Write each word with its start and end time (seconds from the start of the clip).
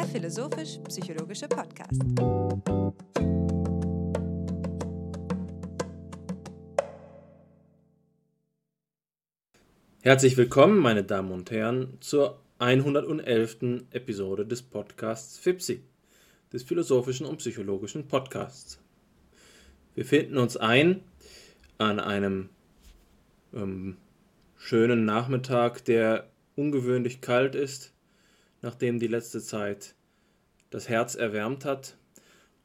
der 0.00 0.08
philosophisch-psychologische 0.08 1.46
Podcast. 1.46 2.00
Herzlich 10.00 10.38
willkommen, 10.38 10.78
meine 10.78 11.04
Damen 11.04 11.32
und 11.32 11.50
Herren, 11.50 11.98
zur 12.00 12.40
111. 12.60 13.84
Episode 13.90 14.46
des 14.46 14.62
Podcasts 14.62 15.38
FIPSI, 15.38 15.82
des 16.50 16.62
philosophischen 16.62 17.26
und 17.26 17.36
psychologischen 17.36 18.08
Podcasts. 18.08 18.80
Wir 19.94 20.06
finden 20.06 20.38
uns 20.38 20.56
ein 20.56 21.02
an 21.76 22.00
einem 22.00 22.48
ähm, 23.52 23.98
schönen 24.56 25.04
Nachmittag, 25.04 25.84
der 25.84 26.30
ungewöhnlich 26.56 27.20
kalt 27.20 27.54
ist, 27.54 27.92
nachdem 28.62 28.98
die 28.98 29.06
letzte 29.06 29.40
Zeit 29.40 29.94
das 30.70 30.88
Herz 30.88 31.14
erwärmt 31.14 31.64
hat 31.64 31.96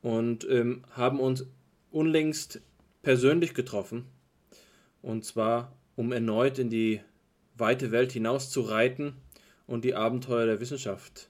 und 0.02 0.48
ähm, 0.50 0.84
haben 0.92 1.20
uns 1.20 1.46
unlängst 1.92 2.62
persönlich 3.02 3.54
getroffen 3.54 4.06
und 5.02 5.26
zwar 5.26 5.76
um 5.96 6.12
erneut 6.12 6.60
in 6.60 6.70
die 6.70 7.02
weite 7.58 7.92
Welt 7.92 8.12
hinaus 8.12 8.50
zu 8.50 8.62
reiten 8.62 9.16
und 9.66 9.86
die 9.86 9.96
Abenteuer 9.96 10.46
der 10.46 10.60
Wissenschaft 10.60 11.30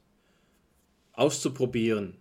auszuprobieren. 1.14 2.18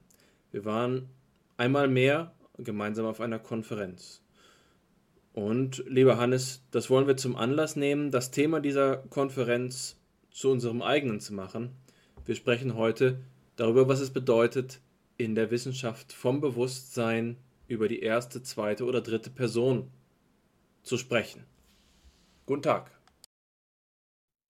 Wir 0.52 0.64
waren 0.64 1.08
einmal 1.56 1.88
mehr 1.88 2.32
gemeinsam 2.58 3.06
auf 3.06 3.20
einer 3.20 3.38
Konferenz. 3.38 4.20
Und 5.32 5.84
lieber 5.88 6.16
Hannes, 6.16 6.62
das 6.70 6.90
wollen 6.90 7.08
wir 7.08 7.16
zum 7.16 7.34
Anlass 7.34 7.74
nehmen, 7.74 8.12
das 8.12 8.30
Thema 8.30 8.60
dieser 8.60 8.98
Konferenz 8.98 9.96
zu 10.30 10.50
unserem 10.50 10.80
eigenen 10.80 11.18
zu 11.18 11.34
machen. 11.34 11.70
Wir 12.26 12.34
sprechen 12.34 12.74
heute 12.74 13.20
darüber, 13.56 13.86
was 13.86 14.00
es 14.00 14.10
bedeutet, 14.10 14.80
in 15.18 15.34
der 15.34 15.50
Wissenschaft 15.50 16.12
vom 16.12 16.40
Bewusstsein 16.40 17.36
über 17.68 17.86
die 17.86 18.00
erste, 18.00 18.42
zweite 18.42 18.84
oder 18.86 19.02
dritte 19.02 19.28
Person 19.28 19.90
zu 20.82 20.96
sprechen. 20.96 21.44
Guten 22.46 22.62
Tag. 22.62 22.90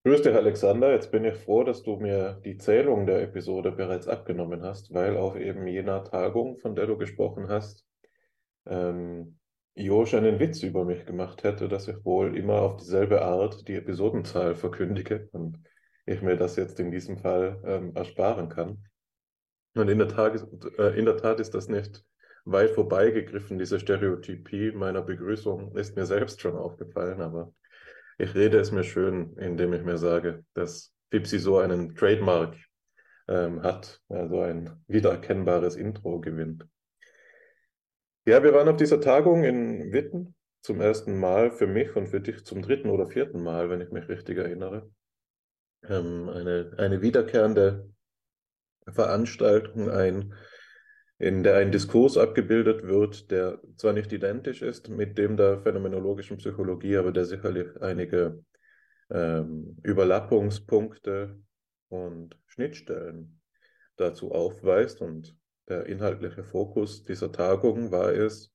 Grüß 0.04 0.22
dich, 0.22 0.34
Alexander. 0.34 0.92
Jetzt 0.92 1.10
bin 1.10 1.24
ich 1.24 1.34
froh, 1.34 1.64
dass 1.64 1.82
du 1.82 1.96
mir 1.96 2.40
die 2.44 2.58
Zählung 2.58 3.06
der 3.06 3.22
Episode 3.22 3.72
bereits 3.72 4.06
abgenommen 4.06 4.62
hast, 4.62 4.94
weil 4.94 5.16
auf 5.16 5.34
eben 5.34 5.66
jener 5.66 6.04
Tagung, 6.04 6.58
von 6.58 6.76
der 6.76 6.86
du 6.86 6.96
gesprochen 6.96 7.48
hast, 7.48 7.84
ähm, 8.66 9.38
Josh 9.74 10.14
einen 10.14 10.38
Witz 10.38 10.62
über 10.62 10.84
mich 10.84 11.06
gemacht 11.06 11.42
hätte, 11.42 11.68
dass 11.68 11.88
ich 11.88 12.04
wohl 12.04 12.36
immer 12.36 12.62
auf 12.62 12.76
dieselbe 12.76 13.22
Art 13.22 13.66
die 13.66 13.74
Episodenzahl 13.74 14.54
verkündige 14.54 15.28
und 15.32 15.58
ich 16.06 16.22
mir 16.22 16.36
das 16.36 16.56
jetzt 16.56 16.80
in 16.80 16.90
diesem 16.90 17.18
Fall 17.18 17.60
ähm, 17.64 17.94
ersparen 17.94 18.48
kann. 18.48 18.84
Und 19.74 19.88
in 19.88 19.98
der, 19.98 20.08
Tat, 20.08 20.46
äh, 20.78 20.98
in 20.98 21.04
der 21.04 21.16
Tat 21.16 21.40
ist 21.40 21.54
das 21.54 21.68
nicht 21.68 22.04
weit 22.44 22.70
vorbeigegriffen, 22.70 23.58
diese 23.58 23.80
Stereotypie 23.80 24.72
meiner 24.72 25.02
Begrüßung 25.02 25.76
ist 25.76 25.96
mir 25.96 26.06
selbst 26.06 26.40
schon 26.40 26.56
aufgefallen, 26.56 27.22
aber 27.22 27.54
ich 28.18 28.34
rede 28.34 28.58
es 28.58 28.70
mir 28.70 28.84
schön, 28.84 29.34
indem 29.38 29.72
ich 29.72 29.82
mir 29.82 29.98
sage, 29.98 30.44
dass 30.52 30.92
Fipsi 31.10 31.38
so 31.38 31.58
einen 31.58 31.94
Trademark 31.96 32.56
ähm, 33.28 33.62
hat, 33.62 34.00
also 34.08 34.40
ein 34.40 34.84
wiedererkennbares 34.86 35.76
Intro 35.76 36.20
gewinnt. 36.20 36.66
Ja, 38.26 38.42
wir 38.42 38.54
waren 38.54 38.68
auf 38.68 38.76
dieser 38.76 39.00
Tagung 39.00 39.44
in 39.44 39.92
Witten 39.92 40.34
zum 40.62 40.80
ersten 40.80 41.18
Mal 41.18 41.50
für 41.50 41.66
mich 41.66 41.94
und 41.96 42.08
für 42.08 42.20
dich 42.20 42.44
zum 42.44 42.62
dritten 42.62 42.90
oder 42.90 43.06
vierten 43.06 43.42
Mal, 43.42 43.68
wenn 43.68 43.80
ich 43.80 43.90
mich 43.90 44.08
richtig 44.08 44.38
erinnere. 44.38 44.90
Ähm, 45.88 46.28
eine, 46.28 46.72
eine 46.78 47.02
wiederkehrende 47.02 47.90
Veranstaltung, 48.88 49.90
ein, 49.90 50.34
in 51.18 51.42
der 51.42 51.56
ein 51.56 51.72
Diskurs 51.72 52.16
abgebildet 52.16 52.86
wird, 52.86 53.30
der 53.30 53.60
zwar 53.76 53.92
nicht 53.92 54.12
identisch 54.12 54.62
ist 54.62 54.88
mit 54.88 55.16
dem 55.16 55.36
der 55.36 55.60
phänomenologischen 55.60 56.38
Psychologie, 56.38 56.96
aber 56.96 57.12
der 57.12 57.24
sicherlich 57.24 57.68
einige 57.80 58.44
ähm, 59.10 59.76
Überlappungspunkte 59.82 61.38
und 61.88 62.36
Schnittstellen 62.46 63.40
dazu 63.96 64.32
aufweist. 64.32 65.00
Und 65.00 65.36
der 65.68 65.86
inhaltliche 65.86 66.44
Fokus 66.44 67.04
dieser 67.04 67.32
Tagung 67.32 67.90
war 67.90 68.12
es, 68.12 68.52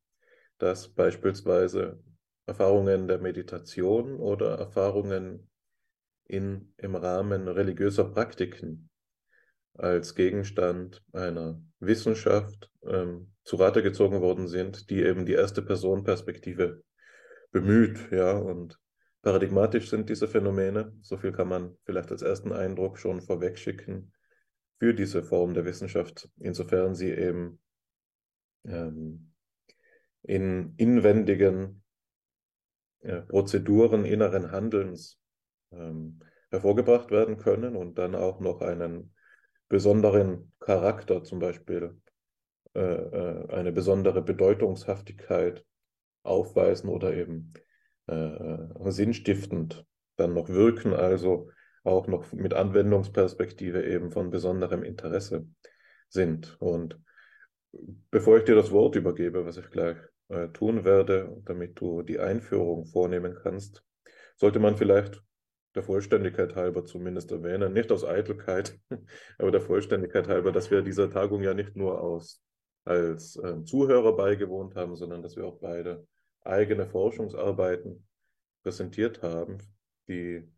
dass 0.57 0.89
beispielsweise 0.89 1.99
Erfahrungen 2.45 3.07
der 3.07 3.19
Meditation 3.19 4.19
oder 4.19 4.57
Erfahrungen 4.57 5.49
in, 6.29 6.73
im 6.77 6.95
Rahmen 6.95 7.47
religiöser 7.47 8.05
Praktiken 8.05 8.89
als 9.73 10.13
Gegenstand 10.13 11.01
einer 11.11 11.61
Wissenschaft 11.79 12.71
ähm, 12.83 13.33
zu 13.43 13.55
Rate 13.55 13.81
gezogen 13.81 14.21
worden 14.21 14.47
sind, 14.47 14.89
die 14.89 15.01
eben 15.01 15.25
die 15.25 15.33
erste 15.33 15.61
Personenperspektive 15.61 16.83
bemüht, 17.51 18.11
ja, 18.11 18.33
und 18.33 18.77
paradigmatisch 19.23 19.89
sind 19.89 20.09
diese 20.09 20.27
Phänomene. 20.27 20.93
So 21.01 21.17
viel 21.17 21.31
kann 21.31 21.47
man 21.47 21.75
vielleicht 21.85 22.11
als 22.11 22.21
ersten 22.21 22.53
Eindruck 22.53 22.99
schon 22.99 23.21
vorwegschicken 23.21 24.13
für 24.77 24.93
diese 24.93 25.23
Form 25.23 25.55
der 25.55 25.65
Wissenschaft, 25.65 26.29
insofern 26.37 26.93
sie 26.93 27.11
eben 27.11 27.59
ähm, 28.65 29.33
in 30.21 30.75
inwendigen 30.77 31.81
äh, 32.99 33.21
Prozeduren 33.21 34.05
inneren 34.05 34.51
Handelns 34.51 35.18
ähm, 35.71 36.19
hervorgebracht 36.51 37.11
werden 37.11 37.37
können 37.37 37.75
und 37.75 37.97
dann 37.97 38.15
auch 38.15 38.39
noch 38.39 38.61
einen 38.61 39.13
besonderen 39.67 40.51
Charakter, 40.59 41.23
zum 41.23 41.39
Beispiel 41.39 41.95
äh, 42.75 42.79
äh, 42.79 43.49
eine 43.49 43.71
besondere 43.71 44.21
Bedeutungshaftigkeit 44.21 45.65
aufweisen 46.23 46.89
oder 46.89 47.13
eben 47.13 47.53
äh, 48.07 48.13
äh 48.13 48.91
sinnstiftend 48.91 49.85
dann 50.17 50.33
noch 50.33 50.49
wirken, 50.49 50.93
also 50.93 51.49
auch 51.83 52.07
noch 52.07 52.31
mit 52.33 52.53
Anwendungsperspektive 52.53 53.85
eben 53.85 54.11
von 54.11 54.31
besonderem 54.31 54.83
Interesse 54.83 55.47
sind. 56.09 56.57
Und 56.59 56.99
bevor 58.11 58.37
ich 58.37 58.43
dir 58.43 58.55
das 58.55 58.71
Wort 58.71 58.95
übergebe, 58.95 59.45
was 59.45 59.57
ich 59.57 59.69
gleich 59.69 59.97
äh, 60.29 60.49
tun 60.49 60.83
werde, 60.83 61.41
damit 61.45 61.79
du 61.79 62.01
die 62.01 62.19
Einführung 62.19 62.85
vornehmen 62.85 63.37
kannst, 63.41 63.83
sollte 64.35 64.59
man 64.59 64.77
vielleicht 64.77 65.23
der 65.75 65.83
Vollständigkeit 65.83 66.55
halber 66.55 66.85
zumindest 66.85 67.31
erwähnen, 67.31 67.73
nicht 67.73 67.91
aus 67.91 68.03
Eitelkeit, 68.03 68.79
aber 69.37 69.51
der 69.51 69.61
Vollständigkeit 69.61 70.27
halber, 70.27 70.51
dass 70.51 70.71
wir 70.71 70.81
dieser 70.81 71.09
Tagung 71.09 71.43
ja 71.43 71.53
nicht 71.53 71.75
nur 71.75 72.01
aus, 72.01 72.41
als 72.85 73.35
äh, 73.37 73.63
Zuhörer 73.63 74.15
beigewohnt 74.15 74.75
haben, 74.75 74.95
sondern 74.95 75.21
dass 75.21 75.35
wir 75.35 75.45
auch 75.45 75.59
beide 75.59 76.07
eigene 76.41 76.87
Forschungsarbeiten 76.87 78.07
präsentiert 78.63 79.21
haben, 79.21 79.57
die 80.07 80.49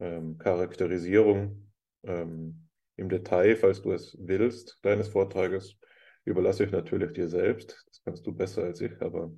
ähm, 0.00 0.38
Charakterisierung 0.38 1.70
ähm, 2.02 2.66
im 2.96 3.08
Detail, 3.08 3.56
falls 3.56 3.82
du 3.82 3.92
es 3.92 4.16
willst, 4.20 4.78
deines 4.82 5.08
Vortrages 5.08 5.76
überlasse 6.24 6.64
ich 6.64 6.70
natürlich 6.70 7.12
dir 7.12 7.28
selbst. 7.28 7.84
Das 7.86 8.02
kannst 8.04 8.26
du 8.26 8.32
besser 8.32 8.64
als 8.64 8.80
ich, 8.80 9.00
aber 9.00 9.32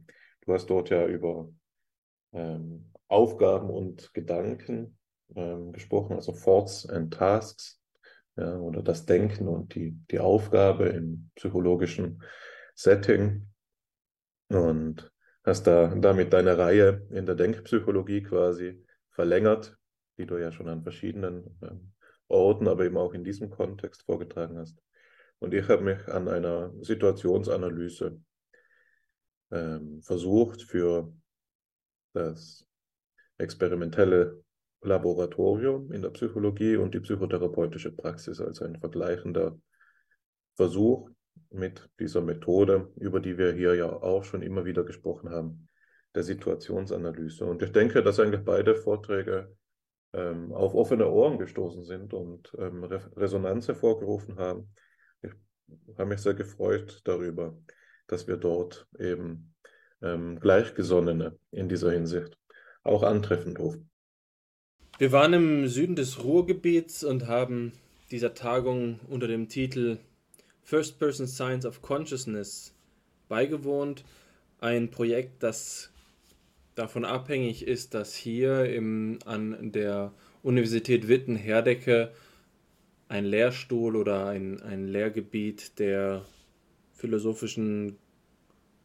du 0.47 0.53
hast 0.53 0.69
dort 0.71 0.91
ja 0.91 1.07
über 1.07 1.53
ähm, 2.33 2.91
Aufgaben 3.09 3.71
und 3.71 4.13
Gedanken 4.15 4.99
ähm, 5.37 5.73
gesprochen, 5.73 6.15
also 6.15 6.33
Thoughts 6.33 6.89
and 6.89 7.13
Tasks, 7.13 7.81
ja, 8.37 8.57
oder 8.57 8.83
das 8.83 9.05
Denken 9.05 9.49
und 9.49 9.75
die, 9.75 9.97
die 10.11 10.19
Aufgabe 10.21 10.89
im 10.89 11.31
psychologischen 11.35 12.23
Setting. 12.75 13.49
Und 14.49 15.11
hast 15.45 15.67
da 15.67 15.95
damit 15.95 16.33
deine 16.33 16.57
Reihe 16.57 17.07
in 17.11 17.27
der 17.27 17.35
Denkpsychologie 17.35 18.23
quasi 18.23 18.85
verlängert 19.11 19.77
die 20.19 20.27
du 20.27 20.37
ja 20.37 20.53
schon 20.53 20.69
an 20.69 20.83
verschiedenen 20.83 21.59
ähm, 21.63 21.93
Orten, 22.29 22.69
aber 22.69 22.85
eben 22.85 22.97
auch 22.97 23.15
in 23.15 23.25
diesem 23.25 23.51
Kontext 23.51 24.05
vorgetragen 24.05 24.59
hast. 24.59 24.81
Und 25.39 25.55
ich 25.55 25.69
habe 25.69 25.83
mich 25.83 26.07
an 26.09 26.29
einer 26.29 26.73
Situationsanalyse 26.81 28.21
ähm, 29.51 30.03
versucht 30.03 30.63
für 30.63 31.13
das 32.13 32.67
experimentelle 33.39 34.43
Laboratorium 34.83 35.93
in 35.93 36.03
der 36.03 36.11
Psychologie 36.11 36.77
und 36.77 36.95
die 36.95 37.01
psychotherapeutische 37.01 37.93
Praxis 37.93 38.41
als 38.41 38.61
ein 38.63 38.79
vergleichender 38.79 39.59
Versuch 40.55 41.09
mit 41.51 41.89
dieser 41.99 42.21
Methode, 42.21 42.91
über 42.97 43.21
die 43.21 43.39
wir 43.39 43.53
hier 43.53 43.75
ja 43.75 43.91
auch 43.91 44.25
schon 44.25 44.43
immer 44.43 44.65
wieder 44.65 44.85
gesprochen 44.85 45.31
haben, 45.31 45.69
der 46.15 46.25
Situationsanalyse. 46.25 47.45
Und 47.45 47.63
ich 47.63 47.73
denke, 47.73 48.03
dass 48.03 48.21
eigentlich 48.21 48.45
beide 48.45 48.75
Vorträge 48.75 49.55
ähm, 50.13 50.53
auf 50.53 50.75
offene 50.75 51.09
Ohren 51.09 51.39
gestoßen 51.39 51.85
sind 51.85 52.13
und 52.13 52.53
ähm, 52.59 52.85
Re 52.85 53.01
Resonanz 53.17 53.69
hervorgerufen 53.69 54.39
haben. 54.39 54.75
Ich 55.23 55.33
habe 55.97 56.11
mich 56.11 56.21
sehr 56.21 56.35
gefreut 56.35 57.01
darüber, 57.05 57.57
dass 58.09 58.27
wir 58.27 58.37
dort 58.37 58.87
eben 58.99 59.55
ähm, 60.03 60.39
Gleichgesonnene 60.39 61.39
in 61.51 61.69
dieser 61.69 61.93
Hinsicht 61.93 62.37
auch 62.83 63.03
antreffen 63.03 63.55
durften. 63.55 63.92
Wir 64.99 65.11
waren 65.11 65.33
im 65.33 65.69
Süden 65.69 65.97
des 65.97 66.23
Ruhrgebiets 66.23 67.03
und 67.03 67.27
haben 67.27 67.73
dieser 68.11 68.35
Tagung 68.35 69.01
unter 69.09 69.27
dem 69.27 69.49
Titel 69.49 69.99
First 70.63 70.99
Person 70.99 71.27
Science 71.27 71.65
of 71.65 71.81
Consciousness 71.81 72.75
beigewohnt. 73.29 74.05
Ein 74.61 74.91
Projekt, 74.91 75.43
das 75.43 75.91
davon 76.75 77.07
abhängig 77.07 77.67
ist, 77.67 77.95
dass 77.95 78.15
hier 78.15 78.67
im, 78.67 79.19
an 79.25 79.73
der 79.73 80.13
Universität 80.43 81.09
Witten-Herdecke 81.09 82.13
ein 83.09 83.25
Lehrstuhl 83.25 83.97
oder 83.97 84.27
ein, 84.27 84.61
ein 84.63 84.89
Lehrgebiet 84.89 85.79
der 85.79 86.25
philosophischen 86.93 87.97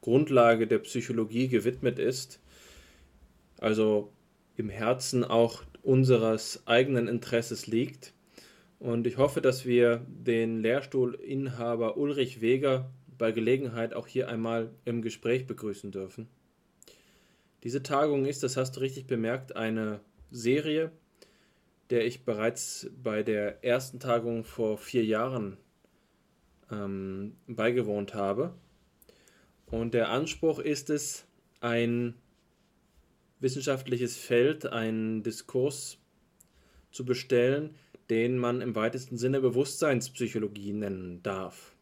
Grundlage 0.01 0.67
der 0.67 0.79
Psychologie 0.79 1.49
gewidmet 1.49 1.99
ist. 1.99 2.39
Also 3.59 4.11
im 4.55 4.69
Herzen 4.69 5.23
auch 5.23 5.63
unseres 5.87 6.67
eigenen 6.67 7.07
Interesses 7.07 7.65
liegt. 7.65 8.13
Und 8.77 9.07
ich 9.07 9.17
hoffe, 9.17 9.39
dass 9.39 9.65
wir 9.65 10.05
den 10.07 10.59
Lehrstuhlinhaber 10.59 11.95
Ulrich 11.95 12.41
Weger 12.41 12.91
bei 13.17 13.31
Gelegenheit 13.31 13.93
auch 13.93 14.05
hier 14.05 14.27
einmal 14.27 14.69
im 14.83 15.01
Gespräch 15.01 15.47
begrüßen 15.47 15.91
dürfen. 15.91 16.27
Diese 17.63 17.83
Tagung 17.83 18.25
ist, 18.25 18.43
das 18.43 18.57
hast 18.57 18.75
du 18.75 18.81
richtig 18.81 19.07
bemerkt, 19.07 19.55
eine 19.55 20.01
Serie, 20.29 20.91
der 21.89 22.05
ich 22.05 22.25
bereits 22.25 22.89
bei 23.01 23.23
der 23.23 23.63
ersten 23.63 24.01
Tagung 24.01 24.43
vor 24.43 24.77
vier 24.77 25.05
Jahren 25.05 25.55
ähm, 26.69 27.37
beigewohnt 27.47 28.13
habe. 28.13 28.53
Und 29.67 29.93
der 29.93 30.09
Anspruch 30.09 30.59
ist 30.59 30.89
es, 30.89 31.25
ein 31.61 32.13
wissenschaftliches 33.39 34.17
Feld, 34.17 34.65
einen 34.65 35.23
Diskurs 35.23 35.97
zu 36.91 37.05
bestellen, 37.05 37.75
den 38.09 38.37
man 38.37 38.61
im 38.61 38.75
weitesten 38.75 39.17
Sinne 39.17 39.41
Bewusstseinspsychologie 39.41 40.73
nennen 40.73 41.21
darf. 41.23 41.75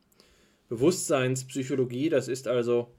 Bewusstseinspsychologie, 0.69 2.09
das 2.09 2.27
ist 2.27 2.47
also 2.47 2.91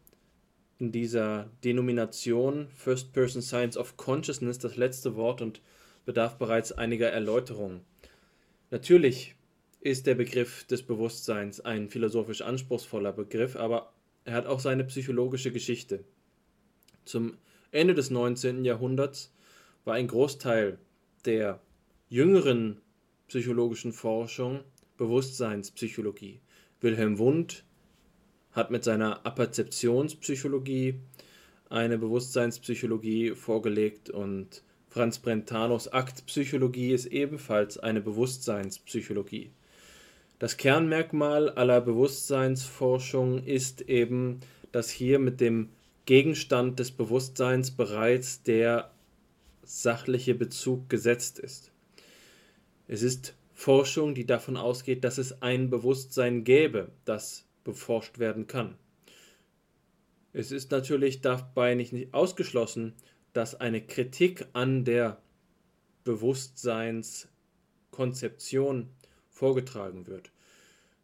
in 0.78 0.92
dieser 0.92 1.50
Denomination 1.64 2.68
First 2.68 3.12
Person 3.12 3.42
Science 3.42 3.76
of 3.76 3.96
Consciousness 3.96 4.58
das 4.58 4.76
letzte 4.76 5.16
Wort 5.16 5.42
und 5.42 5.60
bedarf 6.04 6.38
bereits 6.38 6.72
einiger 6.72 7.10
Erläuterungen. 7.10 7.80
Natürlich 8.70 9.34
ist 9.80 10.06
der 10.06 10.14
Begriff 10.14 10.64
des 10.64 10.82
Bewusstseins 10.82 11.60
ein 11.60 11.88
philosophisch 11.88 12.42
anspruchsvoller 12.42 13.12
Begriff, 13.12 13.56
aber 13.56 13.92
er 14.24 14.34
hat 14.34 14.46
auch 14.46 14.60
seine 14.60 14.84
psychologische 14.84 15.52
Geschichte. 15.52 16.04
Zum 17.04 17.38
Ende 17.70 17.94
des 17.94 18.10
19. 18.10 18.64
Jahrhunderts 18.64 19.32
war 19.84 19.94
ein 19.94 20.08
Großteil 20.08 20.78
der 21.24 21.60
jüngeren 22.08 22.80
psychologischen 23.28 23.92
Forschung 23.92 24.60
Bewusstseinspsychologie. 24.96 26.40
Wilhelm 26.80 27.18
Wundt 27.18 27.64
hat 28.52 28.70
mit 28.70 28.84
seiner 28.84 29.26
Apperzeptionspsychologie 29.26 31.00
eine 31.68 31.98
Bewusstseinspsychologie 31.98 33.32
vorgelegt 33.32 34.10
und 34.10 34.62
Franz 34.88 35.18
Brentanos 35.18 35.88
Aktpsychologie 35.88 36.92
ist 36.92 37.06
ebenfalls 37.06 37.76
eine 37.78 38.00
Bewusstseinspsychologie. 38.00 39.50
Das 40.38 40.56
Kernmerkmal 40.56 41.50
aller 41.50 41.80
Bewusstseinsforschung 41.80 43.42
ist 43.44 43.82
eben, 43.82 44.40
dass 44.72 44.90
hier 44.90 45.18
mit 45.18 45.40
dem 45.40 45.70
Gegenstand 46.06 46.78
des 46.78 46.92
Bewusstseins 46.92 47.72
bereits 47.72 48.42
der 48.42 48.90
sachliche 49.62 50.34
Bezug 50.34 50.88
gesetzt 50.88 51.38
ist. 51.40 51.72
Es 52.86 53.02
ist 53.02 53.34
Forschung, 53.52 54.14
die 54.14 54.24
davon 54.24 54.56
ausgeht, 54.56 55.02
dass 55.02 55.18
es 55.18 55.42
ein 55.42 55.68
Bewusstsein 55.68 56.44
gäbe, 56.44 56.92
das 57.04 57.44
beforscht 57.64 58.20
werden 58.20 58.46
kann. 58.46 58.76
Es 60.32 60.52
ist 60.52 60.70
natürlich 60.70 61.22
dabei 61.22 61.74
nicht 61.74 62.14
ausgeschlossen, 62.14 62.92
dass 63.32 63.56
eine 63.56 63.84
Kritik 63.84 64.46
an 64.52 64.84
der 64.84 65.20
Bewusstseinskonzeption 66.04 68.90
vorgetragen 69.30 70.06
wird. 70.06 70.30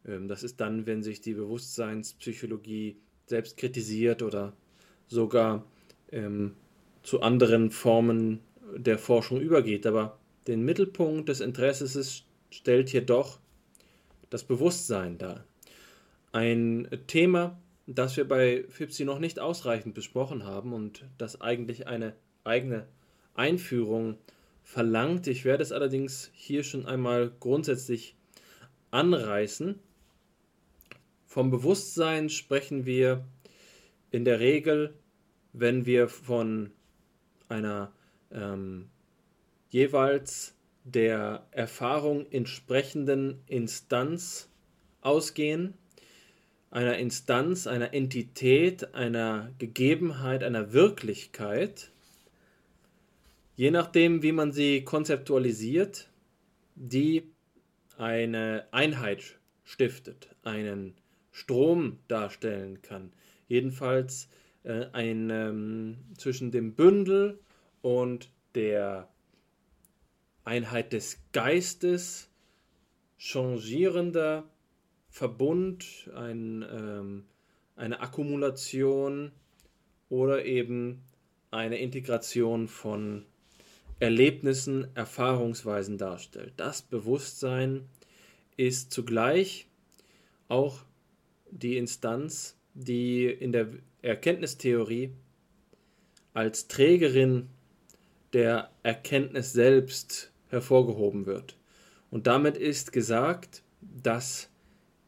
Ähm, 0.05 0.29
das 0.29 0.43
ist 0.43 0.61
dann, 0.61 0.85
wenn 0.85 1.03
sich 1.03 1.19
die 1.19 1.33
Bewusstseinspsychologie 1.33 2.95
selbst 3.25 3.57
kritisiert 3.57 4.21
oder 4.21 4.55
sogar 5.07 5.63
ähm, 6.11 6.55
zu 7.03 7.21
anderen 7.21 7.71
Formen 7.71 8.39
der 8.75 8.97
Forschung 8.97 9.39
übergeht. 9.39 9.85
Aber 9.85 10.17
den 10.47 10.63
Mittelpunkt 10.63 11.29
des 11.29 11.39
Interesses 11.39 12.23
stellt 12.49 12.89
hier 12.89 13.05
doch 13.05 13.39
das 14.29 14.43
Bewusstsein 14.43 15.17
dar. 15.17 15.45
Ein 16.31 16.87
Thema, 17.07 17.59
das 17.85 18.17
wir 18.17 18.27
bei 18.27 18.65
FIPSI 18.69 19.05
noch 19.05 19.19
nicht 19.19 19.39
ausreichend 19.39 19.93
besprochen 19.93 20.45
haben 20.45 20.73
und 20.73 21.05
das 21.17 21.41
eigentlich 21.41 21.87
eine 21.87 22.13
eigene 22.43 22.87
Einführung 23.35 24.17
verlangt. 24.63 25.27
Ich 25.27 25.45
werde 25.45 25.63
es 25.63 25.71
allerdings 25.71 26.31
hier 26.33 26.63
schon 26.63 26.85
einmal 26.85 27.31
grundsätzlich 27.39 28.15
anreißen. 28.91 29.79
Vom 31.25 31.51
Bewusstsein 31.51 32.29
sprechen 32.29 32.85
wir 32.85 33.25
in 34.13 34.25
der 34.25 34.39
Regel, 34.39 34.93
wenn 35.53 35.85
wir 35.85 36.07
von 36.07 36.71
einer 37.49 37.91
ähm, 38.31 38.89
jeweils 39.69 40.55
der 40.83 41.47
Erfahrung 41.51 42.31
entsprechenden 42.31 43.41
Instanz 43.47 44.49
ausgehen, 45.01 45.73
einer 46.69 46.97
Instanz, 46.97 47.65
einer 47.65 47.93
Entität, 47.93 48.93
einer 48.93 49.51
Gegebenheit, 49.57 50.43
einer 50.43 50.73
Wirklichkeit, 50.73 51.91
je 53.55 53.71
nachdem, 53.71 54.21
wie 54.21 54.31
man 54.31 54.51
sie 54.51 54.83
konzeptualisiert, 54.83 56.07
die 56.75 57.31
eine 57.97 58.67
Einheit 58.71 59.39
stiftet, 59.63 60.27
einen 60.43 60.93
Strom 61.31 61.97
darstellen 62.07 62.83
kann. 62.83 63.11
Jedenfalls 63.47 64.29
äh, 64.63 64.87
ein, 64.93 65.29
ähm, 65.29 65.97
zwischen 66.17 66.51
dem 66.51 66.73
Bündel 66.75 67.39
und 67.81 68.29
der 68.55 69.09
Einheit 70.45 70.93
des 70.93 71.19
Geistes 71.31 72.29
changierender 73.17 74.49
Verbund, 75.09 76.09
ein, 76.15 76.65
ähm, 76.69 77.25
eine 77.75 78.01
Akkumulation 78.01 79.31
oder 80.09 80.45
eben 80.45 81.03
eine 81.51 81.77
Integration 81.77 82.67
von 82.67 83.25
Erlebnissen, 83.99 84.87
Erfahrungsweisen 84.95 85.97
darstellt. 85.97 86.53
Das 86.57 86.81
Bewusstsein 86.81 87.87
ist 88.57 88.91
zugleich 88.91 89.67
auch 90.47 90.79
die 91.51 91.77
Instanz, 91.77 92.57
die 92.73 93.25
in 93.25 93.51
der 93.51 93.67
Erkenntnistheorie 94.01 95.11
als 96.33 96.67
Trägerin 96.67 97.49
der 98.33 98.71
Erkenntnis 98.81 99.53
selbst 99.53 100.31
hervorgehoben 100.49 101.25
wird. 101.25 101.57
Und 102.09 102.27
damit 102.27 102.57
ist 102.57 102.91
gesagt, 102.91 103.63
dass 103.81 104.49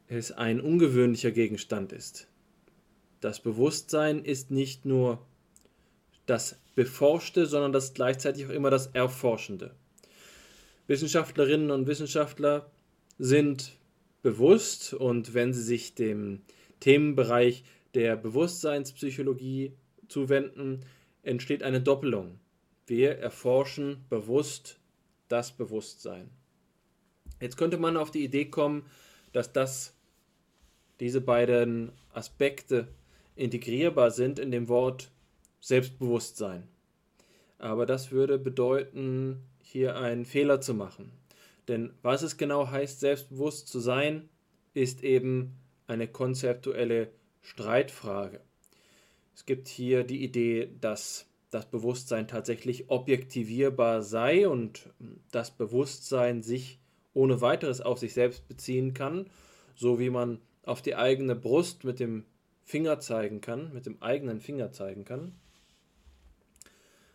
es 0.07 0.31
ein 0.31 0.61
ungewöhnlicher 0.61 1.31
Gegenstand 1.31 1.91
ist. 1.91 2.27
Das 3.21 3.39
Bewusstsein 3.39 4.23
ist 4.23 4.51
nicht 4.51 4.85
nur 4.85 5.25
das 6.25 6.59
Beforschte, 6.75 7.45
sondern 7.45 7.71
das 7.71 7.93
gleichzeitig 7.93 8.45
auch 8.45 8.51
immer 8.51 8.69
das 8.69 8.87
Erforschende. 8.87 9.73
Wissenschaftlerinnen 10.87 11.71
und 11.71 11.87
Wissenschaftler 11.87 12.69
sind 13.17 13.77
bewusst 14.21 14.93
und 14.93 15.33
wenn 15.33 15.53
sie 15.53 15.63
sich 15.63 15.95
dem 15.95 16.41
Themenbereich 16.79 17.63
der 17.93 18.15
Bewusstseinspsychologie 18.15 19.73
zuwenden, 20.07 20.81
entsteht 21.23 21.63
eine 21.63 21.81
Doppelung. 21.81 22.39
Wir 22.85 23.17
erforschen 23.17 24.05
bewusst 24.09 24.79
das 25.27 25.51
Bewusstsein. 25.51 26.29
Jetzt 27.41 27.57
könnte 27.57 27.77
man 27.77 27.97
auf 27.97 28.11
die 28.11 28.23
Idee 28.23 28.45
kommen, 28.45 28.85
dass 29.33 29.51
das, 29.51 29.93
diese 30.99 31.19
beiden 31.19 31.91
Aspekte 32.13 32.87
integrierbar 33.35 34.11
sind 34.11 34.39
in 34.39 34.51
dem 34.51 34.69
Wort 34.69 35.09
Selbstbewusstsein. 35.59 36.67
Aber 37.57 37.85
das 37.85 38.11
würde 38.11 38.37
bedeuten, 38.37 39.41
hier 39.61 39.97
einen 39.97 40.25
Fehler 40.25 40.61
zu 40.61 40.73
machen. 40.73 41.11
Denn 41.67 41.91
was 42.03 42.21
es 42.21 42.37
genau 42.37 42.69
heißt, 42.69 42.99
selbstbewusst 42.99 43.67
zu 43.67 43.79
sein, 43.79 44.29
ist 44.73 45.03
eben 45.03 45.57
eine 45.87 46.07
konzeptuelle 46.07 47.09
Streitfrage. 47.41 48.41
Es 49.35 49.45
gibt 49.45 49.67
hier 49.67 50.03
die 50.03 50.23
Idee, 50.23 50.69
dass 50.81 51.27
das 51.51 51.65
Bewusstsein 51.65 52.27
tatsächlich 52.27 52.89
objektivierbar 52.89 54.01
sei 54.01 54.47
und 54.47 54.89
das 55.31 55.51
Bewusstsein 55.51 56.41
sich 56.41 56.79
ohne 57.13 57.41
weiteres 57.41 57.81
auf 57.81 57.99
sich 57.99 58.13
selbst 58.13 58.47
beziehen 58.47 58.93
kann, 58.93 59.27
so 59.75 59.99
wie 59.99 60.09
man 60.09 60.39
auf 60.63 60.81
die 60.81 60.95
eigene 60.95 61.35
Brust 61.35 61.83
mit 61.83 61.99
dem 61.99 62.25
Finger 62.63 62.99
zeigen 62.99 63.41
kann, 63.41 63.71
mit 63.73 63.85
dem 63.85 64.01
eigenen 64.01 64.41
Finger 64.41 64.71
zeigen 64.71 65.05
kann. 65.05 65.33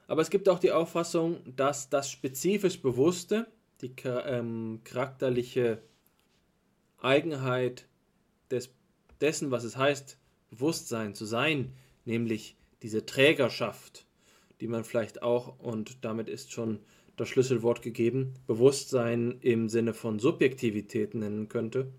Aber 0.07 0.23
es 0.23 0.31
gibt 0.31 0.49
auch 0.49 0.59
die 0.59 0.73
Auffassung, 0.73 1.39
dass 1.57 1.89
das 1.89 2.11
spezifisch 2.11 2.81
Bewusste, 2.83 3.47
die 3.81 3.93
ähm, 4.05 4.81
charakterliche 4.85 5.83
Eigenheit 7.01 7.87
des, 8.51 8.71
dessen, 9.21 9.51
was 9.51 9.65
es 9.65 9.77
heißt, 9.77 10.19
Bewusstsein 10.51 11.15
zu 11.15 11.25
sein, 11.25 11.73
nämlich 12.05 12.57
diese 12.83 13.07
Trägerschaft, 13.07 14.07
die 14.61 14.69
man 14.69 14.85
vielleicht 14.85 15.23
auch, 15.23 15.59
und 15.59 16.05
damit 16.05 16.29
ist 16.29 16.53
schon 16.53 16.81
das 17.17 17.29
Schlüsselwort 17.29 17.83
gegeben, 17.83 18.35
Bewusstsein 18.47 19.39
im 19.41 19.69
Sinne 19.69 19.95
von 19.95 20.19
Subjektivität 20.19 21.15
nennen 21.15 21.49
könnte, 21.49 21.93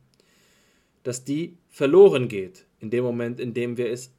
dass 1.03 1.23
die 1.23 1.57
verloren 1.69 2.27
geht 2.27 2.65
in 2.79 2.89
dem 2.89 3.03
Moment, 3.03 3.39
in 3.39 3.53
dem 3.53 3.77
wir 3.77 3.89
es 3.89 4.11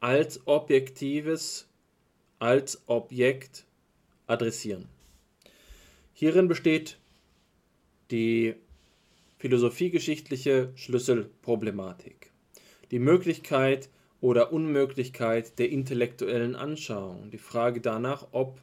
als 0.00 0.46
objektives, 0.46 1.68
als 2.38 2.82
Objekt 2.86 3.66
adressieren. 4.26 4.88
Hierin 6.14 6.48
besteht 6.48 6.98
die 8.10 8.54
philosophiegeschichtliche 9.40 10.70
Schlüsselproblematik. 10.74 12.30
Die 12.90 12.98
Möglichkeit 12.98 13.88
oder 14.20 14.52
Unmöglichkeit 14.52 15.58
der 15.58 15.70
intellektuellen 15.70 16.54
Anschauung. 16.54 17.30
Die 17.30 17.38
Frage 17.38 17.80
danach, 17.80 18.28
ob 18.32 18.60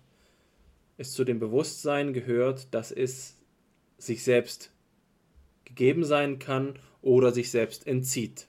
es 0.97 1.13
zu 1.13 1.23
dem 1.23 1.39
Bewusstsein 1.39 2.13
gehört, 2.13 2.75
dass 2.75 2.91
es 2.91 3.37
sich 3.97 4.23
selbst 4.23 4.71
gegeben 5.65 6.05
sein 6.05 6.37
kann 6.37 6.77
oder 7.01 7.31
sich 7.31 7.49
selbst 7.49 7.87
entzieht. 7.87 8.47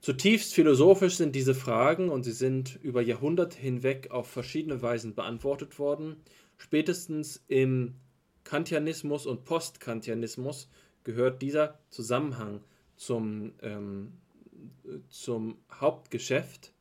Zutiefst 0.00 0.54
philosophisch 0.54 1.14
sind 1.14 1.36
diese 1.36 1.54
Fragen 1.54 2.08
und 2.08 2.24
sie 2.24 2.32
sind 2.32 2.80
über 2.82 3.00
Jahrhunderte 3.00 3.58
hinweg 3.58 4.10
auf 4.10 4.26
verschiedene 4.26 4.82
Weisen 4.82 5.14
beantwortet 5.14 5.78
worden. 5.78 6.16
Spätestens 6.56 7.44
im 7.46 7.94
Kantianismus 8.44 9.26
und 9.26 9.44
Postkantianismus 9.44 10.68
gehört 11.02 11.42
dieser 11.42 11.78
Zusammenhang 11.90 12.60
zum, 12.96 13.52
ähm, 13.62 14.12
zum 15.08 15.58
Hauptgeschäft 15.72 16.72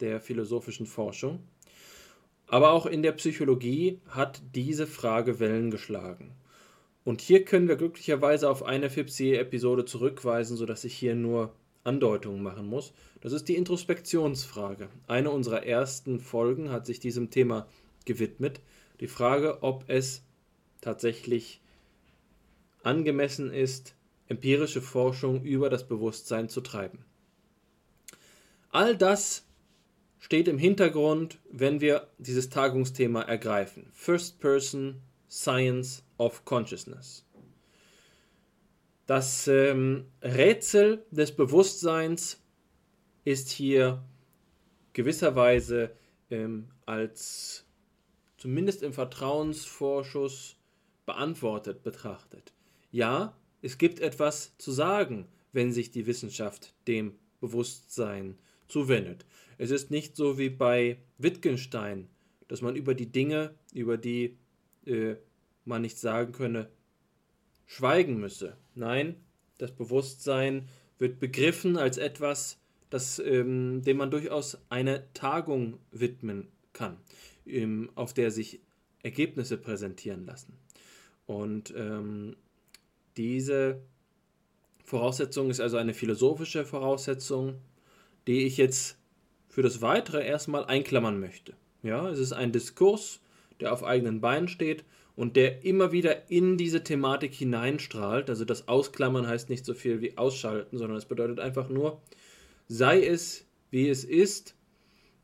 der 0.00 0.20
philosophischen 0.20 0.86
Forschung. 0.86 1.40
Aber 2.46 2.72
auch 2.72 2.86
in 2.86 3.02
der 3.02 3.12
Psychologie 3.12 4.00
hat 4.08 4.42
diese 4.54 4.86
Frage 4.86 5.40
Wellen 5.40 5.70
geschlagen. 5.70 6.34
Und 7.04 7.20
hier 7.20 7.44
können 7.44 7.66
wir 7.66 7.76
glücklicherweise 7.76 8.48
auf 8.48 8.62
eine 8.62 8.90
FIPSI-Episode 8.90 9.84
zurückweisen, 9.84 10.56
sodass 10.56 10.84
ich 10.84 10.94
hier 10.94 11.14
nur 11.14 11.52
Andeutungen 11.84 12.42
machen 12.42 12.66
muss. 12.66 12.92
Das 13.20 13.32
ist 13.32 13.48
die 13.48 13.56
Introspektionsfrage. 13.56 14.88
Eine 15.08 15.30
unserer 15.30 15.66
ersten 15.66 16.20
Folgen 16.20 16.70
hat 16.70 16.86
sich 16.86 17.00
diesem 17.00 17.30
Thema 17.30 17.66
gewidmet. 18.04 18.60
Die 19.00 19.08
Frage, 19.08 19.62
ob 19.62 19.84
es 19.88 20.22
tatsächlich 20.82 21.62
angemessen 22.82 23.50
ist, 23.50 23.94
empirische 24.28 24.82
Forschung 24.82 25.42
über 25.42 25.70
das 25.70 25.88
Bewusstsein 25.88 26.50
zu 26.50 26.60
treiben. 26.60 27.04
All 28.70 28.96
das 28.96 29.46
steht 30.18 30.48
im 30.48 30.58
Hintergrund, 30.58 31.38
wenn 31.50 31.80
wir 31.80 32.08
dieses 32.18 32.50
Tagungsthema 32.50 33.22
ergreifen. 33.22 33.88
First 33.92 34.40
Person 34.40 35.00
Science 35.28 36.04
of 36.18 36.44
Consciousness. 36.44 37.24
Das 39.06 39.48
ähm, 39.48 40.06
Rätsel 40.22 41.04
des 41.10 41.34
Bewusstseins 41.34 42.40
ist 43.24 43.50
hier 43.50 44.02
gewisserweise 44.92 45.90
ähm, 46.30 46.68
als 46.86 47.64
zumindest 48.36 48.82
im 48.82 48.92
Vertrauensvorschuss 48.92 50.56
beantwortet 51.06 51.82
betrachtet. 51.82 52.52
Ja, 52.90 53.36
es 53.60 53.78
gibt 53.78 54.00
etwas 54.00 54.56
zu 54.58 54.72
sagen, 54.72 55.28
wenn 55.52 55.72
sich 55.72 55.90
die 55.90 56.06
Wissenschaft 56.06 56.74
dem 56.86 57.14
Bewusstsein 57.40 58.38
zuwendet. 58.68 59.26
Es 59.58 59.70
ist 59.70 59.90
nicht 59.90 60.16
so 60.16 60.38
wie 60.38 60.50
bei 60.50 60.98
Wittgenstein, 61.18 62.08
dass 62.48 62.62
man 62.62 62.76
über 62.76 62.94
die 62.94 63.10
Dinge, 63.10 63.54
über 63.72 63.96
die 63.96 64.38
äh, 64.86 65.16
man 65.64 65.82
nicht 65.82 65.98
sagen 65.98 66.32
könne, 66.32 66.68
schweigen 67.66 68.18
müsse. 68.18 68.56
Nein, 68.74 69.16
das 69.58 69.72
Bewusstsein 69.72 70.68
wird 70.98 71.20
begriffen 71.20 71.76
als 71.76 71.98
etwas, 71.98 72.58
das, 72.90 73.18
ähm, 73.18 73.82
dem 73.82 73.96
man 73.96 74.10
durchaus 74.10 74.58
eine 74.68 75.12
Tagung 75.14 75.78
widmen 75.90 76.48
kann, 76.72 76.98
ähm, 77.46 77.90
auf 77.94 78.12
der 78.12 78.30
sich 78.30 78.60
Ergebnisse 79.02 79.56
präsentieren 79.56 80.26
lassen. 80.26 80.56
Und 81.32 81.72
ähm, 81.76 82.36
diese 83.16 83.80
Voraussetzung 84.84 85.50
ist 85.50 85.60
also 85.60 85.78
eine 85.78 85.94
philosophische 85.94 86.64
Voraussetzung, 86.64 87.54
die 88.26 88.44
ich 88.44 88.58
jetzt 88.58 88.98
für 89.48 89.62
das 89.62 89.80
Weitere 89.80 90.26
erstmal 90.26 90.64
einklammern 90.64 91.18
möchte. 91.18 91.54
Ja, 91.82 92.08
es 92.10 92.18
ist 92.18 92.32
ein 92.32 92.52
Diskurs, 92.52 93.20
der 93.60 93.72
auf 93.72 93.82
eigenen 93.82 94.20
Beinen 94.20 94.48
steht 94.48 94.84
und 95.16 95.36
der 95.36 95.64
immer 95.64 95.92
wieder 95.92 96.30
in 96.30 96.56
diese 96.56 96.84
Thematik 96.84 97.34
hineinstrahlt. 97.34 98.28
Also 98.28 98.44
das 98.44 98.68
Ausklammern 98.68 99.26
heißt 99.26 99.50
nicht 99.50 99.64
so 99.64 99.74
viel 99.74 100.00
wie 100.00 100.16
ausschalten, 100.16 100.78
sondern 100.78 100.96
es 100.96 101.06
bedeutet 101.06 101.40
einfach 101.40 101.68
nur, 101.68 102.00
sei 102.68 103.04
es 103.04 103.46
wie 103.70 103.88
es 103.88 104.04
ist, 104.04 104.54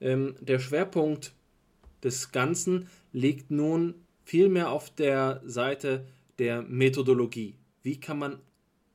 ähm, 0.00 0.35
der 0.41 0.59
Schwerpunkt 0.59 1.33
des 2.03 2.33
Ganzen 2.33 2.88
liegt 3.12 3.50
nun 3.50 3.95
vielmehr 4.29 4.71
auf 4.71 4.91
der 4.91 5.41
Seite 5.47 6.05
der 6.39 6.61
Methodologie. 6.61 7.55
Wie 7.83 7.99
kann 7.99 8.19
man 8.19 8.39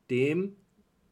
dem 0.08 0.54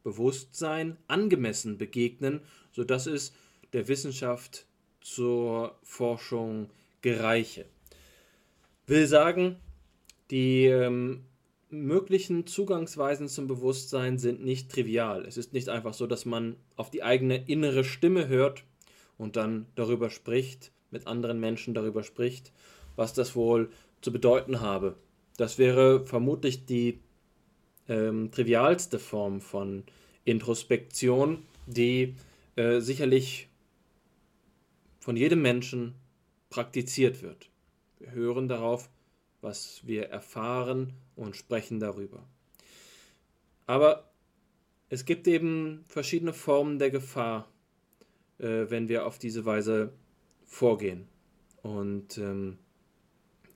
Bewusstsein 0.01 0.95
angemessen 1.07 1.77
begegnen, 1.77 2.39
sodass 2.71 3.05
es 3.05 3.33
der 3.73 3.89
Wissenschaft 3.89 4.65
zur 5.01 5.77
Forschung 5.83 6.69
gereiche. 7.01 7.65
Will 8.87 9.07
sagen, 9.07 9.57
die 10.31 10.67
ähm, 10.67 11.25
möglichen 11.69 12.47
Zugangsweisen 12.47 13.27
zum 13.27 13.47
Bewusstsein 13.47 14.19
sind 14.19 14.41
nicht 14.41 14.71
trivial. 14.71 15.25
Es 15.25 15.35
ist 15.35 15.51
nicht 15.51 15.67
einfach 15.67 15.93
so, 15.93 16.07
dass 16.07 16.23
man 16.23 16.55
auf 16.77 16.89
die 16.89 17.03
eigene 17.03 17.45
innere 17.45 17.83
Stimme 17.83 18.29
hört 18.29 18.63
und 19.17 19.35
dann 19.35 19.65
darüber 19.75 20.09
spricht, 20.09 20.71
mit 20.91 21.07
anderen 21.07 21.41
Menschen 21.41 21.73
darüber 21.73 22.03
spricht, 22.03 22.53
was 22.95 23.13
das 23.13 23.35
wohl 23.35 23.69
zu 24.03 24.11
bedeuten 24.11 24.61
habe. 24.61 24.95
Das 25.37 25.57
wäre 25.57 26.05
vermutlich 26.05 26.65
die 26.65 26.99
ähm, 27.87 28.31
trivialste 28.31 28.99
Form 28.99 29.41
von 29.41 29.83
Introspektion, 30.25 31.43
die 31.65 32.15
äh, 32.55 32.79
sicherlich 32.79 33.49
von 34.99 35.17
jedem 35.17 35.41
Menschen 35.41 35.95
praktiziert 36.49 37.21
wird. 37.21 37.49
Wir 37.99 38.11
hören 38.11 38.47
darauf, 38.47 38.89
was 39.41 39.81
wir 39.85 40.09
erfahren 40.09 40.93
und 41.15 41.35
sprechen 41.35 41.79
darüber. 41.79 42.23
Aber 43.65 44.11
es 44.89 45.05
gibt 45.05 45.27
eben 45.27 45.83
verschiedene 45.87 46.33
Formen 46.33 46.79
der 46.79 46.91
Gefahr, 46.91 47.49
äh, 48.37 48.65
wenn 48.69 48.87
wir 48.87 49.05
auf 49.05 49.17
diese 49.17 49.45
Weise 49.45 49.93
vorgehen. 50.45 51.07
Und 51.63 52.17
ähm, 52.17 52.59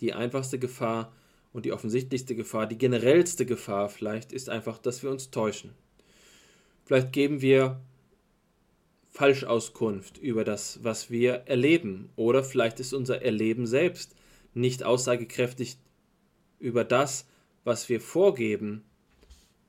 die 0.01 0.13
einfachste 0.13 0.60
Gefahr 0.60 1.13
und 1.54 1.66
die 1.66 1.72
offensichtlichste 1.72 2.36
Gefahr, 2.36 2.68
die 2.68 2.77
generellste 2.77 3.46
Gefahr 3.46 3.89
vielleicht, 3.89 4.32
ist 4.32 4.50
einfach, 4.50 4.77
dass 4.77 5.04
wir 5.04 5.12
uns 5.12 5.32
täuschen. 5.32 5.72
Vielleicht 6.86 7.12
geben 7.12 7.42
wir 7.42 7.82
Falschauskunft 9.10 10.20
über 10.20 10.44
das, 10.44 10.84
was 10.84 11.10
wir 11.10 11.44
erleben. 11.48 12.10
Oder 12.16 12.44
vielleicht 12.44 12.80
ist 12.80 12.94
unser 12.94 13.24
Erleben 13.24 13.66
selbst 13.66 14.16
nicht 14.54 14.84
aussagekräftig 14.84 15.77
über 16.60 16.84
das, 16.84 17.27
was 17.63 17.89
wir 17.89 18.00
vorgeben, 18.00 18.84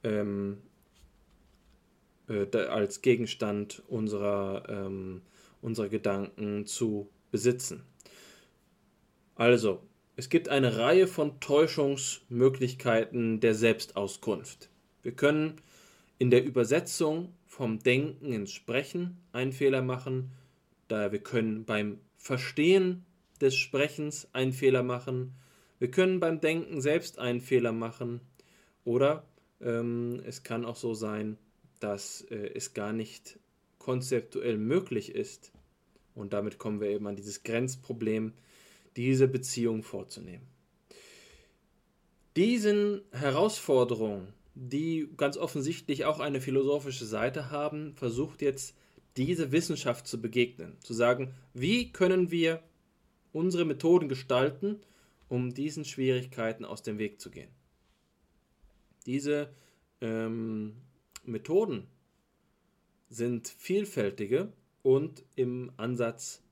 ähm, 0.05 0.59
äh, 2.29 2.55
als 2.57 3.01
Gegenstand 3.01 3.83
unserer, 3.89 4.65
ähm, 4.69 5.23
unserer 5.63 5.89
Gedanken 5.89 6.67
zu 6.67 7.09
besitzen. 7.31 7.83
Also, 9.35 9.81
es 10.19 10.29
gibt 10.29 10.49
eine 10.49 10.77
Reihe 10.79 11.07
von 11.07 11.39
Täuschungsmöglichkeiten 11.39 13.39
der 13.39 13.55
Selbstauskunft. 13.55 14.69
Wir 15.03 15.13
können 15.13 15.61
in 16.19 16.33
der 16.33 16.45
Übersetzung 16.45 17.33
vom 17.47 17.79
Denken 17.79 18.33
ins 18.33 18.53
Sprechen 18.53 19.19
einen 19.31 19.53
Fehler 19.53 19.81
machen, 19.81 20.33
da 20.89 21.13
wir 21.13 21.21
können 21.21 21.65
beim 21.65 22.01
Verstehen 22.17 23.07
des 23.41 23.55
Sprechens 23.55 24.27
einen 24.33 24.53
Fehler 24.53 24.83
machen, 24.83 25.37
wir 25.79 25.93
können 25.93 26.19
beim 26.19 26.41
Denken 26.41 26.81
selbst 26.81 27.21
einen 27.21 27.41
Fehler 27.41 27.71
machen. 27.71 28.21
Oder 28.85 29.25
Ähm, 29.61 30.23
es 30.25 30.43
kann 30.43 30.65
auch 30.65 30.77
so 30.77 30.95
sein, 30.95 31.37
dass 31.81 32.23
äh, 32.31 32.51
es 32.55 32.75
gar 32.75 32.93
nicht 32.93 33.39
konzeptuell 33.79 34.57
möglich 34.57 35.15
ist, 35.15 35.53
und 36.15 36.33
damit 36.33 36.59
kommen 36.59 36.81
wir 36.81 36.89
eben 36.89 37.07
an 37.07 37.17
dieses 37.17 37.45
Grenzproblem, 37.45 38.33
diese 38.99 39.29
Beziehung 39.29 39.85
vorzunehmen. 39.85 40.47
Diesen 42.37 43.03
Herausforderungen, 43.13 44.35
die 44.55 45.09
ganz 45.17 45.37
offensichtlich 45.37 46.05
auch 46.05 46.19
eine 46.19 46.41
philosophische 46.41 47.07
Seite 47.07 47.51
haben, 47.51 47.95
versucht 47.95 48.43
jetzt 48.43 48.77
diese 49.17 49.53
Wissenschaft 49.53 50.07
zu 50.09 50.21
begegnen, 50.21 50.77
zu 50.81 50.95
sagen, 50.95 51.33
wie 51.55 51.93
können 51.93 52.33
wir 52.33 52.61
unsere 53.33 53.65
Methoden 53.65 54.09
gestalten, 54.09 54.81
um 55.29 55.55
diesen 55.55 55.85
Schwierigkeiten 55.85 56.65
aus 56.65 56.83
dem 56.83 56.99
Weg 56.99 57.21
zu 57.21 57.31
gehen. 57.31 57.51
Diese 59.07 59.55
ähm, 60.01 60.75
Methoden 61.25 61.87
sind 63.09 63.47
vielfältige 63.47 64.53
und 64.83 65.25
im 65.37 65.71
Ansatz 65.77 66.43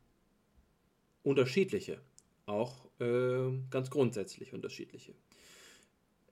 unterschiedliche, 1.24 2.00
auch 2.46 2.86
äh, 3.00 3.50
ganz 3.70 3.90
grundsätzlich 3.90 4.52
unterschiedliche. 4.52 5.14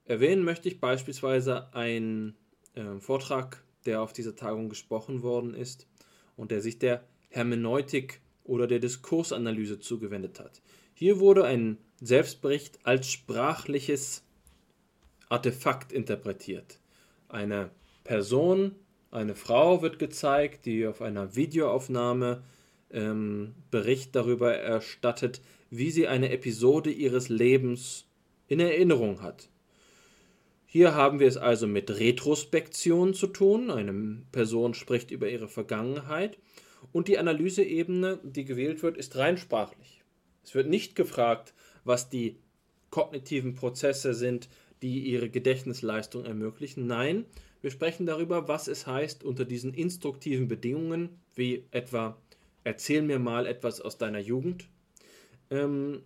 Erwähnen 0.04 0.44
möchte 0.44 0.68
ich 0.68 0.80
beispielsweise 0.80 1.74
einen 1.74 2.36
äh, 2.74 3.00
Vortrag, 3.00 3.64
der 3.84 4.00
auf 4.00 4.12
dieser 4.12 4.36
Tagung 4.36 4.68
gesprochen 4.68 5.22
worden 5.22 5.54
ist 5.54 5.88
und 6.36 6.50
der 6.50 6.60
sich 6.60 6.78
der 6.78 7.04
Hermeneutik 7.30 8.20
oder 8.44 8.66
der 8.66 8.78
Diskursanalyse 8.78 9.80
zugewendet 9.80 10.38
hat. 10.38 10.62
Hier 10.94 11.18
wurde 11.18 11.44
ein 11.44 11.78
Selbstbericht 12.00 12.78
als 12.86 13.10
sprachliches 13.10 14.22
Artefakt 15.28 15.90
interpretiert. 15.90 16.78
Eine 17.28 17.70
Person, 18.04 18.76
eine 19.10 19.34
Frau 19.34 19.82
wird 19.82 19.98
gezeigt, 19.98 20.66
die 20.66 20.86
auf 20.86 21.02
einer 21.02 21.34
Videoaufnahme 21.34 22.44
ähm, 22.90 23.54
Bericht 23.70 24.14
darüber 24.14 24.54
erstattet, 24.54 25.40
wie 25.70 25.90
sie 25.90 26.06
eine 26.06 26.30
Episode 26.30 26.90
ihres 26.90 27.28
Lebens 27.28 28.06
in 28.48 28.60
Erinnerung 28.60 29.22
hat. 29.22 29.48
Hier 30.66 30.94
haben 30.94 31.20
wir 31.20 31.28
es 31.28 31.36
also 31.36 31.66
mit 31.66 31.90
Retrospektion 31.90 33.14
zu 33.14 33.28
tun. 33.28 33.70
Eine 33.70 34.22
Person 34.32 34.74
spricht 34.74 35.10
über 35.10 35.28
ihre 35.28 35.48
Vergangenheit 35.48 36.38
und 36.92 37.08
die 37.08 37.18
Analyseebene, 37.18 38.18
die 38.22 38.44
gewählt 38.44 38.82
wird, 38.82 38.96
ist 38.96 39.16
rein 39.16 39.38
sprachlich. 39.38 40.02
Es 40.42 40.54
wird 40.54 40.68
nicht 40.68 40.96
gefragt, 40.96 41.54
was 41.84 42.10
die 42.10 42.36
kognitiven 42.90 43.54
Prozesse 43.54 44.14
sind, 44.14 44.48
die 44.82 45.00
ihre 45.00 45.30
Gedächtnisleistung 45.30 46.24
ermöglichen. 46.24 46.86
Nein, 46.86 47.24
wir 47.62 47.70
sprechen 47.70 48.04
darüber, 48.04 48.48
was 48.48 48.68
es 48.68 48.86
heißt, 48.86 49.24
unter 49.24 49.44
diesen 49.44 49.72
instruktiven 49.72 50.48
Bedingungen, 50.48 51.20
wie 51.34 51.64
etwa 51.70 52.20
erzähl 52.64 53.02
mir 53.02 53.18
mal 53.18 53.46
etwas 53.46 53.80
aus 53.80 53.96
deiner 53.96 54.18
Jugend, 54.18 54.68
ähm, 55.50 56.02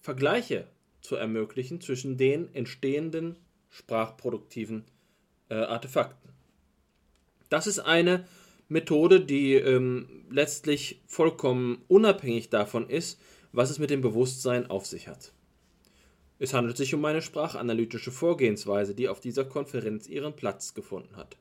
Vergleiche 0.00 0.66
zu 1.00 1.16
ermöglichen 1.16 1.80
zwischen 1.80 2.16
den 2.16 2.54
entstehenden 2.54 3.36
sprachproduktiven 3.70 4.84
äh, 5.48 5.54
Artefakten. 5.54 6.30
Das 7.48 7.66
ist 7.66 7.78
eine 7.78 8.26
Methode, 8.68 9.20
die 9.20 9.54
ähm, 9.54 10.24
letztlich 10.30 11.00
vollkommen 11.06 11.82
unabhängig 11.88 12.50
davon 12.50 12.88
ist, 12.88 13.20
was 13.52 13.70
es 13.70 13.78
mit 13.78 13.90
dem 13.90 14.00
Bewusstsein 14.00 14.68
auf 14.68 14.86
sich 14.86 15.08
hat. 15.08 15.32
Es 16.38 16.52
handelt 16.52 16.76
sich 16.76 16.92
um 16.94 17.04
eine 17.04 17.22
sprachanalytische 17.22 18.10
Vorgehensweise, 18.10 18.94
die 18.94 19.08
auf 19.08 19.20
dieser 19.20 19.44
Konferenz 19.44 20.06
ihren 20.06 20.34
Platz 20.34 20.74
gefunden 20.74 21.16
hat. 21.16 21.36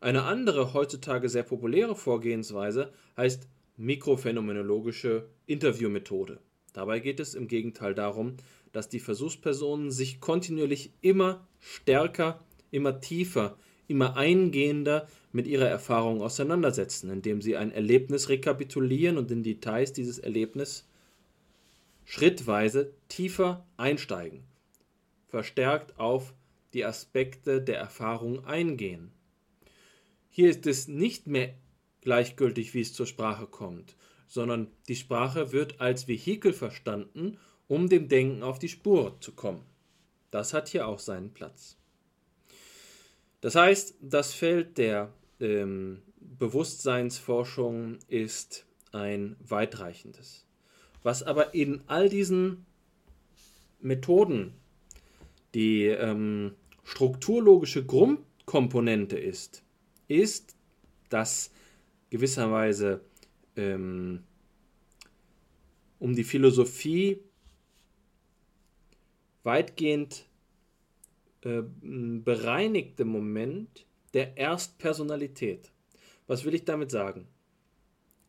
Eine 0.00 0.24
andere 0.24 0.74
heutzutage 0.74 1.28
sehr 1.28 1.42
populäre 1.42 1.96
Vorgehensweise 1.96 2.92
heißt 3.16 3.48
mikrophänomenologische 3.76 5.28
Interviewmethode. 5.46 6.40
Dabei 6.72 7.00
geht 7.00 7.20
es 7.20 7.34
im 7.34 7.48
Gegenteil 7.48 7.94
darum, 7.94 8.36
dass 8.72 8.88
die 8.88 9.00
Versuchspersonen 9.00 9.90
sich 9.90 10.20
kontinuierlich 10.20 10.92
immer 11.00 11.46
stärker, 11.60 12.42
immer 12.70 13.00
tiefer, 13.00 13.58
immer 13.88 14.16
eingehender 14.16 15.08
mit 15.32 15.46
ihrer 15.46 15.68
Erfahrung 15.68 16.22
auseinandersetzen, 16.22 17.10
indem 17.10 17.42
sie 17.42 17.56
ein 17.56 17.72
Erlebnis 17.72 18.28
rekapitulieren 18.28 19.18
und 19.18 19.30
in 19.30 19.42
Details 19.42 19.92
dieses 19.92 20.18
Erlebnis 20.18 20.88
schrittweise 22.04 22.94
tiefer 23.08 23.66
einsteigen, 23.76 24.44
verstärkt 25.28 25.98
auf 25.98 26.34
die 26.72 26.84
Aspekte 26.84 27.60
der 27.60 27.78
Erfahrung 27.78 28.44
eingehen. 28.44 29.12
Hier 30.30 30.48
ist 30.48 30.66
es 30.66 30.88
nicht 30.88 31.26
mehr 31.26 31.54
gleichgültig, 32.02 32.74
wie 32.74 32.82
es 32.82 32.92
zur 32.92 33.06
Sprache 33.06 33.46
kommt, 33.46 33.96
sondern 34.28 34.68
die 34.88 34.96
Sprache 34.96 35.52
wird 35.52 35.80
als 35.80 36.06
Vehikel 36.08 36.52
verstanden, 36.52 37.38
um 37.68 37.88
dem 37.88 38.08
Denken 38.08 38.42
auf 38.42 38.58
die 38.58 38.68
Spur 38.68 39.16
zu 39.20 39.32
kommen. 39.32 39.64
Das 40.30 40.52
hat 40.52 40.68
hier 40.68 40.86
auch 40.86 40.98
seinen 40.98 41.32
Platz. 41.32 41.78
Das 43.40 43.54
heißt, 43.54 43.96
das 44.00 44.34
Feld 44.34 44.78
der 44.78 45.12
ähm, 45.40 46.02
Bewusstseinsforschung 46.20 47.98
ist 48.08 48.66
ein 48.92 49.36
weitreichendes. 49.40 50.46
Was 51.02 51.22
aber 51.22 51.54
in 51.54 51.82
all 51.86 52.08
diesen 52.08 52.66
Methoden 53.80 54.54
die 55.54 55.86
ähm, 55.86 56.54
strukturlogische 56.84 57.84
Grundkomponente 57.84 59.18
ist, 59.18 59.62
ist, 60.08 60.56
dass 61.08 61.51
gewisserweise 62.12 63.00
ähm, 63.56 64.22
um 65.98 66.14
die 66.14 66.24
Philosophie 66.24 67.22
weitgehend 69.44 70.26
äh, 71.40 71.62
bereinigte 71.80 73.06
Moment 73.06 73.86
der 74.12 74.36
Erstpersonalität. 74.36 75.70
Was 76.26 76.44
will 76.44 76.52
ich 76.52 76.66
damit 76.66 76.90
sagen? 76.90 77.26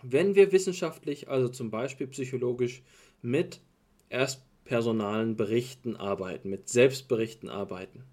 Wenn 0.01 0.33
wir 0.35 0.53
wissenschaftlich, 0.53 1.27
also 1.27 1.49
zum 1.49 1.69
Beispiel 1.69 2.07
psychologisch, 2.07 2.83
mit 3.21 3.59
erstpersonalen 4.07 5.35
Berichten 5.35 5.97
arbeiten, 5.97 6.49
mit 6.49 6.69
Selbstberichten 6.69 7.49
arbeiten, 7.49 8.05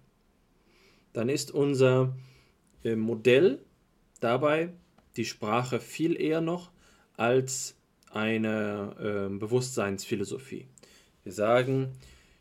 dann 1.13 1.29
ist 1.29 1.49
unser 1.49 2.13
äh, 2.83 2.97
Modell 2.97 3.63
dabei 4.19 4.73
die 5.17 5.25
Sprache 5.25 5.79
viel 5.79 6.19
eher 6.19 6.41
noch 6.41 6.71
als 7.17 7.75
eine 8.09 8.95
äh, 8.99 9.37
Bewusstseinsphilosophie. 9.37 10.67
Wir 11.23 11.33
sagen, 11.33 11.93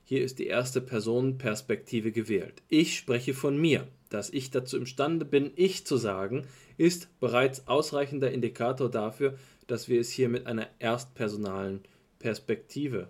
hier 0.04 0.24
ist 0.24 0.38
die 0.38 0.46
erste 0.46 0.80
Personenperspektive 0.80 2.10
gewählt. 2.12 2.62
Ich 2.68 2.96
spreche 2.96 3.34
von 3.34 3.60
mir. 3.60 3.86
Dass 4.08 4.30
ich 4.30 4.50
dazu 4.50 4.76
imstande 4.76 5.24
bin, 5.24 5.52
ich 5.54 5.86
zu 5.86 5.96
sagen, 5.96 6.44
ist 6.76 7.08
bereits 7.20 7.68
ausreichender 7.68 8.32
Indikator 8.32 8.90
dafür, 8.90 9.38
dass 9.68 9.88
wir 9.88 10.00
es 10.00 10.10
hier 10.10 10.28
mit 10.28 10.48
einer 10.48 10.66
erstpersonalen 10.80 11.82
Perspektive 12.18 13.08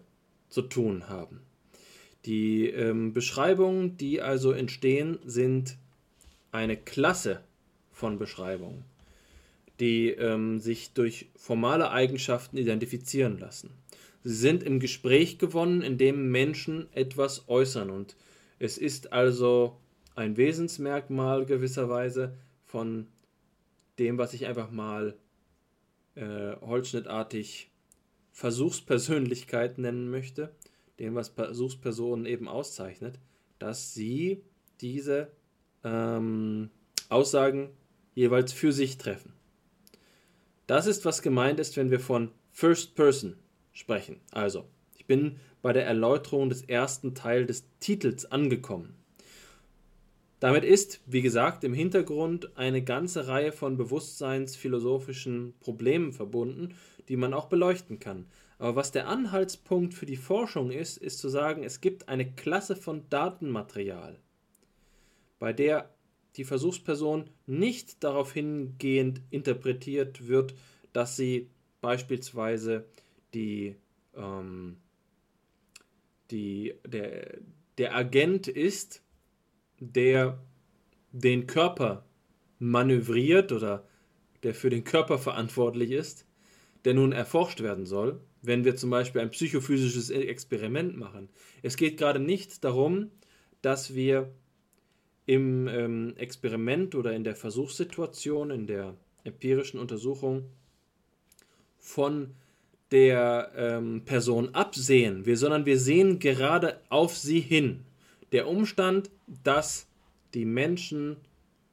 zu 0.50 0.60
tun 0.60 1.08
haben. 1.08 1.40
Die 2.26 2.66
ähm, 2.66 3.14
Beschreibungen, 3.14 3.96
die 3.96 4.20
also 4.20 4.52
entstehen, 4.52 5.18
sind 5.24 5.78
eine 6.52 6.76
Klasse 6.76 7.40
von 7.92 8.18
Beschreibungen, 8.18 8.84
die 9.80 10.10
ähm, 10.10 10.60
sich 10.60 10.92
durch 10.92 11.30
formale 11.36 11.90
Eigenschaften 11.90 12.56
identifizieren 12.56 13.38
lassen. 13.38 13.70
Sie 14.22 14.34
sind 14.34 14.62
im 14.62 14.80
Gespräch 14.80 15.38
gewonnen, 15.38 15.82
indem 15.82 16.30
Menschen 16.30 16.88
etwas 16.92 17.48
äußern 17.48 17.90
und 17.90 18.16
es 18.58 18.76
ist 18.76 19.12
also 19.12 19.78
ein 20.14 20.36
Wesensmerkmal 20.36 21.46
gewisserweise 21.46 22.36
von 22.64 23.06
dem, 23.98 24.18
was 24.18 24.34
ich 24.34 24.46
einfach 24.46 24.70
mal 24.70 25.16
äh, 26.14 26.56
holzschnittartig 26.60 27.70
Versuchspersönlichkeit 28.32 29.78
nennen 29.78 30.10
möchte, 30.10 30.54
dem, 30.98 31.14
was 31.14 31.30
Versuchspersonen 31.30 32.26
eben 32.26 32.48
auszeichnet, 32.48 33.18
dass 33.58 33.94
sie 33.94 34.42
diese 34.80 35.30
ähm, 35.82 36.70
Aussagen 37.08 37.70
jeweils 38.14 38.52
für 38.52 38.72
sich 38.72 38.98
treffen. 38.98 39.32
Das 40.70 40.86
ist, 40.86 41.04
was 41.04 41.20
gemeint 41.20 41.58
ist, 41.58 41.76
wenn 41.76 41.90
wir 41.90 41.98
von 41.98 42.30
First 42.52 42.94
Person 42.94 43.34
sprechen. 43.72 44.20
Also, 44.30 44.68
ich 44.96 45.04
bin 45.04 45.40
bei 45.62 45.72
der 45.72 45.84
Erläuterung 45.84 46.48
des 46.48 46.62
ersten 46.62 47.16
Teils 47.16 47.48
des 47.48 47.64
Titels 47.80 48.30
angekommen. 48.30 48.94
Damit 50.38 50.62
ist, 50.62 51.00
wie 51.06 51.22
gesagt, 51.22 51.64
im 51.64 51.74
Hintergrund 51.74 52.56
eine 52.56 52.84
ganze 52.84 53.26
Reihe 53.26 53.50
von 53.50 53.76
bewusstseinsphilosophischen 53.78 55.54
Problemen 55.58 56.12
verbunden, 56.12 56.76
die 57.08 57.16
man 57.16 57.34
auch 57.34 57.46
beleuchten 57.46 57.98
kann. 57.98 58.26
Aber 58.60 58.76
was 58.76 58.92
der 58.92 59.08
Anhaltspunkt 59.08 59.92
für 59.92 60.06
die 60.06 60.14
Forschung 60.14 60.70
ist, 60.70 60.98
ist 60.98 61.18
zu 61.18 61.28
sagen, 61.28 61.64
es 61.64 61.80
gibt 61.80 62.08
eine 62.08 62.30
Klasse 62.30 62.76
von 62.76 63.02
Datenmaterial, 63.10 64.20
bei 65.40 65.52
der 65.52 65.90
die 66.36 66.44
Versuchsperson 66.44 67.28
nicht 67.46 68.02
darauf 68.04 68.32
hingehend 68.32 69.22
interpretiert 69.30 70.28
wird, 70.28 70.54
dass 70.92 71.16
sie 71.16 71.48
beispielsweise 71.80 72.86
die, 73.34 73.76
ähm, 74.14 74.76
die, 76.30 76.74
der, 76.86 77.38
der 77.78 77.96
Agent 77.96 78.48
ist, 78.48 79.02
der 79.78 80.38
den 81.12 81.46
Körper 81.46 82.04
manövriert 82.58 83.52
oder 83.52 83.86
der 84.42 84.54
für 84.54 84.70
den 84.70 84.84
Körper 84.84 85.18
verantwortlich 85.18 85.90
ist, 85.90 86.26
der 86.84 86.94
nun 86.94 87.12
erforscht 87.12 87.60
werden 87.60 87.86
soll, 87.86 88.20
wenn 88.42 88.64
wir 88.64 88.76
zum 88.76 88.90
Beispiel 88.90 89.20
ein 89.20 89.30
psychophysisches 89.30 90.10
Experiment 90.10 90.96
machen. 90.96 91.28
Es 91.62 91.76
geht 91.76 91.98
gerade 91.98 92.20
nicht 92.20 92.64
darum, 92.64 93.10
dass 93.60 93.94
wir 93.94 94.32
im 95.30 95.68
ähm, 95.68 96.14
Experiment 96.16 96.96
oder 96.96 97.12
in 97.12 97.22
der 97.22 97.36
Versuchssituation, 97.36 98.50
in 98.50 98.66
der 98.66 98.96
empirischen 99.22 99.78
Untersuchung 99.78 100.46
von 101.78 102.34
der 102.90 103.52
ähm, 103.54 104.02
Person 104.04 104.56
absehen, 104.56 105.26
wir, 105.26 105.36
sondern 105.36 105.66
wir 105.66 105.78
sehen 105.78 106.18
gerade 106.18 106.80
auf 106.88 107.16
sie 107.16 107.38
hin. 107.38 107.84
Der 108.32 108.48
Umstand, 108.48 109.12
dass 109.44 109.86
die 110.34 110.44
Menschen, 110.44 111.16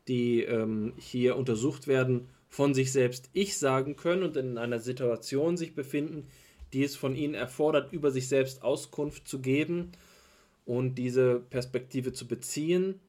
die 0.07 0.43
ähm, 0.43 0.93
hier 0.97 1.35
untersucht 1.35 1.87
werden, 1.87 2.29
von 2.49 2.75
sich 2.75 2.91
selbst 2.91 3.27
Ich 3.33 3.57
sagen 3.57 3.95
können 3.95 4.21
und 4.21 4.37
in 4.37 4.59
einer 4.59 4.77
Situation 4.77 5.57
sich 5.57 5.73
befinden, 5.73 6.27
die 6.73 6.83
es 6.83 6.95
von 6.95 7.15
ihnen 7.15 7.33
erfordert, 7.33 7.91
über 7.91 8.11
sich 8.11 8.27
selbst 8.27 8.61
Auskunft 8.61 9.27
zu 9.27 9.39
geben 9.39 9.93
und 10.67 10.93
diese 10.99 11.39
Perspektive 11.39 12.13
zu 12.13 12.27
beziehen, 12.27 12.99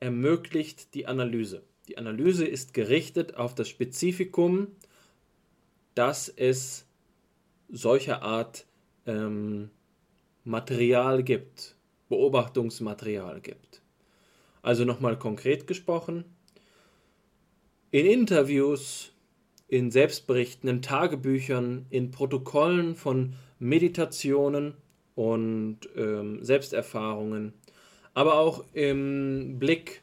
ermöglicht 0.00 0.94
die 0.94 1.06
Analyse. 1.06 1.62
Die 1.88 1.98
Analyse 1.98 2.46
ist 2.46 2.74
gerichtet 2.74 3.36
auf 3.36 3.54
das 3.54 3.68
Spezifikum, 3.68 4.68
dass 5.94 6.28
es 6.28 6.86
solcher 7.68 8.22
Art 8.22 8.66
ähm, 9.06 9.70
Material 10.44 11.22
gibt, 11.22 11.76
Beobachtungsmaterial 12.08 13.40
gibt. 13.40 13.82
Also 14.62 14.84
nochmal 14.84 15.18
konkret 15.18 15.66
gesprochen, 15.66 16.24
in 17.90 18.06
Interviews, 18.06 19.12
in 19.66 19.90
Selbstberichten, 19.90 20.68
in 20.68 20.82
Tagebüchern, 20.82 21.86
in 21.90 22.10
Protokollen 22.10 22.94
von 22.94 23.34
Meditationen 23.58 24.74
und 25.14 25.80
ähm, 25.96 26.44
Selbsterfahrungen, 26.44 27.54
aber 28.18 28.34
auch 28.34 28.64
im 28.72 29.60
Blick 29.60 30.02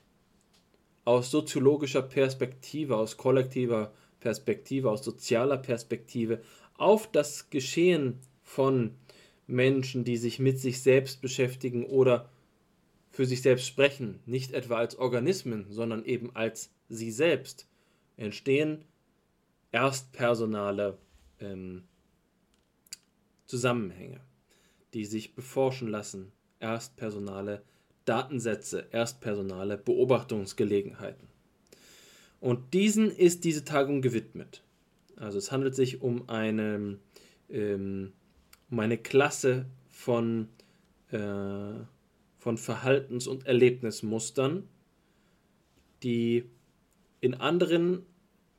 aus 1.03 1.31
soziologischer 1.31 2.01
Perspektive, 2.01 2.95
aus 2.95 3.17
kollektiver 3.17 3.91
Perspektive, 4.21 4.89
aus 4.89 5.03
sozialer 5.03 5.57
Perspektive 5.57 6.41
auf 6.77 7.11
das 7.11 7.49
Geschehen 7.49 8.21
von 8.41 8.91
Menschen, 9.47 10.05
die 10.05 10.15
sich 10.15 10.39
mit 10.39 10.61
sich 10.61 10.81
selbst 10.81 11.21
beschäftigen 11.21 11.85
oder 11.85 12.29
für 13.11 13.25
sich 13.25 13.41
selbst 13.41 13.67
sprechen, 13.67 14.21
nicht 14.25 14.53
etwa 14.53 14.77
als 14.77 14.97
Organismen, 14.97 15.65
sondern 15.69 16.05
eben 16.05 16.33
als 16.37 16.71
sie 16.87 17.11
selbst, 17.11 17.67
entstehen. 18.15 18.85
Erstpersonale 19.73 20.97
ähm, 21.41 21.83
Zusammenhänge, 23.45 24.21
die 24.93 25.03
sich 25.03 25.35
beforschen 25.35 25.89
lassen, 25.89 26.31
erstpersonale 26.61 27.61
Datensätze, 28.05 28.87
erstpersonale 28.91 29.77
Beobachtungsgelegenheiten. 29.77 31.27
Und 32.39 32.73
diesen 32.73 33.09
ist 33.09 33.43
diese 33.43 33.65
Tagung 33.65 34.01
gewidmet. 34.01 34.63
Also 35.15 35.37
es 35.37 35.51
handelt 35.51 35.75
sich 35.75 36.01
um 36.01 36.29
eine, 36.29 36.97
ähm, 37.49 38.11
um 38.69 38.79
eine 38.79 38.97
Klasse 38.97 39.65
von, 39.89 40.49
äh, 41.11 41.17
von 42.37 42.57
Verhaltens- 42.57 43.27
und 43.27 43.47
Erlebnismustern, 43.47 44.67
die 46.03 46.45
in 47.21 47.33
anderen 47.33 48.05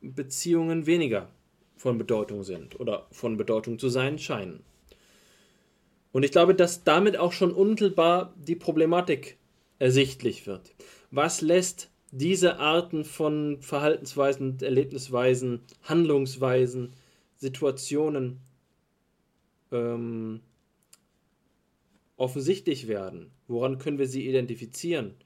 Beziehungen 0.00 0.86
weniger 0.86 1.30
von 1.76 1.98
Bedeutung 1.98 2.42
sind 2.42 2.80
oder 2.80 3.06
von 3.12 3.36
Bedeutung 3.36 3.78
zu 3.78 3.88
sein 3.88 4.18
scheinen. 4.18 4.64
Und 6.16 6.22
ich 6.22 6.30
glaube, 6.30 6.54
dass 6.54 6.82
damit 6.82 7.18
auch 7.18 7.32
schon 7.32 7.52
unmittelbar 7.52 8.32
die 8.38 8.56
Problematik 8.56 9.36
ersichtlich 9.78 10.46
wird. 10.46 10.74
Was 11.10 11.42
lässt 11.42 11.90
diese 12.10 12.58
Arten 12.58 13.04
von 13.04 13.60
Verhaltensweisen, 13.60 14.56
Erlebnisweisen, 14.62 15.60
Handlungsweisen, 15.82 16.94
Situationen 17.36 18.40
ähm, 19.70 20.40
offensichtlich 22.16 22.88
werden? 22.88 23.30
Woran 23.46 23.76
können 23.76 23.98
wir 23.98 24.08
sie 24.08 24.26
identifizieren? 24.26 25.16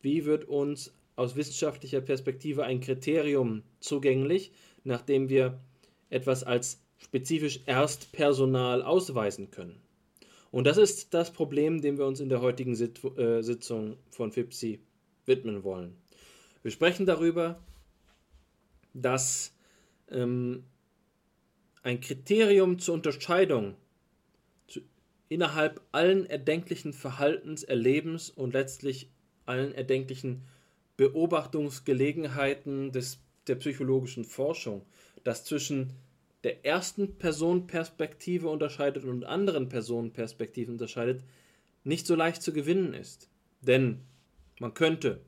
Wie 0.00 0.24
wird 0.24 0.46
uns 0.46 0.94
aus 1.16 1.36
wissenschaftlicher 1.36 2.00
Perspektive 2.00 2.64
ein 2.64 2.80
Kriterium 2.80 3.64
zugänglich, 3.80 4.50
nachdem 4.82 5.28
wir 5.28 5.60
etwas 6.08 6.42
als 6.42 6.80
spezifisch 6.96 7.60
Erstpersonal 7.66 8.80
ausweisen 8.80 9.50
können. 9.50 9.82
Und 10.56 10.64
das 10.64 10.78
ist 10.78 11.12
das 11.12 11.34
Problem, 11.34 11.82
dem 11.82 11.98
wir 11.98 12.06
uns 12.06 12.18
in 12.18 12.30
der 12.30 12.40
heutigen 12.40 12.72
äh, 12.72 13.42
Sitzung 13.42 13.98
von 14.08 14.32
FIPSI 14.32 14.80
widmen 15.26 15.64
wollen. 15.64 15.98
Wir 16.62 16.70
sprechen 16.70 17.04
darüber, 17.04 17.62
dass 18.94 19.54
ähm, 20.10 20.64
ein 21.82 22.00
Kriterium 22.00 22.78
zur 22.78 22.94
Unterscheidung 22.94 23.74
zu, 24.66 24.80
innerhalb 25.28 25.82
allen 25.92 26.24
erdenklichen 26.24 26.94
Verhaltens, 26.94 27.62
Erlebens 27.62 28.30
und 28.30 28.54
letztlich 28.54 29.10
allen 29.44 29.74
erdenklichen 29.74 30.40
Beobachtungsgelegenheiten 30.96 32.92
des, 32.92 33.18
der 33.46 33.56
psychologischen 33.56 34.24
Forschung, 34.24 34.86
das 35.22 35.44
zwischen 35.44 35.92
der 36.44 36.64
ersten 36.64 37.18
Personenperspektive 37.18 38.48
unterscheidet 38.48 39.04
und 39.04 39.24
anderen 39.24 39.68
Personenperspektiven 39.68 40.74
unterscheidet, 40.74 41.24
nicht 41.84 42.06
so 42.06 42.14
leicht 42.14 42.42
zu 42.42 42.52
gewinnen 42.52 42.94
ist. 42.94 43.30
Denn 43.62 44.00
man 44.60 44.74
könnte, 44.74 45.20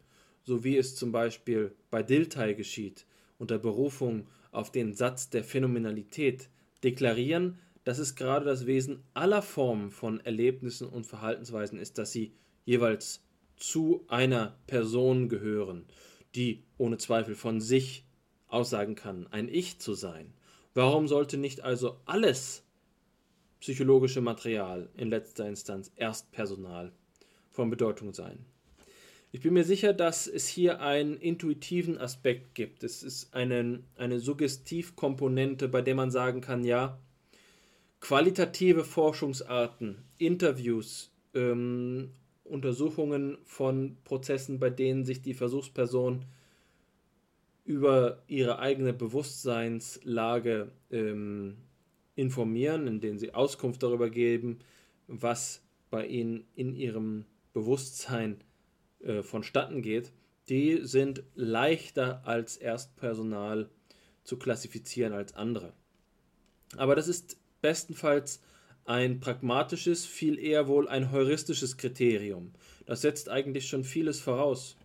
so 0.45 0.65
wie 0.65 0.77
es 0.77 0.97
zum 0.97 1.13
Beispiel 1.13 1.75
bei 1.91 2.03
Dilthey 2.03 2.55
geschieht, 2.55 3.07
unter 3.39 3.59
Berufung 3.59 4.27
auf 4.51 4.73
den 4.73 4.95
Satz 4.95 5.31
der 5.31 5.45
Phänomenalität 5.45 6.49
deklarieren, 6.83 7.59
dass 7.85 7.99
es 7.99 8.17
gerade 8.17 8.45
das 8.45 8.67
Wesen 8.67 9.03
aller 9.15 9.43
Formen 9.43 9.91
von 9.91 10.21
Erlebnissen 10.21 10.89
und 10.89 11.07
Verhaltensweisen 11.07 11.79
ist, 11.79 11.99
dass 11.99 12.13
sie 12.13 12.33
jeweils 12.65 13.23
zu 13.57 14.05
einer 14.09 14.59
Person 14.67 15.29
gehören, 15.29 15.87
die 16.35 16.65
ohne 16.77 16.99
Zweifel 16.99 17.35
von 17.35 17.61
sich 17.61 18.05
aussagen 18.47 18.95
kann, 18.95 19.27
ein 19.29 19.49
Ich 19.49 19.79
zu 19.79 19.95
sein. 19.95 20.33
Warum 20.75 21.09
sollte 21.09 21.39
nicht 21.39 21.63
also 21.63 22.01
alles 22.05 22.63
psychologische 23.61 24.21
Material 24.21 24.89
in 24.97 25.11
letzter 25.11 25.49
Instanz 25.49 25.91
Erstpersonal 25.97 26.93
von 27.51 27.71
Bedeutung 27.71 28.13
sein? 28.13 28.45
Ich 29.31 29.43
bin 29.43 29.53
mir 29.53 29.65
sicher, 29.65 29.93
dass 29.93 30.27
es 30.27 30.49
hier 30.49 30.81
einen 30.81 31.19
intuitiven 31.19 31.99
Aspekt 31.99 32.55
gibt. 32.55 32.83
Es 32.83 33.03
ist 33.03 33.35
eine, 33.35 33.81
eine 33.97 34.21
Suggestivkomponente, 34.21 35.69
bei 35.69 35.83
der 35.83 35.95
man 35.95 36.11
sagen 36.11 36.41
kann, 36.41 36.65
ja, 36.65 36.99
qualitative 38.01 38.85
Forschungsarten, 38.85 40.05
Interviews, 40.17 41.11
ähm, 41.35 42.13
Untersuchungen 42.45 43.37
von 43.45 43.99
Prozessen, 44.05 44.59
bei 44.59 44.71
denen 44.71 45.05
sich 45.05 45.21
die 45.21 45.35
Versuchsperson 45.35 46.25
über 47.69 48.23
ihre 48.29 48.61
eigene 48.61 48.95
Bewusstseinslage 48.95 50.73
ähm, 50.91 51.59
informieren, 52.15 52.87
in 52.87 53.01
denen 53.03 53.19
sie 53.19 53.35
Auskunft 53.35 53.83
darüber 53.83 54.09
geben, 54.09 54.61
was 55.07 55.63
bei 55.91 56.07
ihnen 56.07 56.47
in 56.55 56.75
ihrem 56.75 57.27
Bewusstsein 57.53 58.41
äh, 59.01 59.23
vonstatten 59.23 59.83
geht, 59.83 60.13
die 60.49 60.81
sind 60.87 61.23
leichter 61.35 62.27
als 62.27 62.57
Erstpersonal 62.57 63.69
zu 64.25 64.39
klassifizieren 64.39 65.13
als 65.13 65.35
andere. 65.35 65.75
Aber 66.79 66.97
das 66.97 67.07
ist 67.07 67.37
bestenfalls 67.61 68.41
ein 68.87 69.21
pragmatisches, 69.21 70.07
viel 70.07 70.39
eher 70.39 70.69
wohl 70.69 70.89
ein 70.89 71.13
heuristisches 71.13 71.77
Kriterium. 71.77 72.55
Das 72.87 73.03
setzt 73.03 73.29
eigentlich 73.29 73.69
schon 73.69 73.85
vieles 73.85 74.21
voraus. 74.21 74.79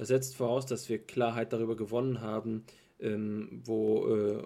Das 0.00 0.08
setzt 0.08 0.34
voraus, 0.34 0.64
dass 0.64 0.88
wir 0.88 0.96
Klarheit 0.96 1.52
darüber 1.52 1.76
gewonnen 1.76 2.22
haben, 2.22 2.64
ähm, 3.00 3.60
wo, 3.66 4.08
äh, 4.08 4.42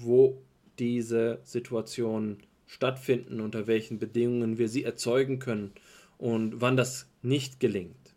wo 0.00 0.42
diese 0.80 1.38
Situationen 1.44 2.38
stattfinden, 2.66 3.40
unter 3.40 3.68
welchen 3.68 4.00
Bedingungen 4.00 4.58
wir 4.58 4.68
sie 4.68 4.82
erzeugen 4.82 5.38
können 5.38 5.70
und 6.18 6.60
wann 6.60 6.76
das 6.76 7.08
nicht 7.22 7.60
gelingt. 7.60 8.16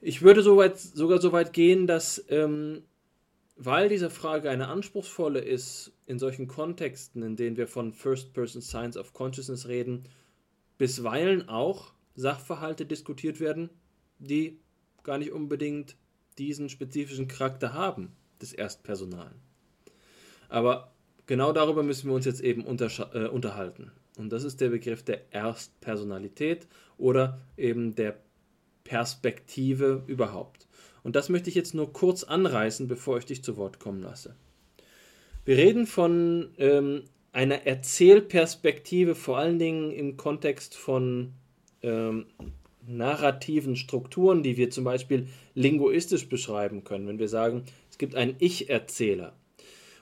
Ich 0.00 0.22
würde 0.22 0.42
so 0.42 0.56
weit, 0.58 0.78
sogar 0.78 1.20
so 1.20 1.32
weit 1.32 1.52
gehen, 1.52 1.88
dass, 1.88 2.24
ähm, 2.28 2.84
weil 3.56 3.88
diese 3.88 4.10
Frage 4.10 4.50
eine 4.50 4.68
anspruchsvolle 4.68 5.40
ist, 5.40 5.90
in 6.06 6.20
solchen 6.20 6.46
Kontexten, 6.46 7.20
in 7.24 7.34
denen 7.34 7.56
wir 7.56 7.66
von 7.66 7.92
First-Person 7.92 8.62
Science 8.62 8.96
of 8.96 9.12
Consciousness 9.12 9.66
reden, 9.66 10.04
bisweilen 10.78 11.48
auch 11.48 11.94
Sachverhalte 12.14 12.86
diskutiert 12.86 13.40
werden, 13.40 13.70
die 14.20 14.60
gar 15.08 15.16
nicht 15.16 15.32
unbedingt 15.32 15.96
diesen 16.36 16.68
spezifischen 16.68 17.28
Charakter 17.28 17.72
haben, 17.72 18.12
des 18.42 18.52
Erstpersonalen. 18.52 19.40
Aber 20.50 20.92
genau 21.24 21.52
darüber 21.52 21.82
müssen 21.82 22.08
wir 22.08 22.14
uns 22.14 22.26
jetzt 22.26 22.42
eben 22.42 22.60
äh, 22.60 23.26
unterhalten. 23.28 23.90
Und 24.18 24.30
das 24.30 24.44
ist 24.44 24.60
der 24.60 24.68
Begriff 24.68 25.02
der 25.02 25.32
Erstpersonalität 25.32 26.66
oder 26.98 27.40
eben 27.56 27.94
der 27.94 28.18
Perspektive 28.84 30.04
überhaupt. 30.06 30.66
Und 31.02 31.16
das 31.16 31.30
möchte 31.30 31.48
ich 31.48 31.54
jetzt 31.54 31.74
nur 31.74 31.90
kurz 31.90 32.22
anreißen, 32.22 32.86
bevor 32.86 33.16
ich 33.16 33.24
dich 33.24 33.42
zu 33.42 33.56
Wort 33.56 33.80
kommen 33.80 34.02
lasse. 34.02 34.36
Wir 35.46 35.56
reden 35.56 35.86
von 35.86 36.50
ähm, 36.58 37.04
einer 37.32 37.66
Erzählperspektive, 37.66 39.14
vor 39.14 39.38
allen 39.38 39.58
Dingen 39.58 39.90
im 39.90 40.18
Kontext 40.18 40.76
von 40.76 41.32
ähm, 41.80 42.26
narrativen 42.88 43.76
Strukturen, 43.76 44.42
die 44.42 44.56
wir 44.56 44.70
zum 44.70 44.84
Beispiel 44.84 45.28
linguistisch 45.54 46.28
beschreiben 46.28 46.84
können. 46.84 47.06
Wenn 47.06 47.18
wir 47.18 47.28
sagen, 47.28 47.64
es 47.90 47.98
gibt 47.98 48.14
einen 48.14 48.36
Ich-Erzähler. 48.38 49.36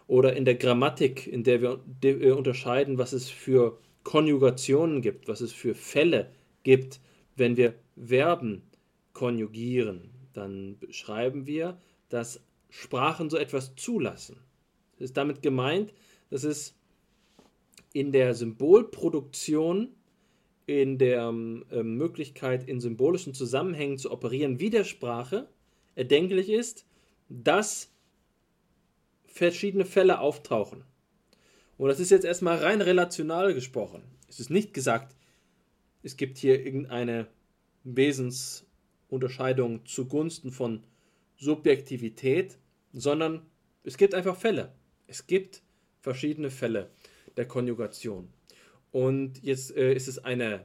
Oder 0.07 0.37
in 0.37 0.45
der 0.45 0.55
Grammatik, 0.55 1.27
in 1.27 1.43
der 1.43 1.61
wir, 1.61 2.37
unterscheiden, 2.37 2.97
was 2.97 3.13
es 3.13 3.29
für 3.29 3.79
Konjugationen 4.05 5.03
gibt, 5.03 5.27
was 5.27 5.41
es 5.41 5.53
für 5.53 5.75
Fälle 5.75 6.31
gibt, 6.63 7.01
wenn 7.35 7.57
wir 7.57 7.75
Verben 7.97 8.63
konjugieren, 9.13 10.11
dann 10.33 10.79
beschreiben 10.79 11.47
wir, 11.47 11.79
dass 12.09 12.41
Sprachen 12.71 13.31
so 13.31 13.37
etwas 13.37 13.75
zulassen. 13.75 14.37
Es 14.97 15.07
ist 15.07 15.17
damit 15.17 15.43
gemeint, 15.43 15.93
dass 16.31 16.45
es 16.45 16.75
in 17.93 18.13
der 18.13 18.35
Symbolproduktion, 18.35 19.89
in 20.67 20.99
der 20.99 21.29
äh, 21.29 21.83
Möglichkeit, 21.83 22.69
in 22.69 22.81
symbolischen 22.81 23.35
Zusammenhängen 23.35 23.99
zu 23.99 24.11
operieren, 24.11 24.61
wie 24.61 24.71
der 24.71 24.85
Sprache 24.85 25.49
erdenklich 25.95 26.51
ist, 26.51 26.85
dass 27.29 27.93
verschiedene 29.27 29.85
Fälle 29.85 30.21
auftauchen. 30.21 30.85
Und 31.79 31.89
das 31.89 32.01
ist 32.01 32.11
jetzt 32.11 32.25
erstmal 32.25 32.59
rein 32.59 32.81
relational 32.81 33.55
gesprochen. 33.55 34.03
Es 34.29 34.41
ist 34.41 34.51
nicht 34.51 34.75
gesagt, 34.75 35.15
es 36.03 36.17
gibt 36.17 36.39
hier 36.39 36.65
irgendeine 36.65 37.29
Wesens- 37.85 38.67
Unterscheidung 39.09 39.85
zugunsten 39.87 40.51
von 40.51 40.83
Subjektivität, 41.37 42.59
sondern 42.93 43.47
es 43.85 43.97
gibt 43.97 44.15
einfach 44.15 44.37
Fälle. 44.37 44.73
Es 45.07 45.27
gibt 45.27 45.63
verschiedene 46.01 46.51
Fälle 46.51 46.91
der 47.37 47.47
Konjugation. 47.47 48.29
Und 48.97 49.43
jetzt 49.43 49.77
äh, 49.77 49.93
ist 49.93 50.09
es 50.09 50.25
eine 50.25 50.65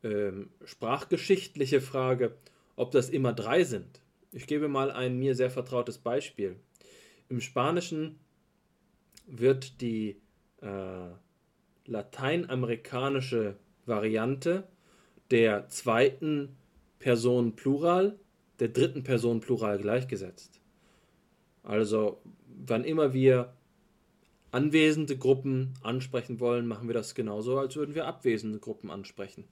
äh, 0.00 0.32
sprachgeschichtliche 0.64 1.82
Frage, 1.82 2.34
ob 2.74 2.90
das 2.90 3.10
immer 3.10 3.34
drei 3.34 3.64
sind. 3.64 4.00
Ich 4.32 4.46
gebe 4.46 4.66
mal 4.66 4.90
ein 4.90 5.18
mir 5.18 5.34
sehr 5.34 5.50
vertrautes 5.50 5.98
Beispiel. 5.98 6.56
Im 7.28 7.42
Spanischen 7.42 8.18
wird 9.26 9.82
die 9.82 10.22
äh, 10.62 11.10
lateinamerikanische 11.84 13.58
Variante 13.84 14.66
der 15.30 15.68
zweiten 15.68 16.56
Person 16.98 17.56
Plural 17.56 18.18
der 18.58 18.68
dritten 18.68 19.04
Person 19.04 19.40
Plural 19.40 19.76
gleichgesetzt. 19.76 20.62
Also, 21.62 22.22
wann 22.46 22.84
immer 22.84 23.12
wir 23.12 23.52
anwesende 24.50 25.16
Gruppen 25.16 25.74
ansprechen 25.82 26.40
wollen, 26.40 26.66
machen 26.66 26.88
wir 26.88 26.94
das 26.94 27.14
genauso, 27.14 27.58
als 27.58 27.76
würden 27.76 27.94
wir 27.94 28.06
abwesende 28.06 28.58
Gruppen 28.58 28.90
ansprechen. 28.90 29.44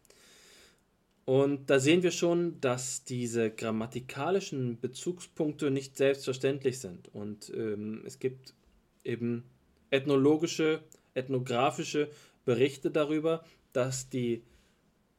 Und 1.24 1.70
da 1.70 1.80
sehen 1.80 2.04
wir 2.04 2.12
schon, 2.12 2.60
dass 2.60 3.02
diese 3.02 3.50
grammatikalischen 3.50 4.78
Bezugspunkte 4.80 5.72
nicht 5.72 5.96
selbstverständlich 5.96 6.78
sind. 6.78 7.12
Und 7.12 7.52
ähm, 7.54 8.02
es 8.06 8.20
gibt 8.20 8.54
eben 9.02 9.42
ethnologische, 9.90 10.82
ethnografische 11.14 12.08
Berichte 12.44 12.92
darüber, 12.92 13.44
dass 13.72 14.08
die 14.08 14.42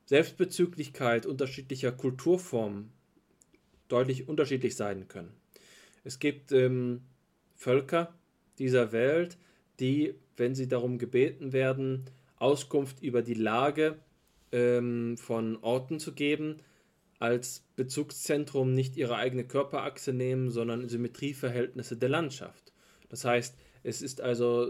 Selbstbezüglichkeit 0.06 1.26
unterschiedlicher 1.26 1.92
Kulturformen 1.92 2.90
deutlich 3.90 4.30
unterschiedlich 4.30 4.78
sein 4.78 5.10
können. 5.10 5.34
Es 6.06 6.20
gibt 6.20 6.54
ähm, 6.54 7.02
Völker 7.56 8.13
dieser 8.60 8.94
Welt, 8.94 9.38
die, 9.80 10.16
wenn 10.36 10.56
sie 10.56 10.68
darum 10.68 10.98
gebeten 10.98 11.54
werden, 11.54 12.06
Auskunft 12.38 13.02
über 13.02 13.22
die 13.22 13.34
Lage 13.34 13.98
ähm, 14.52 15.18
von 15.18 15.58
Orten 15.62 16.00
zu 16.00 16.13
geben, 16.13 16.58
als 17.20 17.63
Bezugszentrum 17.76 18.74
nicht 18.74 18.96
ihre 18.96 19.16
eigene 19.16 19.44
Körperachse 19.44 20.13
nehmen, 20.13 20.52
sondern 20.52 20.88
Symmetrieverhältnisse 20.88 21.98
der 21.98 22.10
Landschaft. 22.10 22.74
Das 23.10 23.26
heißt, 23.26 23.56
es 23.84 24.02
ist 24.02 24.22
also, 24.22 24.68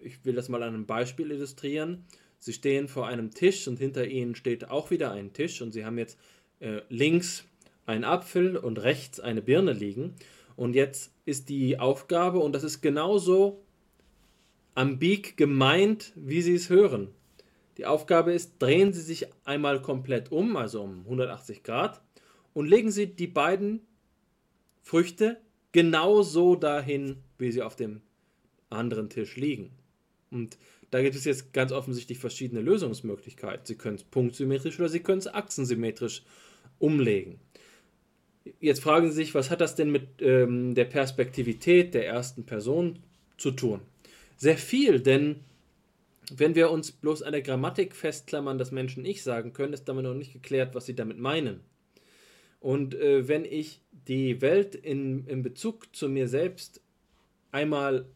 ich 0.00 0.24
will 0.24 0.34
das 0.34 0.48
mal 0.48 0.62
an 0.62 0.74
einem 0.74 0.86
Beispiel 0.86 1.30
illustrieren, 1.30 2.04
Sie 2.38 2.52
stehen 2.52 2.88
vor 2.88 3.06
einem 3.06 3.32
Tisch 3.32 3.66
und 3.66 3.78
hinter 3.78 4.06
ihnen 4.06 4.34
steht 4.34 4.70
auch 4.70 4.90
wieder 4.90 5.10
ein 5.12 5.32
Tisch 5.32 5.60
und 5.60 5.72
sie 5.72 5.84
haben 5.84 5.98
jetzt 5.98 6.18
äh, 6.60 6.80
links 6.88 7.44
einen 7.86 8.04
Apfel 8.04 8.56
und 8.56 8.82
rechts 8.82 9.18
eine 9.18 9.42
Birne 9.42 9.72
liegen. 9.72 10.14
Und 10.56 10.74
jetzt 10.74 11.12
ist 11.24 11.48
die 11.48 11.78
Aufgabe, 11.78 12.38
und 12.38 12.52
das 12.52 12.64
ist 12.64 12.80
genauso 12.80 13.64
ambig 14.78 15.36
gemeint, 15.36 16.12
wie 16.14 16.40
Sie 16.40 16.54
es 16.54 16.70
hören. 16.70 17.08
Die 17.78 17.86
Aufgabe 17.86 18.32
ist, 18.32 18.62
drehen 18.62 18.92
Sie 18.92 19.02
sich 19.02 19.26
einmal 19.44 19.82
komplett 19.82 20.30
um, 20.30 20.56
also 20.56 20.82
um 20.82 21.00
180 21.00 21.64
Grad, 21.64 22.00
und 22.54 22.66
legen 22.66 22.92
Sie 22.92 23.08
die 23.08 23.26
beiden 23.26 23.80
Früchte 24.82 25.40
genauso 25.72 26.54
dahin, 26.54 27.16
wie 27.38 27.50
sie 27.50 27.62
auf 27.62 27.74
dem 27.74 28.02
anderen 28.70 29.10
Tisch 29.10 29.36
liegen. 29.36 29.70
Und 30.30 30.58
da 30.90 31.02
gibt 31.02 31.16
es 31.16 31.24
jetzt 31.24 31.52
ganz 31.52 31.72
offensichtlich 31.72 32.18
verschiedene 32.18 32.60
Lösungsmöglichkeiten. 32.60 33.66
Sie 33.66 33.74
können 33.74 33.96
es 33.96 34.04
punktsymmetrisch 34.04 34.78
oder 34.78 34.88
Sie 34.88 35.00
können 35.00 35.18
es 35.18 35.26
achsensymmetrisch 35.26 36.22
umlegen. 36.78 37.40
Jetzt 38.60 38.80
fragen 38.80 39.08
Sie 39.08 39.16
sich, 39.16 39.34
was 39.34 39.50
hat 39.50 39.60
das 39.60 39.74
denn 39.74 39.90
mit 39.90 40.22
ähm, 40.22 40.74
der 40.74 40.86
Perspektivität 40.86 41.94
der 41.94 42.06
ersten 42.06 42.44
Person 42.44 43.00
zu 43.36 43.50
tun? 43.50 43.80
Sehr 44.38 44.56
viel, 44.56 45.00
denn 45.00 45.40
wenn 46.30 46.54
wir 46.54 46.70
uns 46.70 46.92
bloß 46.92 47.22
an 47.22 47.32
der 47.32 47.42
Grammatik 47.42 47.94
festklammern, 47.94 48.56
dass 48.56 48.70
Menschen 48.70 49.04
ich 49.04 49.22
sagen 49.22 49.52
können, 49.52 49.72
ist 49.72 49.88
damit 49.88 50.04
noch 50.04 50.14
nicht 50.14 50.32
geklärt, 50.32 50.74
was 50.74 50.86
sie 50.86 50.94
damit 50.94 51.18
meinen. 51.18 51.60
Und 52.60 52.94
äh, 52.94 53.26
wenn 53.26 53.44
ich 53.44 53.82
die 54.06 54.40
Welt 54.40 54.74
in, 54.74 55.26
in 55.26 55.42
Bezug 55.42 55.94
zu 55.94 56.08
mir 56.08 56.28
selbst 56.28 56.80
einmal 57.50 58.06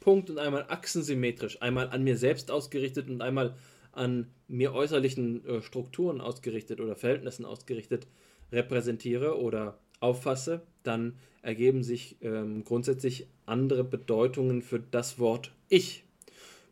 Punkt 0.00 0.30
und 0.30 0.38
einmal 0.38 0.64
achsensymmetrisch, 0.68 1.60
einmal 1.60 1.90
an 1.90 2.02
mir 2.02 2.16
selbst 2.16 2.50
ausgerichtet 2.50 3.10
und 3.10 3.20
einmal 3.20 3.56
an 3.92 4.30
mir 4.48 4.72
äußerlichen 4.72 5.44
äh, 5.46 5.62
Strukturen 5.62 6.20
ausgerichtet 6.20 6.80
oder 6.80 6.96
Verhältnissen 6.96 7.44
ausgerichtet 7.44 8.06
repräsentiere 8.52 9.38
oder 9.38 9.78
auffasse, 10.00 10.62
dann 10.82 11.14
ergeben 11.42 11.82
sich 11.82 12.16
ähm, 12.22 12.64
grundsätzlich 12.64 13.26
andere 13.46 13.84
Bedeutungen 13.84 14.62
für 14.62 14.80
das 14.80 15.18
Wort 15.18 15.52
ich. 15.68 16.04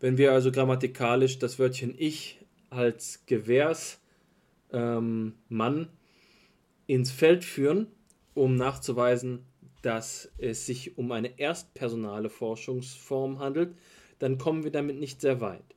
Wenn 0.01 0.19
wir 0.19 0.33
also 0.33 0.51
grammatikalisch 0.51 1.39
das 1.39 1.59
Wörtchen 1.59 1.95
ich 1.97 2.41
als 2.71 3.25
Gewährsmann 3.27 4.03
ähm, 4.73 5.89
ins 6.87 7.11
Feld 7.11 7.45
führen, 7.45 7.87
um 8.35 8.57
nachzuweisen, 8.57 9.47
dass 9.83 10.31
es 10.39 10.67
sich 10.67 10.99
um 10.99 11.13
eine 11.13 11.39
erstpersonale 11.39 12.31
Forschungsform 12.31 13.39
handelt, 13.39 13.75
dann 14.19 14.39
kommen 14.39 14.65
wir 14.65 14.73
damit 14.73 14.99
nicht 14.99 15.21
sehr 15.21 15.41
weit. 15.41 15.75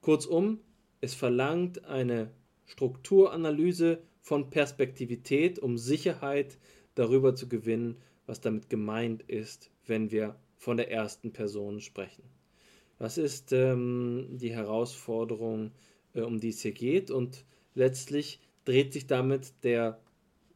Kurzum, 0.00 0.60
es 1.00 1.14
verlangt 1.14 1.84
eine 1.84 2.30
Strukturanalyse 2.66 4.02
von 4.20 4.50
Perspektivität, 4.50 5.58
um 5.58 5.78
Sicherheit 5.78 6.58
darüber 6.94 7.34
zu 7.34 7.48
gewinnen, 7.48 7.96
was 8.26 8.40
damit 8.40 8.68
gemeint 8.68 9.22
ist, 9.22 9.70
wenn 9.86 10.10
wir 10.10 10.36
von 10.56 10.76
der 10.76 10.90
ersten 10.90 11.32
Person 11.32 11.80
sprechen. 11.80 12.22
Das 12.98 13.16
ist 13.16 13.52
ähm, 13.52 14.28
die 14.30 14.52
Herausforderung, 14.52 15.72
äh, 16.14 16.20
um 16.20 16.38
die 16.38 16.50
es 16.50 16.60
hier 16.60 16.72
geht 16.72 17.10
und 17.10 17.44
letztlich 17.74 18.40
dreht 18.64 18.92
sich 18.92 19.06
damit 19.06 19.54
der 19.62 19.98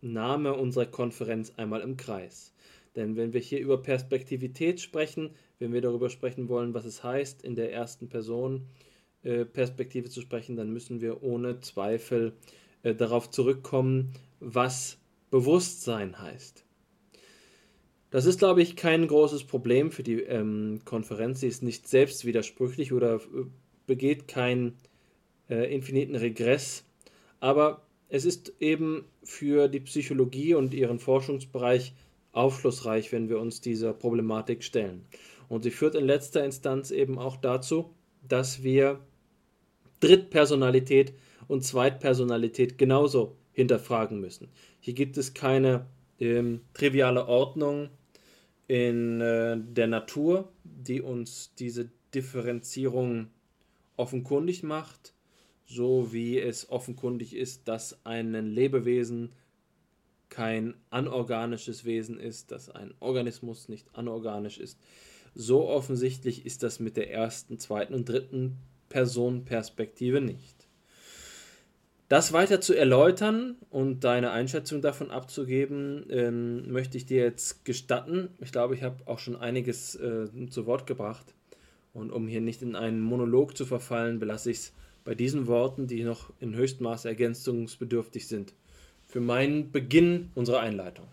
Name 0.03 0.53
unserer 0.53 0.87
Konferenz 0.87 1.55
einmal 1.57 1.81
im 1.81 1.97
Kreis. 1.97 2.53
Denn 2.97 3.17
wenn 3.17 3.33
wir 3.33 3.41
hier 3.41 3.61
über 3.61 3.81
Perspektivität 3.83 4.81
sprechen, 4.81 5.31
wenn 5.59 5.73
wir 5.73 5.81
darüber 5.81 6.11
sprechen 6.11 6.49
wollen, 6.49 6.75
was 6.75 6.85
es 6.85 7.03
heißt, 7.03 7.43
in 7.43 7.55
der 7.55 7.73
ersten 7.73 8.09
Person 8.09 8.69
äh, 9.23 9.45
Perspektive 9.45 10.11
zu 10.11 10.21
sprechen, 10.21 10.55
dann 10.57 10.73
müssen 10.73 11.01
wir 11.01 11.23
ohne 11.23 11.61
Zweifel 11.61 12.35
äh, 12.85 12.95
darauf 12.95 13.31
zurückkommen, 13.31 14.13
was 14.39 14.99
Bewusstsein 15.31 16.21
heißt. 16.21 16.65
Das 18.11 18.27
ist, 18.27 18.39
glaube 18.39 18.63
ich, 18.63 18.77
kein 18.77 19.09
großes 19.09 19.43
Problem 19.43 19.91
für 19.91 20.05
die 20.05 20.21
ähm, 20.21 20.83
Konferenz. 20.85 21.41
Sie 21.41 21.49
ist 21.49 21.65
nicht 21.65 21.89
selbst 21.89 22.25
widersprüchlich 22.25 22.93
oder 22.93 23.17
äh, 23.17 23.47
begeht 23.89 24.29
keinen 24.29 24.77
äh, 25.51 25.75
infiniten 25.75 26.15
Regress. 26.15 26.85
Aber 27.41 27.83
es 28.09 28.25
ist 28.25 28.53
eben 28.61 29.05
für 29.25 29.67
die 29.67 29.81
Psychologie 29.81 30.55
und 30.55 30.73
ihren 30.75 31.01
Forschungsbereich 31.01 31.95
aufschlussreich, 32.31 33.11
wenn 33.11 33.29
wir 33.29 33.41
uns 33.41 33.61
dieser 33.61 33.93
Problematik 33.93 34.63
stellen. 34.63 35.05
Und 35.49 35.65
sie 35.65 35.73
führt 35.73 35.97
in 35.97 36.05
letzter 36.05 36.45
Instanz 36.45 36.91
eben 36.93 37.19
auch 37.19 37.37
dazu, 37.37 37.91
dass 38.27 38.63
wir 38.63 39.01
Drittpersonalität 40.01 41.15
und 41.49 41.65
Zweitpersonalität 41.65 42.79
genauso 42.79 43.37
hinterfragen 43.53 44.21
müssen. 44.21 44.49
Hier 44.81 44.95
gibt 44.95 45.17
es 45.17 45.35
keine 45.35 45.87
ähm, 46.19 46.61
triviale 46.75 47.27
Ordnung 47.27 47.91
in 48.67 49.21
äh, 49.21 49.57
der 49.59 49.87
Natur, 49.87 50.53
die 50.65 51.01
uns 51.01 51.55
diese 51.55 51.91
Differenzierung 52.15 53.29
offenkundig 53.97 54.63
macht, 54.63 55.15
so 55.67 56.13
wie 56.13 56.39
es 56.39 56.71
offenkundig 56.71 57.35
ist, 57.35 57.69
dass 57.69 58.05
ein 58.05 58.33
Lebewesen 58.33 59.33
kein 60.29 60.75
anorganisches 60.91 61.85
Wesen 61.85 62.19
ist, 62.19 62.51
dass 62.51 62.69
ein 62.69 62.93
Organismus 63.01 63.69
nicht 63.69 63.87
anorganisch 63.95 64.59
ist. 64.59 64.79
So 65.35 65.69
offensichtlich 65.69 66.45
ist 66.45 66.63
das 66.63 66.81
mit 66.81 66.97
der 66.97 67.11
ersten, 67.11 67.59
zweiten 67.59 67.95
und 67.95 68.09
dritten 68.09 68.59
Personenperspektive 68.89 70.21
nicht. 70.21 70.54
Das 72.15 72.33
weiter 72.33 72.61
zu 72.61 72.75
erläutern 72.75 73.57
und 73.71 74.05
deine 74.05 74.31
Einschätzung 74.31 74.81
davon 74.81 75.11
abzugeben, 75.11 76.07
ähm, 76.11 76.71
möchte 76.71 76.97
ich 76.97 77.07
dir 77.07 77.25
jetzt 77.25 77.65
gestatten. 77.65 78.29
Ich 78.39 78.53
glaube, 78.53 78.77
ich 78.77 78.85
habe 78.85 78.99
auch 79.07 79.19
schon 79.19 79.35
einiges 79.35 79.97
äh, 79.97 80.27
zu 80.49 80.65
Wort 80.65 80.87
gebracht. 80.87 81.35
Und 81.93 82.13
um 82.13 82.29
hier 82.29 82.41
nicht 82.41 82.63
in 82.63 82.77
einen 82.77 83.01
Monolog 83.01 83.57
zu 83.57 83.67
verfallen, 83.67 84.21
belasse 84.21 84.53
ich 84.53 84.59
es 84.59 84.73
bei 85.03 85.17
diesen 85.17 85.49
Worten, 85.49 85.89
die 85.89 86.05
noch 86.05 86.33
in 86.39 86.55
höchstem 86.55 86.85
Maße 86.85 87.09
ergänzungsbedürftig 87.09 88.29
sind, 88.29 88.55
für 89.09 89.21
meinen 89.21 89.73
Beginn 89.73 90.31
unserer 90.37 90.61
Einleitung. 90.61 91.07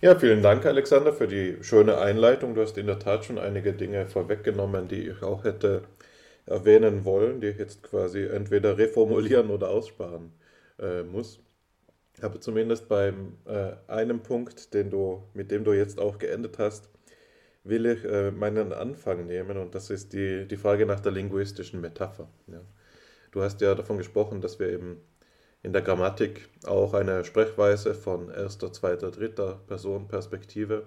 Ja, 0.00 0.18
vielen 0.18 0.40
Dank, 0.40 0.64
Alexander, 0.64 1.12
für 1.12 1.28
die 1.28 1.58
schöne 1.60 1.98
Einleitung. 1.98 2.54
Du 2.54 2.62
hast 2.62 2.78
in 2.78 2.86
der 2.86 2.98
Tat 2.98 3.26
schon 3.26 3.38
einige 3.38 3.74
Dinge 3.74 4.06
vorweggenommen, 4.06 4.88
die 4.88 5.10
ich 5.10 5.22
auch 5.22 5.44
hätte 5.44 5.82
erwähnen 6.50 7.04
wollen, 7.04 7.40
die 7.40 7.48
ich 7.48 7.58
jetzt 7.58 7.82
quasi 7.82 8.24
entweder 8.24 8.76
reformulieren 8.76 9.50
oder 9.50 9.70
aussparen 9.70 10.32
äh, 10.78 11.02
muss. 11.02 11.40
Aber 12.20 12.40
zumindest 12.40 12.88
beim 12.88 13.38
äh, 13.46 13.72
einem 13.86 14.20
Punkt, 14.20 14.74
den 14.74 14.90
du, 14.90 15.22
mit 15.32 15.50
dem 15.50 15.64
du 15.64 15.72
jetzt 15.72 15.98
auch 15.98 16.18
geendet 16.18 16.58
hast, 16.58 16.90
will 17.64 17.86
ich 17.86 18.04
äh, 18.04 18.30
meinen 18.30 18.72
Anfang 18.72 19.26
nehmen 19.26 19.56
und 19.56 19.74
das 19.74 19.90
ist 19.90 20.12
die, 20.12 20.46
die 20.46 20.56
Frage 20.56 20.86
nach 20.86 21.00
der 21.00 21.12
linguistischen 21.12 21.80
Metapher. 21.80 22.28
Ja. 22.46 22.60
Du 23.32 23.42
hast 23.42 23.60
ja 23.60 23.74
davon 23.74 23.98
gesprochen, 23.98 24.40
dass 24.40 24.58
wir 24.58 24.70
eben 24.70 25.00
in 25.62 25.72
der 25.72 25.82
Grammatik 25.82 26.48
auch 26.64 26.94
eine 26.94 27.24
Sprechweise 27.24 27.94
von 27.94 28.30
erster, 28.30 28.72
zweiter, 28.72 29.10
dritter 29.10 29.60
Personenperspektive 29.66 30.86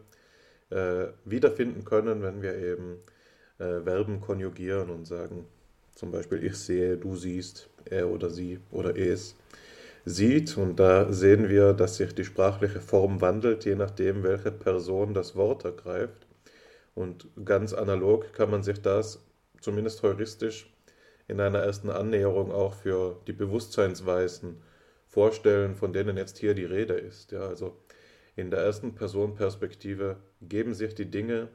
äh, 0.71 1.07
wiederfinden 1.25 1.85
können, 1.85 2.21
wenn 2.23 2.41
wir 2.41 2.55
eben 2.55 2.97
äh, 3.59 3.81
Verben 3.81 4.21
konjugieren 4.21 4.89
und 4.89 5.05
sagen, 5.05 5.45
zum 5.95 6.11
Beispiel 6.11 6.43
ich 6.43 6.55
sehe, 6.55 6.97
du 6.97 7.15
siehst, 7.15 7.69
er 7.85 8.09
oder 8.09 8.29
sie 8.29 8.59
oder 8.71 8.95
es 8.97 9.35
sieht. 10.05 10.57
Und 10.57 10.79
da 10.79 11.11
sehen 11.11 11.49
wir, 11.49 11.73
dass 11.73 11.97
sich 11.97 12.13
die 12.13 12.25
sprachliche 12.25 12.81
Form 12.81 13.21
wandelt, 13.21 13.65
je 13.65 13.75
nachdem, 13.75 14.23
welche 14.23 14.51
Person 14.51 15.13
das 15.13 15.35
Wort 15.35 15.65
ergreift. 15.65 16.27
Und 16.95 17.27
ganz 17.43 17.73
analog 17.73 18.33
kann 18.33 18.51
man 18.51 18.63
sich 18.63 18.81
das 18.81 19.23
zumindest 19.61 20.03
heuristisch 20.03 20.71
in 21.27 21.39
einer 21.39 21.59
ersten 21.59 21.89
Annäherung 21.89 22.51
auch 22.51 22.73
für 22.73 23.19
die 23.27 23.33
Bewusstseinsweisen 23.33 24.61
vorstellen, 25.07 25.75
von 25.75 25.93
denen 25.93 26.17
jetzt 26.17 26.37
hier 26.37 26.53
die 26.53 26.65
Rede 26.65 26.95
ist. 26.95 27.31
Ja, 27.31 27.47
also 27.47 27.77
in 28.35 28.51
der 28.51 28.59
ersten 28.59 28.95
Personperspektive 28.95 30.17
geben 30.41 30.73
sich 30.73 30.95
die 30.95 31.09
Dinge 31.09 31.49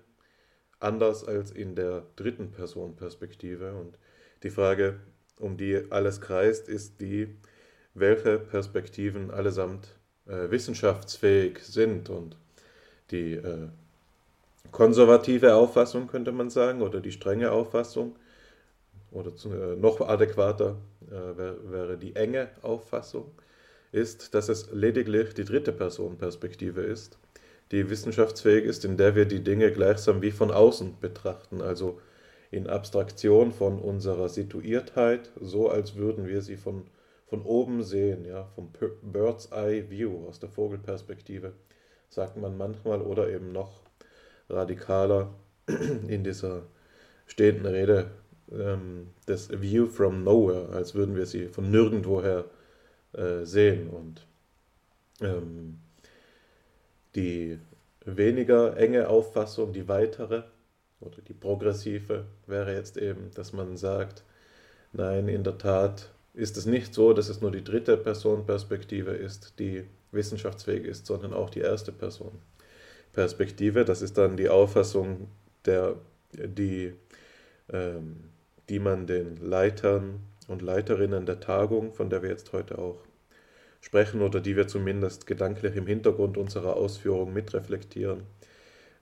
anders 0.81 1.25
als 1.25 1.51
in 1.51 1.75
der 1.75 2.05
dritten 2.17 2.51
Personperspektive. 2.51 3.73
Und 3.73 3.99
die 4.43 4.51
Frage, 4.51 5.01
um 5.38 5.57
die 5.57 5.85
alles 5.91 6.21
kreist, 6.21 6.69
ist 6.69 7.01
die, 7.01 7.35
welche 7.95 8.38
Perspektiven 8.38 9.31
allesamt 9.31 9.88
äh, 10.27 10.51
wissenschaftsfähig 10.51 11.61
sind. 11.61 12.11
Und 12.11 12.37
die 13.11 13.35
äh, 13.35 13.69
konservative 14.71 15.55
Auffassung, 15.55 16.07
könnte 16.07 16.33
man 16.33 16.51
sagen, 16.51 16.83
oder 16.83 17.01
die 17.01 17.12
strenge 17.12 17.51
Auffassung, 17.51 18.17
oder 19.11 19.35
zu, 19.35 19.53
äh, 19.53 19.77
noch 19.77 20.01
adäquater 20.01 20.77
äh, 21.07 21.37
wär, 21.37 21.57
wäre 21.71 21.97
die 21.97 22.14
enge 22.14 22.49
Auffassung, 22.62 23.31
ist, 23.93 24.35
dass 24.35 24.49
es 24.49 24.71
lediglich 24.71 25.35
die 25.35 25.45
dritte 25.45 25.73
Personenperspektive 25.73 26.83
ist, 26.83 27.19
die 27.70 27.90
wissenschaftsfähig 27.90 28.64
ist, 28.64 28.85
in 28.85 28.96
der 28.96 29.14
wir 29.14 29.26
die 29.26 29.42
Dinge 29.42 29.70
gleichsam 29.72 30.22
wie 30.22 30.31
von 30.31 30.50
außen 30.50 31.00
betrachten, 31.00 31.61
also 31.61 32.00
in 32.50 32.66
Abstraktion 32.66 33.52
von 33.52 33.78
unserer 33.78 34.28
Situiertheit, 34.28 35.31
so 35.40 35.68
als 35.68 35.96
würden 35.96 36.26
wir 36.26 36.40
sie 36.40 36.57
von, 36.57 36.85
von 37.26 37.42
oben 37.42 37.83
sehen, 37.83 38.24
ja, 38.24 38.44
vom 38.54 38.70
Bird's 39.02 39.46
Eye 39.52 39.90
View, 39.90 40.26
aus 40.26 40.40
der 40.40 40.48
Vogelperspektive, 40.48 41.52
sagt 42.09 42.38
man 42.38 42.57
manchmal, 42.57 43.02
oder 43.02 43.28
eben 43.28 43.52
noch 43.52 43.83
radikaler 44.48 45.35
in 46.09 46.24
dieser 46.24 46.62
stehenden 47.26 47.66
Rede 47.66 48.11
ähm, 48.50 49.09
das 49.26 49.50
View 49.61 49.88
from 49.88 50.24
Nowhere, 50.24 50.70
als 50.70 50.94
würden 50.94 51.16
wir 51.16 51.26
sie 51.26 51.48
von 51.48 51.70
nirgendwoher 51.70 52.46
äh, 53.12 53.44
sehen. 53.44 53.90
Und 53.90 54.26
ähm, 55.20 55.81
die 57.18 57.59
weniger 58.04 58.76
enge 58.76 59.09
Auffassung, 59.09 59.72
die 59.72 59.88
weitere 59.88 60.42
oder 61.00 61.20
die 61.26 61.35
progressive 61.35 62.24
wäre 62.46 62.74
jetzt 62.74 62.96
eben, 62.96 63.31
dass 63.35 63.52
man 63.52 63.76
sagt, 63.76 64.24
nein, 64.92 65.28
in 65.28 65.44
der 65.44 65.59
Tat 65.59 66.11
ist 66.35 66.57
es 66.57 66.66
nicht 66.66 66.94
so, 66.94 67.12
dass 67.12 67.28
es 67.28 67.40
nur 67.40 67.50
die 67.50 67.64
dritte 67.64 67.96
Personenperspektive 67.96 69.12
ist, 69.12 69.59
die 69.59 69.85
wissenschaftsfähig 70.12 70.85
ist, 70.85 71.07
sondern 71.07 71.35
auch 71.35 71.50
die 71.50 71.61
erste 71.61 71.92
Personenperspektive. 71.92 73.85
Das 73.85 74.02
ist 74.02 74.16
dann 74.16 74.37
die 74.37 74.48
Auffassung, 74.48 75.28
der, 75.64 75.96
die 76.33 76.94
ähm, 77.72 78.24
die 78.68 78.78
man 78.78 79.07
den 79.07 79.37
Leitern 79.37 80.20
und 80.46 80.62
Leiterinnen 80.62 81.26
der 81.26 81.40
Tagung, 81.40 81.92
von 81.92 82.11
der 82.11 82.22
wir 82.22 82.31
jetzt 82.31 82.52
heute 82.52 82.78
auch 82.78 83.02
sprechen 83.81 84.23
oder 84.23 84.41
die 84.41 84.57
wir 84.57 84.67
zumindest 84.69 85.27
gedanklich 85.27 85.77
im 85.77 85.87
Hintergrund 85.87 86.37
unserer 86.37 86.77
Ausführung 86.77 87.33
mitreflektieren, 87.33 88.23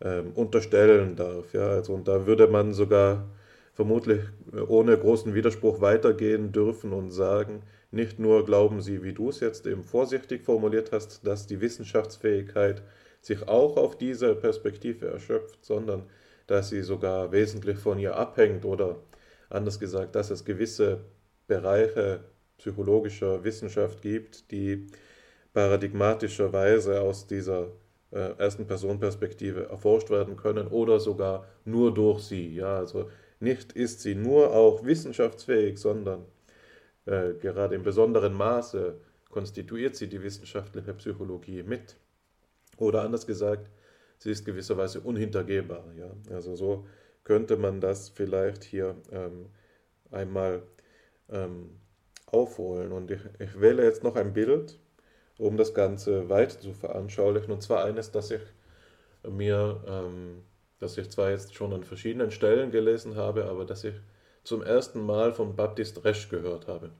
ähm, 0.01 0.33
unterstellen 0.35 1.17
darf. 1.17 1.53
Ja? 1.55 1.69
Also, 1.69 1.95
und 1.95 2.09
da 2.09 2.27
würde 2.27 2.47
man 2.47 2.75
sogar 2.75 3.29
vermutlich 3.73 4.21
ohne 4.69 4.97
großen 4.97 5.35
Widerspruch 5.35 5.81
weitergehen 5.81 6.53
dürfen 6.53 6.93
und 6.93 7.11
sagen, 7.11 7.62
nicht 7.91 8.18
nur 8.18 8.45
glauben 8.45 8.81
Sie, 8.81 9.03
wie 9.03 9.12
du 9.12 9.31
es 9.31 9.41
jetzt 9.41 9.66
eben 9.66 9.85
vorsichtig 9.85 10.45
formuliert 10.45 10.93
hast, 10.93 11.27
dass 11.27 11.47
die 11.47 11.61
Wissenschaftsfähigkeit 11.61 12.83
sich 13.20 13.49
auch 13.49 13.77
auf 13.77 13.97
diese 13.99 14.35
Perspektive 14.35 15.09
erschöpft, 15.09 15.64
sondern 15.64 16.05
dass 16.47 16.68
sie 16.68 16.83
sogar 16.83 17.33
wesentlich 17.33 17.79
von 17.79 17.99
ihr 17.99 18.16
abhängt 18.16 18.64
oder 18.64 18.97
Anders 19.49 19.79
gesagt, 19.79 20.14
dass 20.14 20.31
es 20.31 20.45
gewisse 20.45 21.05
Bereiche 21.47 22.20
psychologischer 22.59 23.44
Wissenschaft 23.44 24.02
gibt, 24.02 24.50
die 24.50 24.86
paradigmatischerweise 25.52 27.00
aus 27.00 27.26
dieser 27.26 27.68
äh, 28.11 28.38
ersten 28.38 28.66
Personenperspektive 28.66 29.68
erforscht 29.68 30.11
werden 30.11 30.36
können 30.36 30.68
oder 30.68 31.00
sogar 31.00 31.46
nur 31.64 31.92
durch 31.92 32.22
sie. 32.24 32.54
Ja, 32.54 32.76
also 32.76 33.11
nicht 33.40 33.72
ist 33.72 34.00
sie 34.00 34.14
nur 34.14 34.52
auch 34.52 34.84
wissenschaftsfähig, 34.84 35.78
sondern 35.78 36.24
äh, 37.07 37.34
gerade 37.34 37.74
in 37.74 37.82
besonderem 37.82 38.34
Maße 38.34 39.00
konstituiert 39.30 39.96
sie 39.96 40.09
die 40.09 40.22
wissenschaftliche 40.22 40.94
Psychologie 40.94 41.62
mit. 41.62 41.96
Oder 42.78 43.02
anders 43.02 43.26
gesagt, 43.26 43.70
sie 44.18 44.30
ist 44.30 44.44
gewisserweise 44.44 45.00
unhintergehbar. 45.00 45.84
Ja? 45.98 46.11
Also 46.34 46.57
so 46.57 46.86
könnte 47.24 47.57
man 47.57 47.80
das 47.80 48.09
vielleicht 48.09 48.64
hier 48.64 48.96
ähm, 49.11 49.46
einmal 50.11 50.62
ähm, 51.28 51.70
aufholen. 52.27 52.93
Und 52.93 53.11
ich, 53.11 53.20
ich, 53.39 53.61
wähle 53.61 53.85
jetzt 53.85 54.05
noch 54.05 54.16
ein 54.16 54.33
Bild, 54.33 54.79
um 55.39 55.57
das 55.57 55.74
Ganze 55.74 56.29
weiter 56.29 56.61
zu 56.61 56.72
veranschaulichen. 56.72 57.53
Und 57.53 57.62
zwar 57.62 57.85
eines, 57.85 58.11
das 58.11 58.31
ich 58.31 58.43
mir, 59.29 59.83
ähm, 59.87 60.43
das 60.79 60.99
ich 60.99 61.11
zwar 61.11 61.31
jetzt 61.31 61.55
schon 61.55 61.72
an 61.72 61.85
verschiedenen 61.85 62.31
Stellen 62.31 62.70
gelesen 62.70 63.16
habe, 63.16 63.47
aber 63.47 63.64
das 63.64 63.85
ich 63.85 63.95
zum 64.45 64.62
ersten 64.62 65.05
Mal 65.05 65.33
von 65.33 65.57
Baptist 65.57 66.05
Resch 66.05 66.29
gehört 66.29 66.68
habe. 66.68 66.91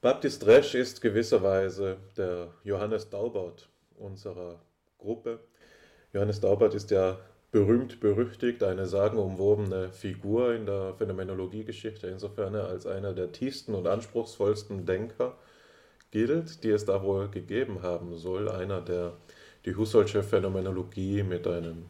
Baptist 0.00 0.46
Resch 0.46 0.74
ist 0.74 1.00
gewisserweise 1.00 1.98
der 2.16 2.48
Johannes 2.64 3.10
Daubert 3.10 3.68
unserer 3.96 4.60
Gruppe. 4.98 5.40
Johannes 6.12 6.40
Daubert 6.40 6.74
ist 6.74 6.90
ja 6.90 7.18
berühmt 7.52 8.00
berüchtigt, 8.00 8.62
eine 8.62 8.86
sagenumwobene 8.86 9.90
Figur 9.90 10.54
in 10.54 10.66
der 10.66 10.94
Phänomenologiegeschichte, 10.94 12.06
insofern 12.06 12.54
er 12.54 12.68
als 12.68 12.86
einer 12.86 13.12
der 13.12 13.32
tiefsten 13.32 13.74
und 13.74 13.86
anspruchsvollsten 13.86 14.86
Denker 14.86 15.36
gilt, 16.12 16.62
die 16.62 16.70
es 16.70 16.84
da 16.84 17.02
wohl 17.02 17.28
gegeben 17.28 17.82
haben 17.82 18.16
soll, 18.16 18.48
einer, 18.48 18.80
der 18.80 19.14
die 19.64 19.74
Husserlsche 19.74 20.22
Phänomenologie 20.22 21.22
mit 21.22 21.46
einem 21.46 21.86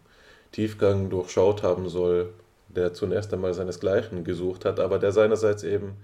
Tiefgang 0.52 1.10
durchschaut 1.10 1.62
haben 1.62 1.88
soll, 1.88 2.32
der 2.68 2.94
zunächst 2.94 3.32
einmal 3.32 3.54
seinesgleichen 3.54 4.24
gesucht 4.24 4.64
hat, 4.64 4.80
aber 4.80 4.98
der 4.98 5.12
seinerseits 5.12 5.62
eben 5.62 5.96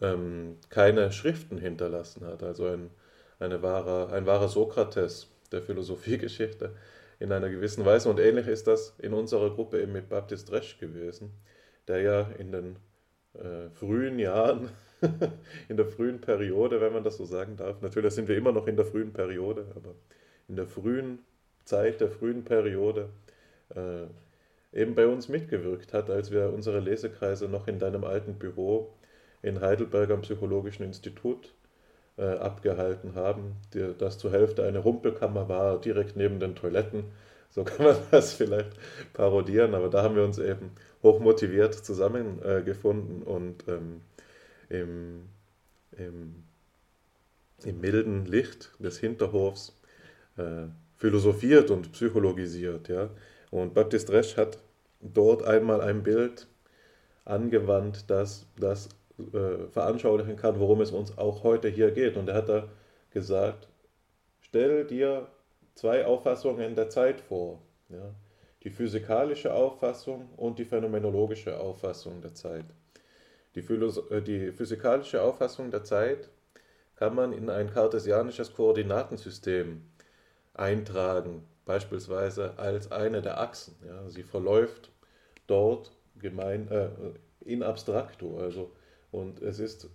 ähm, 0.00 0.56
keine 0.68 1.10
Schriften 1.10 1.58
hinterlassen 1.58 2.26
hat, 2.26 2.42
also 2.42 2.66
ein, 2.66 2.90
eine 3.38 3.62
wahre, 3.62 4.12
ein 4.12 4.26
wahrer 4.26 4.48
Sokrates 4.48 5.28
der 5.52 5.62
Philosophiegeschichte 5.62 6.72
in 7.18 7.32
einer 7.32 7.50
gewissen 7.50 7.84
Weise. 7.84 8.08
Und 8.08 8.20
ähnlich 8.20 8.46
ist 8.46 8.66
das 8.66 8.94
in 8.98 9.12
unserer 9.12 9.50
Gruppe 9.50 9.80
eben 9.80 9.92
mit 9.92 10.08
Baptist 10.08 10.52
Resch 10.52 10.78
gewesen, 10.78 11.32
der 11.88 12.00
ja 12.00 12.30
in 12.38 12.52
den 12.52 12.76
äh, 13.34 13.68
frühen 13.70 14.18
Jahren, 14.18 14.70
in 15.68 15.76
der 15.76 15.86
frühen 15.86 16.20
Periode, 16.20 16.80
wenn 16.80 16.92
man 16.92 17.04
das 17.04 17.16
so 17.16 17.24
sagen 17.24 17.56
darf, 17.56 17.80
natürlich 17.82 18.14
sind 18.14 18.28
wir 18.28 18.36
immer 18.36 18.52
noch 18.52 18.66
in 18.66 18.76
der 18.76 18.86
frühen 18.86 19.12
Periode, 19.12 19.66
aber 19.74 19.94
in 20.48 20.56
der 20.56 20.66
frühen 20.66 21.18
Zeit, 21.64 22.00
der 22.00 22.10
frühen 22.10 22.44
Periode, 22.44 23.10
äh, 23.74 24.06
eben 24.78 24.94
bei 24.94 25.06
uns 25.06 25.28
mitgewirkt 25.28 25.92
hat, 25.92 26.10
als 26.10 26.30
wir 26.30 26.52
unsere 26.52 26.80
Lesekreise 26.80 27.48
noch 27.48 27.68
in 27.68 27.78
deinem 27.78 28.04
alten 28.04 28.34
Büro 28.34 28.92
in 29.42 29.60
Heidelberg 29.60 30.10
am 30.10 30.22
Psychologischen 30.22 30.84
Institut 30.84 31.53
äh, 32.16 32.22
abgehalten 32.22 33.14
haben, 33.14 33.56
die, 33.72 33.94
das 33.98 34.18
zur 34.18 34.32
Hälfte 34.32 34.64
eine 34.64 34.78
Rumpelkammer 34.78 35.48
war, 35.48 35.80
direkt 35.80 36.16
neben 36.16 36.40
den 36.40 36.54
Toiletten. 36.54 37.04
So 37.50 37.64
kann 37.64 37.86
man 37.86 37.96
das 38.10 38.34
vielleicht 38.34 38.70
parodieren, 39.12 39.74
aber 39.74 39.88
da 39.88 40.02
haben 40.02 40.16
wir 40.16 40.24
uns 40.24 40.38
eben 40.38 40.70
hochmotiviert 41.02 41.74
zusammengefunden 41.74 43.22
äh, 43.22 43.28
und 43.28 43.64
ähm, 43.68 44.00
im, 44.68 45.28
im, 45.98 46.44
im, 47.64 47.80
milden 47.80 48.26
Licht 48.26 48.72
des 48.78 48.98
Hinterhofs 48.98 49.76
äh, 50.36 50.66
philosophiert 50.96 51.70
und 51.70 51.92
psychologisiert. 51.92 52.88
Ja? 52.88 53.10
Und 53.50 53.74
Baptist 53.74 54.10
Resch 54.10 54.36
hat 54.36 54.58
dort 55.00 55.44
einmal 55.44 55.80
ein 55.80 56.02
Bild 56.02 56.46
angewandt, 57.24 58.08
das 58.08 58.46
das 58.56 58.88
äh, 59.18 59.68
veranschaulichen 59.70 60.36
kann, 60.36 60.58
worum 60.58 60.80
es 60.80 60.90
uns 60.90 61.16
auch 61.16 61.44
heute 61.44 61.68
hier 61.68 61.92
geht. 61.92 62.16
Und 62.16 62.28
er 62.28 62.34
hat 62.34 62.48
da 62.48 62.68
gesagt, 63.10 63.68
stell 64.40 64.84
dir 64.84 65.28
zwei 65.74 66.04
Auffassungen 66.04 66.74
der 66.74 66.90
Zeit 66.90 67.20
vor. 67.20 67.62
Ja? 67.88 68.14
Die 68.64 68.70
physikalische 68.70 69.52
Auffassung 69.52 70.30
und 70.36 70.58
die 70.58 70.64
phänomenologische 70.64 71.60
Auffassung 71.60 72.22
der 72.22 72.34
Zeit. 72.34 72.64
Die, 73.54 73.60
äh, 73.60 74.20
die 74.22 74.52
physikalische 74.52 75.22
Auffassung 75.22 75.70
der 75.70 75.84
Zeit 75.84 76.30
kann 76.96 77.14
man 77.14 77.32
in 77.32 77.50
ein 77.50 77.70
kartesianisches 77.70 78.52
Koordinatensystem 78.54 79.82
eintragen, 80.54 81.44
beispielsweise 81.64 82.58
als 82.58 82.90
eine 82.90 83.22
der 83.22 83.40
Achsen. 83.40 83.76
Ja? 83.86 84.08
Sie 84.10 84.22
verläuft 84.22 84.90
dort 85.46 85.92
gemein, 86.18 86.68
äh, 86.68 86.88
in 87.44 87.62
abstracto, 87.62 88.38
also 88.38 88.72
und 89.14 89.40
es 89.42 89.60
ist 89.60 89.88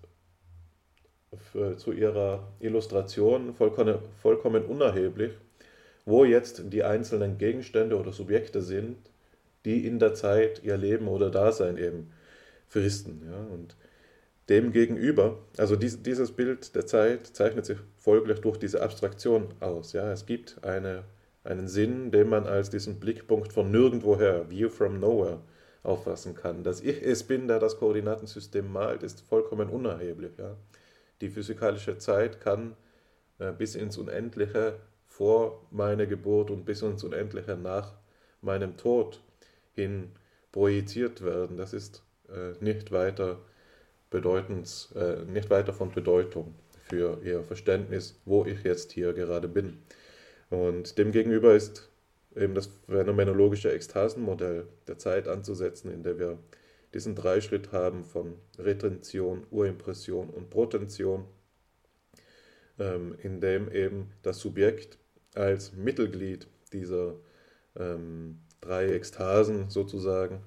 für, 1.52 1.78
zu 1.78 1.92
ihrer 1.92 2.48
Illustration 2.60 3.54
vollkommen, 3.54 4.00
vollkommen 4.22 4.66
unerheblich, 4.66 5.34
wo 6.06 6.24
jetzt 6.24 6.64
die 6.72 6.84
einzelnen 6.84 7.38
Gegenstände 7.38 8.00
oder 8.00 8.14
Subjekte 8.14 8.62
sind, 8.62 8.98
die 9.66 9.86
in 9.86 10.00
der 10.00 10.14
Zeit 10.14 10.64
ihr 10.64 10.78
Leben 10.78 11.08
oder 11.08 11.30
Dasein 11.30 11.78
eben 11.78 12.12
fristen. 12.70 13.22
Ja? 13.30 13.46
Und 13.54 13.76
demgegenüber, 14.48 15.38
also 15.58 15.76
dies, 15.76 16.02
dieses 16.02 16.32
Bild 16.32 16.74
der 16.76 16.88
Zeit 16.88 17.28
zeichnet 17.28 17.66
sich 17.66 17.78
folglich 17.98 18.40
durch 18.40 18.58
diese 18.58 18.82
Abstraktion 18.82 19.54
aus. 19.60 19.92
Ja? 19.92 20.12
Es 20.14 20.26
gibt 20.26 20.64
eine, 20.64 21.04
einen 21.44 21.68
Sinn, 21.68 22.12
den 22.12 22.30
man 22.30 22.48
als 22.48 22.70
diesen 22.70 23.02
Blickpunkt 23.02 23.52
von 23.52 23.70
nirgendwoher, 23.70 24.50
View 24.50 24.70
from 24.70 25.00
Nowhere, 25.02 25.42
auffassen 25.84 26.36
kann. 26.36 26.64
Dass 26.64 26.82
ich 26.82 27.02
es 27.02 27.24
bin, 27.24 27.48
der 27.48 27.60
das 27.60 27.78
Koordinatensystem 27.78 28.72
malt, 28.72 29.04
ist 29.04 29.22
vollkommen 29.22 29.70
unerheblich. 29.70 30.32
Ja. 30.38 30.56
Die 31.22 31.30
physikalische 31.30 31.98
Zeit 31.98 32.42
kann 32.42 32.76
äh, 33.40 33.52
bis 33.52 33.76
ins 33.76 33.98
Unendliche 33.98 34.80
vor 35.08 35.66
meiner 35.72 36.06
Geburt 36.06 36.52
und 36.52 36.66
bis 36.66 36.82
ins 36.82 37.04
Unendliche 37.04 37.56
nach 37.56 37.94
meinem 38.42 38.78
Tod 38.78 39.22
hin 39.74 40.12
projiziert 40.52 41.24
werden. 41.24 41.58
Das 41.58 41.74
ist 41.74 42.04
äh, 42.30 42.54
nicht 42.64 42.92
weiter 42.92 43.40
bedeutend, 44.10 44.90
äh, 44.96 45.24
nicht 45.26 45.50
weiter 45.50 45.74
von 45.74 45.92
Bedeutung 45.92 46.56
für 46.90 47.20
ihr 47.24 47.44
Verständnis, 47.44 48.20
wo 48.26 48.46
ich 48.46 48.64
jetzt 48.64 48.92
hier 48.92 49.14
gerade 49.14 49.48
bin. 49.48 49.78
Und 50.50 50.98
demgegenüber 50.98 51.54
ist 51.54 51.90
eben 52.36 52.56
das 52.56 52.70
phänomenologische 52.88 53.72
Ekstasenmodell 53.72 54.68
der 54.88 54.98
Zeit 54.98 55.28
anzusetzen, 55.28 55.92
in 55.92 56.04
der 56.04 56.20
wir 56.20 56.38
diesen 56.94 57.16
Dreischritt 57.16 57.72
haben 57.72 58.04
von 58.04 58.36
Retention, 58.58 59.46
Urimpression 59.52 60.30
und 60.30 60.50
Protention, 60.50 61.26
ähm, 62.80 63.16
in 63.22 63.42
dem 63.42 63.72
eben 63.72 64.12
das 64.24 64.40
Subjekt 64.40 64.98
als 65.36 65.74
Mittelglied 65.74 66.48
dieser 66.74 67.16
ähm, 67.76 68.40
drei 68.62 68.90
Ekstasen 68.90 69.70
sozusagen 69.70 70.42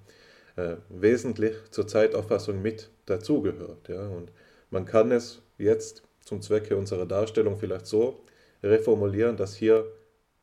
äh, 0.56 0.76
wesentlich 0.88 1.54
zur 1.70 1.86
Zeitauffassung 1.86 2.60
mit 2.60 2.90
dazugehört. 3.06 3.88
Ja? 3.88 4.08
Und 4.08 4.32
man 4.70 4.84
kann 4.84 5.12
es 5.12 5.42
jetzt 5.58 6.02
zum 6.24 6.42
Zwecke 6.42 6.76
unserer 6.76 7.06
Darstellung 7.06 7.56
vielleicht 7.56 7.86
so 7.86 8.24
reformulieren, 8.62 9.36
dass 9.36 9.54
hier 9.54 9.84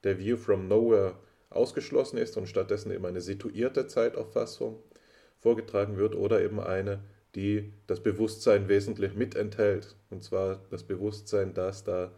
der 0.03 0.17
View 0.17 0.37
from 0.37 0.67
Nowhere 0.67 1.15
ausgeschlossen 1.49 2.17
ist 2.17 2.37
und 2.37 2.47
stattdessen 2.47 2.91
eben 2.91 3.05
eine 3.05 3.21
situierte 3.21 3.87
Zeitauffassung 3.87 4.81
vorgetragen 5.39 5.97
wird 5.97 6.15
oder 6.15 6.41
eben 6.41 6.59
eine, 6.59 7.03
die 7.35 7.73
das 7.87 8.01
Bewusstsein 8.01 8.67
wesentlich 8.67 9.15
mit 9.15 9.35
enthält. 9.35 9.95
Und 10.09 10.23
zwar 10.23 10.61
das 10.69 10.83
Bewusstsein, 10.83 11.53
das 11.53 11.83
da 11.83 12.11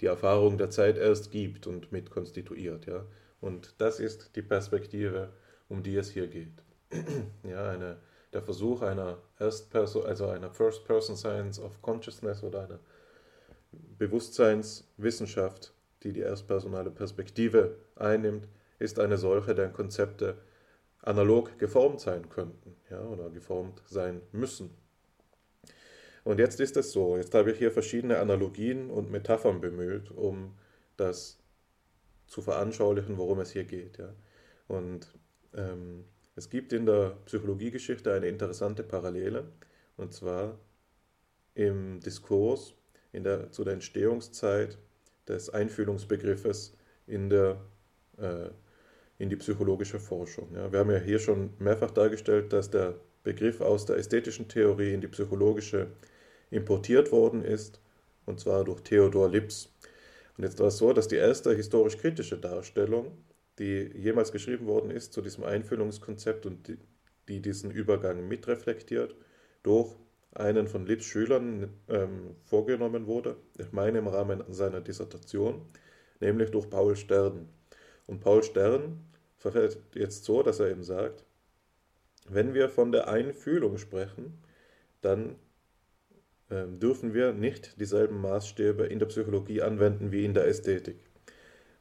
die 0.00 0.06
Erfahrung 0.06 0.56
der 0.56 0.70
Zeit 0.70 0.96
erst 0.96 1.30
gibt 1.30 1.66
und 1.66 1.92
mit 1.92 2.10
konstituiert. 2.10 2.86
Ja? 2.86 3.04
Und 3.40 3.74
das 3.78 4.00
ist 4.00 4.36
die 4.36 4.42
Perspektive, 4.42 5.30
um 5.68 5.82
die 5.82 5.96
es 5.96 6.10
hier 6.10 6.26
geht. 6.26 6.62
ja, 7.44 7.70
eine, 7.70 7.98
der 8.32 8.42
Versuch 8.42 8.82
einer 8.82 9.18
Erst 9.38 9.74
also 9.74 10.04
einer 10.04 10.50
First 10.50 10.84
Person 10.84 11.16
Science 11.16 11.58
of 11.58 11.80
Consciousness 11.82 12.42
oder 12.42 12.64
einer 12.64 12.78
Bewusstseinswissenschaft, 13.98 15.72
die 16.02 16.12
die 16.12 16.20
erstpersonale 16.20 16.90
Perspektive 16.90 17.76
einnimmt, 17.96 18.48
ist 18.80 18.98
eine 18.98 19.16
solche, 19.16 19.54
deren 19.54 19.72
Konzepte 19.72 20.38
analog 21.02 21.58
geformt 21.58 22.00
sein 22.00 22.28
könnten 22.28 22.76
ja, 22.90 23.00
oder 23.02 23.30
geformt 23.30 23.82
sein 23.86 24.20
müssen. 24.32 24.70
Und 26.24 26.38
jetzt 26.38 26.60
ist 26.60 26.76
es 26.76 26.92
so, 26.92 27.16
jetzt 27.16 27.34
habe 27.34 27.52
ich 27.52 27.58
hier 27.58 27.70
verschiedene 27.70 28.18
Analogien 28.18 28.90
und 28.90 29.10
Metaphern 29.10 29.60
bemüht, 29.60 30.10
um 30.10 30.54
das 30.96 31.38
zu 32.26 32.42
veranschaulichen, 32.42 33.16
worum 33.16 33.40
es 33.40 33.52
hier 33.52 33.64
geht. 33.64 33.98
Ja. 33.98 34.14
Und 34.68 35.12
ähm, 35.54 36.04
es 36.36 36.50
gibt 36.50 36.72
in 36.72 36.86
der 36.86 37.16
Psychologiegeschichte 37.24 38.12
eine 38.12 38.28
interessante 38.28 38.82
Parallele, 38.82 39.50
und 39.96 40.12
zwar 40.12 40.58
im 41.54 42.00
Diskurs 42.00 42.74
in 43.12 43.24
der, 43.24 43.50
zu 43.50 43.64
der 43.64 43.74
Entstehungszeit 43.74 44.78
des 45.26 45.50
Einfühlungsbegriffes 45.50 46.76
in 47.06 47.28
der 47.30 47.60
äh, 48.18 48.50
in 49.20 49.28
die 49.28 49.36
psychologische 49.36 50.00
Forschung. 50.00 50.48
Ja, 50.54 50.72
wir 50.72 50.78
haben 50.78 50.90
ja 50.90 50.98
hier 50.98 51.18
schon 51.18 51.50
mehrfach 51.58 51.90
dargestellt, 51.90 52.54
dass 52.54 52.70
der 52.70 52.94
Begriff 53.22 53.60
aus 53.60 53.84
der 53.84 53.96
ästhetischen 53.96 54.48
Theorie 54.48 54.94
in 54.94 55.02
die 55.02 55.08
psychologische 55.08 55.88
importiert 56.50 57.12
worden 57.12 57.44
ist, 57.44 57.80
und 58.24 58.40
zwar 58.40 58.64
durch 58.64 58.80
Theodor 58.80 59.28
Lips. 59.28 59.70
Und 60.38 60.44
jetzt 60.44 60.58
war 60.58 60.68
es 60.68 60.78
so, 60.78 60.94
dass 60.94 61.06
die 61.06 61.16
erste 61.16 61.54
historisch-kritische 61.54 62.38
Darstellung, 62.38 63.12
die 63.58 63.90
jemals 63.94 64.32
geschrieben 64.32 64.66
worden 64.66 64.90
ist 64.90 65.12
zu 65.12 65.20
diesem 65.20 65.44
Einfühlungskonzept 65.44 66.46
und 66.46 66.66
die, 66.66 66.78
die 67.28 67.42
diesen 67.42 67.70
Übergang 67.70 68.26
mitreflektiert, 68.26 69.14
durch 69.62 69.94
einen 70.32 70.66
von 70.66 70.86
Lips 70.86 71.04
Schülern 71.04 71.68
ähm, 71.90 72.36
vorgenommen 72.44 73.06
wurde, 73.06 73.36
ich 73.58 73.70
meine 73.72 73.98
im 73.98 74.06
Rahmen 74.06 74.42
seiner 74.48 74.80
Dissertation, 74.80 75.60
nämlich 76.20 76.50
durch 76.52 76.70
Paul 76.70 76.96
Stern. 76.96 77.50
Und 78.06 78.20
Paul 78.20 78.42
Stern 78.42 79.09
verfällt 79.40 79.78
jetzt 79.94 80.24
so, 80.24 80.42
dass 80.42 80.60
er 80.60 80.70
eben 80.70 80.84
sagt, 80.84 81.24
wenn 82.28 82.54
wir 82.54 82.68
von 82.68 82.92
der 82.92 83.08
Einfühlung 83.08 83.78
sprechen, 83.78 84.38
dann 85.00 85.36
äh, 86.50 86.66
dürfen 86.66 87.14
wir 87.14 87.32
nicht 87.32 87.80
dieselben 87.80 88.20
Maßstäbe 88.20 88.84
in 88.84 88.98
der 88.98 89.06
Psychologie 89.06 89.62
anwenden 89.62 90.12
wie 90.12 90.24
in 90.24 90.34
der 90.34 90.46
Ästhetik. 90.46 90.96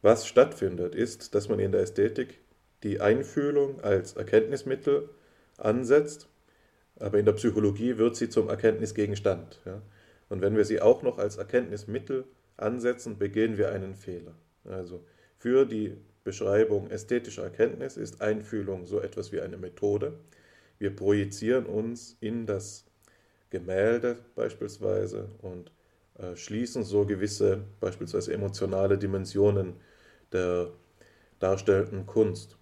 Was 0.02 0.26
stattfindet, 0.26 0.96
ist, 0.96 1.36
dass 1.36 1.50
man 1.50 1.60
in 1.60 1.74
der 1.74 1.82
Ästhetik 1.82 2.40
die 2.84 3.02
Einfühlung 3.02 3.82
als 3.82 4.14
Erkenntnismittel 4.14 5.10
ansetzt, 5.58 6.30
aber 6.98 7.20
in 7.20 7.26
der 7.26 7.34
Psychologie 7.34 7.98
wird 7.98 8.16
sie 8.16 8.30
zum 8.30 8.48
Erkenntnisgegenstand. 8.48 9.60
Ja? 9.66 9.82
Und 10.30 10.42
wenn 10.42 10.56
wir 10.56 10.64
sie 10.64 10.82
auch 10.82 11.04
noch 11.04 11.18
als 11.18 11.36
Erkenntnismittel 11.36 12.24
ansetzen, 12.56 13.18
begehen 13.18 13.58
wir 13.58 13.72
einen 13.72 13.96
Fehler. 13.96 14.36
Also 14.64 15.04
für 15.38 15.66
die 15.66 15.98
Beschreibung 16.30 16.92
ästhetischer 16.92 17.42
Erkenntnis 17.42 17.98
ist 17.98 18.22
Einfühlung 18.22 18.86
so 18.86 19.00
etwas 19.02 19.32
wie 19.32 19.42
eine 19.42 19.58
Methode. 19.58 20.14
Wir 20.78 20.96
projizieren 20.96 21.66
uns 21.66 22.18
in 22.22 22.46
das 22.46 22.86
Gemälde 23.50 24.16
beispielsweise 24.36 25.28
und 25.42 25.72
äh, 26.20 26.36
schließen 26.36 26.84
so 26.84 27.04
gewisse 27.08 27.64
beispielsweise 27.80 28.32
emotionale 28.32 29.00
Dimensionen 29.00 29.74
der 30.32 30.70
darstellenden 31.40 32.06
Kunst. 32.06 32.58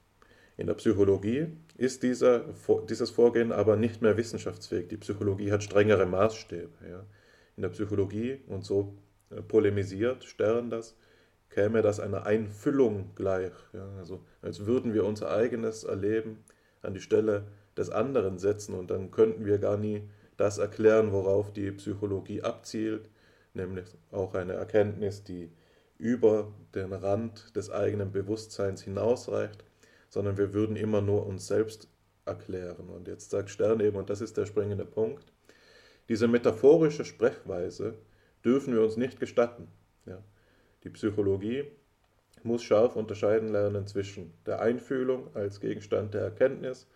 In 0.55 0.67
der 0.67 0.75
Psychologie 0.75 1.47
ist 1.75 2.03
dieser, 2.03 2.45
dieses 2.89 3.09
Vorgehen 3.09 3.51
aber 3.51 3.75
nicht 3.75 4.01
mehr 4.01 4.15
wissenschaftsfähig. 4.15 4.87
Die 4.87 4.95
Psychologie 4.95 5.51
hat 5.51 5.61
strengere 5.61 6.05
Maßstäbe. 6.05 6.69
Ja. 6.89 7.05
In 7.57 7.63
der 7.63 7.69
Psychologie, 7.69 8.39
und 8.47 8.63
so 8.63 8.95
äh, 9.29 9.41
polemisiert 9.41 10.23
Stern 10.23 10.69
das, 10.69 10.95
käme 11.57 11.81
das 11.81 11.99
einer 11.99 12.27
Einfüllung 12.27 13.15
gleich. 13.15 13.51
Ja. 13.73 13.89
Also 13.97 14.23
als 14.43 14.67
würden 14.67 14.93
wir 14.93 15.03
unser 15.05 15.31
eigenes 15.31 15.83
Erleben 15.83 16.43
an 16.83 16.93
die 16.93 17.01
Stelle 17.01 17.47
des 17.75 17.89
anderen 17.89 18.37
setzen 18.37 18.75
und 18.75 18.91
dann 18.91 19.09
könnten 19.09 19.43
wir 19.43 19.57
gar 19.57 19.75
nie 19.75 20.07
das 20.37 20.59
erklären, 20.59 21.11
worauf 21.11 21.51
die 21.51 21.71
Psychologie 21.71 22.43
abzielt, 22.43 23.09
nämlich 23.55 23.87
auch 24.11 24.35
eine 24.35 24.53
Erkenntnis, 24.53 25.23
die 25.23 25.51
über 25.97 26.53
den 26.75 26.93
Rand 26.93 27.55
des 27.55 27.71
eigenen 27.71 28.11
Bewusstseins 28.11 28.83
hinausreicht, 28.83 29.65
sondern 30.09 30.37
wir 30.37 30.53
würden 30.53 30.75
immer 30.75 31.01
nur 31.01 31.25
uns 31.25 31.47
selbst 31.47 31.89
erklären. 32.25 32.87
Und 32.89 33.07
jetzt 33.07 33.31
sagt 33.31 33.49
Stern 33.49 33.79
eben, 33.79 33.97
und 33.97 34.11
das 34.11 34.21
ist 34.21 34.37
der 34.37 34.45
springende 34.45 34.85
Punkt, 34.85 35.33
diese 36.07 36.27
metaphorische 36.27 37.03
Sprechweise 37.03 37.95
dürfen 38.45 38.75
wir 38.75 38.83
uns 38.83 38.95
nicht 38.95 39.19
gestatten. 39.19 39.69
Ja. 40.05 40.21
Die 40.83 40.89
Psychologie 40.89 41.65
muss 42.43 42.63
scharf 42.63 42.95
unterscheiden 42.95 43.49
lernen 43.49 43.87
zwischen 43.87 44.33
der 44.45 44.61
Einfühlung 44.61 45.35
als 45.35 45.59
Gegenstand 45.59 46.13
der 46.13 46.21
Erkenntnis 46.21 46.87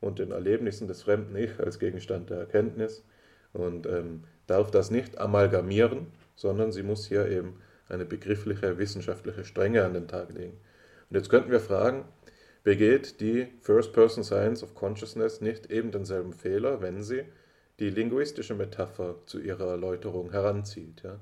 und 0.00 0.18
den 0.18 0.30
Erlebnissen 0.30 0.88
des 0.88 1.02
fremden 1.02 1.36
Ich 1.36 1.58
als 1.58 1.78
Gegenstand 1.78 2.30
der 2.30 2.38
Erkenntnis 2.38 3.04
und 3.52 3.86
ähm, 3.86 4.24
darf 4.46 4.70
das 4.70 4.90
nicht 4.90 5.18
amalgamieren, 5.18 6.06
sondern 6.36 6.72
sie 6.72 6.82
muss 6.82 7.06
hier 7.06 7.28
eben 7.28 7.60
eine 7.88 8.04
begriffliche, 8.04 8.78
wissenschaftliche 8.78 9.44
Strenge 9.44 9.84
an 9.84 9.94
den 9.94 10.08
Tag 10.08 10.32
legen. 10.32 10.58
Und 11.08 11.16
jetzt 11.16 11.28
könnten 11.28 11.50
wir 11.50 11.60
fragen, 11.60 12.04
begeht 12.62 13.20
die 13.20 13.48
First-Person 13.60 14.24
Science 14.24 14.62
of 14.62 14.74
Consciousness 14.74 15.40
nicht 15.40 15.70
eben 15.70 15.90
denselben 15.90 16.32
Fehler, 16.32 16.80
wenn 16.80 17.02
sie 17.02 17.24
die 17.78 17.90
linguistische 17.90 18.54
Metapher 18.54 19.16
zu 19.26 19.40
ihrer 19.40 19.70
Erläuterung 19.70 20.30
heranzieht? 20.30 21.02
Ja? 21.02 21.18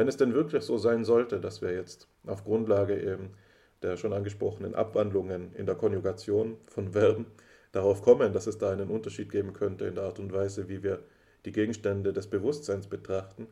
Wenn 0.00 0.08
es 0.08 0.16
denn 0.16 0.32
wirklich 0.32 0.62
so 0.62 0.78
sein 0.78 1.04
sollte, 1.04 1.40
dass 1.40 1.60
wir 1.60 1.74
jetzt 1.74 2.08
auf 2.26 2.42
Grundlage 2.44 2.98
eben 2.98 3.34
der 3.82 3.98
schon 3.98 4.14
angesprochenen 4.14 4.74
Abwandlungen 4.74 5.52
in 5.52 5.66
der 5.66 5.74
Konjugation 5.74 6.56
von 6.68 6.92
Verben 6.92 7.26
darauf 7.72 8.00
kommen, 8.00 8.32
dass 8.32 8.46
es 8.46 8.56
da 8.56 8.70
einen 8.70 8.88
Unterschied 8.88 9.30
geben 9.30 9.52
könnte 9.52 9.84
in 9.84 9.96
der 9.96 10.04
Art 10.04 10.18
und 10.18 10.32
Weise, 10.32 10.70
wie 10.70 10.82
wir 10.82 11.02
die 11.44 11.52
Gegenstände 11.52 12.14
des 12.14 12.28
Bewusstseins 12.28 12.86
betrachten, 12.86 13.46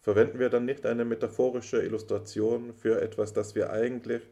verwenden 0.00 0.40
wir 0.40 0.48
dann 0.48 0.64
nicht 0.64 0.86
eine 0.86 1.04
metaphorische 1.04 1.84
Illustration 1.84 2.74
für 2.74 3.00
etwas, 3.00 3.32
das 3.32 3.54
wir 3.54 3.70
eigentlich 3.70 4.28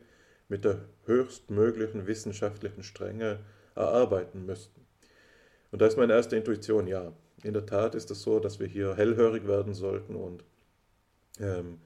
mit 0.49 0.65
der 0.65 0.81
höchstmöglichen 1.07 2.09
wissenschaftlichen 2.09 2.83
Strenge 2.83 3.39
erarbeiten 3.77 4.45
müssten. 4.45 4.85
Und 5.71 5.83
da 5.83 5.87
ist 5.87 5.97
meine 5.97 6.15
erste 6.15 6.35
Intuition, 6.35 6.89
ja, 6.89 7.13
in 7.45 7.55
der 7.55 7.65
Tat 7.65 7.95
ist 7.95 8.11
es 8.11 8.23
so, 8.23 8.41
dass 8.41 8.59
wir 8.59 8.67
hier 8.67 8.97
hellhörig 8.97 9.47
werden 9.47 9.75
sollten 9.75 10.17
und 10.17 10.43
ähm, 11.41 11.79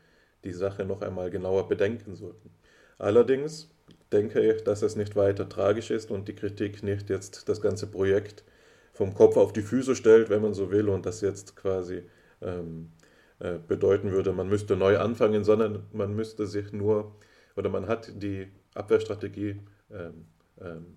die 0.45 0.53
Sache 0.53 0.85
noch 0.85 1.03
einmal 1.03 1.31
genauer 1.31 1.69
bedenken 1.69 2.15
sollten. 2.15 2.51
Allerdings 2.99 3.71
denke 4.13 4.41
ich, 4.41 4.63
dass 4.63 4.83
es 4.83 4.97
nicht 4.97 5.17
weiter 5.17 5.49
tragisch 5.49 5.91
ist 5.91 6.11
und 6.11 6.29
die 6.29 6.35
Kritik 6.35 6.83
nicht 6.83 7.11
jetzt 7.11 7.49
das 7.49 7.61
ganze 7.61 7.87
Projekt 7.87 8.45
vom 8.93 9.15
Kopf 9.15 9.37
auf 9.37 9.53
die 9.53 9.63
Füße 9.63 9.95
stellt, 9.95 10.31
wenn 10.31 10.43
man 10.43 10.55
so 10.55 10.71
will, 10.71 10.89
und 10.89 11.05
das 11.05 11.21
jetzt 11.21 11.57
quasi 11.57 12.03
ähm, 12.41 12.91
äh, 13.39 13.59
bedeuten 13.67 14.13
würde, 14.13 14.33
man 14.33 14.49
müsste 14.49 14.77
neu 14.77 14.99
anfangen, 14.99 15.45
sondern 15.45 15.85
man 15.93 16.15
müsste 16.15 16.47
sich 16.47 16.73
nur 16.73 17.15
oder 17.57 17.69
man 17.71 17.89
hat 17.89 18.23
die 18.23 18.49
Abwehrstrategie 18.75 19.61
ähm, 19.91 20.27
ähm, 20.61 20.97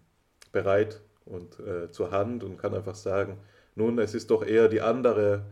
bereit 0.51 1.01
und 1.25 1.59
äh, 1.59 1.91
zur 1.91 2.11
Hand 2.11 2.43
und 2.43 2.57
kann 2.57 2.73
einfach 2.73 2.95
sagen, 2.95 3.37
nun, 3.75 3.99
es 3.99 4.13
ist 4.13 4.29
doch 4.31 4.45
eher 4.45 4.67
die 4.67 4.81
andere, 4.81 5.45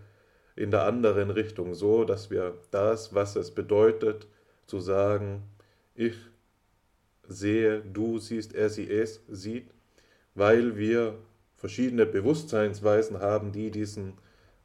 in 0.58 0.72
der 0.72 0.84
anderen 0.84 1.30
Richtung 1.30 1.76
so, 1.76 2.04
dass 2.04 2.30
wir 2.30 2.56
das, 2.72 3.14
was 3.14 3.36
es 3.36 3.52
bedeutet, 3.52 4.28
zu 4.66 4.80
sagen, 4.80 5.44
ich 5.96 6.16
sehe, 7.28 7.82
du 7.82 8.20
siehst, 8.20 8.54
er, 8.54 8.70
sie, 8.70 8.90
es 8.90 9.22
sieht, 9.30 9.70
weil 10.36 10.78
wir 10.78 11.16
verschiedene 11.56 12.06
Bewusstseinsweisen 12.06 13.20
haben, 13.20 13.52
die 13.52 13.72
diesen 13.72 14.14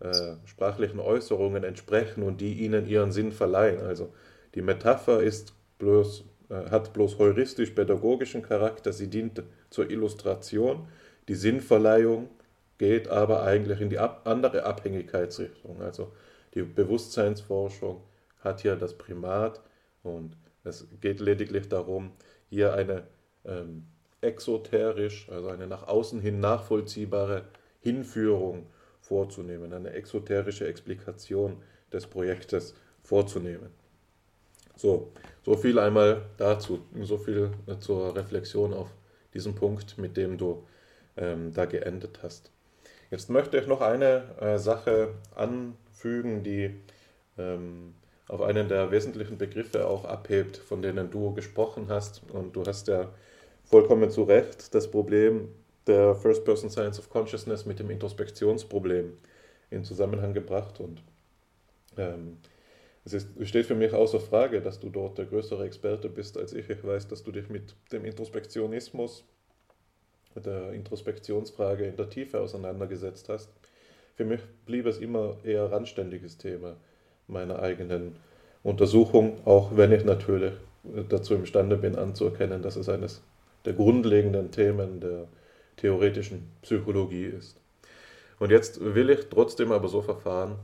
äh, 0.01 0.35
sprachlichen 0.45 1.01
Äußerungen 1.01 1.65
entsprechen 1.65 2.23
und 2.23 2.41
die 2.41 2.55
ihnen 2.55 2.87
ihren 2.87 3.13
Sinn 3.13 3.33
verleihen. 3.33 3.81
Also 3.81 4.13
die 4.55 4.63
Metapher 4.63 5.23
ist 5.23 5.55
bloß, 5.79 6.25
äh, 6.51 6.71
hat 6.71 6.93
bloß 6.93 7.19
heuristisch-pädagogischen 7.19 8.43
Charakter, 8.43 8.93
sie 8.93 9.09
dient 9.09 9.43
zur 9.71 9.91
Illustration. 9.91 10.89
Die 11.29 11.35
Sinnverleihung 11.35 12.29
geht 12.83 13.07
aber 13.07 13.45
eigentlich 13.45 13.81
in 13.81 13.91
die 13.91 14.01
ab 14.01 14.23
andere 14.25 14.65
Abhängigkeitsrichtung. 14.65 15.81
Also 15.83 16.11
die 16.53 16.63
Bewusstseinsforschung 16.63 18.03
hat 18.41 18.63
hier 18.63 18.75
das 18.75 18.99
Primat 18.99 19.61
und 20.03 20.37
es 20.65 20.89
geht 21.01 21.21
lediglich 21.21 21.69
darum, 21.69 22.11
hier 22.49 22.75
eine 22.75 23.05
ähm, 23.45 23.87
exoterisch, 24.21 25.29
also 25.29 25.47
eine 25.47 25.69
nach 25.69 25.87
außen 25.87 26.21
hin 26.21 26.41
nachvollziehbare 26.41 27.45
Hinführung 27.79 28.67
vorzunehmen, 29.01 29.73
eine 29.73 29.93
exoterische 29.93 30.67
Explikation 30.67 31.63
des 31.93 32.09
Projektes 32.09 32.75
vorzunehmen. 33.05 33.71
So, 34.75 35.13
so 35.45 35.57
viel 35.57 35.79
einmal 35.79 36.23
dazu, 36.37 36.81
so 37.03 37.17
viel 37.17 37.53
zur 37.79 38.17
Reflexion 38.17 38.75
auf 38.75 38.93
diesen 39.35 39.55
Punkt, 39.55 39.99
mit 39.99 40.17
dem 40.17 40.37
du 40.37 40.67
ähm, 41.17 41.53
da 41.53 41.67
geendet 41.67 42.25
hast. 42.25 42.51
Jetzt 43.13 43.29
möchte 43.29 43.59
ich 43.59 43.67
noch 43.67 43.83
eine 43.83 44.23
äh, 44.41 44.57
Sache 44.57 45.11
anfügen, 45.35 46.43
die 46.43 46.75
ähm, 47.37 47.93
auf 48.27 48.41
einen 48.41 48.69
der 48.69 48.91
wesentlichen 48.91 49.37
Begriffe 49.37 49.87
auch 49.87 50.07
abhebt, 50.07 50.57
von 50.57 50.81
denen 50.81 51.11
du 51.11 51.35
gesprochen 51.35 51.89
hast. 51.91 52.23
Und 52.31 52.57
du 52.57 52.65
hast 52.65 52.89
ja 52.89 53.13
vollkommen 53.65 54.11
zu 54.11 54.23
Recht 54.23 54.75
das 54.75 54.91
Problem 54.91 55.51
der 55.87 56.15
First 56.15 56.47
Person 56.47 56.71
Science 56.71 56.99
of 56.99 57.11
Consciousness 57.11 57.67
mit 57.67 57.81
dem 57.81 57.91
Introspektionsproblem 57.91 59.13
in 59.69 59.85
Zusammenhang 59.85 60.33
gebracht. 60.33 60.81
Und 60.81 61.03
ähm, 61.99 62.39
es 63.05 63.13
ist, 63.13 63.29
steht 63.47 63.67
für 63.67 63.75
mich 63.75 63.93
außer 63.93 64.21
Frage, 64.21 64.63
dass 64.63 64.81
du 64.81 64.89
dort 64.89 65.19
der 65.19 65.27
größere 65.27 65.67
Experte 65.67 66.09
bist 66.09 66.39
als 66.39 66.55
ich. 66.55 66.71
Ich 66.71 66.83
weiß, 66.83 67.09
dass 67.09 67.23
du 67.23 67.31
dich 67.31 67.51
mit 67.51 67.75
dem 67.93 68.07
Introspektionismus, 68.07 69.27
mit 70.35 70.47
der 70.47 70.73
Introspektionsfrage 70.73 71.85
in 71.85 71.97
der 71.97 72.11
Tiefe 72.11 72.41
auseinandergesetzt 72.41 73.29
hast. 73.29 73.51
Für 74.17 74.25
mich 74.25 74.41
blieb 74.67 74.87
es 74.87 74.99
immer 74.99 75.37
eher 75.45 75.71
randständiges 75.71 76.39
Thema 76.39 76.77
meiner 77.27 77.61
eigenen 77.61 78.17
Untersuchung, 78.63 79.39
auch 79.45 79.77
wenn 79.77 79.93
ich 79.93 80.05
natürlich 80.05 80.53
dazu 81.09 81.35
imstande 81.35 81.77
bin 81.77 81.97
anzuerkennen, 81.97 82.63
dass 82.63 82.77
es 82.77 82.89
eines 82.89 83.23
der 83.65 83.73
grundlegenden 83.73 84.51
Themen 84.51 85.01
der 85.01 85.27
theoretischen 85.77 86.51
Psychologie 86.63 87.25
ist. 87.25 87.57
Und 88.39 88.51
jetzt 88.51 88.81
will 88.81 89.11
ich 89.11 89.29
trotzdem 89.31 89.73
aber 89.73 89.89
so 89.89 90.03
verfahren, 90.03 90.57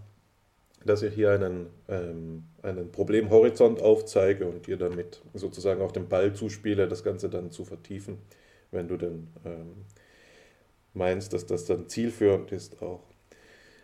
dass 0.85 1.03
ich 1.03 1.14
hier 1.14 1.33
einen, 1.33 1.66
ähm, 1.89 2.45
einen 2.62 2.91
Problemhorizont 2.91 3.81
aufzeige 3.81 4.47
und 4.47 4.66
dir 4.66 4.77
damit 4.77 5.21
sozusagen 5.35 5.81
auf 5.81 5.93
den 5.93 6.09
Ball 6.09 6.35
zuspiele, 6.35 6.89
das 6.89 7.05
Ganze 7.05 7.29
dann 7.29 7.51
zu 7.51 7.64
vertiefen, 7.64 8.19
wenn 8.71 8.89
du 8.89 8.97
denn 8.97 9.29
ähm, 9.45 9.85
meinst, 10.95 11.33
dass 11.33 11.47
das 11.47 11.64
dann 11.64 11.89
zielführend 11.89 12.53
ist 12.53 12.83
auch. 12.83 13.03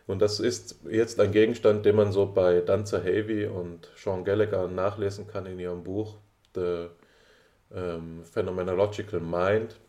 Und 0.06 0.20
das 0.20 0.38
ist 0.38 0.80
jetzt 0.90 1.18
ein 1.18 1.32
Gegenstand, 1.32 1.86
den 1.86 1.96
man 1.96 2.12
so 2.12 2.26
bei 2.26 2.60
Danzer 2.60 3.02
Havey 3.02 3.46
und 3.46 3.90
Sean 3.96 4.24
Gallagher 4.24 4.68
nachlesen 4.68 5.26
kann 5.26 5.46
in 5.46 5.58
ihrem 5.58 5.82
Buch 5.82 6.18
The 6.54 6.88
ähm, 7.74 8.22
Phenomenological 8.24 9.20
Mind. 9.20 9.80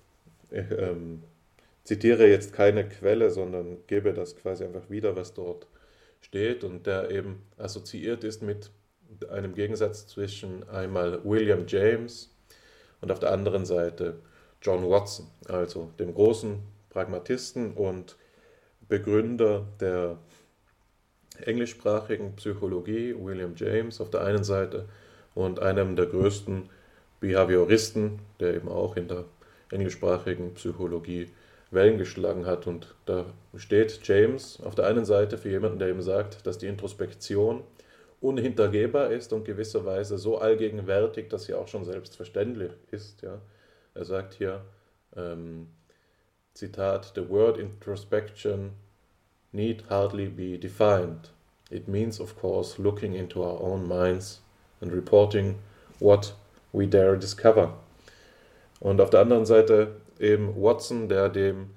Ich 0.51 0.71
ähm, 0.71 1.23
zitiere 1.83 2.27
jetzt 2.27 2.53
keine 2.53 2.87
Quelle, 2.87 3.29
sondern 3.29 3.85
gebe 3.87 4.13
das 4.13 4.37
quasi 4.37 4.63
einfach 4.63 4.89
wieder, 4.89 5.15
was 5.15 5.33
dort 5.33 5.67
steht 6.21 6.63
und 6.63 6.87
der 6.87 7.11
eben 7.11 7.43
assoziiert 7.57 8.23
ist 8.23 8.41
mit 8.41 8.71
einem 9.29 9.53
Gegensatz 9.53 10.07
zwischen 10.07 10.67
einmal 10.69 11.23
William 11.23 11.65
James 11.67 12.35
und 13.01 13.11
auf 13.11 13.19
der 13.19 13.31
anderen 13.31 13.65
Seite 13.65 14.15
John 14.65 14.89
Watson, 14.89 15.27
also 15.47 15.91
dem 15.99 16.11
großen 16.11 16.57
Pragmatisten 16.89 17.73
und 17.73 18.15
Begründer 18.89 19.67
der 19.79 20.17
englischsprachigen 21.45 22.35
Psychologie, 22.35 23.13
William 23.15 23.53
James 23.55 24.01
auf 24.01 24.09
der 24.09 24.23
einen 24.23 24.43
Seite, 24.43 24.87
und 25.35 25.59
einem 25.59 25.95
der 25.95 26.07
größten 26.07 26.69
Behavioristen, 27.19 28.19
der 28.39 28.55
eben 28.55 28.69
auch 28.69 28.95
in 28.95 29.07
der 29.07 29.25
englischsprachigen 29.69 30.55
Psychologie 30.55 31.29
Wellen 31.69 31.99
geschlagen 31.99 32.47
hat. 32.47 32.65
Und 32.65 32.95
da 33.05 33.25
steht 33.55 33.99
James 34.03 34.59
auf 34.63 34.73
der 34.73 34.87
einen 34.87 35.05
Seite 35.05 35.37
für 35.37 35.49
jemanden, 35.49 35.77
der 35.77 35.89
eben 35.89 36.01
sagt, 36.01 36.47
dass 36.47 36.57
die 36.57 36.67
Introspektion 36.67 37.61
unhintergehbar 38.19 39.11
ist 39.11 39.31
und 39.31 39.45
gewisserweise 39.45 40.17
so 40.17 40.39
allgegenwärtig, 40.39 41.29
dass 41.29 41.43
sie 41.43 41.53
auch 41.53 41.67
schon 41.67 41.85
selbstverständlich 41.85 42.71
ist. 42.89 43.21
Ja. 43.21 43.41
Er 43.95 44.05
sagt 44.05 44.35
hier, 44.35 44.61
ähm, 45.15 45.67
Zitat, 46.53 47.13
The 47.15 47.27
word 47.27 47.57
introspection 47.57 48.73
need 49.51 49.83
hardly 49.89 50.27
be 50.27 50.57
defined. 50.57 51.31
It 51.71 51.87
means, 51.87 52.19
of 52.19 52.39
course, 52.39 52.77
looking 52.77 53.15
into 53.15 53.41
our 53.41 53.59
own 53.61 53.87
minds 53.87 54.41
and 54.81 54.91
reporting 54.91 55.55
what 55.99 56.35
we 56.73 56.87
dare 56.87 57.17
discover. 57.17 57.73
Und 58.79 59.01
auf 59.01 59.09
der 59.09 59.21
anderen 59.21 59.45
Seite 59.45 59.95
eben 60.19 60.61
Watson, 60.61 61.07
der 61.09 61.29
dem 61.29 61.71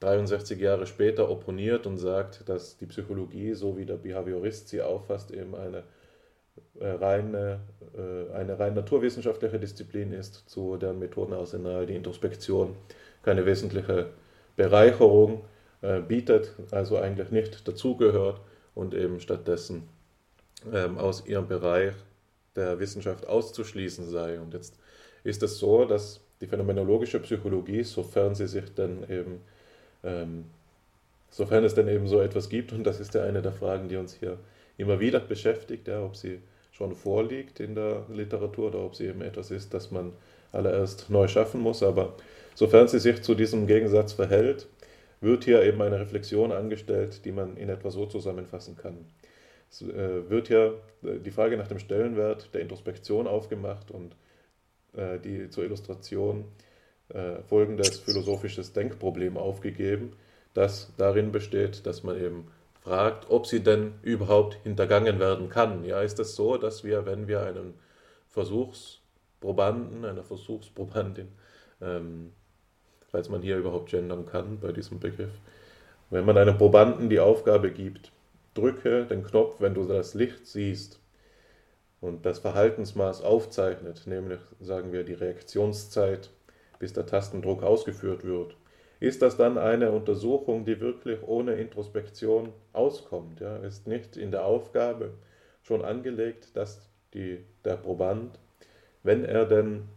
63 0.00 0.60
Jahre 0.60 0.86
später 0.86 1.28
opponiert 1.28 1.86
und 1.86 1.98
sagt, 1.98 2.48
dass 2.48 2.76
die 2.76 2.86
Psychologie, 2.86 3.54
so 3.54 3.76
wie 3.76 3.84
der 3.84 3.96
Behaviorist 3.96 4.68
sie 4.68 4.80
auffasst, 4.80 5.30
eben 5.32 5.54
eine 5.54 5.82
reine, 6.80 7.60
äh, 7.96 8.32
eine 8.34 8.58
rein 8.58 8.74
naturwissenschaftliche 8.74 9.58
Disziplin 9.58 10.12
ist, 10.12 10.48
zu 10.48 10.76
deren 10.76 10.98
Methodenarsenal 10.98 11.86
die 11.86 11.96
Introspektion 11.96 12.76
keine 13.22 13.46
wesentliche 13.46 14.10
Bereicherung 14.56 15.44
äh, 15.82 16.00
bietet, 16.00 16.52
also 16.70 16.98
eigentlich 16.98 17.30
nicht 17.30 17.66
dazugehört 17.66 18.40
und 18.74 18.94
eben 18.94 19.20
stattdessen 19.20 19.88
ähm, 20.72 20.98
aus 20.98 21.26
ihrem 21.26 21.48
Bereich 21.48 21.94
der 22.56 22.78
Wissenschaft 22.78 23.26
auszuschließen 23.26 24.08
sei. 24.08 24.40
Und 24.40 24.54
jetzt 24.54 24.76
ist 25.24 25.42
es 25.42 25.58
so, 25.58 25.84
dass 25.84 26.20
die 26.40 26.46
phänomenologische 26.46 27.20
Psychologie, 27.20 27.82
sofern 27.84 28.34
sie 28.34 28.46
sich 28.46 28.74
dann 28.74 29.08
eben, 29.08 29.40
ähm, 30.02 30.46
sofern 31.30 31.64
es 31.64 31.74
denn 31.74 31.88
eben 31.88 32.06
so 32.06 32.20
etwas 32.20 32.48
gibt, 32.48 32.72
und 32.72 32.84
das 32.84 33.00
ist 33.00 33.14
ja 33.14 33.24
eine 33.24 33.42
der 33.42 33.52
Fragen, 33.52 33.88
die 33.88 33.96
uns 33.96 34.14
hier 34.14 34.38
immer 34.76 35.00
wieder 35.00 35.20
beschäftigt, 35.20 35.88
ja, 35.88 36.04
ob 36.04 36.16
sie 36.16 36.40
schon 36.76 36.94
vorliegt 36.94 37.60
in 37.60 37.74
der 37.76 38.04
Literatur 38.12 38.68
oder 38.68 38.80
ob 38.80 38.96
sie 38.96 39.06
eben 39.06 39.22
etwas 39.22 39.50
ist, 39.50 39.72
das 39.74 39.92
man 39.92 40.12
allererst 40.50 41.08
neu 41.08 41.28
schaffen 41.28 41.60
muss. 41.60 41.82
Aber 41.82 42.16
sofern 42.54 42.88
sie 42.88 42.98
sich 42.98 43.22
zu 43.22 43.34
diesem 43.34 43.66
Gegensatz 43.66 44.12
verhält, 44.12 44.66
wird 45.20 45.44
hier 45.44 45.62
eben 45.62 45.80
eine 45.82 46.00
Reflexion 46.00 46.50
angestellt, 46.50 47.24
die 47.24 47.32
man 47.32 47.56
in 47.56 47.68
etwa 47.68 47.90
so 47.90 48.06
zusammenfassen 48.06 48.76
kann. 48.76 49.06
Es 49.70 49.82
äh, 49.82 50.28
wird 50.28 50.48
ja 50.48 50.66
äh, 50.66 51.20
die 51.24 51.30
Frage 51.30 51.56
nach 51.56 51.68
dem 51.68 51.78
Stellenwert 51.78 52.52
der 52.52 52.60
Introspektion 52.60 53.28
aufgemacht 53.28 53.92
und 53.92 54.16
äh, 54.96 55.18
die 55.18 55.48
zur 55.50 55.64
Illustration 55.64 56.44
folgendes 57.46 57.98
philosophisches 57.98 58.72
Denkproblem 58.72 59.36
aufgegeben, 59.36 60.16
das 60.54 60.90
darin 60.96 61.32
besteht, 61.32 61.84
dass 61.84 62.02
man 62.02 62.18
eben 62.18 62.48
fragt, 62.84 63.30
ob 63.30 63.46
sie 63.46 63.60
denn 63.60 63.94
überhaupt 64.02 64.54
hintergangen 64.62 65.18
werden 65.18 65.48
kann. 65.48 65.84
Ja, 65.84 66.02
ist 66.02 66.20
es 66.20 66.36
so, 66.36 66.58
dass 66.58 66.84
wir, 66.84 67.06
wenn 67.06 67.26
wir 67.26 67.42
einen 67.42 67.74
Versuchsprobanden, 68.28 70.04
einer 70.04 70.22
Versuchsprobandin, 70.22 71.28
ähm, 71.80 72.32
falls 73.10 73.30
man 73.30 73.40
hier 73.40 73.56
überhaupt 73.56 73.90
gendern 73.90 74.26
kann 74.26 74.60
bei 74.60 74.70
diesem 74.70 75.00
Begriff, 75.00 75.32
wenn 76.10 76.26
man 76.26 76.36
einem 76.36 76.58
Probanden 76.58 77.08
die 77.08 77.20
Aufgabe 77.20 77.70
gibt, 77.70 78.12
drücke 78.52 79.06
den 79.06 79.24
Knopf, 79.24 79.60
wenn 79.60 79.74
du 79.74 79.86
das 79.86 80.12
Licht 80.14 80.46
siehst 80.46 81.00
und 82.02 82.26
das 82.26 82.38
Verhaltensmaß 82.40 83.22
aufzeichnet, 83.22 84.02
nämlich 84.06 84.40
sagen 84.60 84.92
wir 84.92 85.04
die 85.04 85.14
Reaktionszeit, 85.14 86.30
bis 86.78 86.92
der 86.92 87.06
Tastendruck 87.06 87.62
ausgeführt 87.62 88.24
wird, 88.24 88.56
ist 89.04 89.22
das 89.22 89.36
dann 89.36 89.58
eine 89.58 89.92
Untersuchung, 89.92 90.64
die 90.64 90.80
wirklich 90.80 91.22
ohne 91.22 91.54
Introspektion 91.54 92.52
auskommt. 92.72 93.40
Ja? 93.40 93.58
Ist 93.58 93.86
nicht 93.86 94.16
in 94.16 94.30
der 94.30 94.44
Aufgabe 94.46 95.14
schon 95.62 95.84
angelegt, 95.84 96.56
dass 96.56 96.88
die, 97.12 97.44
der 97.64 97.76
Proband, 97.76 98.38
wenn 99.02 99.24
er 99.24 99.44
denn 99.46 99.88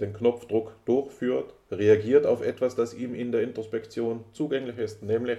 den 0.00 0.12
Knopfdruck 0.12 0.72
durchführt, 0.84 1.54
reagiert 1.70 2.26
auf 2.26 2.42
etwas, 2.42 2.74
das 2.74 2.94
ihm 2.94 3.14
in 3.14 3.32
der 3.32 3.42
Introspektion 3.42 4.24
zugänglich 4.32 4.78
ist, 4.78 5.02
nämlich 5.02 5.38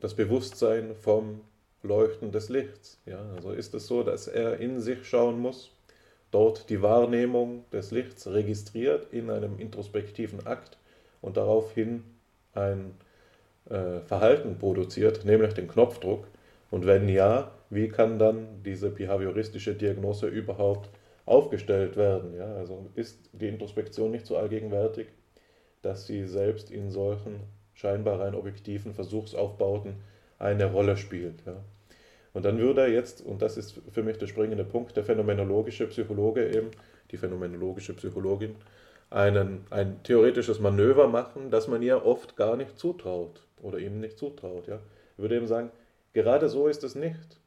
das 0.00 0.14
Bewusstsein 0.14 0.94
vom 0.96 1.40
Leuchten 1.82 2.32
des 2.32 2.48
Lichts. 2.48 3.00
Ja, 3.06 3.20
also 3.36 3.52
ist 3.52 3.74
es 3.74 3.86
so, 3.86 4.02
dass 4.02 4.28
er 4.28 4.58
in 4.58 4.80
sich 4.80 5.06
schauen 5.06 5.38
muss, 5.38 5.70
dort 6.30 6.68
die 6.70 6.82
Wahrnehmung 6.82 7.64
des 7.70 7.90
Lichts 7.90 8.26
registriert 8.26 9.12
in 9.12 9.30
einem 9.30 9.58
introspektiven 9.58 10.46
Akt 10.46 10.79
und 11.20 11.36
daraufhin 11.36 12.04
ein 12.54 12.92
äh, 13.68 14.00
Verhalten 14.00 14.58
produziert, 14.58 15.24
nämlich 15.24 15.54
den 15.54 15.68
Knopfdruck. 15.68 16.26
Und 16.70 16.86
wenn 16.86 17.08
ja, 17.08 17.52
wie 17.68 17.88
kann 17.88 18.18
dann 18.18 18.62
diese 18.64 18.90
behavioristische 18.90 19.74
Diagnose 19.74 20.26
überhaupt 20.26 20.90
aufgestellt 21.26 21.96
werden? 21.96 22.34
Ja, 22.36 22.54
also 22.56 22.90
ist 22.94 23.30
die 23.32 23.48
Introspektion 23.48 24.10
nicht 24.10 24.26
so 24.26 24.36
allgegenwärtig, 24.36 25.08
dass 25.82 26.06
sie 26.06 26.26
selbst 26.26 26.70
in 26.70 26.90
solchen 26.90 27.40
scheinbar 27.74 28.20
rein 28.20 28.34
objektiven 28.34 28.92
Versuchsaufbauten 28.92 29.94
eine 30.38 30.66
Rolle 30.66 30.96
spielt. 30.96 31.42
Ja. 31.46 31.62
Und 32.32 32.44
dann 32.44 32.58
würde 32.58 32.82
er 32.82 32.88
jetzt, 32.88 33.22
und 33.22 33.42
das 33.42 33.56
ist 33.56 33.80
für 33.90 34.02
mich 34.02 34.18
der 34.18 34.26
springende 34.26 34.64
Punkt, 34.64 34.96
der 34.96 35.04
phänomenologische 35.04 35.86
Psychologe 35.88 36.48
eben, 36.48 36.70
die 37.10 37.16
phänomenologische 37.16 37.94
Psychologin, 37.94 38.54
einen, 39.10 39.66
ein 39.70 40.02
theoretisches 40.04 40.60
Manöver 40.60 41.08
machen, 41.08 41.50
das 41.50 41.68
man 41.68 41.82
ihr 41.82 42.06
oft 42.06 42.36
gar 42.36 42.56
nicht 42.56 42.78
zutraut 42.78 43.44
oder 43.60 43.78
ihm 43.78 44.00
nicht 44.00 44.18
zutraut. 44.18 44.68
Ja. 44.68 44.76
Er 44.76 45.18
würde 45.18 45.36
eben 45.36 45.46
sagen, 45.46 45.70
gerade 46.12 46.48
so 46.48 46.68
ist 46.68 46.84
es 46.84 46.94
nicht. 46.94 47.40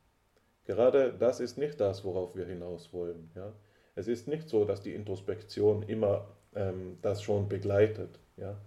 Gerade 0.66 1.14
das 1.18 1.40
ist 1.40 1.58
nicht 1.58 1.80
das, 1.80 2.04
worauf 2.04 2.36
wir 2.36 2.46
hinaus 2.46 2.94
wollen. 2.94 3.32
Ja. 3.36 3.54
Es 3.96 4.08
ist 4.08 4.28
nicht 4.28 4.50
so, 4.50 4.66
dass 4.66 4.82
die 4.82 4.94
Introspektion 4.94 5.84
immer 5.84 6.28
ähm, 6.56 6.98
das 7.02 7.22
schon 7.22 7.48
begleitet, 7.48 8.20
ja, 8.38 8.58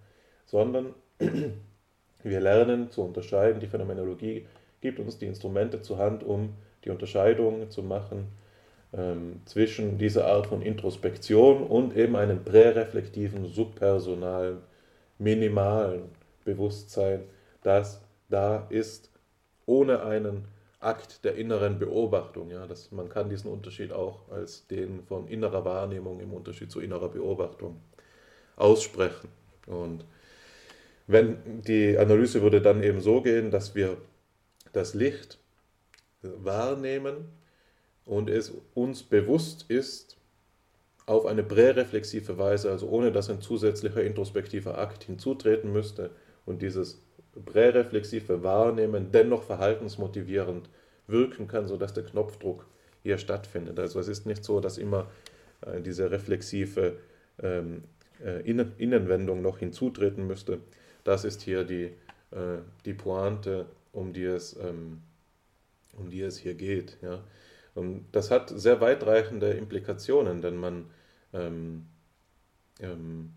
sondern 0.45 0.93
wir 2.23 2.39
lernen 2.39 2.91
zu 2.91 3.03
unterscheiden. 3.03 3.59
Die 3.59 3.67
Phänomenologie 3.67 4.45
gibt 4.81 4.99
uns 4.99 5.17
die 5.17 5.25
Instrumente 5.25 5.81
zur 5.81 5.97
Hand, 5.97 6.23
um 6.23 6.55
die 6.85 6.89
Unterscheidung 6.89 7.69
zu 7.69 7.83
machen 7.83 8.27
zwischen 9.45 9.97
dieser 9.97 10.27
Art 10.27 10.47
von 10.47 10.61
Introspektion 10.61 11.63
und 11.63 11.95
eben 11.95 12.15
einem 12.15 12.43
präreflektiven, 12.43 13.45
subpersonalen, 13.45 14.59
minimalen 15.19 16.03
Bewusstsein, 16.45 17.23
das 17.63 18.01
da 18.29 18.65
ist, 18.69 19.11
ohne 19.65 20.03
einen 20.03 20.45
Akt 20.79 21.25
der 21.25 21.35
inneren 21.35 21.79
Beobachtung. 21.79 22.49
Ja, 22.49 22.65
das, 22.65 22.91
man 22.91 23.09
kann 23.09 23.29
diesen 23.29 23.51
Unterschied 23.51 23.91
auch 23.91 24.29
als 24.29 24.67
den 24.67 25.03
von 25.03 25.27
innerer 25.27 25.65
Wahrnehmung 25.65 26.19
im 26.21 26.33
Unterschied 26.33 26.71
zu 26.71 26.79
innerer 26.79 27.09
Beobachtung 27.09 27.81
aussprechen. 28.55 29.27
Und 29.65 30.05
wenn 31.07 31.61
die 31.63 31.97
Analyse 31.97 32.41
würde 32.41 32.61
dann 32.61 32.83
eben 32.83 33.01
so 33.01 33.21
gehen, 33.21 33.51
dass 33.51 33.75
wir 33.75 33.97
das 34.71 34.93
Licht 34.93 35.39
wahrnehmen 36.21 37.25
und 38.07 38.29
es 38.29 38.53
uns 38.73 39.03
bewusst 39.03 39.65
ist, 39.67 40.17
auf 41.05 41.25
eine 41.25 41.43
präreflexive 41.43 42.37
Weise, 42.37 42.69
also 42.69 42.89
ohne 42.89 43.11
dass 43.11 43.29
ein 43.29 43.41
zusätzlicher 43.41 44.03
introspektiver 44.03 44.77
Akt 44.77 45.03
hinzutreten 45.05 45.71
müsste 45.71 46.09
und 46.45 46.61
dieses 46.61 47.01
präreflexive 47.45 48.43
Wahrnehmen 48.43 49.11
dennoch 49.11 49.43
verhaltensmotivierend 49.43 50.69
wirken 51.07 51.47
kann, 51.47 51.67
sodass 51.67 51.93
der 51.93 52.03
Knopfdruck 52.03 52.65
hier 53.03 53.17
stattfindet. 53.17 53.79
Also 53.79 53.99
es 53.99 54.09
ist 54.09 54.25
nicht 54.25 54.43
so, 54.43 54.59
dass 54.59 54.77
immer 54.77 55.09
äh, 55.61 55.81
diese 55.81 56.11
reflexive 56.11 56.97
ähm, 57.41 57.83
äh, 58.23 58.41
Innenwendung 58.41 59.41
noch 59.41 59.59
hinzutreten 59.59 60.27
müsste, 60.27 60.59
das 61.03 61.23
ist 61.23 61.41
hier 61.41 61.63
die, 61.63 61.85
äh, 62.31 62.59
die 62.83 62.93
Pointe, 62.93 63.67
um 63.93 64.11
die, 64.11 64.25
es, 64.25 64.57
ähm, 64.57 65.01
um 65.97 66.09
die 66.09 66.21
es 66.21 66.37
hier 66.37 66.53
geht. 66.53 66.97
Und 67.77 68.07
das 68.11 68.31
hat 68.31 68.49
sehr 68.49 68.81
weitreichende 68.81 69.51
Implikationen, 69.51 70.41
denn 70.41 70.57
man 70.57 70.89
ähm, 71.33 71.87
ähm, 72.79 73.33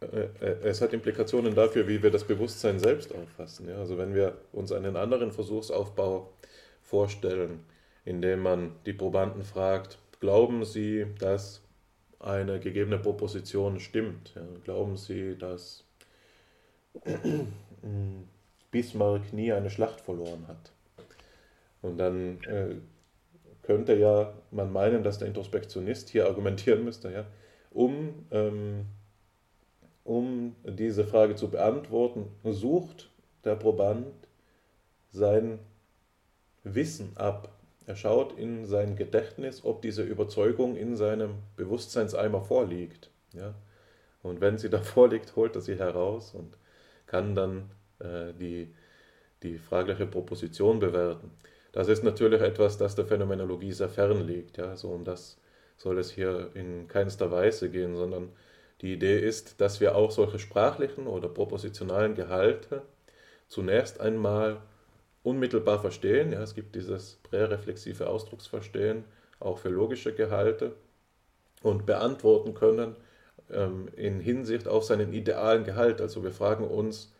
äh, 0.00 0.06
äh, 0.40 0.68
es 0.68 0.80
hat 0.80 0.92
Implikationen 0.92 1.54
dafür, 1.54 1.88
wie 1.88 2.02
wir 2.02 2.10
das 2.10 2.24
Bewusstsein 2.24 2.78
selbst 2.78 3.14
auffassen. 3.14 3.68
Ja. 3.68 3.76
Also 3.76 3.98
wenn 3.98 4.14
wir 4.14 4.38
uns 4.52 4.72
einen 4.72 4.96
anderen 4.96 5.32
Versuchsaufbau 5.32 6.32
vorstellen, 6.82 7.64
indem 8.04 8.40
man 8.40 8.72
die 8.84 8.92
Probanden 8.92 9.42
fragt, 9.42 9.98
glauben 10.20 10.64
Sie, 10.64 11.06
dass 11.18 11.62
eine 12.20 12.60
gegebene 12.60 12.98
Proposition 12.98 13.80
stimmt? 13.80 14.32
Ja, 14.34 14.42
glauben 14.64 14.96
Sie, 14.96 15.36
dass 15.36 15.84
Bismarck 18.70 19.32
nie 19.32 19.52
eine 19.52 19.70
Schlacht 19.70 20.00
verloren 20.00 20.46
hat? 20.48 20.72
Und 21.86 21.98
dann 21.98 22.42
äh, 22.44 22.74
könnte 23.62 23.94
ja 23.94 24.32
man 24.50 24.72
meinen, 24.72 25.02
dass 25.02 25.18
der 25.18 25.28
Introspektionist 25.28 26.08
hier 26.08 26.26
argumentieren 26.26 26.84
müsste, 26.84 27.12
ja, 27.12 27.26
um, 27.70 28.26
ähm, 28.30 28.86
um 30.02 30.56
diese 30.64 31.04
Frage 31.04 31.36
zu 31.36 31.48
beantworten, 31.48 32.26
sucht 32.44 33.10
der 33.44 33.54
Proband 33.54 34.06
sein 35.12 35.58
Wissen 36.64 37.16
ab. 37.16 37.52
Er 37.86 37.96
schaut 37.96 38.36
in 38.36 38.66
sein 38.66 38.96
Gedächtnis, 38.96 39.64
ob 39.64 39.82
diese 39.82 40.02
Überzeugung 40.02 40.76
in 40.76 40.96
seinem 40.96 41.34
Bewusstseinseimer 41.56 42.42
vorliegt. 42.42 43.10
Ja? 43.32 43.54
Und 44.22 44.40
wenn 44.40 44.58
sie 44.58 44.70
da 44.70 44.80
vorliegt, 44.82 45.36
holt 45.36 45.54
er 45.54 45.60
sie 45.60 45.78
heraus 45.78 46.34
und 46.34 46.56
kann 47.06 47.34
dann 47.34 47.70
äh, 48.00 48.32
die, 48.32 48.74
die 49.42 49.58
fragliche 49.58 50.06
Proposition 50.06 50.80
bewerten. 50.80 51.30
Das 51.76 51.88
ist 51.88 52.02
natürlich 52.02 52.40
etwas, 52.40 52.78
das 52.78 52.94
der 52.94 53.04
Phänomenologie 53.04 53.70
sehr 53.70 53.90
fern 53.90 54.26
liegt. 54.26 54.56
Ja? 54.56 54.76
So 54.76 54.92
um 54.92 55.04
das 55.04 55.36
soll 55.76 55.98
es 55.98 56.10
hier 56.10 56.48
in 56.54 56.88
keinster 56.88 57.30
Weise 57.30 57.68
gehen, 57.68 57.96
sondern 57.96 58.30
die 58.80 58.94
Idee 58.94 59.18
ist, 59.18 59.60
dass 59.60 59.78
wir 59.78 59.94
auch 59.94 60.10
solche 60.10 60.38
sprachlichen 60.38 61.06
oder 61.06 61.28
propositionalen 61.28 62.14
Gehalte 62.14 62.80
zunächst 63.48 64.00
einmal 64.00 64.62
unmittelbar 65.22 65.78
verstehen. 65.78 66.32
Ja, 66.32 66.40
es 66.40 66.54
gibt 66.54 66.74
dieses 66.76 67.18
präreflexive 67.24 68.06
Ausdrucksverstehen 68.06 69.04
auch 69.38 69.58
für 69.58 69.68
logische 69.68 70.14
Gehalte 70.14 70.76
und 71.62 71.84
beantworten 71.84 72.54
können 72.54 72.96
ähm, 73.50 73.88
in 73.96 74.20
Hinsicht 74.20 74.66
auf 74.66 74.84
seinen 74.84 75.12
idealen 75.12 75.64
Gehalt. 75.64 76.00
Also 76.00 76.24
wir 76.24 76.32
fragen 76.32 76.66
uns, 76.66 77.12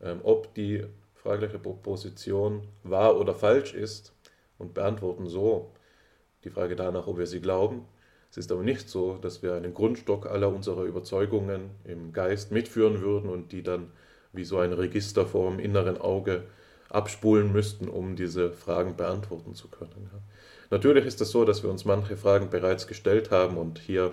ähm, 0.00 0.20
ob 0.22 0.54
die 0.54 0.84
fragliche 1.24 1.58
Proposition 1.58 2.68
wahr 2.82 3.18
oder 3.18 3.34
falsch 3.34 3.72
ist 3.72 4.12
und 4.58 4.74
beantworten 4.74 5.26
so 5.26 5.72
die 6.44 6.50
Frage 6.50 6.76
danach, 6.76 7.06
ob 7.06 7.16
wir 7.16 7.26
sie 7.26 7.40
glauben. 7.40 7.86
Es 8.30 8.36
ist 8.36 8.52
aber 8.52 8.62
nicht 8.62 8.90
so, 8.90 9.16
dass 9.16 9.42
wir 9.42 9.54
einen 9.54 9.72
Grundstock 9.72 10.26
aller 10.26 10.50
unserer 10.50 10.82
Überzeugungen 10.82 11.70
im 11.84 12.12
Geist 12.12 12.52
mitführen 12.52 13.00
würden 13.00 13.30
und 13.30 13.52
die 13.52 13.62
dann 13.62 13.90
wie 14.34 14.44
so 14.44 14.58
ein 14.58 14.74
Register 14.74 15.24
vor 15.24 15.50
dem 15.50 15.60
inneren 15.60 15.98
Auge 15.98 16.42
abspulen 16.90 17.52
müssten, 17.52 17.88
um 17.88 18.16
diese 18.16 18.52
Fragen 18.52 18.94
beantworten 18.94 19.54
zu 19.54 19.68
können. 19.68 20.10
Natürlich 20.68 21.06
ist 21.06 21.22
es 21.22 21.30
so, 21.30 21.46
dass 21.46 21.62
wir 21.62 21.70
uns 21.70 21.86
manche 21.86 22.18
Fragen 22.18 22.50
bereits 22.50 22.86
gestellt 22.86 23.30
haben 23.30 23.56
und 23.56 23.78
hier 23.78 24.12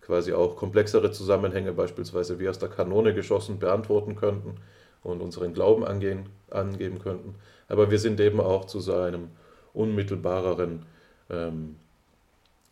quasi 0.00 0.32
auch 0.32 0.54
komplexere 0.54 1.10
Zusammenhänge, 1.10 1.72
beispielsweise 1.72 2.38
wie 2.38 2.48
aus 2.48 2.60
der 2.60 2.68
Kanone 2.68 3.14
geschossen, 3.14 3.58
beantworten 3.58 4.14
könnten 4.14 4.60
und 5.02 5.20
unseren 5.20 5.52
Glauben 5.54 5.84
angehen, 5.84 6.26
angeben 6.50 6.98
könnten. 6.98 7.34
Aber 7.68 7.90
wir 7.90 7.98
sind 7.98 8.20
eben 8.20 8.40
auch 8.40 8.66
zu 8.66 8.80
so 8.80 8.94
einem 8.94 9.28
unmittelbareren 9.72 10.84
ähm, 11.30 11.76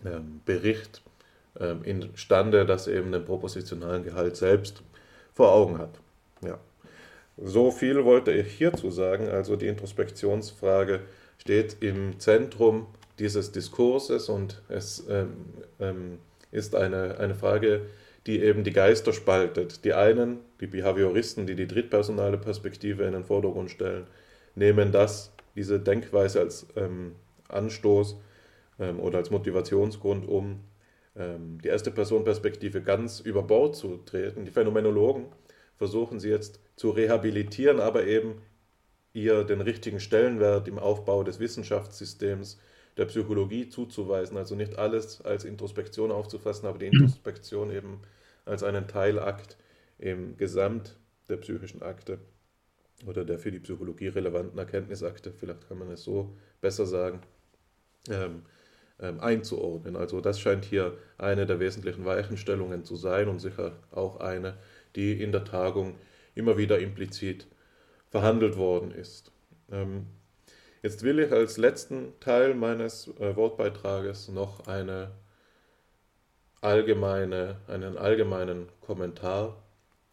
ähm, 0.05 0.41
Bericht 0.45 1.03
ähm, 1.59 1.83
imstande, 1.85 2.67
das 2.67 2.87
eben 2.87 3.13
den 3.13 3.25
propositionalen 3.25 4.05
Gehalt 4.05 4.37
selbst 4.37 4.83
vor 5.35 5.53
Augen 5.53 5.79
hat. 5.79 5.99
Ja. 6.45 6.59
So 7.37 7.71
viel 7.71 8.05
wollte 8.05 8.33
ich 8.33 8.53
hierzu 8.53 8.91
sagen. 8.91 9.29
Also 9.29 9.57
die 9.57 9.67
Introspektionsfrage 9.67 11.01
steht 11.39 11.79
im 11.81 12.19
Zentrum 12.21 12.87
dieses 13.19 13.53
Diskurses 13.53 14.29
und 14.29 14.63
es 14.69 15.07
ähm, 15.09 15.33
ähm, 15.79 16.19
ist 16.51 16.75
eine, 16.75 17.19
eine 17.19 17.35
Frage, 17.35 17.83
die 18.27 18.43
eben 18.43 18.65
die 18.65 18.73
Geister 18.73 19.13
spaltet. 19.13 19.85
Die 19.85 19.95
einen, 19.95 20.41
die 20.61 20.67
Behavioristen, 20.67 21.47
die 21.47 21.55
die 21.55 21.67
drittpersonale 21.67 22.39
Perspektive 22.39 23.05
in 23.05 23.13
den 23.13 23.25
Vordergrund 23.25 23.71
stellen, 23.71 24.07
nehmen 24.55 24.93
das, 24.93 25.33
diese 25.55 25.81
Denkweise 25.81 26.41
als 26.41 26.67
ähm, 26.77 27.17
Anstoß 27.49 28.17
ähm, 28.79 29.01
oder 29.01 29.19
als 29.19 29.31
Motivationsgrund, 29.31 30.29
um 30.29 30.61
ähm, 31.17 31.59
die 31.63 31.69
erste 31.69 31.91
Person-Perspektive 31.91 32.83
ganz 32.83 33.21
über 33.21 33.43
Bord 33.43 33.77
zu 33.77 33.99
treten. 33.99 34.45
Die 34.45 34.51
Phänomenologen 34.51 35.27
versuchen 35.77 36.21
sie 36.21 36.29
jetzt 36.29 36.61
zu 36.77 36.91
rehabilitieren, 36.91 37.81
aber 37.81 38.07
eben 38.07 38.43
ihr 39.13 39.45
den 39.45 39.61
richtigen 39.61 39.99
Stellenwert 39.99 40.69
im 40.69 40.79
Aufbau 40.79 41.25
des 41.25 41.41
Wissenschaftssystems 41.41 42.59
der 43.01 43.07
Psychologie 43.07 43.67
zuzuweisen. 43.71 44.37
Also 44.37 44.55
nicht 44.55 44.79
alles 44.79 45.23
als 45.23 45.45
Introspektion 45.45 46.13
aufzufassen, 46.13 46.69
aber 46.69 46.79
die 46.79 46.87
Introspektion 46.87 47.71
eben 47.73 48.03
als 48.45 48.63
einen 48.63 48.89
Teilakt 48.89 49.57
im 49.99 50.37
Gesamt 50.37 50.99
der 51.31 51.39
psychischen 51.39 51.83
Akte 51.83 52.19
oder 53.07 53.25
der 53.25 53.39
für 53.39 53.51
die 53.51 53.59
Psychologie 53.59 54.09
relevanten 54.09 54.59
Erkenntnisakte, 54.59 55.33
vielleicht 55.33 55.67
kann 55.67 55.79
man 55.79 55.91
es 55.91 56.05
so 56.05 56.37
besser 56.61 56.85
sagen, 56.85 57.23
ähm, 58.11 58.43
ähm, 59.01 59.19
einzuordnen. 59.21 59.97
Also 59.97 60.21
das 60.21 60.39
scheint 60.39 60.67
hier 60.67 60.99
eine 61.17 61.47
der 61.47 61.59
wesentlichen 61.59 62.05
Weichenstellungen 62.05 62.85
zu 62.85 62.97
sein 62.97 63.29
und 63.29 63.39
sicher 63.39 63.79
auch 63.93 64.21
eine, 64.21 64.59
die 64.95 65.23
in 65.23 65.33
der 65.33 65.45
Tagung 65.45 65.95
immer 66.35 66.59
wieder 66.59 66.79
implizit 66.79 67.47
verhandelt 68.11 68.59
worden 68.59 68.91
ist. 68.91 69.33
Ähm, 69.73 70.05
jetzt 70.83 71.03
will 71.03 71.19
ich 71.19 71.33
als 71.33 71.57
letzten 71.57 72.19
Teil 72.21 72.55
meines 72.55 73.09
äh, 73.19 73.37
Wortbeitrages 73.37 74.29
noch 74.29 74.67
eine 74.67 75.11
allgemeine, 76.61 77.57
einen 77.69 77.97
allgemeinen 77.97 78.69
Kommentar 78.81 79.63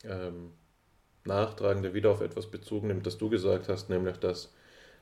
ähm, 0.04 0.52
nachtragen, 1.26 1.84
der 1.84 1.94
wieder 1.94 2.12
auf 2.12 2.22
etwas 2.22 2.48
Bezug 2.48 2.84
nimmt, 2.84 3.06
das 3.06 3.18
du 3.18 3.30
gesagt 3.30 3.68
hast, 3.70 3.90
nämlich 3.90 4.18
dass 4.18 4.54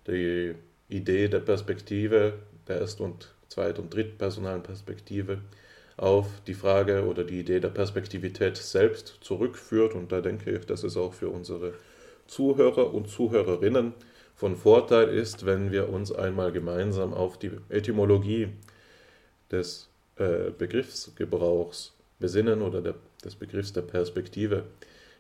die 0.08 0.56
Idee 0.90 1.28
der 1.28 1.40
Perspektive, 1.40 2.40
der 2.68 2.80
Erst- 2.80 3.02
und 3.02 3.34
Zweit- 3.48 3.80
und 3.80 3.94
Drittpersonalen 3.94 4.64
Perspektive, 4.64 5.40
auf 5.98 6.28
die 6.46 6.54
Frage 6.54 7.06
oder 7.06 7.24
die 7.24 7.40
Idee 7.40 7.60
der 7.60 7.70
Perspektivität 7.70 8.58
selbst 8.58 9.20
zurückführt. 9.22 9.94
Und 9.94 10.12
da 10.12 10.22
denke 10.22 10.52
ich, 10.52 10.66
dass 10.66 10.84
es 10.84 10.98
auch 10.98 11.14
für 11.14 11.30
unsere 11.30 11.74
Zuhörer 12.28 12.94
und 12.94 13.08
Zuhörerinnen 13.08 13.94
von 14.36 14.56
Vorteil 14.56 15.10
ist, 15.10 15.46
wenn 15.46 15.72
wir 15.72 15.90
uns 15.90 16.12
einmal 16.12 16.52
gemeinsam 16.52 17.14
auf 17.14 17.40
die 17.40 17.52
Etymologie 17.70 18.50
des 19.52 19.90
äh, 20.18 20.52
Begriffsgebrauchs 20.58 21.94
besinnen 22.20 22.62
oder 22.62 22.82
der, 22.82 22.96
des 23.24 23.36
Begriffs 23.36 23.74
der 23.74 23.82
Perspektive 23.82 24.64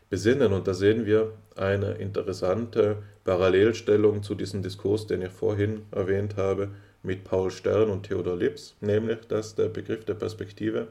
besinnen. 0.09 0.53
Und 0.53 0.68
da 0.68 0.74
sehen 0.74 1.05
wir 1.05 1.34
eine 1.55 1.93
interessante 1.93 2.97
Parallelstellung 3.24 4.22
zu 4.22 4.36
diesem 4.36 4.61
Diskurs, 4.61 5.07
den 5.07 5.22
ich 5.22 5.32
vorhin 5.32 5.84
erwähnt 5.91 6.36
habe, 6.38 6.70
mit 7.03 7.24
Paul 7.24 7.51
Stern 7.51 7.89
und 7.89 8.03
Theodor 8.03 8.36
Lips, 8.36 8.76
nämlich 8.82 9.20
dass 9.28 9.55
der 9.55 9.70
Begriff 9.70 10.05
der 10.05 10.16
Perspektive 10.16 10.88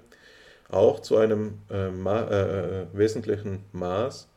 auch 0.70 1.00
zu 1.00 1.16
einem 1.16 1.58
äh, 1.70 1.90
ma 1.90 2.22
äh, 2.22 2.82
äh 2.82 2.86
wesentlichen 2.92 3.64
Maß 3.72 4.28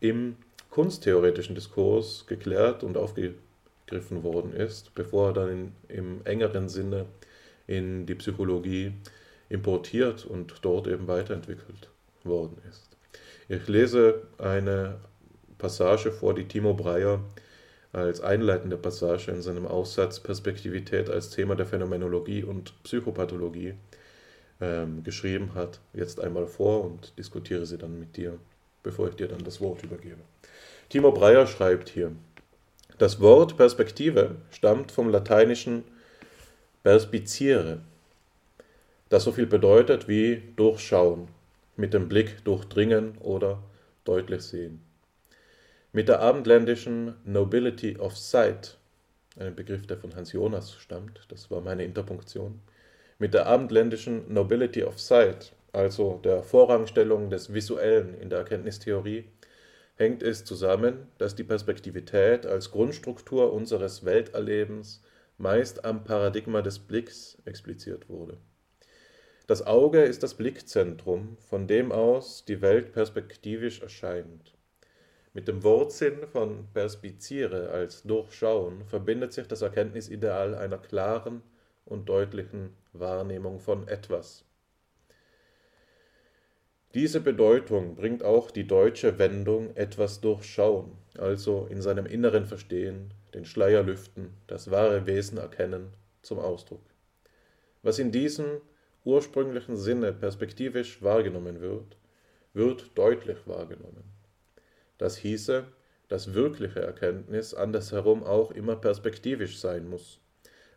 im 0.00 0.36
kunsttheoretischen 0.70 1.54
Diskurs 1.54 2.24
geklärt 2.26 2.82
und 2.82 2.96
aufgegriffen 2.96 4.22
worden 4.22 4.52
ist, 4.52 4.94
bevor 4.94 5.28
er 5.28 5.32
dann 5.34 5.50
in, 5.50 5.72
im 5.88 6.20
engeren 6.24 6.68
Sinne 6.68 7.06
in 7.66 8.06
die 8.06 8.14
Psychologie 8.14 8.92
importiert 9.48 10.24
und 10.24 10.54
dort 10.62 10.86
eben 10.86 11.08
weiterentwickelt 11.08 11.90
worden 12.24 12.58
ist. 12.68 12.88
Ich 13.48 13.66
lese 13.66 14.22
eine 14.38 14.98
Passage 15.58 16.12
vor, 16.12 16.34
die 16.34 16.46
Timo 16.46 16.74
Breyer 16.74 17.20
als 17.92 18.20
einleitende 18.20 18.76
Passage 18.76 19.30
in 19.32 19.42
seinem 19.42 19.66
Aussatz 19.66 20.20
Perspektivität 20.20 21.10
als 21.10 21.30
Thema 21.30 21.56
der 21.56 21.66
Phänomenologie 21.66 22.44
und 22.44 22.80
Psychopathologie 22.84 23.74
ähm, 24.60 25.02
geschrieben 25.02 25.54
hat, 25.54 25.80
jetzt 25.92 26.20
einmal 26.20 26.46
vor 26.46 26.84
und 26.84 27.18
diskutiere 27.18 27.66
sie 27.66 27.78
dann 27.78 27.98
mit 27.98 28.16
dir, 28.16 28.38
bevor 28.84 29.08
ich 29.08 29.16
dir 29.16 29.26
dann 29.26 29.42
das 29.42 29.60
Wort 29.60 29.82
übergebe. 29.82 30.20
Timo 30.90 31.12
Breyer 31.12 31.46
schreibt 31.46 31.88
hier, 31.88 32.10
das 32.98 33.20
Wort 33.20 33.56
Perspektive 33.56 34.34
stammt 34.50 34.90
vom 34.90 35.08
lateinischen 35.08 35.84
perspiciere, 36.82 37.78
das 39.08 39.22
so 39.22 39.30
viel 39.30 39.46
bedeutet 39.46 40.08
wie 40.08 40.42
durchschauen, 40.56 41.28
mit 41.76 41.94
dem 41.94 42.08
Blick 42.08 42.44
durchdringen 42.44 43.16
oder 43.18 43.62
deutlich 44.02 44.42
sehen. 44.42 44.82
Mit 45.92 46.08
der 46.08 46.18
abendländischen 46.22 47.14
Nobility 47.24 47.96
of 47.96 48.18
Sight, 48.18 48.76
ein 49.38 49.54
Begriff, 49.54 49.86
der 49.86 49.96
von 49.96 50.16
Hans 50.16 50.32
Jonas 50.32 50.74
stammt, 50.74 51.20
das 51.28 51.52
war 51.52 51.60
meine 51.60 51.84
Interpunktion, 51.84 52.60
mit 53.20 53.32
der 53.32 53.46
abendländischen 53.46 54.34
Nobility 54.34 54.82
of 54.82 54.98
Sight, 54.98 55.52
also 55.72 56.18
der 56.24 56.42
Vorrangstellung 56.42 57.30
des 57.30 57.54
Visuellen 57.54 58.20
in 58.20 58.28
der 58.28 58.40
Erkenntnistheorie, 58.40 59.26
hängt 60.00 60.22
es 60.22 60.46
zusammen, 60.46 61.06
dass 61.18 61.34
die 61.34 61.44
Perspektivität 61.44 62.46
als 62.46 62.70
Grundstruktur 62.70 63.52
unseres 63.52 64.02
Welterlebens 64.06 65.02
meist 65.36 65.84
am 65.84 66.04
Paradigma 66.04 66.62
des 66.62 66.78
Blicks 66.78 67.36
expliziert 67.44 68.08
wurde. 68.08 68.38
Das 69.46 69.66
Auge 69.66 70.00
ist 70.00 70.22
das 70.22 70.34
Blickzentrum, 70.34 71.36
von 71.50 71.66
dem 71.66 71.92
aus 71.92 72.46
die 72.46 72.62
Welt 72.62 72.92
perspektivisch 72.92 73.82
erscheint. 73.82 74.54
Mit 75.34 75.48
dem 75.48 75.62
Wortsinn 75.62 76.26
von 76.26 76.66
perspiziere 76.72 77.68
als 77.68 78.02
durchschauen 78.02 78.86
verbindet 78.86 79.34
sich 79.34 79.48
das 79.48 79.60
Erkenntnisideal 79.60 80.54
einer 80.54 80.78
klaren 80.78 81.42
und 81.84 82.08
deutlichen 82.08 82.74
Wahrnehmung 82.94 83.60
von 83.60 83.86
etwas. 83.86 84.46
Diese 86.94 87.20
Bedeutung 87.20 87.94
bringt 87.94 88.24
auch 88.24 88.50
die 88.50 88.66
deutsche 88.66 89.20
Wendung 89.20 89.76
etwas 89.76 90.20
durchschauen, 90.20 90.90
also 91.16 91.68
in 91.70 91.80
seinem 91.80 92.04
inneren 92.04 92.46
Verstehen, 92.46 93.14
den 93.32 93.44
Schleier 93.44 93.84
lüften, 93.84 94.34
das 94.48 94.72
wahre 94.72 95.06
Wesen 95.06 95.38
erkennen, 95.38 95.92
zum 96.22 96.40
Ausdruck. 96.40 96.82
Was 97.82 98.00
in 98.00 98.10
diesem 98.10 98.60
ursprünglichen 99.04 99.76
Sinne 99.76 100.12
perspektivisch 100.12 101.00
wahrgenommen 101.00 101.60
wird, 101.60 101.96
wird 102.54 102.90
deutlich 102.96 103.38
wahrgenommen. 103.46 104.02
Das 104.98 105.16
hieße, 105.16 105.64
dass 106.08 106.34
wirkliche 106.34 106.80
Erkenntnis 106.80 107.54
andersherum 107.54 108.24
auch 108.24 108.50
immer 108.50 108.74
perspektivisch 108.74 109.60
sein 109.60 109.88
muss. 109.88 110.18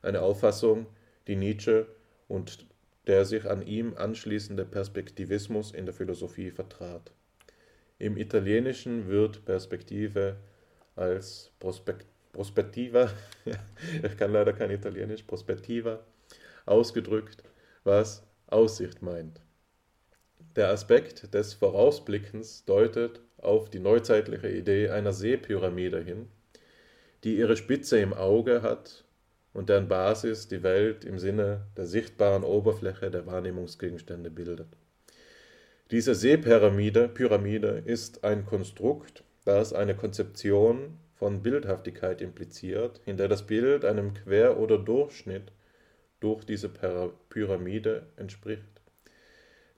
Eine 0.03 0.21
Auffassung, 0.21 0.85
die 1.25 1.35
Nietzsche 1.35 1.87
und 2.27 2.67
der 3.07 3.25
sich 3.25 3.49
an 3.49 3.65
ihm 3.65 3.93
anschließende 3.95 4.65
Perspektivismus 4.65 5.71
in 5.71 5.85
der 5.85 5.93
Philosophie 5.93 6.51
vertrat. 6.51 7.11
Im 7.99 8.17
Italienischen 8.17 9.07
wird 9.07 9.45
Perspektive 9.45 10.37
als 10.95 11.51
Prospekt, 11.59 12.05
Prospettiva, 12.31 13.09
ich 14.03 14.17
kann 14.17 14.31
leider 14.31 14.53
kein 14.53 14.71
Italienisch, 14.71 15.23
Prospettiva, 15.23 15.99
ausgedrückt, 16.65 17.43
was 17.83 18.25
Aussicht 18.47 19.01
meint. 19.01 19.41
Der 20.55 20.69
Aspekt 20.69 21.33
des 21.33 21.53
Vorausblickens 21.53 22.63
deutet 22.65 23.21
auf 23.37 23.69
die 23.69 23.79
neuzeitliche 23.79 24.49
Idee 24.49 24.89
einer 24.89 25.11
Seepyramide 25.11 26.01
hin, 26.01 26.27
die 27.23 27.37
ihre 27.37 27.57
Spitze 27.57 27.99
im 27.99 28.13
Auge 28.13 28.61
hat 28.61 29.02
und 29.53 29.69
deren 29.69 29.87
Basis 29.87 30.47
die 30.47 30.63
Welt 30.63 31.05
im 31.05 31.19
Sinne 31.19 31.67
der 31.77 31.85
sichtbaren 31.85 32.43
Oberfläche 32.43 33.11
der 33.11 33.25
Wahrnehmungsgegenstände 33.25 34.29
bildet. 34.29 34.67
Diese 35.91 36.15
Seepyramide 36.15 37.07
Pyramide 37.07 37.83
ist 37.85 38.23
ein 38.23 38.45
Konstrukt, 38.45 39.23
das 39.45 39.73
eine 39.73 39.95
Konzeption 39.95 40.97
von 41.15 41.43
Bildhaftigkeit 41.43 42.21
impliziert, 42.21 42.99
in 43.05 43.17
der 43.17 43.27
das 43.27 43.45
Bild 43.45 43.85
einem 43.85 44.13
Quer- 44.13 44.57
oder 44.57 44.77
Durchschnitt 44.77 45.51
durch 46.19 46.45
diese 46.45 46.69
Pyramide 47.29 48.07
entspricht. 48.15 48.81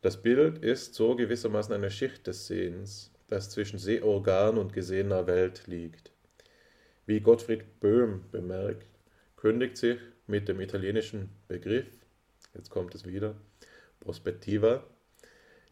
Das 0.01 0.21
Bild 0.21 0.59
ist 0.59 0.93
so 0.93 1.15
gewissermaßen 1.15 1.73
eine 1.73 1.89
Schicht 1.89 2.28
des 2.28 2.47
Sehens, 2.47 3.11
das 3.28 3.49
zwischen 3.49 3.80
Sehorgan 3.80 4.57
und 4.57 4.71
gesehener 4.71 5.26
Welt 5.26 5.63
liegt. 5.65 6.11
Wie 7.07 7.19
Gottfried 7.19 7.80
Böhm 7.80 8.23
bemerkt, 8.32 8.88
kündigt 9.45 9.77
sich 9.77 9.99
mit 10.25 10.47
dem 10.47 10.59
italienischen 10.59 11.29
Begriff, 11.47 11.85
jetzt 12.55 12.71
kommt 12.71 12.95
es 12.95 13.05
wieder, 13.05 13.35
Prospettiva, 13.99 14.83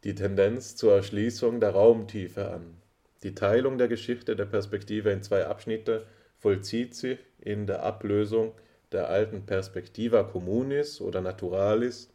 die 0.03 0.13
Tendenz 0.13 0.75
zur 0.75 0.93
Erschließung 0.93 1.59
der 1.59 1.71
Raumtiefe 1.71 2.51
an. 2.51 2.77
Die 3.23 3.33
Teilung 3.33 3.79
der 3.79 3.87
Geschichte 3.87 4.35
der 4.35 4.45
Perspektive 4.45 5.09
in 5.09 5.23
zwei 5.23 5.47
Abschnitte 5.47 6.05
vollzieht 6.37 6.93
sich 6.93 7.17
in 7.39 7.65
der 7.65 7.81
Ablösung 7.81 8.53
der 8.91 9.09
alten 9.09 9.47
Perspectiva 9.47 10.21
communis 10.21 11.01
oder 11.01 11.21
naturalis 11.21 12.13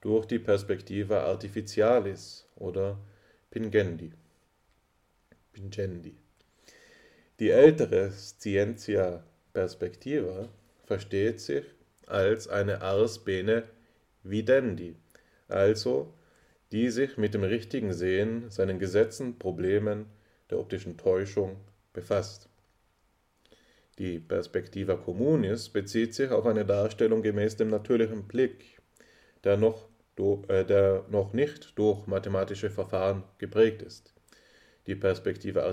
durch 0.00 0.26
die 0.26 0.40
Perspectiva 0.40 1.26
artificialis 1.26 2.44
oder 2.56 2.98
pingendi. 3.52 4.10
pingendi. 5.52 6.16
Die 7.38 7.50
ältere 7.50 8.10
Scientia 8.10 9.22
perspectiva 9.52 10.48
versteht 10.88 11.40
sich 11.40 11.64
als 12.06 12.48
eine 12.48 12.80
ars 12.80 13.18
bene 13.22 13.64
videndi, 14.22 14.96
also 15.46 16.14
die 16.72 16.88
sich 16.88 17.18
mit 17.18 17.34
dem 17.34 17.44
richtigen 17.44 17.92
Sehen, 17.92 18.50
seinen 18.50 18.78
Gesetzen, 18.78 19.38
Problemen 19.38 20.06
der 20.50 20.58
optischen 20.58 20.96
Täuschung 20.96 21.56
befasst. 21.92 22.48
Die 23.98 24.18
Perspectiva 24.18 24.96
communis 24.96 25.68
bezieht 25.68 26.14
sich 26.14 26.30
auf 26.30 26.46
eine 26.46 26.64
Darstellung 26.64 27.20
gemäß 27.22 27.56
dem 27.56 27.68
natürlichen 27.68 28.26
Blick, 28.26 28.80
der 29.44 29.56
noch, 29.58 29.88
äh, 30.48 30.64
der 30.64 31.04
noch 31.10 31.34
nicht 31.34 31.78
durch 31.78 32.06
mathematische 32.06 32.70
Verfahren 32.70 33.24
geprägt 33.36 33.82
ist. 33.82 34.14
Die 34.86 34.94
Perspektive 34.94 35.64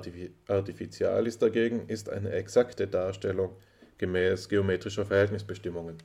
artificialis 0.47 1.37
dagegen 1.37 1.87
ist 1.87 2.09
eine 2.09 2.31
exakte 2.31 2.85
Darstellung 2.87 3.55
gemäß 3.97 4.49
geometrischer 4.49 5.05
Verhältnisbestimmungen. 5.05 5.97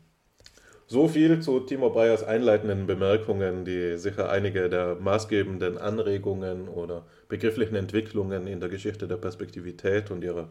So 0.86 1.06
viel 1.06 1.40
zu 1.40 1.60
Timo 1.60 1.90
Breyers 1.90 2.24
einleitenden 2.24 2.88
Bemerkungen, 2.88 3.64
die 3.64 3.96
sicher 3.96 4.28
einige 4.28 4.68
der 4.68 4.96
maßgebenden 4.96 5.78
Anregungen 5.78 6.68
oder 6.68 7.06
begrifflichen 7.28 7.76
Entwicklungen 7.76 8.48
in 8.48 8.58
der 8.58 8.68
Geschichte 8.68 9.06
der 9.06 9.16
Perspektivität 9.16 10.10
und 10.10 10.24
ihrer 10.24 10.48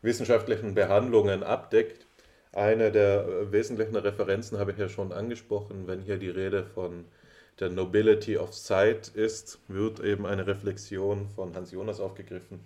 wissenschaftlichen 0.00 0.74
Behandlungen 0.74 1.42
abdeckt. 1.42 2.06
Eine 2.52 2.90
der 2.90 3.52
wesentlichen 3.52 3.96
Referenzen 3.96 4.58
habe 4.58 4.72
ich 4.72 4.78
ja 4.78 4.88
schon 4.88 5.12
angesprochen, 5.12 5.86
wenn 5.86 6.00
hier 6.00 6.16
die 6.16 6.30
Rede 6.30 6.64
von 6.64 7.04
der 7.60 7.68
Nobility 7.68 8.38
of 8.38 8.54
Sight 8.54 9.08
ist, 9.08 9.58
wird 9.68 10.00
eben 10.00 10.24
eine 10.24 10.46
Reflexion 10.46 11.28
von 11.28 11.54
Hans 11.54 11.72
Jonas 11.72 12.00
aufgegriffen, 12.00 12.60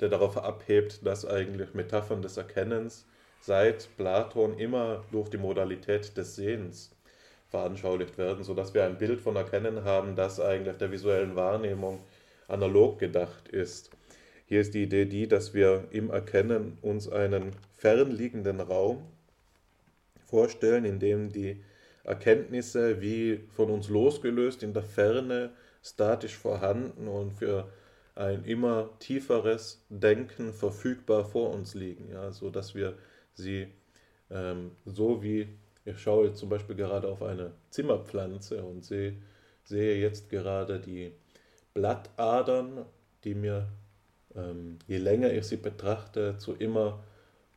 der 0.00 0.10
darauf 0.10 0.36
abhebt, 0.36 1.06
dass 1.06 1.24
eigentlich 1.24 1.72
Metaphern 1.72 2.20
des 2.20 2.36
Erkennens 2.36 3.06
seit 3.40 3.88
Platon 3.96 4.58
immer 4.58 5.04
durch 5.10 5.28
die 5.28 5.38
Modalität 5.38 6.16
des 6.16 6.36
Sehens 6.36 6.90
veranschaulicht 7.48 8.16
werden, 8.16 8.44
sodass 8.44 8.74
wir 8.74 8.84
ein 8.84 8.98
Bild 8.98 9.20
von 9.20 9.36
Erkennen 9.36 9.84
haben, 9.84 10.14
das 10.14 10.40
eigentlich 10.40 10.76
der 10.76 10.92
visuellen 10.92 11.34
Wahrnehmung 11.36 12.00
analog 12.48 12.98
gedacht 12.98 13.48
ist. 13.48 13.90
Hier 14.46 14.60
ist 14.60 14.74
die 14.74 14.84
Idee 14.84 15.04
die, 15.04 15.28
dass 15.28 15.54
wir 15.54 15.84
im 15.90 16.10
Erkennen 16.10 16.78
uns 16.82 17.08
einen 17.08 17.52
fernliegenden 17.76 18.60
Raum 18.60 19.02
vorstellen, 20.26 20.84
in 20.84 20.98
dem 20.98 21.30
die 21.30 21.62
Erkenntnisse 22.04 23.00
wie 23.00 23.40
von 23.52 23.70
uns 23.70 23.88
losgelöst 23.88 24.62
in 24.62 24.72
der 24.72 24.82
Ferne 24.82 25.50
statisch 25.82 26.36
vorhanden 26.36 27.08
und 27.08 27.32
für 27.32 27.68
ein 28.14 28.44
immer 28.44 28.90
tieferes 28.98 29.84
Denken 29.88 30.52
verfügbar 30.52 31.24
vor 31.24 31.50
uns 31.54 31.74
liegen, 31.74 32.10
ja, 32.12 32.32
so 32.32 32.50
dass 32.50 32.74
wir 32.74 32.94
sie 33.40 33.66
ähm, 34.30 34.72
so 34.84 35.22
wie 35.22 35.48
ich 35.84 35.98
schaue 35.98 36.32
zum 36.34 36.48
Beispiel 36.48 36.76
gerade 36.76 37.08
auf 37.08 37.22
eine 37.22 37.52
Zimmerpflanze 37.70 38.62
und 38.62 38.84
sehe, 38.84 39.14
sehe 39.64 39.96
jetzt 39.96 40.28
gerade 40.28 40.78
die 40.78 41.12
Blattadern, 41.74 42.84
die 43.24 43.34
mir, 43.34 43.68
ähm, 44.34 44.78
je 44.86 44.98
länger 44.98 45.32
ich 45.32 45.44
sie 45.44 45.56
betrachte, 45.56 46.36
zu 46.38 46.54
immer 46.54 47.02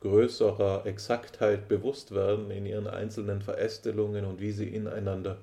größerer 0.00 0.86
Exaktheit 0.86 1.68
bewusst 1.68 2.14
werden 2.14 2.50
in 2.50 2.66
ihren 2.66 2.86
einzelnen 2.86 3.42
Verästelungen 3.42 4.24
und 4.24 4.40
wie 4.40 4.52
sie 4.52 4.68
ineinander 4.68 5.38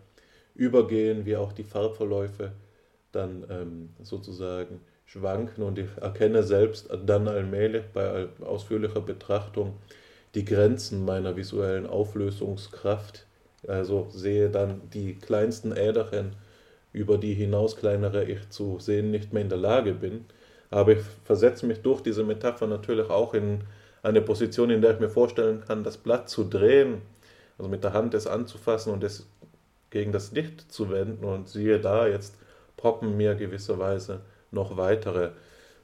übergehen, 0.56 1.26
wie 1.26 1.38
auch 1.38 1.54
die 1.54 1.64
Farbverläufe 1.64 2.52
dann 3.12 3.46
ähm, 3.50 3.90
sozusagen 4.02 4.82
schwanken. 5.06 5.64
Und 5.64 5.80
ich 5.80 5.90
erkenne 6.00 6.44
selbst 6.44 6.90
dann 7.06 7.28
allmählich 7.28 7.84
bei 7.94 8.28
ausführlicher 8.42 9.02
Betrachtung, 9.02 9.78
die 10.36 10.46
Grenzen 10.46 11.06
meiner 11.06 11.36
visuellen 11.36 11.88
Auflösungskraft. 11.88 13.26
Also 13.68 14.08
sehe 14.12 14.50
dann 14.50 14.90
die 14.94 15.16
kleinsten 15.16 15.72
Äderchen, 15.76 16.36
über 16.94 17.18
die 17.18 17.34
hinaus 17.34 17.76
kleinere 17.76 18.26
ich 18.26 18.50
zu 18.50 18.80
sehen 18.80 19.12
nicht 19.12 19.34
mehr 19.34 19.44
in 19.44 19.50
der 19.50 19.58
Lage 19.58 19.94
bin. 19.94 20.26
Aber 20.70 20.94
ich 20.94 21.02
versetze 21.24 21.66
mich 21.66 21.82
durch 21.82 22.02
diese 22.02 22.24
Metapher 22.24 22.68
natürlich 22.68 23.10
auch 23.10 23.34
in 23.34 23.64
eine 24.04 24.22
Position, 24.22 24.70
in 24.70 24.82
der 24.82 24.94
ich 24.94 25.00
mir 25.00 25.10
vorstellen 25.10 25.62
kann, 25.66 25.84
das 25.84 25.98
Blatt 25.98 26.30
zu 26.30 26.44
drehen, 26.44 27.02
also 27.58 27.70
mit 27.70 27.84
der 27.84 27.94
Hand 27.94 28.14
es 28.14 28.26
anzufassen 28.26 28.92
und 28.92 29.04
es 29.04 29.28
gegen 29.90 30.12
das 30.12 30.32
Licht 30.32 30.72
zu 30.72 30.90
wenden. 30.90 31.24
Und 31.24 31.50
siehe 31.50 31.80
da, 31.80 32.08
jetzt 32.08 32.36
poppen 32.78 33.16
mir 33.16 33.36
gewisserweise 33.36 34.22
noch 34.50 34.78
weitere 34.78 35.32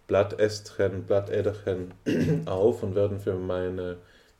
Blattästchen, 0.07 1.03
Blattäderchen 1.03 1.93
auf 2.45 2.81
und 2.81 2.95
werden 2.95 3.19
für 3.19 3.35
meine 3.35 3.97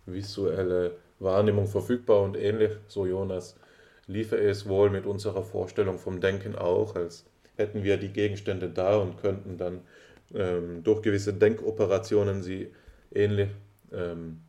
visuelle 0.08 0.98
Wahrnehmung 1.20 1.68
verfügbar 1.68 2.22
und 2.22 2.38
ähnlich, 2.38 2.72
so 2.88 3.06
Jonas, 3.06 3.56
liefe 4.08 4.38
es 4.38 4.68
wohl 4.68 4.90
mit 4.90 5.06
unserer 5.06 5.44
Vorstellung 5.44 6.00
vom 6.00 6.22
Denken 6.22 6.56
auch, 6.56 6.96
als 6.96 7.26
hätten 7.56 7.84
wir 7.84 7.98
die 7.98 8.14
Gegenstände 8.14 8.70
da 8.70 8.98
und 8.98 9.18
könnten 9.18 9.58
dann 9.58 9.82
ähm, 10.34 10.84
durch 10.84 11.02
gewisse 11.02 11.34
Denkoperationen 11.34 12.42
sie 12.42 12.74
ähnlich 13.14 13.50
ähm, 13.92 14.42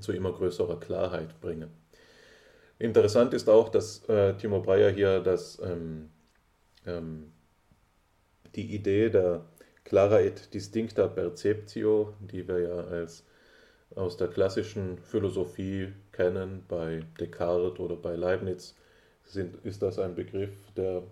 zu 0.00 0.12
immer 0.12 0.32
größerer 0.32 0.80
Klarheit 0.80 1.40
bringen. 1.40 1.70
Interessant 2.78 3.32
ist 3.34 3.48
auch, 3.48 3.68
dass 3.68 4.08
äh, 4.08 4.34
Timo 4.34 4.60
Breyer 4.60 4.90
hier 4.90 5.20
das, 5.20 5.60
ähm, 5.64 6.10
ähm, 6.86 7.32
die 8.56 8.74
Idee 8.74 9.08
der 9.08 9.44
clara 9.84 10.20
et 10.20 10.52
distincta 10.52 11.06
perceptio, 11.06 12.14
die 12.20 12.46
wir 12.48 12.58
ja 12.60 12.74
als 12.74 13.24
aus 13.96 14.16
der 14.16 14.28
klassischen 14.28 14.98
Philosophie 14.98 15.92
kennen, 16.12 16.64
bei 16.68 17.02
Descartes 17.18 17.78
oder 17.78 17.96
bei 17.96 18.16
Leibniz, 18.16 18.74
sind, 19.24 19.64
ist 19.64 19.82
das 19.82 19.98
ein 19.98 20.14
Begriff, 20.14 20.52
der 20.76 21.02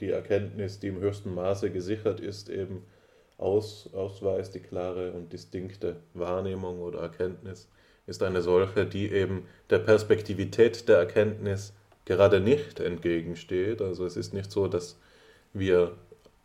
die 0.00 0.10
Erkenntnis, 0.10 0.80
die 0.80 0.88
im 0.88 1.00
höchsten 1.00 1.34
Maße 1.34 1.70
gesichert 1.70 2.20
ist, 2.20 2.48
eben 2.48 2.82
aus, 3.38 3.90
ausweist, 3.92 4.54
die 4.54 4.60
klare 4.60 5.12
und 5.12 5.32
distinkte 5.32 5.96
Wahrnehmung 6.14 6.80
oder 6.80 7.00
Erkenntnis 7.00 7.68
ist 8.06 8.22
eine 8.22 8.40
solche, 8.42 8.86
die 8.86 9.10
eben 9.10 9.46
der 9.68 9.80
Perspektivität 9.80 10.88
der 10.88 10.98
Erkenntnis 10.98 11.72
gerade 12.04 12.40
nicht 12.40 12.80
entgegensteht. 12.80 13.82
Also 13.82 14.06
es 14.06 14.16
ist 14.16 14.32
nicht 14.32 14.50
so, 14.50 14.68
dass 14.68 14.98
wir 15.52 15.92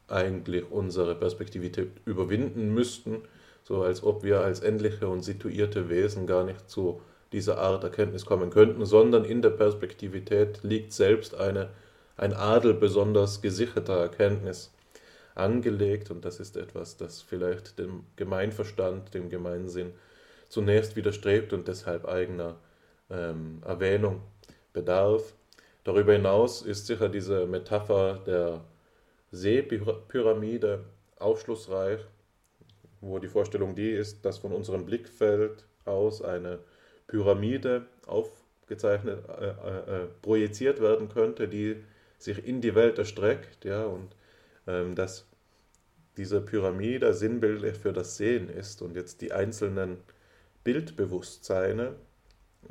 eigentlich 0.07 0.69
unsere 0.69 1.15
Perspektivität 1.15 1.89
überwinden 2.05 2.73
müssten, 2.73 3.21
so 3.71 3.83
als 3.83 4.03
ob 4.03 4.23
wir 4.23 4.41
als 4.41 4.59
endliche 4.59 5.07
und 5.07 5.21
situierte 5.21 5.87
Wesen 5.87 6.27
gar 6.27 6.43
nicht 6.43 6.69
zu 6.69 7.01
dieser 7.31 7.57
Art 7.59 7.85
Erkenntnis 7.85 8.25
kommen 8.25 8.49
könnten, 8.49 8.85
sondern 8.85 9.23
in 9.23 9.41
der 9.41 9.51
Perspektivität 9.51 10.59
liegt 10.61 10.91
selbst 10.91 11.35
eine, 11.35 11.69
ein 12.17 12.33
Adel 12.33 12.73
besonders 12.73 13.41
gesicherter 13.41 13.97
Erkenntnis 13.97 14.73
angelegt 15.35 16.11
und 16.11 16.25
das 16.25 16.41
ist 16.41 16.57
etwas, 16.57 16.97
das 16.97 17.21
vielleicht 17.21 17.79
dem 17.79 18.03
Gemeinverstand, 18.17 19.13
dem 19.13 19.29
Gemeinsinn 19.29 19.93
zunächst 20.49 20.97
widerstrebt 20.97 21.53
und 21.53 21.69
deshalb 21.69 22.05
eigener 22.05 22.57
ähm, 23.09 23.61
Erwähnung 23.65 24.21
bedarf. 24.73 25.33
Darüber 25.85 26.11
hinaus 26.11 26.61
ist 26.61 26.87
sicher 26.87 27.07
diese 27.07 27.45
Metapher 27.45 28.19
der 28.27 28.65
Seepyramide 29.31 30.83
aufschlussreich, 31.17 32.01
wo 33.01 33.19
die 33.19 33.27
Vorstellung 33.27 33.75
die 33.75 33.91
ist, 33.91 34.23
dass 34.25 34.37
von 34.37 34.51
unserem 34.51 34.85
Blickfeld 34.85 35.65
aus 35.85 36.21
eine 36.21 36.59
Pyramide 37.07 37.87
aufgezeichnet, 38.05 39.23
äh, 39.27 39.47
äh, 39.47 40.03
äh 40.03 40.07
projiziert 40.21 40.79
werden 40.79 41.09
könnte, 41.09 41.47
die 41.47 41.77
sich 42.17 42.45
in 42.45 42.61
die 42.61 42.75
Welt 42.75 42.99
erstreckt, 42.99 43.65
ja, 43.65 43.83
und 43.83 44.15
ähm, 44.67 44.95
dass 44.95 45.27
diese 46.17 46.41
Pyramide 46.41 47.13
sinnbildlich 47.13 47.77
für 47.77 47.93
das 47.93 48.17
Sehen 48.17 48.49
ist 48.49 48.81
und 48.81 48.95
jetzt 48.95 49.21
die 49.21 49.31
einzelnen 49.31 49.97
Bildbewusstseine 50.63 51.95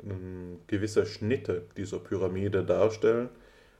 ähm, 0.03 0.59
gewisse 0.67 1.05
Schnitte 1.05 1.63
dieser 1.75 1.99
Pyramide 1.99 2.63
darstellen, 2.63 3.29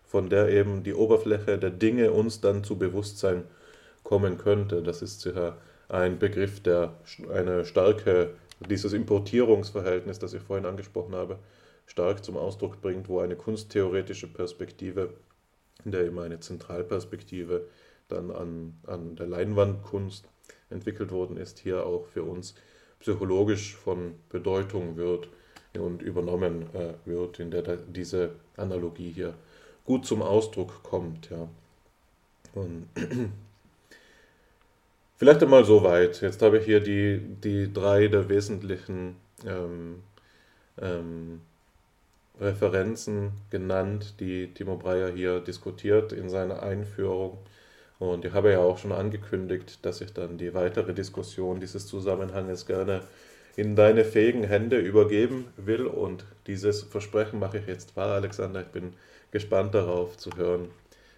von 0.03 0.29
der 0.29 0.49
eben 0.49 0.83
die 0.83 0.93
Oberfläche 0.93 1.57
der 1.57 1.69
Dinge 1.69 2.11
uns 2.11 2.41
dann 2.41 2.63
zu 2.63 2.77
Bewusstsein 2.77 3.45
kommen 4.03 4.37
könnte. 4.37 4.83
Das 4.83 5.01
ist 5.01 5.21
sicher 5.21 5.57
ein 5.91 6.19
Begriff, 6.19 6.61
der 6.61 6.93
eine 7.33 7.65
starke, 7.65 8.35
dieses 8.69 8.93
Importierungsverhältnis, 8.93 10.19
das 10.19 10.33
ich 10.33 10.41
vorhin 10.41 10.65
angesprochen 10.65 11.13
habe, 11.15 11.37
stark 11.85 12.23
zum 12.23 12.37
Ausdruck 12.37 12.81
bringt, 12.81 13.09
wo 13.09 13.19
eine 13.19 13.35
kunsttheoretische 13.35 14.27
Perspektive, 14.27 15.13
in 15.83 15.91
der 15.91 16.05
eben 16.05 16.19
eine 16.19 16.39
Zentralperspektive 16.39 17.67
dann 18.07 18.31
an, 18.31 18.73
an 18.87 19.15
der 19.15 19.27
Leinwandkunst 19.27 20.25
entwickelt 20.69 21.11
worden 21.11 21.35
ist, 21.37 21.59
hier 21.59 21.85
auch 21.85 22.05
für 22.07 22.23
uns 22.23 22.55
psychologisch 22.99 23.75
von 23.75 24.15
Bedeutung 24.29 24.95
wird 24.95 25.27
und 25.77 26.01
übernommen 26.01 26.67
äh, 26.73 26.93
wird, 27.05 27.39
in 27.39 27.51
der 27.51 27.77
diese 27.77 28.31
Analogie 28.55 29.11
hier 29.11 29.33
gut 29.85 30.05
zum 30.05 30.21
Ausdruck 30.21 30.83
kommt. 30.83 31.29
Ja. 31.29 31.49
Und 32.53 32.87
vielleicht 35.21 35.43
einmal 35.43 35.63
so 35.65 35.83
weit. 35.83 36.19
Jetzt 36.21 36.41
habe 36.41 36.57
ich 36.57 36.65
hier 36.65 36.79
die, 36.79 37.19
die 37.19 37.71
drei 37.71 38.07
der 38.07 38.27
wesentlichen 38.27 39.17
ähm, 39.45 40.01
ähm, 40.81 41.41
Referenzen 42.39 43.33
genannt, 43.51 44.15
die 44.19 44.51
Timo 44.51 44.77
Breyer 44.77 45.11
hier 45.11 45.39
diskutiert 45.39 46.11
in 46.11 46.27
seiner 46.27 46.63
Einführung. 46.63 47.37
Und 47.99 48.25
ich 48.25 48.33
habe 48.33 48.51
ja 48.51 48.61
auch 48.61 48.79
schon 48.79 48.91
angekündigt, 48.91 49.85
dass 49.85 50.01
ich 50.01 50.11
dann 50.11 50.39
die 50.39 50.55
weitere 50.55 50.91
Diskussion 50.91 51.59
dieses 51.59 51.85
Zusammenhanges 51.85 52.65
gerne 52.65 53.01
in 53.55 53.75
deine 53.75 54.05
fähigen 54.05 54.43
Hände 54.43 54.79
übergeben 54.79 55.49
will. 55.55 55.85
Und 55.85 56.25
dieses 56.47 56.81
Versprechen 56.81 57.37
mache 57.37 57.59
ich 57.59 57.67
jetzt 57.67 57.95
wahr, 57.95 58.15
Alexander. 58.15 58.61
Ich 58.61 58.69
bin 58.69 58.93
gespannt 59.29 59.75
darauf 59.75 60.17
zu 60.17 60.31
hören, 60.35 60.69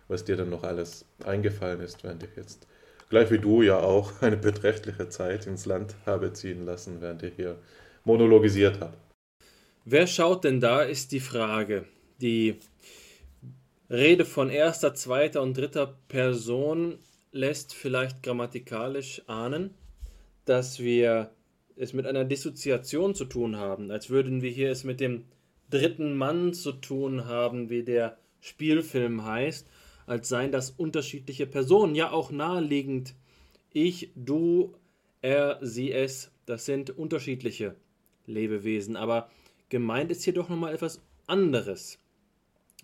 was 0.10 0.26
dir 0.26 0.36
denn 0.36 0.50
noch 0.50 0.64
alles 0.64 1.06
eingefallen 1.24 1.80
ist, 1.80 2.04
während 2.04 2.22
ich 2.24 2.36
jetzt, 2.36 2.68
gleich 3.10 3.32
wie 3.32 3.40
du 3.40 3.62
ja 3.62 3.80
auch, 3.80 4.12
eine 4.22 4.38
beträchtliche 4.38 5.10
Zeit 5.10 5.48
ins 5.48 5.66
Land 5.66 5.96
habe 6.06 6.34
ziehen 6.34 6.66
lassen, 6.66 7.02
während 7.02 7.24
ich 7.24 7.34
hier 7.36 7.58
monologisiert 8.04 8.80
habe. 8.80 8.94
Wer 9.86 10.08
schaut 10.08 10.44
denn 10.44 10.62
da, 10.62 10.82
ist 10.82 11.12
die 11.12 11.20
Frage. 11.20 11.86
Die 12.22 12.60
Rede 13.90 14.26
von 14.26 14.50
erster, 14.50 14.94
zweiter 14.96 15.42
und 15.42 15.58
dritter 15.58 15.98
Person 16.08 17.00
lässt 17.32 17.74
vielleicht 17.74 18.24
grammatikalisch 18.24 19.24
ahnen, 19.28 19.72
dass 20.46 20.80
wir 20.80 21.32
es 21.76 21.94
mit 21.94 22.06
einer 22.06 22.24
Dissoziation 22.24 23.16
zu 23.16 23.26
tun 23.26 23.58
haben, 23.58 23.92
als 23.92 24.10
würden 24.10 24.42
wir 24.42 24.52
hier 24.52 24.72
es 24.72 24.84
mit 24.84 25.00
dem 25.00 25.26
dritten 25.70 26.16
Mann 26.16 26.54
zu 26.54 26.72
tun 26.72 27.26
haben, 27.26 27.70
wie 27.70 27.84
der 27.84 28.18
Spielfilm 28.40 29.26
heißt, 29.26 29.68
als 30.06 30.30
seien 30.30 30.52
das 30.52 30.72
unterschiedliche 30.72 31.48
Personen, 31.48 31.96
ja 31.96 32.12
auch 32.12 32.32
naheliegend. 32.32 33.16
Ich, 33.72 34.12
du, 34.16 34.76
er, 35.22 35.60
sie, 35.62 35.92
es, 35.92 36.32
das 36.46 36.66
sind 36.66 36.90
unterschiedliche 36.90 37.76
Lebewesen, 38.26 38.96
aber 38.96 39.30
gemeint 39.70 40.12
ist 40.12 40.24
hier 40.24 40.34
doch 40.34 40.50
nochmal 40.50 40.74
etwas 40.74 41.02
anderes. 41.28 42.00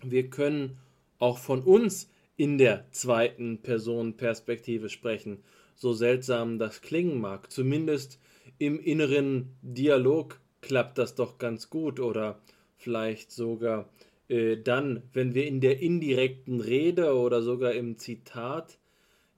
Wir 0.02 0.30
können 0.30 0.78
auch 1.18 1.38
von 1.38 1.62
uns 1.62 2.10
in 2.36 2.56
der 2.56 2.90
zweiten 2.90 3.58
Person 3.58 4.16
Perspektive 4.16 4.88
sprechen, 4.88 5.42
so 5.74 5.92
seltsam 5.92 6.58
das 6.58 6.80
klingen 6.80 7.20
mag. 7.20 7.52
Zumindest 7.52 8.18
im 8.58 8.80
inneren 8.80 9.54
Dialog 9.62 10.40
klappt 10.62 10.98
das 10.98 11.14
doch 11.14 11.38
ganz 11.38 11.70
gut 11.70 12.00
oder 12.00 12.40
vielleicht 12.76 13.30
sogar 13.30 13.88
äh, 14.30 14.56
dann, 14.56 15.02
wenn 15.12 15.34
wir 15.34 15.46
in 15.46 15.60
der 15.60 15.80
indirekten 15.80 16.60
Rede 16.60 17.16
oder 17.16 17.42
sogar 17.42 17.72
im 17.72 17.98
Zitat 17.98 18.78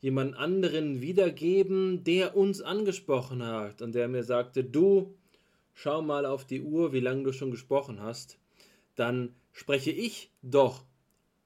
jemand 0.01 0.37
anderen 0.37 1.01
wiedergeben, 1.01 2.05
der 2.05 2.37
uns 2.37 2.61
angesprochen 2.61 3.43
hat 3.43 3.81
und 3.81 3.95
der 3.95 4.09
mir 4.09 4.23
sagte, 4.23 4.63
du, 4.63 5.15
schau 5.73 6.03
mal 6.03 6.27
auf 6.27 6.45
die 6.45 6.61
Uhr, 6.61 6.93
wie 6.93 7.01
lange 7.01 7.23
du 7.23 7.33
schon 7.33 7.51
gesprochen 7.51 8.03
hast, 8.03 8.39
dann 8.95 9.35
spreche 9.53 9.91
ich 9.93 10.31
doch 10.43 10.85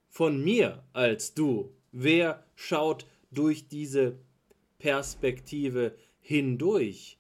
von 0.09 0.43
mir 0.43 0.83
als 0.93 1.35
du? 1.35 1.73
Wer 1.93 2.45
schaut 2.57 3.07
durch 3.31 3.69
diese 3.69 4.19
Perspektive 4.79 5.95
hindurch? 6.21 7.19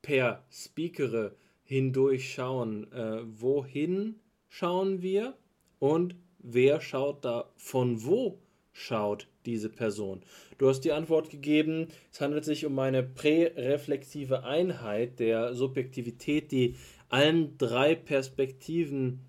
Per 0.00 0.42
Speakere 0.50 1.36
hindurchschauen. 1.64 2.90
Äh, 2.92 3.20
wohin 3.26 4.20
schauen 4.48 5.02
wir? 5.02 5.36
Und 5.80 6.14
wer 6.38 6.80
schaut 6.80 7.24
da 7.24 7.50
von 7.56 8.04
wo 8.04 8.38
schaut 8.72 9.26
diese 9.44 9.68
Person? 9.68 10.22
Du 10.58 10.68
hast 10.68 10.82
die 10.82 10.92
Antwort 10.92 11.30
gegeben, 11.30 11.88
es 12.12 12.20
handelt 12.20 12.44
sich 12.44 12.64
um 12.64 12.78
eine 12.78 13.02
präreflexive 13.02 14.44
Einheit 14.44 15.18
der 15.18 15.54
Subjektivität, 15.54 16.52
die 16.52 16.76
allen 17.08 17.58
drei 17.58 17.96
Perspektiven 17.96 19.26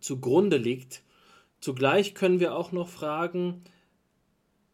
zugrunde 0.00 0.58
liegt 0.58 1.02
Zugleich 1.60 2.14
können 2.14 2.40
wir 2.40 2.56
auch 2.56 2.72
noch 2.72 2.88
fragen, 2.88 3.62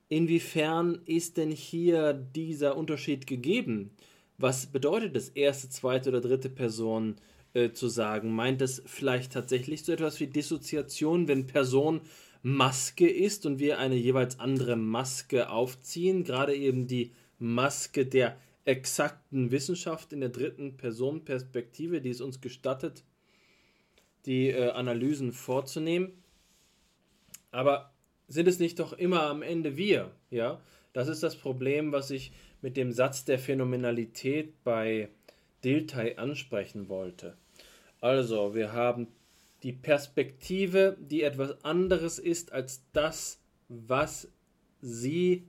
inwiefern 0.08 1.00
ist 1.04 1.36
denn 1.36 1.50
hier 1.50 2.12
dieser 2.12 2.76
Unterschied 2.76 3.26
gegeben? 3.26 3.90
Was 4.38 4.66
bedeutet 4.66 5.16
es, 5.16 5.30
erste, 5.30 5.68
zweite 5.68 6.10
oder 6.10 6.20
dritte 6.20 6.48
Person 6.48 7.16
äh, 7.56 7.72
zu 7.72 7.88
sagen? 7.88 8.34
Meint 8.34 8.60
es 8.60 8.82
vielleicht 8.84 9.32
tatsächlich 9.32 9.84
so 9.84 9.92
etwas 9.92 10.20
wie 10.20 10.26
Dissoziation, 10.26 11.26
wenn 11.26 11.46
Person 11.46 12.02
Maske 12.42 13.08
ist 13.08 13.46
und 13.46 13.58
wir 13.58 13.78
eine 13.78 13.96
jeweils 13.96 14.38
andere 14.38 14.76
Maske 14.76 15.48
aufziehen? 15.48 16.22
Gerade 16.22 16.54
eben 16.54 16.86
die 16.86 17.12
Maske 17.38 18.04
der 18.04 18.36
exakten 18.66 19.50
Wissenschaft 19.50 20.12
in 20.12 20.20
der 20.20 20.28
dritten 20.28 20.76
Personenperspektive, 20.76 22.00
die 22.00 22.10
es 22.10 22.20
uns 22.20 22.40
gestattet, 22.40 23.04
die 24.26 24.48
äh, 24.50 24.70
Analysen 24.70 25.32
vorzunehmen. 25.32 26.12
Aber 27.52 27.92
sind 28.28 28.48
es 28.48 28.58
nicht 28.58 28.80
doch 28.80 28.92
immer 28.92 29.22
am 29.22 29.42
Ende 29.42 29.76
wir? 29.76 30.10
Ja, 30.30 30.60
das 30.92 31.08
ist 31.08 31.22
das 31.22 31.36
Problem, 31.36 31.92
was 31.92 32.10
ich 32.10 32.32
mit 32.60 32.76
dem 32.76 32.92
Satz 32.92 33.24
der 33.24 33.38
Phänomenalität 33.38 34.62
bei 34.62 35.08
Dilthey 35.64 36.16
ansprechen 36.16 36.88
wollte. 36.88 37.36
Also, 38.06 38.54
wir 38.54 38.72
haben 38.72 39.08
die 39.64 39.72
Perspektive, 39.72 40.96
die 41.00 41.24
etwas 41.24 41.64
anderes 41.64 42.20
ist 42.20 42.52
als 42.52 42.84
das, 42.92 43.40
was 43.68 44.28
sie 44.80 45.48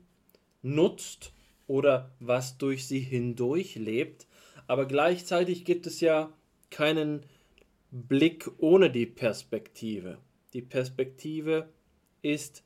nutzt 0.64 1.34
oder 1.68 2.16
was 2.20 2.58
durch 2.58 2.88
sie 2.88 2.98
hindurch 3.00 3.76
lebt. 3.76 4.26
Aber 4.66 4.88
gleichzeitig 4.88 5.66
gibt 5.66 5.86
es 5.86 6.02
ja 6.02 6.34
keinen 6.72 7.28
Blick 7.92 8.50
ohne 8.58 8.90
die 8.90 9.06
Perspektive. 9.06 10.18
Die 10.54 10.64
Perspektive 10.64 11.70
ist 12.24 12.64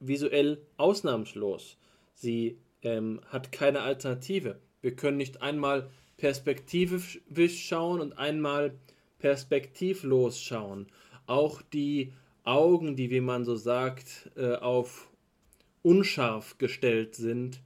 visuell 0.00 0.62
ausnahmslos. 0.78 1.76
Sie 2.14 2.56
ähm, 2.80 3.20
hat 3.26 3.52
keine 3.52 3.82
Alternative. 3.82 4.58
Wir 4.80 4.96
können 4.96 5.18
nicht 5.18 5.42
einmal 5.42 5.90
perspektivisch 6.16 7.20
schauen 7.68 8.00
und 8.00 8.14
einmal 8.14 8.78
perspektivlos 9.22 10.42
schauen. 10.42 10.88
Auch 11.26 11.62
die 11.62 12.12
Augen, 12.42 12.96
die, 12.96 13.08
wie 13.10 13.20
man 13.20 13.44
so 13.44 13.54
sagt, 13.54 14.30
äh, 14.36 14.56
auf 14.56 15.08
unscharf 15.82 16.58
gestellt 16.58 17.14
sind, 17.14 17.62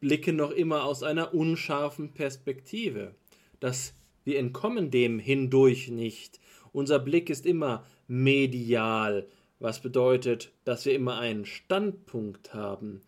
blicken 0.00 0.36
noch 0.36 0.50
immer 0.50 0.84
aus 0.84 1.02
einer 1.02 1.34
unscharfen 1.34 2.14
Perspektive. 2.14 3.14
Das, 3.60 3.94
wir 4.24 4.38
entkommen 4.38 4.90
dem 4.90 5.18
hindurch 5.18 5.90
nicht. 5.90 6.40
Unser 6.72 6.98
Blick 6.98 7.28
ist 7.28 7.44
immer 7.44 7.84
medial, 8.08 9.28
was 9.60 9.80
bedeutet, 9.80 10.52
dass 10.64 10.86
wir 10.86 10.94
immer 10.94 11.18
einen 11.18 11.44
Standpunkt 11.44 12.54
haben. 12.54 13.02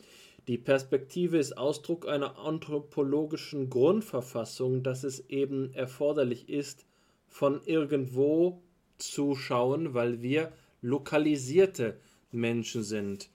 Die 0.48 0.58
Perspektive 0.58 1.38
ist 1.38 1.56
Ausdruck 1.56 2.06
einer 2.06 2.38
anthropologischen 2.38 3.70
Grundverfassung, 3.70 4.82
dass 4.82 5.02
es 5.02 5.30
eben 5.30 5.72
erforderlich 5.72 6.50
ist, 6.50 6.84
von 7.28 7.60
irgendwo 7.64 8.62
zu 8.98 9.34
schauen, 9.34 9.94
weil 9.94 10.22
wir 10.22 10.52
lokalisierte 10.80 11.98
Menschen 12.30 12.82
sind, 12.82 13.28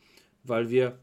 weil 0.43 0.69
wir 0.69 0.99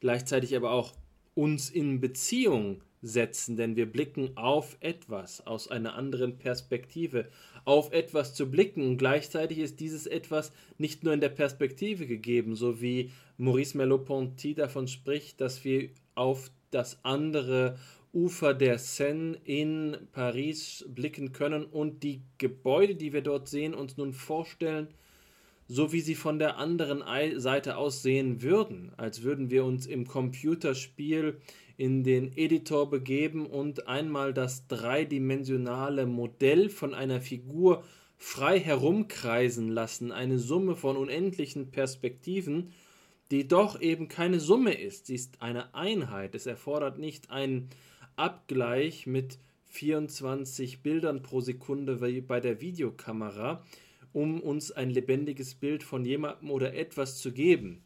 gleichzeitig 0.00 0.56
aber 0.56 0.70
auch 0.70 0.94
uns 1.34 1.70
in 1.70 2.00
Beziehung 2.00 2.82
setzen, 3.00 3.56
denn 3.56 3.76
wir 3.76 3.90
blicken 3.90 4.36
auf 4.36 4.76
etwas 4.80 5.46
aus 5.46 5.68
einer 5.68 5.94
anderen 5.94 6.38
Perspektive, 6.38 7.28
auf 7.64 7.92
etwas 7.92 8.34
zu 8.34 8.50
blicken. 8.50 8.82
Und 8.82 8.98
gleichzeitig 8.98 9.58
ist 9.58 9.80
dieses 9.80 10.06
etwas 10.06 10.52
nicht 10.78 11.04
nur 11.04 11.12
in 11.12 11.20
der 11.20 11.28
Perspektive 11.28 12.06
gegeben, 12.06 12.56
so 12.56 12.80
wie 12.80 13.12
Maurice 13.36 13.76
Merleau-Ponty 13.76 14.54
davon 14.54 14.88
spricht, 14.88 15.40
dass 15.40 15.64
wir 15.64 15.90
auf 16.14 16.50
das 16.70 16.98
andere 17.04 17.78
Ufer 18.12 18.54
der 18.54 18.78
Seine 18.78 19.38
in 19.44 19.96
Paris 20.12 20.84
blicken 20.88 21.32
können 21.32 21.64
und 21.64 22.02
die 22.02 22.22
Gebäude, 22.38 22.94
die 22.94 23.12
wir 23.12 23.22
dort 23.22 23.48
sehen, 23.48 23.74
uns 23.74 23.96
nun 23.96 24.12
vorstellen, 24.12 24.88
so 25.66 25.92
wie 25.92 26.00
sie 26.00 26.14
von 26.14 26.38
der 26.38 26.56
anderen 26.56 27.02
Seite 27.38 27.76
aus 27.76 28.02
sehen 28.02 28.42
würden, 28.42 28.92
als 28.96 29.22
würden 29.22 29.50
wir 29.50 29.64
uns 29.64 29.86
im 29.86 30.06
Computerspiel 30.06 31.38
in 31.76 32.02
den 32.02 32.36
Editor 32.36 32.88
begeben 32.90 33.46
und 33.46 33.86
einmal 33.86 34.32
das 34.32 34.66
dreidimensionale 34.66 36.06
Modell 36.06 36.70
von 36.70 36.94
einer 36.94 37.20
Figur 37.20 37.84
frei 38.16 38.58
herumkreisen 38.58 39.68
lassen, 39.68 40.10
eine 40.10 40.38
Summe 40.38 40.74
von 40.74 40.96
unendlichen 40.96 41.70
Perspektiven, 41.70 42.72
die 43.30 43.46
doch 43.46 43.80
eben 43.80 44.08
keine 44.08 44.40
Summe 44.40 44.72
ist, 44.72 45.06
sie 45.06 45.14
ist 45.14 45.40
eine 45.40 45.74
Einheit. 45.74 46.34
Es 46.34 46.46
erfordert 46.46 46.98
nicht 46.98 47.30
einen 47.30 47.68
Abgleich 48.18 49.06
mit 49.06 49.38
24 49.66 50.82
Bildern 50.82 51.22
pro 51.22 51.40
Sekunde 51.40 52.00
wie 52.00 52.20
bei 52.20 52.40
der 52.40 52.60
Videokamera, 52.60 53.64
um 54.12 54.40
uns 54.40 54.72
ein 54.72 54.90
lebendiges 54.90 55.54
Bild 55.54 55.84
von 55.84 56.04
jemandem 56.04 56.50
oder 56.50 56.74
etwas 56.74 57.18
zu 57.18 57.32
geben. 57.32 57.82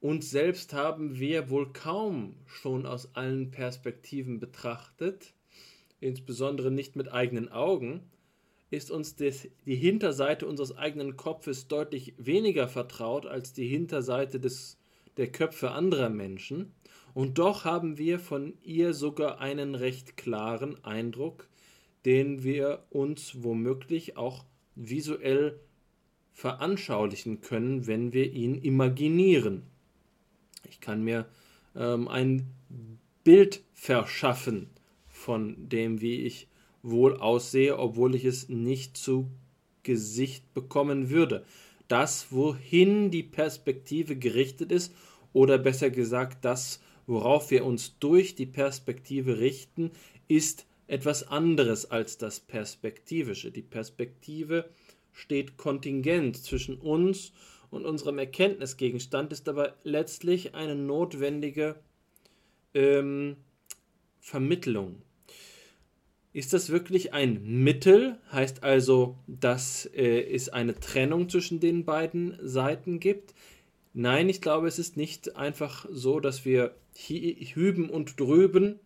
Uns 0.00 0.30
selbst 0.30 0.74
haben 0.74 1.18
wir 1.18 1.50
wohl 1.50 1.72
kaum 1.72 2.36
schon 2.46 2.86
aus 2.86 3.16
allen 3.16 3.50
Perspektiven 3.50 4.38
betrachtet, 4.38 5.34
insbesondere 5.98 6.70
nicht 6.70 6.94
mit 6.94 7.12
eigenen 7.12 7.48
Augen, 7.48 8.02
ist 8.70 8.92
uns 8.92 9.16
des, 9.16 9.48
die 9.66 9.74
Hinterseite 9.74 10.46
unseres 10.46 10.76
eigenen 10.76 11.16
Kopfes 11.16 11.66
deutlich 11.66 12.14
weniger 12.16 12.68
vertraut 12.68 13.26
als 13.26 13.54
die 13.54 13.66
Hinterseite 13.66 14.38
des, 14.38 14.78
der 15.16 15.32
Köpfe 15.32 15.72
anderer 15.72 16.10
Menschen, 16.10 16.72
und 17.18 17.38
doch 17.38 17.64
haben 17.64 17.98
wir 17.98 18.20
von 18.20 18.54
ihr 18.62 18.94
sogar 18.94 19.40
einen 19.40 19.74
recht 19.74 20.16
klaren 20.16 20.84
Eindruck, 20.84 21.48
den 22.04 22.44
wir 22.44 22.84
uns 22.90 23.42
womöglich 23.42 24.16
auch 24.16 24.44
visuell 24.76 25.58
veranschaulichen 26.32 27.40
können, 27.40 27.88
wenn 27.88 28.12
wir 28.12 28.32
ihn 28.32 28.54
imaginieren. 28.54 29.62
Ich 30.70 30.80
kann 30.80 31.02
mir 31.02 31.26
ähm, 31.74 32.06
ein 32.06 32.52
Bild 33.24 33.64
verschaffen 33.74 34.70
von 35.08 35.68
dem, 35.68 36.00
wie 36.00 36.20
ich 36.20 36.46
wohl 36.84 37.16
aussehe, 37.16 37.80
obwohl 37.80 38.14
ich 38.14 38.26
es 38.26 38.48
nicht 38.48 38.96
zu 38.96 39.28
Gesicht 39.82 40.54
bekommen 40.54 41.10
würde. 41.10 41.44
Das, 41.88 42.30
wohin 42.30 43.10
die 43.10 43.24
Perspektive 43.24 44.14
gerichtet 44.14 44.70
ist, 44.70 44.94
oder 45.32 45.58
besser 45.58 45.90
gesagt, 45.90 46.44
das, 46.44 46.80
worauf 47.08 47.50
wir 47.50 47.64
uns 47.64 47.98
durch 47.98 48.36
die 48.36 48.46
Perspektive 48.46 49.40
richten, 49.40 49.90
ist 50.28 50.66
etwas 50.86 51.26
anderes 51.26 51.90
als 51.90 52.18
das 52.18 52.38
Perspektivische. 52.38 53.50
Die 53.50 53.62
Perspektive 53.62 54.68
steht 55.12 55.56
kontingent 55.56 56.36
zwischen 56.36 56.76
uns 56.76 57.32
und 57.70 57.84
unserem 57.84 58.18
Erkenntnisgegenstand 58.18 59.32
ist 59.32 59.48
aber 59.48 59.74
letztlich 59.82 60.54
eine 60.54 60.76
notwendige 60.76 61.76
ähm, 62.74 63.36
Vermittlung. 64.20 65.02
Ist 66.34 66.52
das 66.52 66.68
wirklich 66.68 67.14
ein 67.14 67.42
Mittel? 67.64 68.18
Heißt 68.30 68.62
also, 68.62 69.16
dass 69.26 69.86
äh, 69.86 70.20
es 70.20 70.50
eine 70.50 70.78
Trennung 70.78 71.28
zwischen 71.30 71.58
den 71.58 71.84
beiden 71.86 72.38
Seiten 72.42 73.00
gibt? 73.00 73.34
Nein, 74.00 74.28
ich 74.28 74.40
glaube, 74.40 74.68
es 74.68 74.78
ist 74.78 74.96
nicht 74.96 75.34
einfach 75.34 75.84
so, 75.90 76.20
dass 76.20 76.44
wir 76.44 76.76
hüben 76.94 77.90
und 77.90 78.20
drüben 78.20 78.78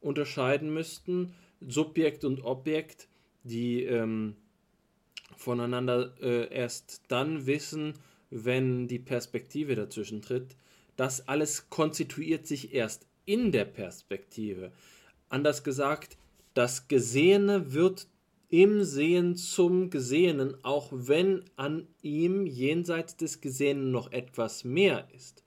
unterscheiden 0.00 0.72
müssten, 0.72 1.34
Subjekt 1.60 2.24
und 2.24 2.42
Objekt, 2.44 3.06
die 3.42 3.82
ähm, 3.84 4.36
voneinander 5.36 6.14
äh, 6.22 6.48
erst 6.50 7.02
dann 7.08 7.44
wissen, 7.44 7.92
wenn 8.30 8.88
die 8.88 8.98
Perspektive 8.98 9.74
dazwischen 9.74 10.22
tritt. 10.22 10.56
Das 10.96 11.28
alles 11.28 11.68
konstituiert 11.68 12.46
sich 12.46 12.72
erst 12.72 13.06
in 13.26 13.52
der 13.52 13.66
Perspektive. 13.66 14.72
Anders 15.28 15.62
gesagt, 15.62 16.16
das 16.54 16.88
Gesehene 16.88 17.74
wird 17.74 18.06
im 18.54 18.84
Sehen 18.84 19.34
zum 19.34 19.90
Gesehenen, 19.90 20.54
auch 20.62 20.86
wenn 20.92 21.42
an 21.56 21.88
ihm 22.02 22.46
jenseits 22.46 23.16
des 23.16 23.40
Gesehenen 23.40 23.90
noch 23.90 24.12
etwas 24.12 24.62
mehr 24.62 25.08
ist. 25.12 25.42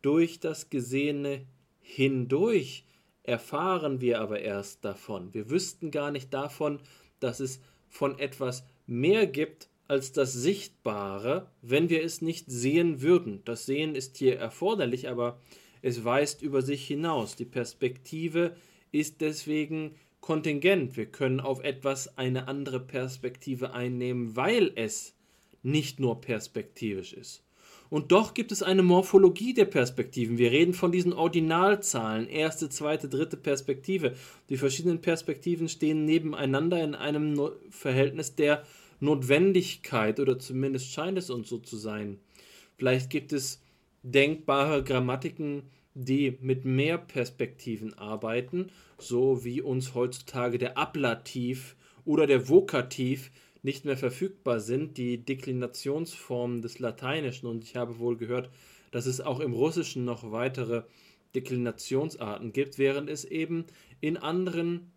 Durch 0.00 0.40
das 0.40 0.70
Gesehene 0.70 1.44
hindurch 1.82 2.86
erfahren 3.22 4.00
wir 4.00 4.22
aber 4.22 4.40
erst 4.40 4.82
davon. 4.82 5.34
Wir 5.34 5.50
wüssten 5.50 5.90
gar 5.90 6.10
nicht 6.10 6.32
davon, 6.32 6.80
dass 7.20 7.38
es 7.38 7.60
von 7.86 8.18
etwas 8.18 8.64
mehr 8.86 9.26
gibt 9.26 9.68
als 9.86 10.12
das 10.12 10.32
Sichtbare, 10.32 11.50
wenn 11.60 11.90
wir 11.90 12.02
es 12.02 12.22
nicht 12.22 12.50
sehen 12.50 13.02
würden. 13.02 13.42
Das 13.44 13.66
Sehen 13.66 13.94
ist 13.94 14.16
hier 14.16 14.38
erforderlich, 14.38 15.10
aber 15.10 15.38
es 15.82 16.02
weist 16.02 16.40
über 16.40 16.62
sich 16.62 16.86
hinaus. 16.86 17.36
Die 17.36 17.44
Perspektive 17.44 18.56
ist 18.90 19.20
deswegen 19.20 19.96
kontingent. 20.28 20.98
Wir 20.98 21.06
können 21.06 21.40
auf 21.40 21.64
etwas 21.64 22.18
eine 22.18 22.48
andere 22.48 22.80
Perspektive 22.80 23.72
einnehmen, 23.72 24.36
weil 24.36 24.72
es 24.74 25.14
nicht 25.62 26.00
nur 26.00 26.20
perspektivisch 26.20 27.14
ist. 27.14 27.42
Und 27.88 28.12
doch 28.12 28.34
gibt 28.34 28.52
es 28.52 28.62
eine 28.62 28.82
Morphologie 28.82 29.54
der 29.54 29.64
Perspektiven. 29.64 30.36
Wir 30.36 30.50
reden 30.50 30.74
von 30.74 30.92
diesen 30.92 31.14
Ordinalzahlen, 31.14 32.28
erste, 32.28 32.68
zweite, 32.68 33.08
dritte 33.08 33.38
Perspektive. 33.38 34.16
Die 34.50 34.58
verschiedenen 34.58 35.00
Perspektiven 35.00 35.66
stehen 35.66 36.04
nebeneinander 36.04 36.84
in 36.84 36.94
einem 36.94 37.40
Verhältnis 37.70 38.34
der 38.34 38.66
Notwendigkeit 39.00 40.20
oder 40.20 40.38
zumindest 40.38 40.92
scheint 40.92 41.16
es 41.16 41.30
uns 41.30 41.48
so 41.48 41.56
zu 41.56 41.78
sein. 41.78 42.18
Vielleicht 42.76 43.08
gibt 43.08 43.32
es 43.32 43.62
denkbare 44.02 44.84
Grammatiken, 44.84 45.62
die 46.04 46.38
mit 46.40 46.64
mehr 46.64 46.96
Perspektiven 46.96 47.94
arbeiten, 47.94 48.70
so 48.98 49.44
wie 49.44 49.60
uns 49.60 49.94
heutzutage 49.94 50.58
der 50.58 50.78
Ablativ 50.78 51.76
oder 52.04 52.26
der 52.26 52.48
Vokativ 52.48 53.30
nicht 53.62 53.84
mehr 53.84 53.96
verfügbar 53.96 54.60
sind, 54.60 54.96
die 54.96 55.18
Deklinationsformen 55.18 56.62
des 56.62 56.78
Lateinischen. 56.78 57.48
Und 57.48 57.64
ich 57.64 57.74
habe 57.74 57.98
wohl 57.98 58.16
gehört, 58.16 58.50
dass 58.92 59.06
es 59.06 59.20
auch 59.20 59.40
im 59.40 59.52
Russischen 59.52 60.04
noch 60.04 60.30
weitere 60.30 60.84
Deklinationsarten 61.34 62.52
gibt, 62.52 62.78
während 62.78 63.10
es 63.10 63.24
eben 63.24 63.66
in 64.00 64.16
anderen 64.16 64.92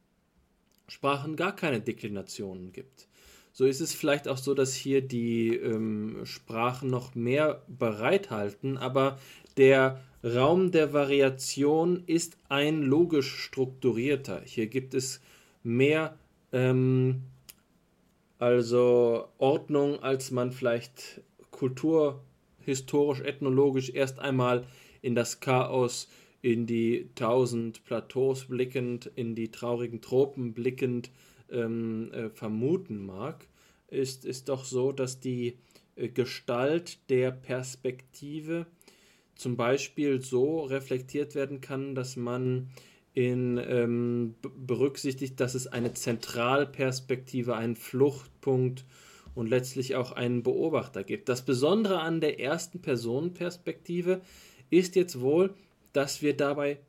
Sprachen 0.87 1.35
gar 1.35 1.55
keine 1.55 1.81
Deklinationen 1.81 2.71
gibt. 2.73 3.07
so 3.53 3.65
ist 3.65 3.81
es 3.81 3.93
vielleicht 3.93 4.27
auch 4.27 4.37
so, 4.37 4.53
dass 4.53 4.75
hier 4.75 5.01
die 5.01 5.55
ähm, 5.55 6.25
Sprachen 6.25 6.89
noch 6.89 7.15
mehr 7.15 7.63
bereithalten, 7.67 8.77
aber 8.77 9.19
der 9.57 10.01
Raum 10.23 10.71
der 10.71 10.93
Variation 10.93 12.03
ist 12.05 12.37
ein 12.47 12.83
logisch 12.83 13.43
strukturierter. 13.43 14.41
Hier 14.45 14.67
gibt 14.67 14.93
es 14.93 15.19
mehr 15.63 16.17
ähm, 16.51 17.23
also 18.41 19.27
Ordnung, 19.37 20.01
als 20.01 20.31
man 20.31 20.51
vielleicht 20.51 21.21
kulturhistorisch, 21.51 23.21
ethnologisch 23.21 23.91
erst 23.91 24.17
einmal 24.17 24.65
in 25.03 25.13
das 25.13 25.41
Chaos, 25.41 26.09
in 26.41 26.65
die 26.65 27.09
tausend 27.13 27.85
Plateaus 27.85 28.45
blickend, 28.45 29.11
in 29.15 29.35
die 29.35 29.51
traurigen 29.51 30.01
Tropen 30.01 30.53
blickend 30.53 31.11
ähm, 31.51 32.11
äh, 32.13 32.29
vermuten 32.31 33.05
mag, 33.05 33.47
ist, 33.89 34.25
ist 34.25 34.49
doch 34.49 34.63
so, 34.63 34.91
dass 34.91 35.19
die 35.19 35.57
äh, 35.95 36.07
Gestalt 36.07 36.97
der 37.11 37.29
Perspektive 37.29 38.65
zum 39.41 39.57
Beispiel 39.57 40.21
so 40.21 40.61
reflektiert 40.61 41.35
werden 41.35 41.61
kann, 41.61 41.95
dass 41.95 42.15
man 42.15 42.69
in, 43.13 43.57
ähm, 43.57 44.35
berücksichtigt, 44.41 45.39
dass 45.39 45.55
es 45.55 45.67
eine 45.67 45.93
Zentralperspektive, 45.93 47.55
einen 47.55 47.75
Fluchtpunkt 47.75 48.85
und 49.33 49.49
letztlich 49.49 49.95
auch 49.95 50.11
einen 50.11 50.43
Beobachter 50.43 51.03
gibt. 51.03 51.27
Das 51.27 51.43
Besondere 51.43 51.99
an 51.99 52.21
der 52.21 52.39
ersten 52.39 52.81
Personenperspektive 52.81 54.21
ist 54.69 54.95
jetzt 54.95 55.19
wohl, 55.19 55.53
dass 55.91 56.21
wir 56.21 56.37
dabei 56.37 56.79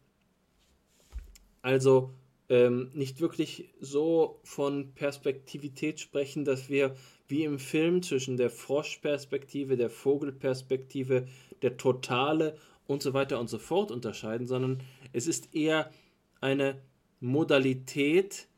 also 1.62 2.10
ähm, 2.48 2.90
nicht 2.92 3.20
wirklich 3.20 3.70
so 3.80 4.40
von 4.44 4.92
Perspektivität 4.94 6.00
sprechen, 6.00 6.44
dass 6.44 6.68
wir 6.68 6.96
wie 7.28 7.44
im 7.44 7.58
Film 7.58 8.02
zwischen 8.02 8.36
der 8.36 8.50
Froschperspektive, 8.50 9.76
der 9.76 9.88
Vogelperspektive, 9.88 11.26
der 11.62 11.76
Totale 11.76 12.56
und 12.86 13.02
so 13.02 13.14
weiter 13.14 13.40
und 13.40 13.48
so 13.48 13.59
fort 13.59 13.90
unterscheiden, 13.90 14.47
sondern 14.47 14.80
es 15.12 15.26
ist 15.26 15.55
eher 15.55 15.90
eine 16.40 16.80
Modalität 17.20 18.48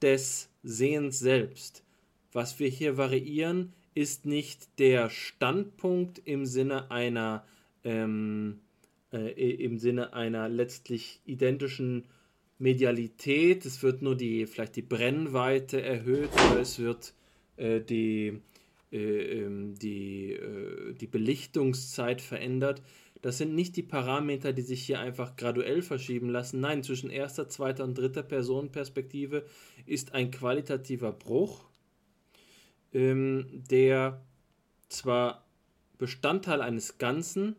des 0.00 0.50
Sehens 0.62 1.18
selbst. 1.18 1.84
Was 2.32 2.58
wir 2.58 2.68
hier 2.68 2.96
variieren, 2.96 3.72
ist 3.94 4.24
nicht 4.24 4.78
der 4.78 5.10
Standpunkt 5.10 6.20
im 6.24 6.46
Sinne 6.46 6.90
einer 6.90 7.44
ähm, 7.84 8.60
äh, 9.12 9.50
im 9.50 9.78
Sinne 9.78 10.14
einer 10.14 10.48
letztlich 10.48 11.20
identischen 11.26 12.04
Medialität. 12.58 13.66
Es 13.66 13.82
wird 13.82 14.02
nur 14.02 14.16
die, 14.16 14.46
vielleicht 14.46 14.76
die 14.76 14.82
Brennweite 14.82 15.82
erhöht 15.82 16.30
oder 16.32 16.60
es 16.60 16.78
wird 16.78 17.12
äh, 17.56 17.80
die, 17.80 18.40
die, 18.92 20.32
äh, 20.32 20.92
die 20.94 21.06
Belichtungszeit 21.06 22.20
verändert. 22.20 22.82
Das 23.22 23.38
sind 23.38 23.54
nicht 23.54 23.76
die 23.76 23.82
Parameter, 23.82 24.52
die 24.52 24.62
sich 24.62 24.82
hier 24.82 25.00
einfach 25.00 25.36
graduell 25.36 25.80
verschieben 25.80 26.28
lassen. 26.28 26.60
Nein, 26.60 26.82
zwischen 26.82 27.08
erster, 27.08 27.48
zweiter 27.48 27.84
und 27.84 27.96
dritter 27.96 28.22
Personenperspektive 28.22 29.46
ist 29.86 30.12
ein 30.12 30.30
qualitativer 30.30 31.12
Bruch, 31.12 31.64
ähm, 32.92 33.46
der 33.70 34.22
zwar 34.88 35.46
Bestandteil 35.98 36.60
eines 36.60 36.98
Ganzen 36.98 37.56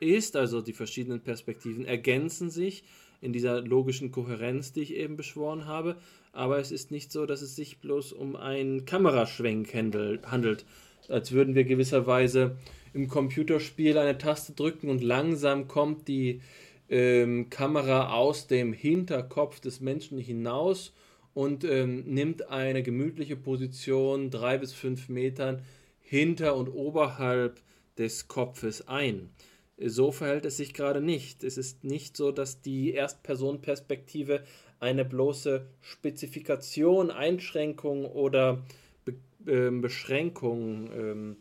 ist, 0.00 0.36
also 0.36 0.60
die 0.60 0.72
verschiedenen 0.72 1.22
Perspektiven 1.22 1.84
ergänzen 1.84 2.50
sich, 2.50 2.84
in 3.22 3.32
dieser 3.32 3.62
logischen 3.62 4.10
Kohärenz, 4.10 4.72
die 4.72 4.82
ich 4.82 4.94
eben 4.94 5.16
beschworen 5.16 5.66
habe. 5.66 5.96
Aber 6.32 6.58
es 6.58 6.70
ist 6.70 6.90
nicht 6.90 7.10
so, 7.10 7.24
dass 7.24 7.40
es 7.40 7.56
sich 7.56 7.78
bloß 7.78 8.12
um 8.12 8.36
einen 8.36 8.84
Kameraschwenk 8.84 9.72
handelt, 9.74 10.66
als 11.08 11.32
würden 11.32 11.54
wir 11.54 11.64
gewisserweise 11.64 12.56
im 12.92 13.08
Computerspiel 13.08 13.96
eine 13.96 14.18
Taste 14.18 14.52
drücken 14.52 14.90
und 14.90 15.02
langsam 15.02 15.68
kommt 15.68 16.08
die 16.08 16.42
ähm, 16.90 17.48
Kamera 17.48 18.12
aus 18.12 18.48
dem 18.48 18.72
Hinterkopf 18.72 19.60
des 19.60 19.80
Menschen 19.80 20.18
hinaus 20.18 20.92
und 21.32 21.64
ähm, 21.64 22.04
nimmt 22.04 22.50
eine 22.50 22.82
gemütliche 22.82 23.36
Position 23.36 24.30
drei 24.30 24.58
bis 24.58 24.72
fünf 24.72 25.08
Metern 25.08 25.62
hinter 26.00 26.56
und 26.56 26.68
oberhalb 26.68 27.60
des 27.96 28.28
Kopfes 28.28 28.88
ein. 28.88 29.30
So 29.78 30.12
verhält 30.12 30.44
es 30.44 30.56
sich 30.56 30.74
gerade 30.74 31.00
nicht. 31.00 31.44
Es 31.44 31.56
ist 31.56 31.84
nicht 31.84 32.16
so, 32.16 32.30
dass 32.30 32.60
die 32.60 32.94
Erstpersonenperspektive 32.94 34.44
eine 34.80 35.04
bloße 35.04 35.66
Spezifikation, 35.80 37.10
Einschränkung 37.10 38.04
oder 38.04 38.64
Be 39.04 39.14
äh, 39.46 39.70
Beschränkung 39.70 40.90
ähm, 40.92 41.36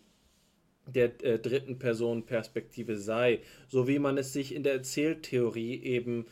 der 0.88 1.24
äh, 1.24 1.40
dritten 1.40 1.80
Personenperspektive 1.80 2.98
sei, 2.98 3.42
so 3.68 3.88
wie 3.88 4.00
man 4.00 4.18
es 4.18 4.34
sich 4.34 4.54
in 4.54 4.64
der 4.64 4.74
Erzähltheorie 4.74 5.82
eben 5.84 6.26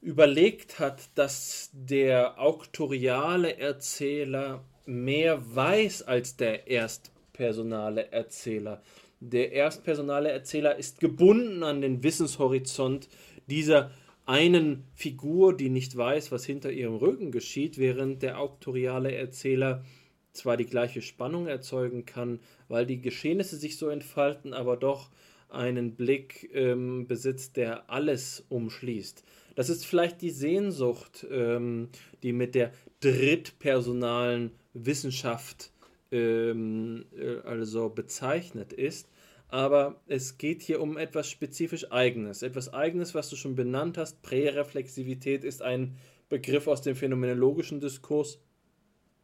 überlegt 0.00 0.80
hat, 0.80 1.10
dass 1.14 1.70
der 1.72 2.40
auktoriale 2.40 3.58
Erzähler 3.58 4.64
mehr 4.84 5.40
weiß 5.54 6.02
als 6.02 6.36
der 6.36 6.68
erstpersonale 6.68 8.10
Erzähler. 8.10 8.82
Der 9.24 9.52
erstpersonale 9.52 10.32
Erzähler 10.32 10.76
ist 10.76 10.98
gebunden 10.98 11.62
an 11.62 11.80
den 11.80 12.02
Wissenshorizont 12.02 13.08
dieser 13.46 13.92
einen 14.26 14.82
Figur, 14.96 15.56
die 15.56 15.68
nicht 15.68 15.96
weiß, 15.96 16.32
was 16.32 16.44
hinter 16.44 16.72
ihrem 16.72 16.96
Rücken 16.96 17.30
geschieht, 17.30 17.78
während 17.78 18.22
der 18.22 18.40
auktoriale 18.40 19.14
Erzähler 19.14 19.84
zwar 20.32 20.56
die 20.56 20.66
gleiche 20.66 21.02
Spannung 21.02 21.46
erzeugen 21.46 22.04
kann, 22.04 22.40
weil 22.66 22.84
die 22.84 23.00
Geschehnisse 23.00 23.56
sich 23.56 23.78
so 23.78 23.90
entfalten, 23.90 24.54
aber 24.54 24.76
doch 24.76 25.08
einen 25.48 25.94
Blick 25.94 26.50
ähm, 26.52 27.06
besitzt, 27.06 27.56
der 27.56 27.88
alles 27.90 28.44
umschließt. 28.48 29.22
Das 29.54 29.68
ist 29.68 29.86
vielleicht 29.86 30.20
die 30.20 30.30
Sehnsucht, 30.30 31.24
ähm, 31.30 31.90
die 32.24 32.32
mit 32.32 32.56
der 32.56 32.72
drittpersonalen 32.98 34.50
Wissenschaft 34.74 35.70
ähm, 36.10 37.06
äh, 37.16 37.38
also 37.46 37.88
bezeichnet 37.88 38.72
ist, 38.72 39.08
aber 39.52 40.00
es 40.06 40.38
geht 40.38 40.62
hier 40.62 40.80
um 40.80 40.96
etwas 40.96 41.28
spezifisch 41.28 41.92
Eigenes. 41.92 42.40
Etwas 42.40 42.72
Eigenes, 42.72 43.14
was 43.14 43.28
du 43.28 43.36
schon 43.36 43.54
benannt 43.54 43.98
hast. 43.98 44.22
Präreflexivität 44.22 45.44
ist 45.44 45.60
ein 45.60 45.98
Begriff 46.30 46.66
aus 46.68 46.80
dem 46.80 46.96
phänomenologischen 46.96 47.78
Diskurs. 47.78 48.40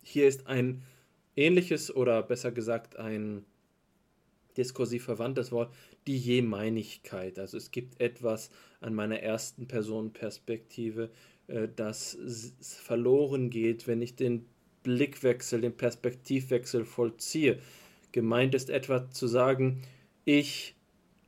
Hier 0.02 0.28
ist 0.28 0.46
ein 0.46 0.82
ähnliches 1.34 1.90
oder 1.96 2.22
besser 2.22 2.52
gesagt 2.52 2.98
ein 2.98 3.46
diskursiv 4.58 5.04
verwandtes 5.04 5.50
Wort, 5.50 5.74
die 6.06 6.18
Jemeinigkeit. 6.18 7.38
Also 7.38 7.56
es 7.56 7.70
gibt 7.70 7.98
etwas 7.98 8.50
an 8.82 8.94
meiner 8.94 9.20
ersten 9.20 9.66
Personenperspektive, 9.66 11.08
äh, 11.46 11.68
das 11.74 12.18
verloren 12.60 13.48
geht, 13.48 13.86
wenn 13.86 14.02
ich 14.02 14.14
den 14.14 14.44
Blickwechsel, 14.82 15.62
den 15.62 15.74
Perspektivwechsel 15.74 16.84
vollziehe. 16.84 17.60
Gemeint 18.12 18.54
ist 18.54 18.68
etwa 18.68 19.10
zu 19.10 19.26
sagen, 19.26 19.82
ich 20.28 20.74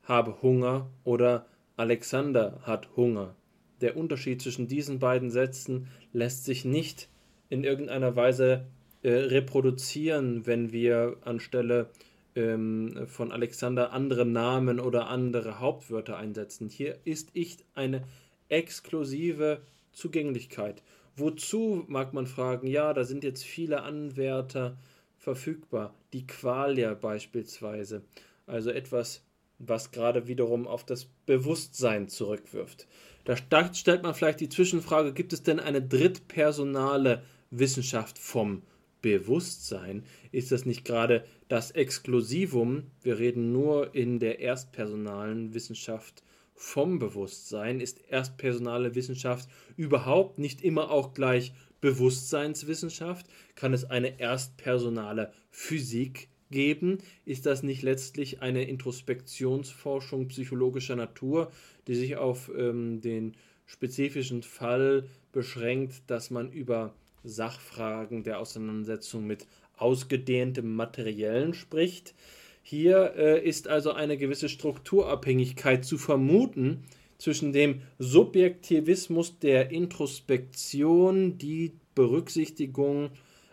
habe 0.02 0.42
Hunger 0.42 0.90
oder 1.04 1.46
Alexander 1.78 2.60
hat 2.64 2.94
Hunger. 2.96 3.34
Der 3.80 3.96
Unterschied 3.96 4.42
zwischen 4.42 4.68
diesen 4.68 4.98
beiden 4.98 5.30
Sätzen 5.30 5.86
lässt 6.12 6.44
sich 6.44 6.66
nicht 6.66 7.08
in 7.48 7.64
irgendeiner 7.64 8.14
Weise 8.14 8.66
äh, 9.02 9.10
reproduzieren, 9.10 10.44
wenn 10.44 10.70
wir 10.70 11.16
anstelle 11.24 11.88
ähm, 12.36 13.06
von 13.06 13.32
Alexander 13.32 13.94
andere 13.94 14.26
Namen 14.26 14.78
oder 14.78 15.06
andere 15.06 15.60
Hauptwörter 15.60 16.18
einsetzen. 16.18 16.68
Hier 16.68 16.98
ist 17.04 17.30
ich 17.32 17.56
eine 17.74 18.02
exklusive 18.50 19.62
Zugänglichkeit. 19.92 20.82
Wozu 21.16 21.86
mag 21.88 22.12
man 22.12 22.26
fragen? 22.26 22.66
Ja, 22.66 22.92
da 22.92 23.04
sind 23.04 23.24
jetzt 23.24 23.44
viele 23.44 23.80
Anwärter 23.80 24.76
verfügbar. 25.16 25.94
Die 26.12 26.26
Qualia 26.26 26.92
beispielsweise 26.92 28.02
also 28.50 28.70
etwas, 28.70 29.24
was 29.58 29.90
gerade 29.90 30.26
wiederum 30.26 30.66
auf 30.66 30.84
das 30.84 31.06
Bewusstsein 31.26 32.08
zurückwirft. 32.08 32.86
Da 33.24 33.36
stellt 33.74 34.02
man 34.02 34.14
vielleicht 34.14 34.40
die 34.40 34.48
Zwischenfrage, 34.48 35.12
gibt 35.12 35.32
es 35.32 35.42
denn 35.42 35.60
eine 35.60 35.82
drittpersonale 35.82 37.22
Wissenschaft 37.50 38.18
vom 38.18 38.62
Bewusstsein? 39.02 40.04
Ist 40.32 40.52
das 40.52 40.64
nicht 40.64 40.84
gerade 40.84 41.24
das 41.48 41.70
Exklusivum? 41.70 42.90
Wir 43.02 43.18
reden 43.18 43.52
nur 43.52 43.94
in 43.94 44.18
der 44.18 44.40
erstpersonalen 44.40 45.52
Wissenschaft 45.52 46.22
vom 46.54 46.98
Bewusstsein. 46.98 47.80
Ist 47.80 48.00
erstpersonale 48.08 48.94
Wissenschaft 48.94 49.48
überhaupt 49.76 50.38
nicht 50.38 50.62
immer 50.62 50.90
auch 50.90 51.12
gleich 51.12 51.52
Bewusstseinswissenschaft? 51.80 53.26
Kann 53.54 53.74
es 53.74 53.84
eine 53.84 54.18
erstpersonale 54.18 55.32
Physik 55.50 56.29
geben, 56.50 56.98
ist 57.24 57.46
das 57.46 57.62
nicht 57.62 57.82
letztlich 57.82 58.42
eine 58.42 58.64
Introspektionsforschung 58.64 60.28
psychologischer 60.28 60.96
Natur, 60.96 61.50
die 61.86 61.94
sich 61.94 62.16
auf 62.16 62.50
ähm, 62.56 63.00
den 63.00 63.34
spezifischen 63.66 64.42
Fall 64.42 65.04
beschränkt, 65.32 66.02
dass 66.08 66.30
man 66.30 66.50
über 66.50 66.94
Sachfragen 67.22 68.24
der 68.24 68.40
Auseinandersetzung 68.40 69.26
mit 69.26 69.46
ausgedehntem 69.76 70.74
Materiellen 70.74 71.54
spricht. 71.54 72.14
Hier 72.62 73.14
äh, 73.16 73.46
ist 73.46 73.68
also 73.68 73.92
eine 73.92 74.18
gewisse 74.18 74.48
Strukturabhängigkeit 74.48 75.84
zu 75.84 75.98
vermuten 75.98 76.84
zwischen 77.18 77.52
dem 77.52 77.82
Subjektivismus 77.98 79.38
der 79.38 79.70
Introspektion, 79.70 81.38
die 81.38 81.72
Berücksichtigung, 81.94 83.10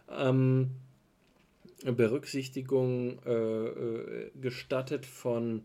ähm, 0.09 0.71
Berücksichtigung 1.83 3.19
äh, 3.25 3.31
äh, 3.31 4.31
gestattet 4.39 5.05
von 5.05 5.63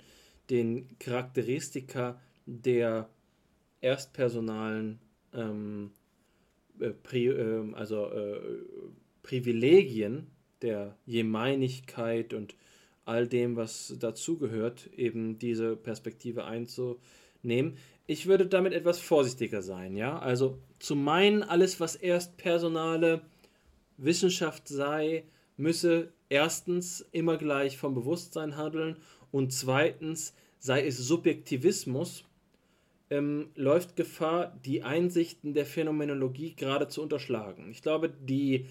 den 0.50 0.98
Charakteristika 0.98 2.20
der 2.46 3.08
erstpersonalen 3.80 4.98
ähm, 5.32 5.90
äh, 6.80 6.90
Pri, 6.90 7.28
äh, 7.28 7.72
also 7.74 8.10
äh, 8.10 8.40
Privilegien 9.22 10.26
der 10.60 10.96
Gemeinigkeit 11.06 12.34
und 12.34 12.54
all 13.04 13.26
dem, 13.26 13.56
was 13.56 13.96
dazugehört, 13.98 14.88
eben 14.96 15.38
diese 15.38 15.76
Perspektive 15.76 16.44
einzunehmen. 16.44 17.76
Ich 18.06 18.26
würde 18.26 18.46
damit 18.46 18.72
etwas 18.72 19.00
vorsichtiger 19.00 19.62
sein, 19.62 19.96
ja. 19.96 20.18
Also 20.18 20.58
zu 20.78 20.94
meinen, 20.94 21.42
alles, 21.42 21.80
was 21.80 21.96
erstpersonale 21.96 23.22
Wissenschaft 23.96 24.68
sei, 24.68 25.24
müsse 25.56 26.12
erstens 26.28 27.06
immer 27.12 27.36
gleich 27.36 27.76
vom 27.76 27.94
Bewusstsein 27.94 28.56
handeln 28.56 28.96
und 29.30 29.52
zweitens 29.52 30.34
sei 30.58 30.86
es 30.86 30.96
Subjektivismus, 30.96 32.24
ähm, 33.10 33.50
läuft 33.56 33.96
Gefahr, 33.96 34.58
die 34.64 34.82
Einsichten 34.82 35.54
der 35.54 35.66
Phänomenologie 35.66 36.54
gerade 36.54 36.88
zu 36.88 37.02
unterschlagen. 37.02 37.70
Ich 37.70 37.82
glaube, 37.82 38.08
die 38.08 38.66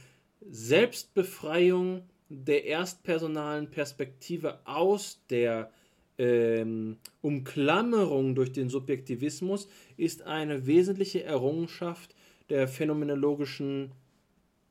Selbstbefreiung 0.49 2.03
der 2.29 2.65
erstpersonalen 2.65 3.69
Perspektive 3.69 4.59
aus 4.65 5.21
der 5.29 5.69
ähm, 6.17 6.97
Umklammerung 7.21 8.33
durch 8.33 8.51
den 8.51 8.69
Subjektivismus 8.69 9.67
ist 9.97 10.23
eine 10.23 10.65
wesentliche 10.65 11.23
Errungenschaft 11.23 12.15
der 12.49 12.67
phänomenologischen 12.67 13.91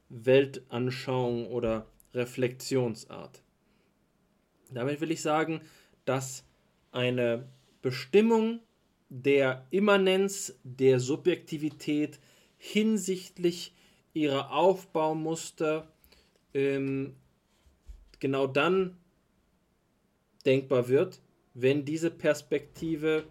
Weltanschauung 0.09 1.47
oder 1.47 1.87
Reflexionsart. 2.15 3.43
Damit 4.73 5.01
will 5.01 5.11
ich 5.11 5.23
sagen, 5.23 5.61
dass 6.05 6.45
eine 6.93 7.49
Bestimmung 7.82 8.61
der 9.09 9.66
Immanenz 9.70 10.55
der 10.62 11.01
Subjektivität 11.01 12.20
hinsichtlich 12.57 13.74
ihrer 14.12 14.53
Aufbaumuster 14.53 15.91
ähm, 16.55 17.16
genau 18.19 18.47
dann 18.47 18.97
denkbar 20.45 20.89
wird, 20.89 21.20
wenn 21.55 21.85
diese 21.85 22.11
Perspektive 22.11 23.24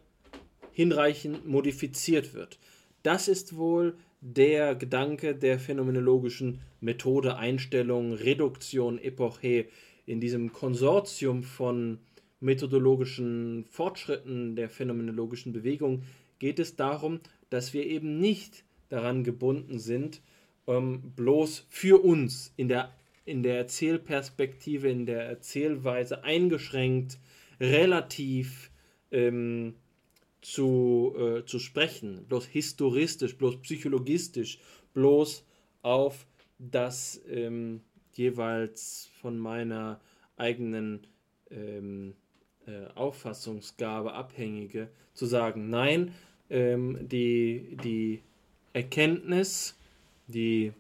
hinreichend 0.72 1.48
modifiziert 1.48 2.34
wird. 2.34 2.60
Das 3.04 3.28
ist 3.28 3.56
wohl 3.56 3.98
der 4.22 4.76
Gedanke 4.76 5.36
der 5.36 5.60
phänomenologischen 5.60 6.62
Methode, 6.82 7.38
Einstellung, 7.38 8.14
Reduktion, 8.14 9.00
Epoche 9.00 9.66
in 10.06 10.20
diesem 10.20 10.52
Konsortium 10.52 11.44
von 11.44 12.00
methodologischen 12.40 13.66
Fortschritten 13.66 14.56
der 14.56 14.70
phänomenologischen 14.70 15.54
Bewegung 15.54 16.04
geht 16.40 16.60
es 16.60 16.76
darum, 16.76 17.20
dass 17.50 17.74
wir 17.74 17.86
eben 17.86 18.20
nicht 18.20 18.64
daran 18.90 19.24
gebunden 19.24 19.80
sind, 19.80 20.22
ähm, 20.68 21.14
bloß 21.16 21.66
für 21.70 22.04
uns 22.04 22.54
in 22.56 22.70
der, 22.70 22.94
in 23.26 23.44
der 23.44 23.58
Erzählperspektive, 23.58 24.90
in 24.90 25.06
der 25.06 25.24
Erzählweise 25.24 26.24
eingeschränkt, 26.24 27.20
relativ 27.60 28.72
ähm, 29.12 29.76
zu, 30.41 31.16
äh, 31.18 31.45
zu 31.45 31.60
sprechen, 31.60 32.26
bloß 32.28 32.45
historistisch, 32.45 33.38
bloß 33.38 33.61
psychologistisch, 33.61 34.60
bloß 34.94 35.45
auf 35.82 36.26
das 36.57 37.22
ähm, 37.30 37.82
jeweils 38.14 39.10
von 39.22 39.38
meiner 39.38 39.99
eigenen 40.38 41.07
ähm, 41.52 42.16
äh, 42.66 42.88
Auffassungsgabe 42.95 44.14
abhängige, 44.14 44.90
zu 45.14 45.26
sagen, 45.26 45.70
nein, 45.70 46.14
ähm, 46.49 46.98
die, 47.02 47.78
die 47.84 48.22
Erkenntnis, 48.74 49.78
die 50.28 50.74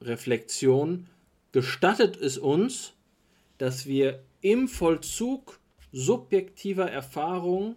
Reflexion 0.00 1.08
gestattet 1.52 2.16
es 2.16 2.38
uns, 2.38 2.94
dass 3.58 3.86
wir 3.86 4.22
im 4.40 4.68
Vollzug 4.68 5.60
subjektiver 5.92 6.90
Erfahrung 6.90 7.76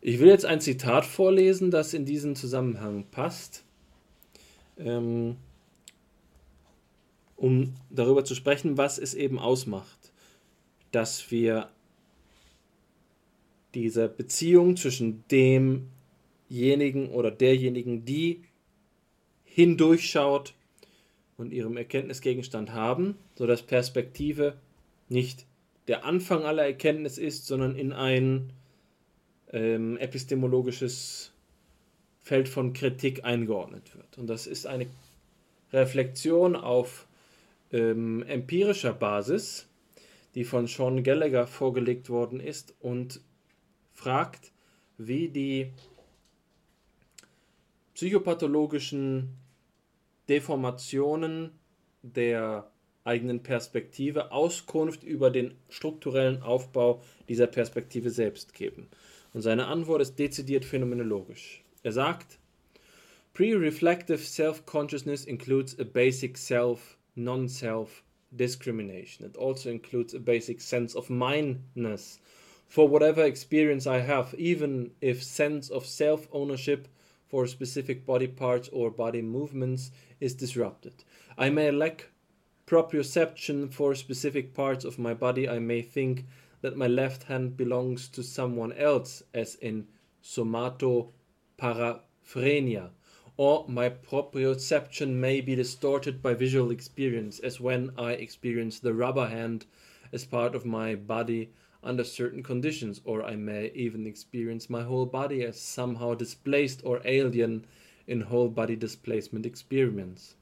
Ich 0.00 0.18
will 0.18 0.28
jetzt 0.28 0.44
ein 0.44 0.60
Zitat 0.60 1.04
vorlesen, 1.06 1.70
das 1.70 1.94
in 1.94 2.04
diesen 2.04 2.36
Zusammenhang 2.36 3.04
passt, 3.10 3.64
ähm, 4.76 5.36
um 7.36 7.74
darüber 7.90 8.24
zu 8.24 8.34
sprechen, 8.34 8.76
was 8.76 8.98
es 8.98 9.14
eben 9.14 9.38
ausmacht, 9.38 10.12
dass 10.92 11.30
wir 11.30 11.70
diese 13.74 14.08
Beziehung 14.08 14.76
zwischen 14.76 15.24
demjenigen 16.54 17.08
oder 17.08 17.30
derjenigen, 17.30 18.04
die 18.04 18.44
hindurchschaut 19.44 20.54
und 21.36 21.52
ihrem 21.52 21.76
Erkenntnisgegenstand 21.76 22.72
haben, 22.72 23.16
sodass 23.34 23.62
Perspektive 23.62 24.54
nicht 25.08 25.46
der 25.88 26.04
Anfang 26.04 26.44
aller 26.44 26.64
Erkenntnis 26.64 27.18
ist, 27.18 27.46
sondern 27.46 27.74
in 27.76 27.92
ein 27.92 28.52
ähm, 29.52 29.96
epistemologisches 29.98 31.32
Feld 32.20 32.48
von 32.48 32.72
Kritik 32.72 33.24
eingeordnet 33.24 33.94
wird. 33.94 34.16
Und 34.16 34.28
das 34.28 34.46
ist 34.46 34.66
eine 34.66 34.86
Reflexion 35.72 36.56
auf 36.56 37.06
ähm, 37.72 38.22
empirischer 38.22 38.94
Basis, 38.94 39.66
die 40.34 40.44
von 40.44 40.66
Sean 40.68 41.02
Gallagher 41.02 41.46
vorgelegt 41.46 42.08
worden 42.08 42.40
ist 42.40 42.74
und 42.80 43.20
fragt, 43.92 44.52
wie 44.96 45.28
die 45.28 45.70
psychopathologischen 47.94 49.36
Deformationen 50.28 51.52
der 52.02 52.70
eigenen 53.04 53.42
Perspektive 53.42 54.32
Auskunft 54.32 55.04
über 55.04 55.30
den 55.30 55.54
strukturellen 55.68 56.42
Aufbau 56.42 57.02
dieser 57.28 57.46
Perspektive 57.46 58.10
selbst 58.10 58.54
geben. 58.54 58.88
Und 59.32 59.42
seine 59.42 59.66
Antwort 59.66 60.00
ist 60.00 60.18
dezidiert 60.18 60.64
phänomenologisch. 60.64 61.62
Er 61.82 61.92
sagt, 61.92 62.38
Pre-reflective 63.34 64.18
self-consciousness 64.18 65.24
includes 65.24 65.76
a 65.80 65.84
basic 65.84 66.38
self, 66.38 66.96
non-self 67.16 68.04
discrimination. 68.30 69.26
It 69.26 69.36
also 69.36 69.70
includes 69.70 70.14
a 70.14 70.20
basic 70.20 70.60
sense 70.60 70.96
of 70.96 71.10
mindness 71.10 72.20
for 72.68 72.88
whatever 72.88 73.24
experience 73.24 73.88
I 73.88 74.00
have, 74.00 74.34
even 74.38 74.92
if 75.00 75.22
sense 75.22 75.68
of 75.68 75.84
self-ownership 75.84 76.88
for 77.34 77.48
specific 77.48 78.06
body 78.06 78.28
parts 78.28 78.68
or 78.68 78.92
body 78.92 79.20
movements 79.20 79.90
is 80.20 80.34
disrupted. 80.34 81.02
I 81.36 81.50
may 81.50 81.72
lack 81.72 82.10
proprioception 82.64 83.72
for 83.72 83.96
specific 83.96 84.54
parts 84.54 84.84
of 84.84 85.00
my 85.00 85.14
body. 85.14 85.48
I 85.48 85.58
may 85.58 85.82
think 85.82 86.26
that 86.60 86.76
my 86.76 86.86
left 86.86 87.24
hand 87.24 87.56
belongs 87.56 88.06
to 88.10 88.22
someone 88.22 88.72
else, 88.74 89.24
as 89.34 89.56
in 89.56 89.88
somatoparaphrenia 90.22 92.90
or 93.36 93.64
my 93.66 93.88
proprioception 93.88 95.14
may 95.14 95.40
be 95.40 95.56
distorted 95.56 96.22
by 96.22 96.34
visual 96.34 96.70
experience, 96.70 97.40
as 97.40 97.58
when 97.58 97.90
I 97.98 98.12
experience 98.12 98.78
the 98.78 98.94
rubber 98.94 99.26
hand 99.26 99.66
as 100.12 100.24
part 100.24 100.54
of 100.54 100.64
my 100.64 100.94
body 100.94 101.50
under 101.84 102.02
certain 102.02 102.42
conditions, 102.42 103.00
or 103.04 103.22
I 103.22 103.36
may 103.36 103.70
even 103.74 104.06
experience 104.06 104.70
my 104.70 104.82
whole 104.82 105.06
body 105.06 105.44
as 105.44 105.60
somehow 105.60 106.14
displaced 106.14 106.80
or 106.84 107.00
alien 107.04 107.66
in 108.06 108.22
whole 108.22 108.48
body 108.48 108.76
displacement 108.76 109.46
experiments. 109.46 110.34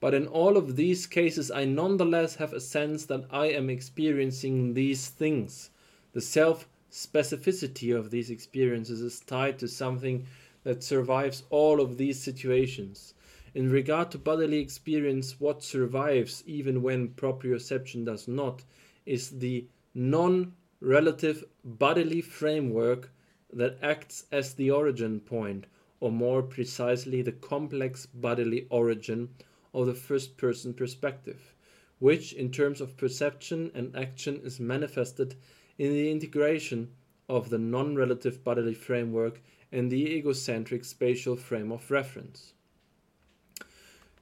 But 0.00 0.14
in 0.14 0.26
all 0.26 0.56
of 0.56 0.76
these 0.76 1.06
cases, 1.06 1.50
I 1.50 1.66
nonetheless 1.66 2.36
have 2.36 2.54
a 2.54 2.60
sense 2.60 3.04
that 3.06 3.26
I 3.30 3.46
am 3.46 3.68
experiencing 3.68 4.74
these 4.74 5.08
things. 5.08 5.70
The 6.12 6.22
self 6.22 6.66
specificity 6.90 7.94
of 7.94 8.10
these 8.10 8.30
experiences 8.30 9.00
is 9.00 9.20
tied 9.20 9.58
to 9.58 9.68
something 9.68 10.26
that 10.64 10.82
survives 10.82 11.44
all 11.50 11.80
of 11.80 11.98
these 11.98 12.18
situations. 12.20 13.14
In 13.54 13.70
regard 13.70 14.10
to 14.12 14.18
bodily 14.18 14.58
experience, 14.58 15.40
what 15.40 15.62
survives, 15.62 16.42
even 16.46 16.82
when 16.82 17.08
proprioception 17.08 18.04
does 18.04 18.26
not, 18.26 18.64
is 19.06 19.30
the 19.30 19.66
non 19.94 20.54
relative 20.80 21.44
bodily 21.62 22.20
framework 22.22 23.10
that 23.52 23.78
acts 23.82 24.24
as 24.32 24.54
the 24.54 24.70
origin 24.70 25.20
point, 25.20 25.66
or 26.00 26.10
more 26.10 26.42
precisely, 26.42 27.20
the 27.20 27.32
complex 27.32 28.06
bodily 28.06 28.66
origin 28.70 29.28
of 29.74 29.86
the 29.86 29.94
first 29.94 30.36
person 30.36 30.72
perspective, 30.72 31.54
which, 31.98 32.32
in 32.32 32.50
terms 32.50 32.80
of 32.80 32.96
perception 32.96 33.70
and 33.74 33.94
action, 33.94 34.40
is 34.42 34.58
manifested 34.58 35.34
in 35.78 35.92
the 35.92 36.10
integration 36.10 36.90
of 37.28 37.50
the 37.50 37.58
non 37.58 37.94
relative 37.94 38.42
bodily 38.42 38.74
framework 38.74 39.40
and 39.70 39.90
the 39.90 40.10
egocentric 40.10 40.84
spatial 40.84 41.36
frame 41.36 41.70
of 41.70 41.90
reference. 41.90 42.54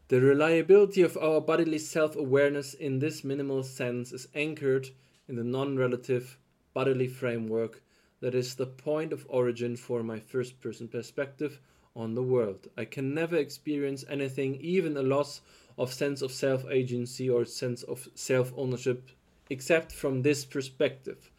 The 0.09 0.21
reliability 0.21 1.03
of 1.03 1.17
our 1.19 1.41
bodily 1.41 1.79
self 1.79 2.17
awareness 2.17 2.75
in 2.75 2.99
this 2.99 3.23
minimal 3.23 3.63
sense 3.63 4.13
is 4.13 4.29
anchored 4.35 4.89
in 5.29 5.37
the 5.37 5.45
non 5.45 5.77
relative 5.77 6.39
bodily 6.79 7.09
framework 7.09 7.83
that 8.21 8.37
is 8.37 8.55
the 8.55 8.73
point 8.89 9.13
of 9.13 9.27
origin 9.29 9.75
for 9.77 10.01
my 10.05 10.21
first 10.21 10.61
person 10.61 10.87
perspective 10.87 11.59
on 11.97 12.15
the 12.15 12.23
world. 12.23 12.69
I 12.77 12.85
can 12.85 13.13
never 13.13 13.35
experience 13.35 14.05
anything, 14.09 14.55
even 14.61 14.97
a 14.97 15.03
loss 15.03 15.41
of 15.77 15.93
sense 15.93 16.23
of 16.23 16.31
self 16.31 16.65
agency 16.71 17.29
or 17.29 17.45
sense 17.45 17.83
of 17.83 18.07
self 18.15 18.53
ownership, 18.57 19.11
except 19.51 19.91
from 19.91 20.23
this 20.23 20.45
perspective, 20.45 21.33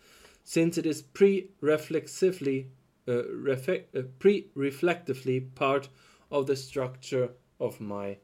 since 0.43 0.77
it 0.77 0.85
is 0.85 1.01
pre 1.01 1.47
reflexively 1.61 2.67
uh, 3.07 3.23
uh, 3.53 4.01
pre-reflectively 4.19 5.39
part 5.39 5.87
of 6.29 6.47
the 6.47 6.55
structure 6.57 7.29
of 7.61 7.79
my 7.79 8.17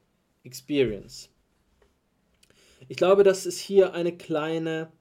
experience. 0.44 1.30
Ich 2.90 2.98
glaube, 2.98 3.24
dass 3.24 3.46
es 3.46 3.58
hier 3.58 3.94
eine 3.94 4.12
kleine 4.12 4.92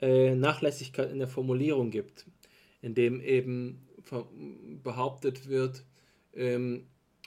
äh, 0.00 0.34
Nachlässigkeit 0.34 1.10
in 1.10 1.18
der 1.18 1.28
Formulierung 1.28 1.90
gibt, 1.90 2.26
indem 2.82 3.20
eben 3.20 3.86
behauptet 4.82 5.48
wird, 5.48 5.84
ähm, 6.34 6.86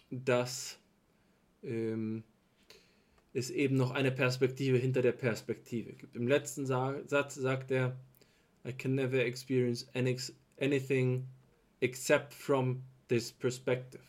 dass 0.09 0.77
ähm, 1.63 2.23
es 3.33 3.49
eben 3.49 3.75
noch 3.75 3.91
eine 3.91 4.11
Perspektive 4.11 4.77
hinter 4.77 5.01
der 5.01 5.11
Perspektive 5.11 5.93
gibt. 5.93 6.15
Im 6.15 6.27
letzten 6.27 6.65
Sa 6.65 6.95
Satz 7.05 7.35
sagt 7.35 7.71
er, 7.71 7.97
I 8.67 8.73
can 8.73 8.95
never 8.95 9.23
experience 9.23 9.87
anything 10.59 11.25
except 11.79 12.33
from 12.33 12.83
this 13.07 13.31
perspective. 13.31 14.01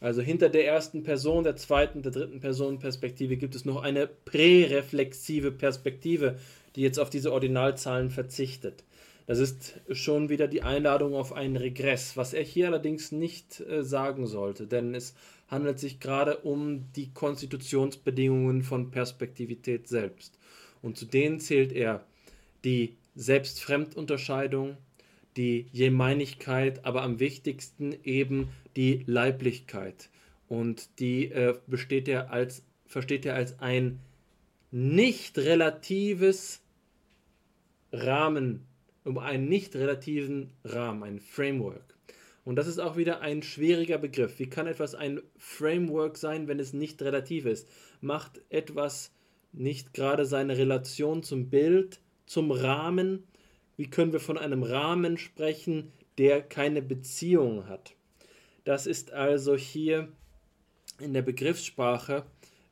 Also 0.00 0.20
hinter 0.20 0.48
der 0.48 0.66
ersten 0.66 1.04
Person, 1.04 1.44
der 1.44 1.56
zweiten, 1.56 2.02
der 2.02 2.10
dritten 2.10 2.40
Person 2.40 2.78
Perspektive 2.80 3.36
gibt 3.36 3.54
es 3.54 3.64
noch 3.64 3.82
eine 3.82 4.08
präreflexive 4.08 5.52
Perspektive, 5.52 6.40
die 6.76 6.82
jetzt 6.82 6.98
auf 6.98 7.10
diese 7.10 7.32
Ordinalzahlen 7.32 8.10
verzichtet. 8.10 8.84
Das 9.26 9.38
ist 9.38 9.80
schon 9.90 10.28
wieder 10.28 10.48
die 10.48 10.62
Einladung 10.62 11.14
auf 11.14 11.32
einen 11.32 11.56
Regress, 11.56 12.16
was 12.16 12.34
er 12.34 12.42
hier 12.42 12.66
allerdings 12.66 13.12
nicht 13.12 13.60
äh, 13.60 13.84
sagen 13.84 14.26
sollte, 14.26 14.66
denn 14.66 14.94
es 14.94 15.14
handelt 15.48 15.78
sich 15.78 16.00
gerade 16.00 16.38
um 16.38 16.90
die 16.96 17.12
Konstitutionsbedingungen 17.12 18.62
von 18.62 18.90
Perspektivität 18.90 19.86
selbst. 19.86 20.38
Und 20.80 20.96
zu 20.96 21.04
denen 21.04 21.40
zählt 21.40 21.72
er 21.72 22.04
die 22.64 22.96
Selbstfremdunterscheidung, 23.14 24.76
die 25.36 25.66
Jemeinigkeit, 25.72 26.84
aber 26.84 27.02
am 27.02 27.20
wichtigsten 27.20 27.94
eben 28.02 28.48
die 28.76 29.04
Leiblichkeit. 29.06 30.08
Und 30.48 30.98
die 30.98 31.30
äh, 31.30 31.54
besteht 31.66 32.08
er 32.08 32.30
als, 32.30 32.62
versteht 32.86 33.26
er 33.26 33.34
als 33.34 33.58
ein 33.60 34.00
nicht 34.70 35.38
relatives 35.38 36.61
Rahmen, 37.92 38.66
um 39.04 39.18
einen 39.18 39.48
nicht 39.48 39.76
relativen 39.76 40.50
Rahmen, 40.64 41.02
ein 41.02 41.20
Framework. 41.20 41.94
Und 42.44 42.56
das 42.56 42.66
ist 42.66 42.80
auch 42.80 42.96
wieder 42.96 43.20
ein 43.20 43.42
schwieriger 43.42 43.98
Begriff. 43.98 44.38
Wie 44.38 44.48
kann 44.50 44.66
etwas 44.66 44.94
ein 44.94 45.20
Framework 45.36 46.16
sein, 46.16 46.48
wenn 46.48 46.58
es 46.58 46.72
nicht 46.72 47.00
relativ 47.02 47.46
ist? 47.46 47.68
Macht 48.00 48.40
etwas 48.48 49.12
nicht 49.52 49.94
gerade 49.94 50.24
seine 50.24 50.56
Relation 50.58 51.22
zum 51.22 51.50
Bild, 51.50 52.00
zum 52.26 52.50
Rahmen, 52.50 53.24
wie 53.76 53.88
können 53.88 54.12
wir 54.12 54.20
von 54.20 54.38
einem 54.38 54.62
Rahmen 54.62 55.18
sprechen, 55.18 55.92
der 56.18 56.42
keine 56.42 56.82
Beziehung 56.82 57.68
hat? 57.68 57.94
Das 58.64 58.86
ist 58.86 59.12
also 59.12 59.56
hier 59.56 60.08
in 61.00 61.14
der 61.14 61.22
Begriffssprache 61.22 62.24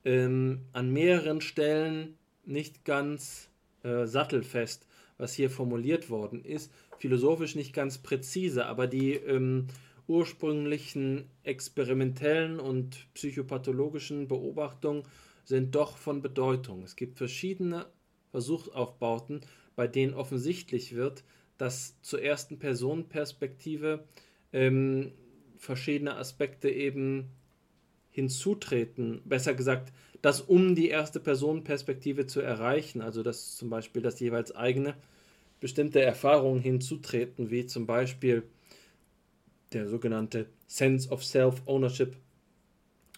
ähm, 0.04 0.60
an 0.72 0.92
mehreren 0.92 1.40
Stellen 1.40 2.16
nicht 2.44 2.84
ganz 2.84 3.48
äh, 3.82 4.06
sattelfest, 4.06 4.86
was 5.20 5.34
hier 5.34 5.50
formuliert 5.50 6.10
worden 6.10 6.44
ist. 6.44 6.72
Philosophisch 6.98 7.54
nicht 7.54 7.72
ganz 7.72 7.98
präzise, 7.98 8.66
aber 8.66 8.86
die 8.86 9.14
ähm, 9.14 9.68
ursprünglichen 10.06 11.30
experimentellen 11.44 12.58
und 12.58 13.06
psychopathologischen 13.14 14.26
Beobachtungen 14.28 15.04
sind 15.44 15.74
doch 15.74 15.96
von 15.96 16.22
Bedeutung. 16.22 16.82
Es 16.82 16.96
gibt 16.96 17.18
verschiedene 17.18 17.86
Versuchsaufbauten, 18.30 19.40
bei 19.76 19.86
denen 19.86 20.14
offensichtlich 20.14 20.94
wird, 20.94 21.24
dass 21.58 22.00
zur 22.02 22.22
ersten 22.22 22.58
Personenperspektive 22.58 24.04
ähm, 24.52 25.12
verschiedene 25.58 26.16
Aspekte 26.16 26.70
eben 26.70 27.30
hinzutreten. 28.10 29.22
Besser 29.24 29.54
gesagt, 29.54 29.92
dass 30.22 30.40
um 30.40 30.74
die 30.74 30.88
erste 30.88 31.20
Personenperspektive 31.20 32.26
zu 32.26 32.40
erreichen, 32.40 33.00
also 33.00 33.22
dass 33.22 33.56
zum 33.56 33.70
Beispiel 33.70 34.02
das 34.02 34.20
jeweils 34.20 34.54
eigene 34.54 34.94
bestimmte 35.60 36.02
Erfahrungen 36.02 36.60
hinzutreten, 36.60 37.50
wie 37.50 37.66
zum 37.66 37.86
Beispiel 37.86 38.42
der 39.72 39.88
sogenannte 39.88 40.46
Sense 40.66 41.08
of 41.10 41.24
Self-Ownership 41.24 42.16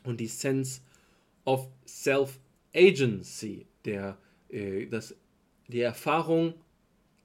und 0.04 0.20
die 0.20 0.26
Sense 0.26 0.80
of 1.44 1.68
Self-Agency, 1.86 3.66
der 3.84 4.18
äh, 4.50 4.86
das 4.86 5.14
die 5.68 5.80
Erfahrung, 5.80 6.54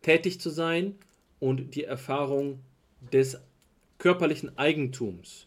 tätig 0.01 0.39
zu 0.39 0.49
sein 0.49 0.95
und 1.39 1.75
die 1.75 1.83
Erfahrung 1.83 2.59
des 3.11 3.37
körperlichen 3.97 4.57
Eigentums. 4.57 5.46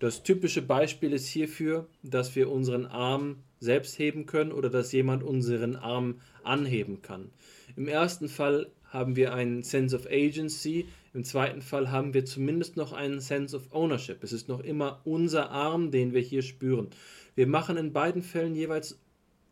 Das 0.00 0.22
typische 0.22 0.62
Beispiel 0.62 1.12
ist 1.12 1.26
hierfür, 1.26 1.86
dass 2.02 2.34
wir 2.34 2.50
unseren 2.50 2.86
Arm 2.86 3.36
selbst 3.60 3.98
heben 3.98 4.24
können 4.24 4.50
oder 4.50 4.70
dass 4.70 4.92
jemand 4.92 5.22
unseren 5.22 5.76
Arm 5.76 6.20
anheben 6.42 7.02
kann. 7.02 7.30
Im 7.76 7.86
ersten 7.86 8.30
Fall 8.30 8.70
haben 8.84 9.14
wir 9.14 9.34
einen 9.34 9.62
Sense 9.62 9.94
of 9.94 10.06
Agency, 10.06 10.86
im 11.12 11.22
zweiten 11.22 11.60
Fall 11.60 11.90
haben 11.90 12.14
wir 12.14 12.24
zumindest 12.24 12.78
noch 12.78 12.94
einen 12.94 13.20
Sense 13.20 13.54
of 13.54 13.72
Ownership. 13.72 14.24
Es 14.24 14.32
ist 14.32 14.48
noch 14.48 14.60
immer 14.60 15.02
unser 15.04 15.50
Arm, 15.50 15.90
den 15.90 16.14
wir 16.14 16.22
hier 16.22 16.42
spüren. 16.42 16.88
Wir 17.34 17.46
machen 17.46 17.76
in 17.76 17.92
beiden 17.92 18.22
Fällen 18.22 18.54
jeweils 18.54 18.98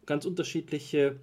ganz 0.07 0.25
unterschiedliche 0.25 1.17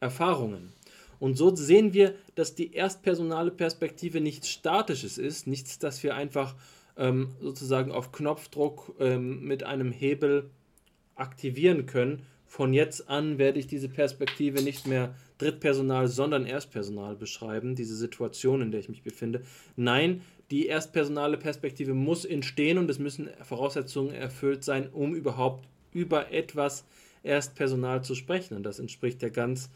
Erfahrungen. 0.00 0.72
Und 1.20 1.36
so 1.36 1.54
sehen 1.54 1.94
wir, 1.94 2.16
dass 2.34 2.56
die 2.56 2.74
erstpersonale 2.74 3.52
Perspektive 3.52 4.20
nichts 4.20 4.48
Statisches 4.48 5.18
ist, 5.18 5.46
nichts, 5.46 5.78
das 5.78 6.02
wir 6.02 6.16
einfach 6.16 6.56
ähm, 6.96 7.30
sozusagen 7.40 7.92
auf 7.92 8.12
Knopfdruck 8.12 8.94
ähm, 9.00 9.46
mit 9.46 9.64
einem 9.64 9.92
Hebel 9.92 10.50
aktivieren 11.14 11.86
können. 11.86 12.22
Von 12.46 12.72
jetzt 12.72 13.08
an 13.08 13.38
werde 13.38 13.60
ich 13.60 13.66
diese 13.66 13.88
Perspektive 13.88 14.62
nicht 14.62 14.86
mehr 14.86 15.14
Drittpersonal, 15.38 16.08
sondern 16.08 16.46
Erstpersonal 16.46 17.14
beschreiben, 17.14 17.74
diese 17.74 17.96
Situation, 17.96 18.60
in 18.60 18.72
der 18.72 18.80
ich 18.80 18.88
mich 18.88 19.02
befinde. 19.02 19.42
Nein, 19.76 20.22
die 20.50 20.66
erstpersonale 20.66 21.36
Perspektive 21.36 21.94
muss 21.94 22.24
entstehen 22.24 22.78
und 22.78 22.90
es 22.90 22.98
müssen 22.98 23.30
Voraussetzungen 23.42 24.12
erfüllt 24.12 24.64
sein, 24.64 24.88
um 24.90 25.14
überhaupt 25.14 25.68
über 25.92 26.32
etwas 26.32 26.84
Erstpersonal 27.22 28.02
zu 28.02 28.14
sprechen. 28.14 28.56
Und 28.56 28.64
das 28.64 28.78
entspricht 28.78 29.22
ja 29.22 29.28
ganz 29.28 29.70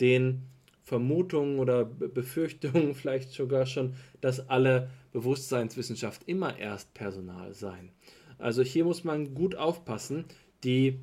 den 0.00 0.42
Vermutungen 0.82 1.58
oder 1.58 1.84
Befürchtungen, 1.84 2.94
vielleicht 2.94 3.30
sogar 3.30 3.66
schon, 3.66 3.94
dass 4.20 4.48
alle 4.48 4.90
Bewusstseinswissenschaft 5.12 6.22
immer 6.26 6.58
Erstpersonal 6.58 7.54
seien. 7.54 7.90
Also 8.38 8.62
hier 8.62 8.84
muss 8.84 9.04
man 9.04 9.34
gut 9.34 9.54
aufpassen, 9.54 10.24
die 10.64 10.98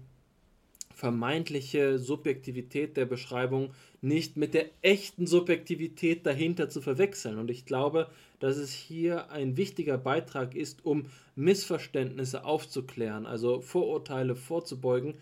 vermeintliche 0.97 1.99
Subjektivität 1.99 2.97
der 2.97 3.05
Beschreibung 3.05 3.71
nicht 4.01 4.35
mit 4.35 4.55
der 4.55 4.65
echten 4.81 5.27
Subjektivität 5.27 6.25
dahinter 6.25 6.69
zu 6.69 6.81
verwechseln. 6.81 7.37
Und 7.37 7.51
ich 7.51 7.65
glaube, 7.65 8.09
dass 8.39 8.57
es 8.57 8.71
hier 8.71 9.29
ein 9.29 9.57
wichtiger 9.57 9.99
Beitrag 9.99 10.55
ist, 10.55 10.83
um 10.85 11.05
Missverständnisse 11.35 12.43
aufzuklären, 12.45 13.27
also 13.27 13.61
Vorurteile 13.61 14.35
vorzubeugen, 14.35 15.13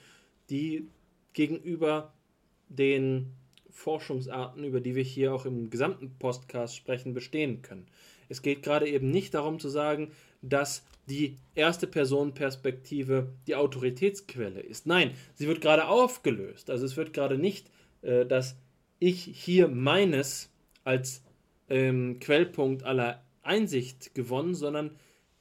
die 0.50 0.88
gegenüber 1.34 2.14
den 2.70 3.34
Forschungsarten, 3.70 4.64
über 4.64 4.80
die 4.80 4.96
wir 4.96 5.04
hier 5.04 5.34
auch 5.34 5.46
im 5.46 5.70
gesamten 5.70 6.16
Podcast 6.18 6.78
sprechen, 6.78 7.14
bestehen 7.14 7.62
können. 7.62 7.88
Es 8.30 8.42
geht 8.42 8.64
gerade 8.64 8.88
eben 8.88 9.12
nicht 9.12 9.34
darum 9.34 9.60
zu 9.60 9.70
sagen, 9.70 10.12
dass 10.42 10.86
die 11.08 11.38
erste 11.54 11.88
Personenperspektive 11.88 13.32
die 13.48 13.56
Autoritätsquelle 13.56 14.60
ist. 14.60 14.88
Nein, 14.88 15.12
sie 15.36 15.48
wird 15.48 15.62
gerade 15.62 15.88
aufgelöst. 15.88 16.70
Also 16.70 16.86
es 16.86 16.98
wird 16.98 17.14
gerade 17.14 17.38
nicht, 17.38 17.70
äh, 18.02 18.26
dass 18.26 18.58
ich 19.00 19.24
hier 19.24 19.68
meines 19.68 20.52
als 20.84 21.24
ähm, 21.70 22.20
Quellpunkt 22.20 22.84
aller 22.84 23.24
Einsicht 23.42 24.16
gewonnen, 24.16 24.56
sondern 24.56 24.92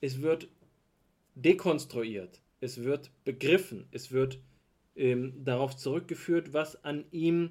es 0.00 0.20
wird 0.20 0.48
dekonstruiert, 1.34 2.40
es 2.60 2.84
wird 2.84 3.10
begriffen, 3.24 3.86
es 3.90 4.12
wird 4.12 4.38
ähm, 4.96 5.32
darauf 5.44 5.76
zurückgeführt, 5.76 6.52
was 6.52 6.84
an 6.84 7.04
ihm 7.10 7.50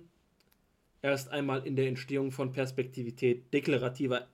erst 1.02 1.30
einmal 1.30 1.66
in 1.66 1.76
der 1.76 1.88
Entstehung 1.88 2.32
von 2.32 2.54
Perspektivität, 2.54 3.54
deklarativer, 3.54 4.28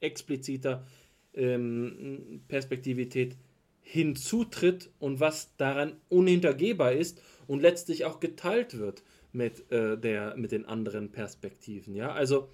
expliziter 0.00 0.86
ähm, 1.34 2.42
Perspektivität 2.48 3.36
hinzutritt 3.80 4.90
und 4.98 5.20
was 5.20 5.56
daran 5.56 5.96
unhintergehbar 6.08 6.92
ist 6.92 7.22
und 7.46 7.60
letztlich 7.60 8.04
auch 8.04 8.18
geteilt 8.18 8.78
wird 8.78 9.04
mit, 9.32 9.70
äh, 9.70 9.96
der, 9.96 10.36
mit 10.36 10.50
den 10.50 10.64
anderen 10.64 11.12
Perspektiven. 11.12 11.94
Ja? 11.94 12.12
Also 12.12 12.48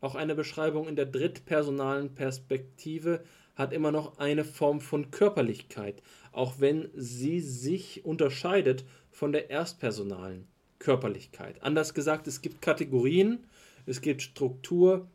auch 0.00 0.14
eine 0.14 0.34
Beschreibung 0.34 0.86
in 0.86 0.96
der 0.96 1.06
drittpersonalen 1.06 2.14
Perspektive 2.14 3.24
hat 3.54 3.72
immer 3.72 3.92
noch 3.92 4.18
eine 4.18 4.44
Form 4.44 4.80
von 4.80 5.10
Körperlichkeit, 5.10 6.02
auch 6.32 6.60
wenn 6.60 6.90
sie 6.94 7.40
sich 7.40 8.04
unterscheidet 8.04 8.84
von 9.10 9.32
der 9.32 9.50
erstpersonalen 9.50 10.48
Körperlichkeit. 10.80 11.62
Anders 11.62 11.94
gesagt, 11.94 12.26
es 12.26 12.42
gibt 12.42 12.60
Kategorien, 12.60 13.46
es 13.86 14.00
gibt 14.02 14.22
Strukturkriterien, 14.22 15.08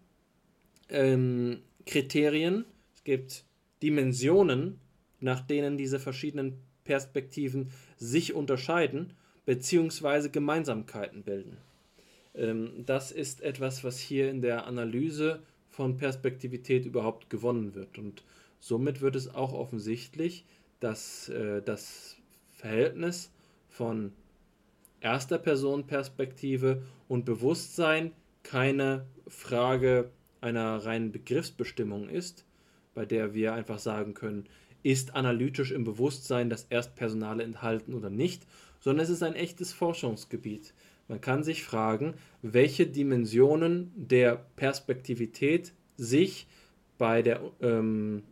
ähm, 0.90 1.62
es 1.96 3.04
gibt 3.04 3.46
Dimensionen, 3.82 4.80
nach 5.20 5.42
denen 5.42 5.78
diese 5.78 6.00
verschiedenen 6.00 6.58
Perspektiven 6.84 7.72
sich 7.98 8.34
unterscheiden 8.34 9.14
bzw. 9.46 10.30
Gemeinsamkeiten 10.30 11.24
bilden. 11.24 11.58
Ähm, 12.36 12.84
das 12.86 13.12
ist 13.12 13.42
etwas, 13.42 13.84
was 13.84 14.00
hier 14.00 14.30
in 14.30 14.42
der 14.42 14.66
Analyse 14.66 15.42
von 15.70 15.98
Perspektivität 15.98 16.86
überhaupt 16.86 17.30
gewonnen 17.30 17.76
wird. 17.76 17.98
Und 17.98 18.24
somit 18.60 19.02
wird 19.02 19.16
es 19.16 19.34
auch 19.34 19.54
offensichtlich, 19.54 20.46
dass 20.80 21.30
äh, 21.30 21.62
das 21.62 22.18
Verhältnis 22.52 23.32
von 23.68 24.12
erster 25.02 25.38
Person 25.38 25.88
Perspektive 25.88 26.84
und 27.08 27.26
Bewusstsein 27.26 28.12
keine 28.44 29.06
Frage 29.28 30.12
einer 30.42 30.78
reinen 30.86 31.12
Begriffsbestimmung 31.12 32.10
ist, 32.10 32.46
bei 32.94 33.06
der 33.06 33.34
wir 33.34 33.54
einfach 33.54 33.80
sagen 33.80 34.14
können, 34.14 34.46
ist 34.84 35.16
analytisch 35.16 35.72
im 35.72 35.84
Bewusstsein 35.84 36.50
das 36.50 36.66
Erstpersonale 36.70 37.44
enthalten 37.44 37.94
oder 37.94 38.10
nicht, 38.10 38.44
sondern 38.80 39.04
es 39.04 39.10
ist 39.10 39.24
ein 39.24 39.36
echtes 39.36 39.74
Forschungsgebiet. 39.74 40.74
Man 41.08 41.22
kann 41.22 41.44
sich 41.44 41.64
fragen, 41.64 42.14
welche 42.42 42.88
Dimensionen 42.88 43.92
der 43.96 44.46
Perspektivität 44.56 45.74
sich 45.98 46.48
bei 46.98 47.22
der, 47.22 47.42
ähm, 47.62 48.24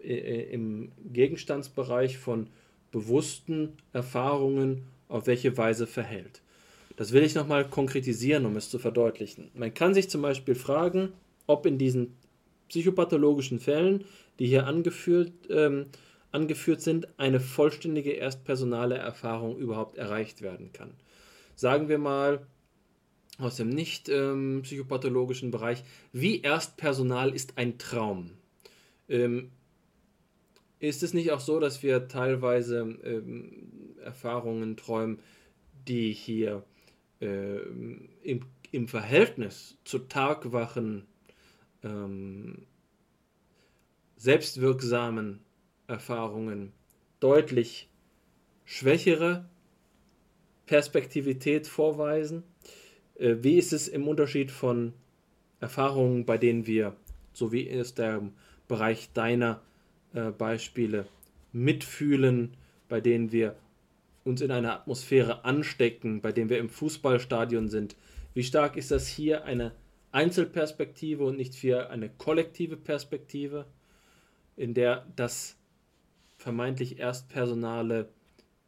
im 0.00 0.90
Gegenstandsbereich 1.12 2.18
von 2.18 2.48
bewussten 2.90 3.74
Erfahrungen 3.92 4.82
auf 5.08 5.26
welche 5.26 5.56
Weise 5.56 5.86
verhält. 5.86 6.42
Das 6.96 7.12
will 7.12 7.22
ich 7.22 7.34
nochmal 7.34 7.68
konkretisieren, 7.68 8.46
um 8.46 8.56
es 8.56 8.70
zu 8.70 8.78
verdeutlichen. 8.78 9.50
Man 9.54 9.74
kann 9.74 9.94
sich 9.94 10.08
zum 10.08 10.22
Beispiel 10.22 10.54
fragen, 10.54 11.12
ob 11.46 11.66
in 11.66 11.78
diesen 11.78 12.16
psychopathologischen 12.68 13.60
Fällen, 13.60 14.04
die 14.38 14.46
hier 14.46 14.66
angeführt, 14.66 15.32
ähm, 15.48 15.86
angeführt 16.32 16.80
sind, 16.80 17.08
eine 17.18 17.40
vollständige 17.40 18.16
erstpersonale 18.16 18.96
Erfahrung 18.96 19.56
überhaupt 19.56 19.96
erreicht 19.96 20.42
werden 20.42 20.72
kann. 20.72 20.92
Sagen 21.54 21.88
wir 21.88 21.98
mal 21.98 22.46
aus 23.38 23.56
dem 23.56 23.68
nicht 23.68 24.08
ähm, 24.08 24.60
psychopathologischen 24.62 25.50
Bereich, 25.50 25.84
wie 26.12 26.42
erstpersonal 26.42 27.34
ist 27.34 27.56
ein 27.56 27.78
Traum? 27.78 28.32
Ähm, 29.08 29.50
ist 30.78 31.02
es 31.02 31.14
nicht 31.14 31.32
auch 31.32 31.40
so, 31.40 31.58
dass 31.60 31.82
wir 31.82 32.08
teilweise 32.08 32.80
ähm, 33.04 33.94
Erfahrungen 34.02 34.76
träumen, 34.76 35.18
die 35.88 36.12
hier 36.12 36.64
äh, 37.20 37.58
im, 38.22 38.42
im 38.72 38.88
Verhältnis 38.88 39.78
zu 39.84 40.00
tagwachen, 40.00 41.06
ähm, 41.86 42.66
selbstwirksamen 44.16 45.40
Erfahrungen 45.86 46.72
deutlich 47.20 47.88
schwächere 48.64 49.48
Perspektivität 50.66 51.66
vorweisen? 51.66 52.42
Äh, 53.14 53.36
wie 53.40 53.56
ist 53.58 53.72
es 53.72 53.88
im 53.88 54.08
Unterschied 54.08 54.50
von 54.50 54.92
Erfahrungen, 55.60 56.26
bei 56.26 56.38
denen 56.38 56.66
wir, 56.66 56.96
so 57.32 57.52
wie 57.52 57.68
es 57.68 57.94
der 57.94 58.22
Bereich 58.68 59.12
deiner 59.12 59.62
äh, 60.12 60.30
Beispiele, 60.30 61.06
mitfühlen, 61.52 62.54
bei 62.88 63.00
denen 63.00 63.32
wir 63.32 63.56
uns 64.24 64.40
in 64.40 64.50
einer 64.50 64.74
Atmosphäre 64.74 65.44
anstecken, 65.44 66.20
bei 66.20 66.32
dem 66.32 66.50
wir 66.50 66.58
im 66.58 66.68
Fußballstadion 66.68 67.68
sind. 67.68 67.96
Wie 68.34 68.42
stark 68.42 68.76
ist 68.76 68.90
das 68.90 69.06
hier 69.06 69.44
eine 69.44 69.72
Einzelperspektive 70.16 71.24
und 71.24 71.36
nicht 71.36 71.54
für 71.54 71.90
eine 71.90 72.08
kollektive 72.08 72.78
Perspektive, 72.78 73.66
in 74.56 74.72
der 74.72 75.06
das 75.14 75.56
vermeintlich 76.38 76.98
Erstpersonale 76.98 78.08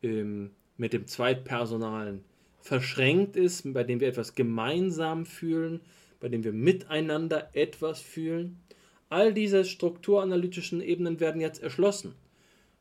ähm, 0.02 0.50
mit 0.76 0.92
dem 0.92 1.06
Zweitpersonalen 1.06 2.22
verschränkt 2.60 3.34
ist, 3.36 3.72
bei 3.72 3.82
dem 3.82 3.98
wir 3.98 4.08
etwas 4.08 4.34
gemeinsam 4.34 5.24
fühlen, 5.24 5.80
bei 6.20 6.28
dem 6.28 6.44
wir 6.44 6.52
miteinander 6.52 7.48
etwas 7.54 8.02
fühlen. 8.02 8.60
All 9.08 9.32
diese 9.32 9.64
strukturanalytischen 9.64 10.82
Ebenen 10.82 11.18
werden 11.18 11.40
jetzt 11.40 11.62
erschlossen. 11.62 12.14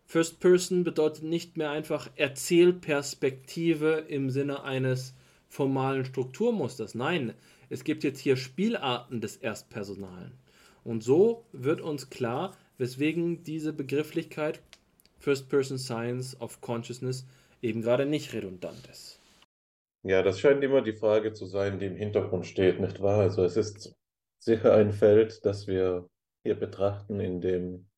First 0.04 0.42
Person 0.42 0.84
bedeutet 0.84 1.24
nicht 1.24 1.56
mehr 1.56 1.70
einfach 1.72 2.10
Erzählperspektive 2.18 4.06
im 4.10 4.30
Sinne 4.30 4.64
eines 4.64 5.14
formalen 5.48 6.04
Strukturmusters. 6.04 6.96
Nein, 6.96 7.34
es 7.70 7.84
gibt 7.84 8.04
jetzt 8.04 8.20
hier 8.20 8.38
Spielarten 8.38 9.22
des 9.22 9.38
Erstpersonalen. 9.38 10.34
Und 10.84 11.04
so 11.04 11.46
wird 11.52 11.82
uns 11.82 12.10
klar, 12.10 12.56
weswegen 12.78 13.44
diese 13.44 13.74
Begrifflichkeit 13.74 14.62
First-Person 15.20 15.78
Science 15.78 16.40
of 16.40 16.62
Consciousness 16.62 17.26
eben 17.62 17.82
gerade 17.82 18.06
nicht 18.06 18.34
redundant 18.34 18.88
ist. 18.90 19.20
Ja, 20.04 20.22
das 20.22 20.40
scheint 20.40 20.64
immer 20.64 20.82
die 20.82 20.94
Frage 20.94 21.34
zu 21.34 21.46
sein, 21.46 21.80
die 21.80 21.88
im 21.88 21.96
Hintergrund 21.96 22.46
steht, 22.46 22.80
nicht 22.80 23.02
wahr? 23.02 23.20
Also 23.22 23.44
es 23.44 23.58
ist 23.58 23.94
sicher 24.40 24.74
ein 24.74 24.94
Feld, 24.94 25.44
das 25.44 25.68
wir 25.68 26.08
hier 26.44 26.56
betrachten, 26.56 27.20
in 27.20 27.42
dem 27.42 27.90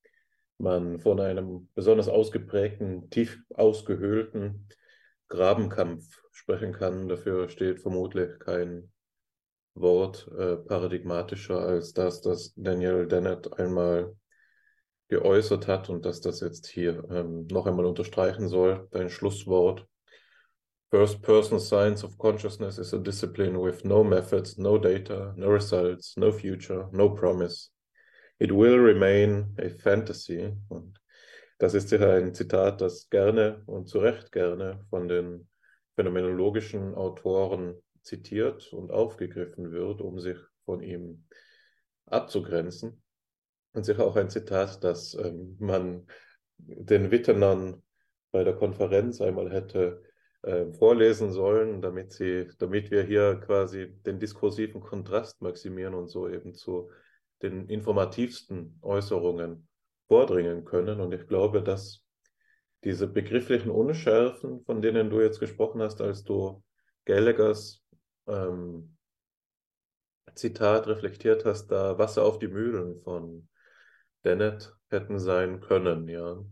man 0.58 1.00
von 1.00 1.20
einem 1.20 1.70
besonders 1.76 2.10
ausgeprägten, 2.10 3.10
tief 3.10 3.40
ausgehöhlten 3.54 4.68
Grabenkampf 5.28 6.22
sprechen 6.32 6.74
kann. 6.74 7.08
Dafür 7.08 7.50
steht 7.50 7.82
vermutlich 7.82 8.40
kein 8.40 8.92
Wort 9.76 10.30
äh, 10.38 10.58
paradigmatischer 10.58 11.60
als 11.60 11.94
das, 11.94 12.22
das 12.22 12.54
Daniel 12.56 13.08
Dennett 13.08 13.54
einmal 13.60 14.16
geäußert 15.08 15.68
hat 15.68 15.90
und 15.90 16.06
dass 16.06 16.22
das 16.22 16.40
jetzt 16.40 16.68
hier 16.68 17.04
ähm, 17.10 17.48
noch 17.48 17.66
einmal 17.66 17.86
unterstreichen 17.86 18.48
soll. 18.48 18.88
Dein 18.92 19.10
Schlusswort. 19.10 19.86
First 20.92 21.22
person 21.22 21.60
science 21.60 22.04
of 22.04 22.18
consciousness 22.18 22.80
is 22.80 22.94
a 22.94 22.98
discipline 22.98 23.60
with 23.60 23.84
no 23.84 24.04
methods, 24.04 24.58
no 24.58 24.78
data, 24.78 25.34
no 25.38 25.50
results, 25.50 26.18
no 26.18 26.32
future, 26.32 26.90
no 26.92 27.10
promise. 27.10 27.70
It 28.40 28.52
will 28.52 28.80
remain 28.80 29.56
a 29.60 29.70
fantasy. 29.70 30.52
Und 30.70 31.00
das 31.60 31.74
ist 31.74 31.90
sicher 31.90 32.14
ein 32.14 32.34
Zitat, 32.34 32.82
das 32.82 33.10
gerne 33.10 33.62
und 33.68 33.88
zu 33.88 34.00
Recht 34.00 34.32
gerne 34.32 34.84
von 34.90 35.08
den 35.08 35.48
phänomenologischen 35.96 36.96
Autoren 36.96 37.76
zitiert 38.02 38.72
und 38.74 38.92
aufgegriffen 38.92 39.72
wird, 39.72 40.02
um 40.02 40.20
sich 40.20 40.38
von 40.66 40.82
ihm 40.82 41.26
abzugrenzen. 42.06 43.02
Und 43.74 43.84
sicher 43.86 44.06
auch 44.06 44.16
ein 44.16 44.30
Zitat, 44.30 44.84
das 44.84 45.14
ähm, 45.14 45.56
man 45.60 46.08
den 46.58 47.12
Wittenern 47.12 47.82
bei 48.32 48.44
der 48.44 48.56
Konferenz 48.56 49.22
einmal 49.22 49.52
hätte 49.52 50.04
äh, 50.42 50.72
vorlesen 50.74 51.32
sollen, 51.32 51.82
damit, 51.82 52.12
sie, 52.12 52.48
damit 52.60 52.92
wir 52.92 53.04
hier 53.04 53.36
quasi 53.36 53.94
den 54.06 54.20
diskursiven 54.20 54.82
Kontrast 54.82 55.42
maximieren 55.42 55.94
und 55.94 56.08
so 56.08 56.28
eben 56.30 56.54
zu 56.54 56.90
den 57.42 57.68
informativsten 57.68 58.80
Äußerungen 58.82 59.68
vordringen 60.08 60.66
können. 60.66 61.00
Und 61.00 61.14
ich 61.14 61.28
glaube, 61.28 61.62
dass 61.64 62.04
diese 62.84 63.08
begrifflichen 63.08 63.70
Unschärfen, 63.70 64.64
von 64.64 64.82
denen 64.82 65.10
du 65.10 65.22
jetzt 65.22 65.40
gesprochen 65.40 65.82
hast, 65.82 66.02
als 66.02 66.24
du 66.24 66.64
Gallaghers 67.06 67.84
ähm, 68.30 68.96
Zitat 70.36 70.88
reflektiert 70.88 71.46
hast, 71.46 71.68
da 71.68 71.98
Wasser 71.98 72.24
auf 72.24 72.40
die 72.40 72.48
Mühlen 72.48 73.02
von 73.02 73.48
Dennett 74.24 74.74
hätten 74.90 75.20
sein 75.20 75.60
können, 75.60 76.08
ja. 76.08 76.44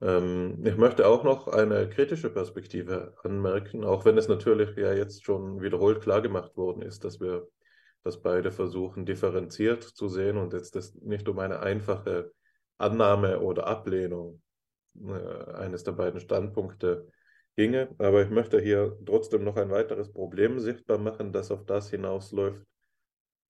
Ähm, 0.00 0.62
ich 0.64 0.76
möchte 0.76 1.06
auch 1.06 1.24
noch 1.24 1.48
eine 1.48 1.88
kritische 1.88 2.30
Perspektive 2.30 3.14
anmerken, 3.22 3.84
auch 3.84 4.04
wenn 4.04 4.18
es 4.18 4.28
natürlich 4.28 4.76
ja 4.76 4.92
jetzt 4.92 5.24
schon 5.24 5.60
wiederholt 5.60 6.00
klargemacht 6.00 6.56
worden 6.56 6.82
ist, 6.82 7.04
dass 7.04 7.20
wir 7.20 7.48
das 8.04 8.22
beide 8.22 8.52
versuchen, 8.52 9.06
differenziert 9.06 9.82
zu 9.82 10.08
sehen 10.08 10.36
und 10.36 10.52
jetzt 10.52 10.76
das 10.76 10.94
nicht 10.94 11.28
um 11.28 11.38
eine 11.40 11.60
einfache 11.60 12.32
Annahme 12.78 13.40
oder 13.40 13.66
Ablehnung 13.66 14.40
äh, 15.00 15.52
eines 15.54 15.82
der 15.82 15.92
beiden 15.92 16.20
Standpunkte 16.20 17.08
ginge. 17.58 17.88
Aber 17.98 18.22
ich 18.22 18.30
möchte 18.30 18.60
hier 18.60 18.96
trotzdem 19.04 19.42
noch 19.44 19.56
ein 19.56 19.70
weiteres 19.70 20.12
Problem 20.12 20.60
sichtbar 20.60 20.98
machen, 20.98 21.32
das 21.32 21.50
auf 21.50 21.66
das 21.66 21.90
hinausläuft, 21.90 22.64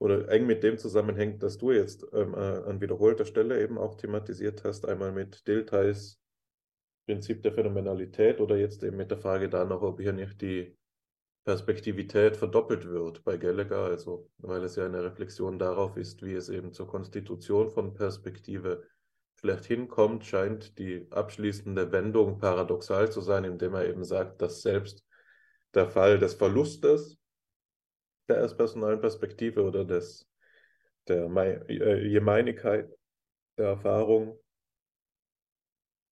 oder 0.01 0.28
eng 0.30 0.47
mit 0.47 0.62
dem 0.62 0.78
zusammenhängt, 0.78 1.43
dass 1.43 1.59
du 1.59 1.72
jetzt 1.72 2.06
ähm, 2.12 2.35
äh, 2.35 2.39
an 2.39 2.80
wiederholter 2.80 3.26
Stelle 3.26 3.62
eben 3.62 3.78
auch 3.78 3.97
thematisiert 3.97 4.64
hast, 4.64 4.86
einmal 4.86 5.12
mit 5.12 5.47
Diltheis 5.47 6.18
Prinzip 7.06 7.43
der 7.43 7.52
Phänomenalität 7.52 8.40
oder 8.40 8.56
jetzt 8.56 8.82
eben 8.82 8.97
mit 8.97 9.10
der 9.10 9.18
Frage 9.18 9.48
danach, 9.48 9.80
ob 9.80 10.01
hier 10.01 10.12
nicht 10.12 10.40
die 10.43 10.76
Perspektivität 11.44 12.36
verdoppelt 12.36 12.86
wird 12.86 13.24
bei 13.24 13.39
Gallagher, 13.39 13.85
also 13.85 14.30
weil 14.39 14.62
es 14.62 14.76
ja 14.76 14.85
eine 14.85 15.02
Reflexion 15.02 15.59
darauf 15.59 15.97
ist, 15.97 16.22
wie 16.22 16.35
es 16.35 16.51
eben 16.51 16.72
zur 16.74 16.86
Konstitution 16.86 17.70
von 17.70 17.94
Perspektive 17.94 18.85
schlechthin 19.39 19.89
kommt, 19.89 20.24
scheint 20.24 20.78
die 20.78 21.06
abschließende 21.10 21.93
Wendung 21.93 22.39
paradoxal 22.39 23.10
zu 23.10 23.20
sein, 23.20 23.44
indem 23.44 23.74
er 23.74 23.86
eben 23.89 24.05
sagt, 24.05 24.43
dass 24.43 24.62
selbst 24.62 25.05
der 25.74 25.89
Fall 25.89 26.19
des 26.19 26.35
Verlustes 26.35 27.19
der 28.28 28.39
erstpersonalen 28.39 29.01
Perspektive 29.01 29.62
oder 29.62 29.85
des, 29.85 30.28
der 31.06 31.24
äh, 31.24 32.10
Gemeinigkeit 32.10 32.90
der 33.56 33.69
Erfahrung 33.69 34.39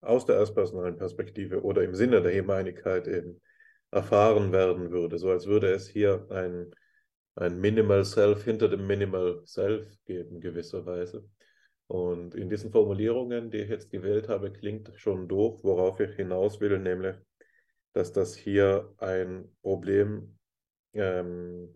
aus 0.01 0.25
der 0.25 0.37
erstpersonalen 0.37 0.97
Perspektive 0.97 1.63
oder 1.63 1.83
im 1.83 1.95
Sinne 1.95 2.23
der 2.23 2.33
Gemeinigkeit 2.33 3.09
eben 3.09 3.41
erfahren 3.91 4.53
werden 4.53 4.91
würde, 4.91 5.19
so 5.19 5.31
als 5.31 5.47
würde 5.47 5.73
es 5.73 5.89
hier 5.89 6.27
ein, 6.31 6.71
ein 7.35 7.61
Minimal 7.61 8.05
Self 8.05 8.45
hinter 8.45 8.69
dem 8.69 8.87
Minimal 8.87 9.43
Self 9.47 9.89
geben, 10.05 10.41
gewisserweise. 10.41 11.29
Und 11.89 12.35
in 12.35 12.49
diesen 12.49 12.73
Formulierungen, 12.73 13.51
die 13.51 13.59
ich 13.59 13.69
jetzt 13.69 13.91
gewählt 13.91 14.29
habe, 14.29 14.53
klingt 14.53 14.91
schon 14.97 15.29
durch, 15.29 15.63
worauf 15.63 16.01
ich 16.01 16.17
hinaus 16.17 16.61
will, 16.61 16.79
nämlich, 16.79 17.17
dass 17.93 18.13
das 18.13 18.35
hier 18.35 18.93
ein 18.99 19.49
Problem 19.63 20.37
ähm, 20.93 21.75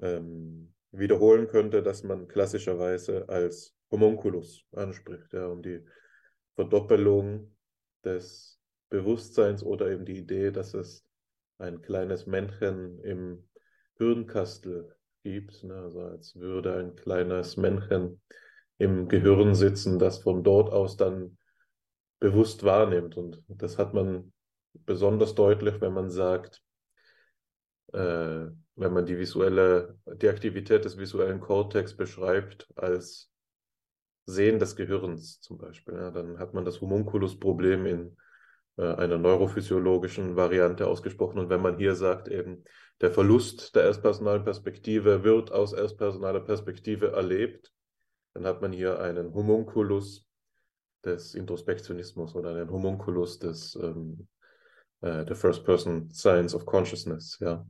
ähm, 0.00 0.74
wiederholen 0.90 1.46
könnte, 1.46 1.82
dass 1.82 2.02
man 2.02 2.26
klassischerweise 2.26 3.28
als 3.28 3.76
Homunculus 3.90 4.64
anspricht, 4.72 5.32
ja, 5.32 5.46
um 5.46 5.62
die 5.62 5.84
Verdoppelung 6.56 7.56
des 8.04 8.60
Bewusstseins 8.88 9.62
oder 9.62 9.90
eben 9.90 10.04
die 10.04 10.18
Idee, 10.18 10.50
dass 10.50 10.74
es 10.74 11.06
ein 11.58 11.80
kleines 11.82 12.26
Männchen 12.26 12.98
im 13.00 13.48
Hirnkastel 13.96 14.94
gibt, 15.22 15.62
ne, 15.62 15.74
also 15.74 16.00
als 16.00 16.34
würde 16.36 16.76
ein 16.76 16.96
kleines 16.96 17.56
Männchen 17.56 18.20
im 18.80 19.08
Gehirn 19.08 19.54
sitzen, 19.54 19.98
das 19.98 20.20
von 20.20 20.42
dort 20.42 20.72
aus 20.72 20.96
dann 20.96 21.36
bewusst 22.18 22.64
wahrnimmt. 22.64 23.14
Und 23.16 23.44
das 23.46 23.76
hat 23.76 23.92
man 23.92 24.32
besonders 24.72 25.34
deutlich, 25.34 25.80
wenn 25.82 25.92
man 25.92 26.08
sagt, 26.10 26.62
äh, 27.92 28.46
wenn 28.76 28.92
man 28.92 29.04
die 29.04 29.18
visuelle, 29.18 29.98
die 30.06 30.30
Aktivität 30.30 30.86
des 30.86 30.96
visuellen 30.96 31.40
Kortex 31.40 31.94
beschreibt 31.94 32.68
als 32.74 33.30
Sehen 34.24 34.58
des 34.58 34.76
Gehirns 34.76 35.40
zum 35.40 35.58
Beispiel, 35.58 35.94
ja, 35.94 36.10
dann 36.10 36.38
hat 36.38 36.54
man 36.54 36.64
das 36.64 36.80
Homunculus-Problem 36.80 37.84
in 37.84 38.16
äh, 38.78 38.94
einer 38.94 39.18
neurophysiologischen 39.18 40.36
Variante 40.36 40.86
ausgesprochen. 40.86 41.38
Und 41.38 41.50
wenn 41.50 41.60
man 41.60 41.76
hier 41.76 41.94
sagt, 41.94 42.28
eben 42.28 42.64
der 43.02 43.10
Verlust 43.10 43.76
der 43.76 43.82
erstpersonalen 43.82 44.44
Perspektive 44.44 45.22
wird 45.22 45.52
aus 45.52 45.74
erstpersonaler 45.74 46.40
Perspektive 46.40 47.12
erlebt, 47.12 47.74
dann 48.34 48.46
hat 48.46 48.60
man 48.62 48.72
hier 48.72 49.00
einen 49.00 49.34
Homunculus 49.34 50.26
des 51.04 51.34
Introspektionismus 51.34 52.34
oder 52.34 52.50
einen 52.50 52.70
Homunculus 52.70 53.38
des 53.38 53.74
ähm, 53.76 54.28
äh, 55.00 55.24
der 55.24 55.36
First 55.36 55.64
Person 55.64 56.10
Science 56.12 56.54
of 56.54 56.66
Consciousness, 56.66 57.38
ja. 57.40 57.66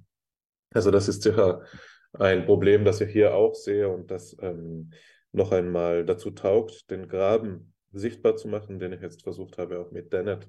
Also 0.73 0.91
das 0.91 1.09
ist 1.09 1.23
sicher 1.23 1.63
ein 2.13 2.45
Problem, 2.45 2.85
das 2.85 3.01
ich 3.01 3.11
hier 3.11 3.35
auch 3.35 3.55
sehe 3.55 3.89
und 3.89 4.11
das 4.11 4.37
ähm, 4.41 4.91
noch 5.33 5.53
einmal 5.53 6.05
dazu 6.05 6.31
taugt, 6.31 6.91
den 6.91 7.09
Graben 7.09 7.73
sichtbar 7.93 8.37
zu 8.37 8.49
machen, 8.49 8.79
den 8.79 8.93
ich 8.93 9.01
jetzt 9.01 9.23
versucht 9.23 9.59
habe, 9.59 9.81
auch 9.81 9.91
mit 9.91 10.13
Dennett 10.13 10.49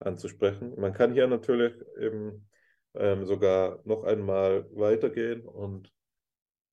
anzusprechen. 0.00 0.74
Man 0.78 0.92
kann 0.92 1.12
hier 1.12 1.26
natürlich 1.26 1.74
eben 1.98 2.48
ähm, 2.94 3.26
sogar 3.26 3.80
noch 3.84 4.04
einmal 4.04 4.66
weitergehen 4.74 5.42
und 5.42 5.92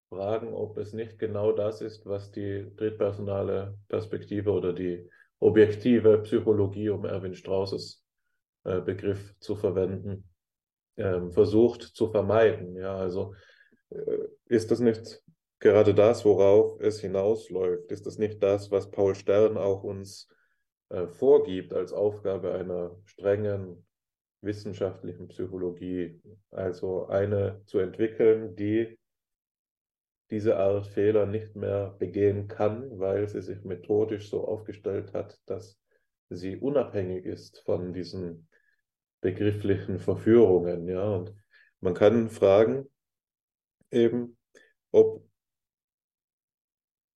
fragen, 0.08 0.54
ob 0.54 0.78
es 0.78 0.92
nicht 0.92 1.18
genau 1.18 1.52
das 1.52 1.80
ist, 1.80 2.06
was 2.06 2.30
die 2.30 2.70
drittpersonale 2.76 3.76
Perspektive 3.88 4.50
oder 4.52 4.72
die 4.72 5.08
objektive 5.40 6.18
Psychologie, 6.18 6.90
um 6.90 7.04
Erwin 7.04 7.34
Straußes 7.34 8.02
äh, 8.64 8.80
Begriff 8.80 9.34
zu 9.40 9.56
verwenden, 9.56 10.28
ähm, 10.96 11.32
versucht 11.32 11.82
zu 11.82 12.08
vermeiden. 12.08 12.76
Ja, 12.76 12.96
also 12.96 13.34
äh, 13.90 14.18
ist 14.46 14.70
das 14.70 14.80
nicht 14.80 15.22
gerade 15.58 15.94
das, 15.94 16.24
worauf 16.24 16.80
es 16.80 17.00
hinausläuft? 17.00 17.90
Ist 17.90 18.06
das 18.06 18.18
nicht 18.18 18.42
das, 18.42 18.70
was 18.70 18.90
Paul 18.90 19.14
Stern 19.14 19.56
auch 19.56 19.82
uns 19.82 20.28
äh, 20.90 21.06
vorgibt 21.06 21.72
als 21.72 21.92
Aufgabe 21.92 22.52
einer 22.52 22.96
strengen 23.04 23.86
wissenschaftlichen 24.40 25.28
Psychologie? 25.28 26.20
Also 26.50 27.06
eine 27.06 27.62
zu 27.66 27.78
entwickeln, 27.78 28.56
die 28.56 28.98
diese 30.30 30.56
Art 30.56 30.86
Fehler 30.86 31.26
nicht 31.26 31.54
mehr 31.54 31.94
begehen 31.98 32.48
kann, 32.48 32.98
weil 32.98 33.28
sie 33.28 33.42
sich 33.42 33.62
methodisch 33.64 34.28
so 34.28 34.44
aufgestellt 34.46 35.12
hat, 35.12 35.38
dass 35.46 35.78
sie 36.28 36.56
unabhängig 36.56 37.24
ist 37.24 37.62
von 37.64 37.92
diesen 37.92 38.48
begrifflichen 39.20 39.98
Verführungen. 39.98 40.88
Ja? 40.88 41.14
Und 41.14 41.34
man 41.80 41.94
kann 41.94 42.28
fragen, 42.28 42.88
eben, 43.90 44.36
ob 44.90 45.24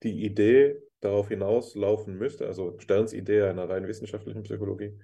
die 0.02 0.24
Idee 0.24 0.80
darauf 1.00 1.28
hinauslaufen 1.28 2.14
müsste, 2.16 2.46
also 2.46 2.78
Sterns 2.78 3.12
Idee 3.12 3.42
einer 3.42 3.68
rein 3.68 3.86
wissenschaftlichen 3.86 4.42
Psychologie, 4.42 4.98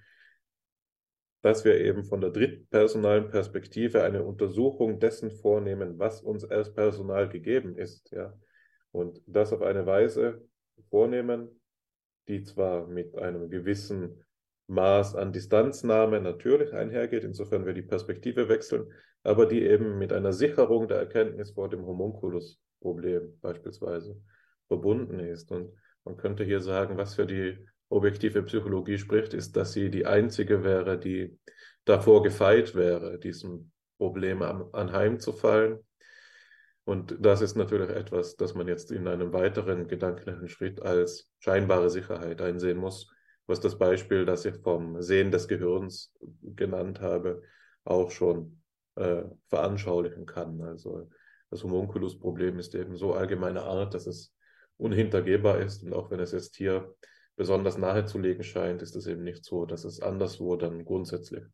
dass 1.45 1.63
wir 1.67 1.79
eben 1.79 2.05
von 2.05 2.23
der 2.23 2.31
drittpersonalen 2.31 3.29
Perspektive 3.29 4.03
eine 4.03 4.23
Untersuchung 4.23 4.99
dessen 4.99 5.31
vornehmen, 5.31 5.99
was 5.99 6.23
uns 6.23 6.43
als 6.43 6.73
Personal 6.73 7.29
gegeben 7.29 7.77
ist, 7.77 8.11
ja, 8.13 8.33
und 8.93 9.21
das 9.27 9.53
auf 9.53 9.61
eine 9.61 9.85
Weise 9.85 10.43
vornehmen, 10.89 11.61
die 12.29 12.45
zwar 12.45 12.87
mit 12.87 13.19
einem 13.19 13.51
gewissen 13.51 14.25
Maß 14.69 15.17
an 15.17 15.35
Distanznahme 15.35 16.19
natürlich 16.23 16.73
einhergeht, 16.73 17.25
insofern 17.25 17.67
wir 17.67 17.75
die 17.75 17.83
Perspektive 17.83 18.49
wechseln, 18.49 18.91
aber 19.23 19.45
die 19.45 19.67
eben 19.67 19.99
mit 19.99 20.15
einer 20.15 20.33
Sicherung 20.33 20.89
der 20.89 20.97
Erkenntnis 20.97 21.51
vor 21.51 21.69
dem 21.69 21.85
Homunculus-Problem 21.85 23.39
beispielsweise 23.43 24.19
verbunden 24.69 25.21
ist. 25.21 25.51
Und 25.53 25.75
man 26.05 26.17
könnte 26.17 26.43
hier 26.43 26.63
sagen, 26.63 26.97
was 26.97 27.17
für 27.17 27.27
die 27.27 27.59
objektive 27.89 28.43
Psychologie 28.43 28.99
spricht, 28.99 29.35
ist, 29.35 29.57
dass 29.57 29.73
sie 29.73 29.91
die 29.91 30.07
einzige 30.07 30.65
wäre, 30.65 30.99
die 30.99 31.39
davor 31.85 32.23
gefeit 32.23 32.75
wäre, 32.75 33.19
diesem 33.19 33.71
Problem 33.99 34.43
anheimzufallen. 34.43 35.79
Und 36.85 37.17
das 37.19 37.41
ist 37.41 37.57
natürlich 37.57 37.89
etwas, 37.91 38.37
das 38.37 38.55
man 38.55 38.69
jetzt 38.69 38.91
in 38.91 39.09
einem 39.09 39.33
weiteren 39.33 39.89
gedanklichen 39.89 40.49
Schritt 40.49 40.83
als 40.83 41.31
scheinbare 41.39 41.89
Sicherheit 41.89 42.43
einsehen 42.43 42.77
muss, 42.77 43.11
was 43.47 43.61
das 43.61 43.79
Beispiel, 43.79 44.27
das 44.27 44.45
ich 44.45 44.57
vom 44.57 45.01
Sehen 45.01 45.31
des 45.31 45.49
Gehirns 45.49 46.13
genannt 46.43 47.01
habe, 47.01 47.43
auch 47.85 48.11
schon 48.11 48.61
äh, 48.97 49.23
veranschaulichen 49.49 50.27
kann. 50.27 50.61
Also 50.63 51.09
das 51.51 51.63
Homunculus-Problem 51.63 52.59
ist 52.59 52.75
eben 52.75 52.97
so 52.97 53.15
allgemeine 53.15 53.63
Art, 53.63 53.95
dass 53.95 54.07
es 54.07 54.35
unhintergehbar 54.77 55.61
ist. 55.61 55.83
Und 55.85 55.95
auch 55.95 56.11
wenn 56.11 56.21
es 56.21 56.33
jetzt 56.33 56.57
hier 56.57 56.95
besonders 57.37 57.79
nahe 57.79 58.05
zu 58.05 58.19
legen 58.19 58.45
scheint, 58.45 58.83
ist 58.83 58.97
es 58.97 59.07
eben 59.07 59.25
nicht 59.25 59.45
so, 59.45 59.67
dass 59.67 59.85
es 59.85 60.01
anderswo 60.01 60.57
dann 60.57 60.85
grundsätzlich 60.85 61.45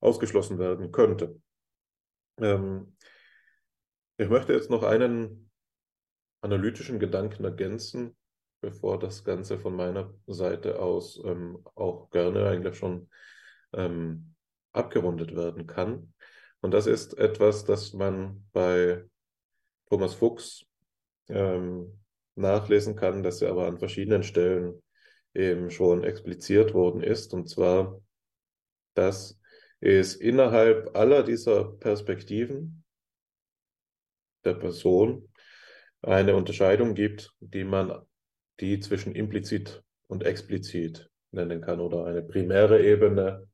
ausgeschlossen 0.00 0.58
werden 0.58 0.92
könnte. 0.92 1.40
Ähm, 2.38 2.96
ich 4.16 4.28
möchte 4.28 4.52
jetzt 4.52 4.70
noch 4.70 4.82
einen 4.82 5.50
analytischen 6.42 6.98
Gedanken 6.98 7.44
ergänzen, 7.44 8.16
bevor 8.60 8.98
das 8.98 9.24
Ganze 9.24 9.58
von 9.58 9.74
meiner 9.76 10.12
Seite 10.26 10.80
aus 10.80 11.20
ähm, 11.24 11.64
auch 11.74 12.10
gerne 12.10 12.46
eigentlich 12.46 12.76
schon 12.76 13.08
ähm, 13.72 14.34
abgerundet 14.72 15.34
werden 15.34 15.66
kann. 15.66 16.14
Und 16.60 16.72
das 16.72 16.86
ist 16.86 17.16
etwas, 17.18 17.64
das 17.64 17.92
man 17.92 18.46
bei 18.52 19.04
Thomas 19.88 20.14
Fuchs 20.14 20.66
ähm, 21.28 22.00
nachlesen 22.34 22.96
kann, 22.96 23.22
das 23.22 23.40
ja 23.40 23.50
aber 23.50 23.66
an 23.66 23.78
verschiedenen 23.78 24.22
Stellen 24.22 24.82
eben 25.34 25.70
schon 25.70 26.04
expliziert 26.04 26.74
worden 26.74 27.02
ist. 27.02 27.34
Und 27.34 27.48
zwar, 27.48 28.00
dass 28.94 29.40
es 29.80 30.14
innerhalb 30.14 30.96
aller 30.96 31.22
dieser 31.22 31.64
Perspektiven 31.64 32.84
der 34.44 34.54
Person 34.54 35.28
eine 36.02 36.34
Unterscheidung 36.34 36.94
gibt, 36.94 37.32
die 37.40 37.64
man 37.64 38.02
die 38.60 38.80
zwischen 38.80 39.14
implizit 39.14 39.82
und 40.06 40.24
explizit 40.24 41.10
nennen 41.32 41.60
kann 41.60 41.80
oder 41.80 42.04
eine 42.06 42.22
primäre 42.22 42.82
Ebene, 42.82 43.46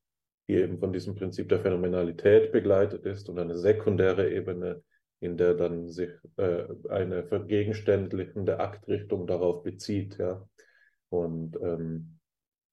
die 0.48 0.54
eben 0.54 0.78
von 0.78 0.92
diesem 0.92 1.14
Prinzip 1.14 1.48
der 1.48 1.60
Phänomenalität 1.60 2.52
begleitet 2.52 3.04
ist 3.04 3.28
und 3.28 3.38
eine 3.38 3.56
sekundäre 3.56 4.30
Ebene, 4.32 4.82
in 5.20 5.36
der 5.36 5.54
dann 5.54 5.88
sich 5.88 6.10
äh, 6.36 6.64
eine 6.88 7.24
vergegenständlichende 7.24 8.60
Aktrichtung 8.60 9.26
darauf 9.26 9.62
bezieht, 9.62 10.18
ja. 10.18 10.46
Und 11.08 11.56
ähm, 11.56 12.18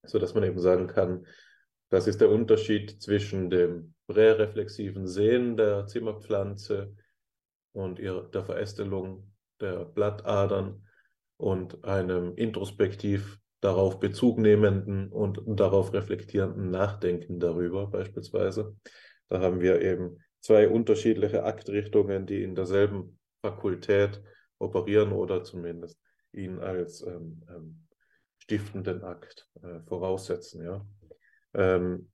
so 0.04 0.20
dass 0.20 0.34
man 0.34 0.44
eben 0.44 0.60
sagen 0.60 0.88
kann, 0.88 1.26
das 1.90 2.08
ist 2.08 2.22
der 2.22 2.30
Unterschied 2.30 3.02
zwischen 3.02 3.50
dem 3.50 3.94
präreflexiven 4.08 5.08
Sehen 5.08 5.56
der 5.58 5.86
Zimmerpflanze 5.86 6.96
und 7.72 8.00
ihrer, 8.00 8.30
der 8.30 8.44
Verästelung 8.44 9.32
der 9.62 9.86
Blattadern 9.86 10.88
und 11.38 11.84
einem 11.86 12.36
introspektiv 12.36 13.40
darauf 13.62 14.00
Bezug 14.00 14.40
nehmenden 14.40 15.10
und 15.10 15.42
darauf 15.46 15.94
reflektierenden 15.94 16.70
Nachdenken 16.70 17.40
darüber 17.40 17.88
beispielsweise. 17.88 18.76
Da 19.30 19.40
haben 19.40 19.62
wir 19.62 19.82
eben 19.82 20.20
zwei 20.42 20.68
unterschiedliche 20.68 21.44
Aktrichtungen, 21.44 22.26
die 22.26 22.44
in 22.44 22.56
derselben 22.56 23.20
Fakultät 23.42 24.22
operieren 24.60 25.14
oder 25.14 25.44
zumindest 25.44 26.00
ihn 26.34 26.60
als 26.60 27.02
ähm, 27.02 27.42
ähm, 27.50 27.83
stiftenden 28.44 29.04
Akt 29.04 29.48
äh, 29.62 29.80
voraussetzen. 29.88 30.64
Ja. 30.64 30.86
Ähm, 31.54 32.10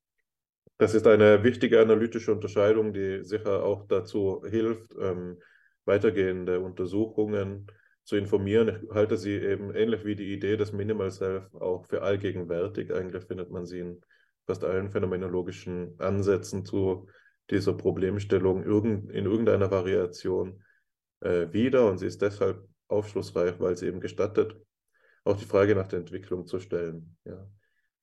das 0.78 0.94
ist 0.94 1.08
eine 1.08 1.44
wichtige 1.44 1.82
analytische 1.82 2.32
Unterscheidung, 2.32 2.94
die 2.94 3.24
sicher 3.24 3.64
auch 3.64 3.88
dazu 3.88 4.44
hilft, 4.48 4.96
ähm, 5.02 5.40
weitergehende 5.86 6.60
Untersuchungen 6.60 7.68
zu 8.04 8.16
informieren. 8.16 8.84
Ich 8.84 8.90
halte 8.92 9.18
sie 9.18 9.34
eben 9.34 9.74
ähnlich 9.74 10.06
wie 10.06 10.16
die 10.16 10.32
Idee 10.32 10.56
des 10.56 10.72
Minimal 10.72 11.12
Self 11.12 11.54
auch 11.56 11.86
für 11.88 12.04
allgegenwärtig. 12.04 12.94
Eigentlich 12.94 13.24
findet 13.26 13.50
man 13.50 13.66
sie 13.66 13.80
in 13.80 14.02
fast 14.46 14.64
allen 14.64 14.92
phänomenologischen 14.92 16.00
Ansätzen 16.00 16.64
zu 16.64 17.08
dieser 17.50 17.74
Problemstellung 17.74 18.64
in 18.64 19.26
irgendeiner 19.26 19.72
Variation 19.72 20.64
äh, 21.22 21.52
wieder 21.52 21.90
und 21.90 21.98
sie 21.98 22.08
ist 22.08 22.22
deshalb 22.22 22.64
aufschlussreich, 22.88 23.60
weil 23.60 23.76
sie 23.76 23.88
eben 23.88 24.00
gestattet, 24.00 24.56
auch 25.24 25.38
die 25.38 25.46
Frage 25.46 25.76
nach 25.76 25.88
der 25.88 26.00
Entwicklung 26.00 26.48
zu 26.48 26.60
stellen. 26.60 27.16
Ja. 27.26 27.48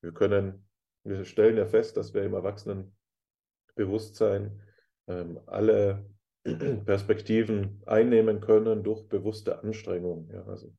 Wir 0.01 0.13
können, 0.13 0.69
wir 1.05 1.25
stellen 1.25 1.57
ja 1.57 1.67
fest, 1.67 1.97
dass 1.97 2.15
wir 2.15 2.23
im 2.23 2.35
Erwachsenenbewusstsein 2.35 4.63
ähm, 5.09 5.41
alle 5.47 6.07
Perspektiven 6.85 7.83
einnehmen 7.87 8.41
können 8.41 8.85
durch 8.85 9.09
bewusste 9.09 9.63
Anstrengung. 9.63 10.31
Ja, 10.33 10.45
also 10.45 10.73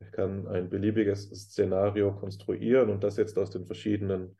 ich 0.00 0.12
kann 0.12 0.46
ein 0.46 0.70
beliebiges 0.70 1.28
Szenario 1.30 2.14
konstruieren 2.14 2.90
und 2.90 3.02
das 3.02 3.16
jetzt 3.16 3.36
aus 3.38 3.50
den 3.50 3.66
verschiedenen 3.66 4.36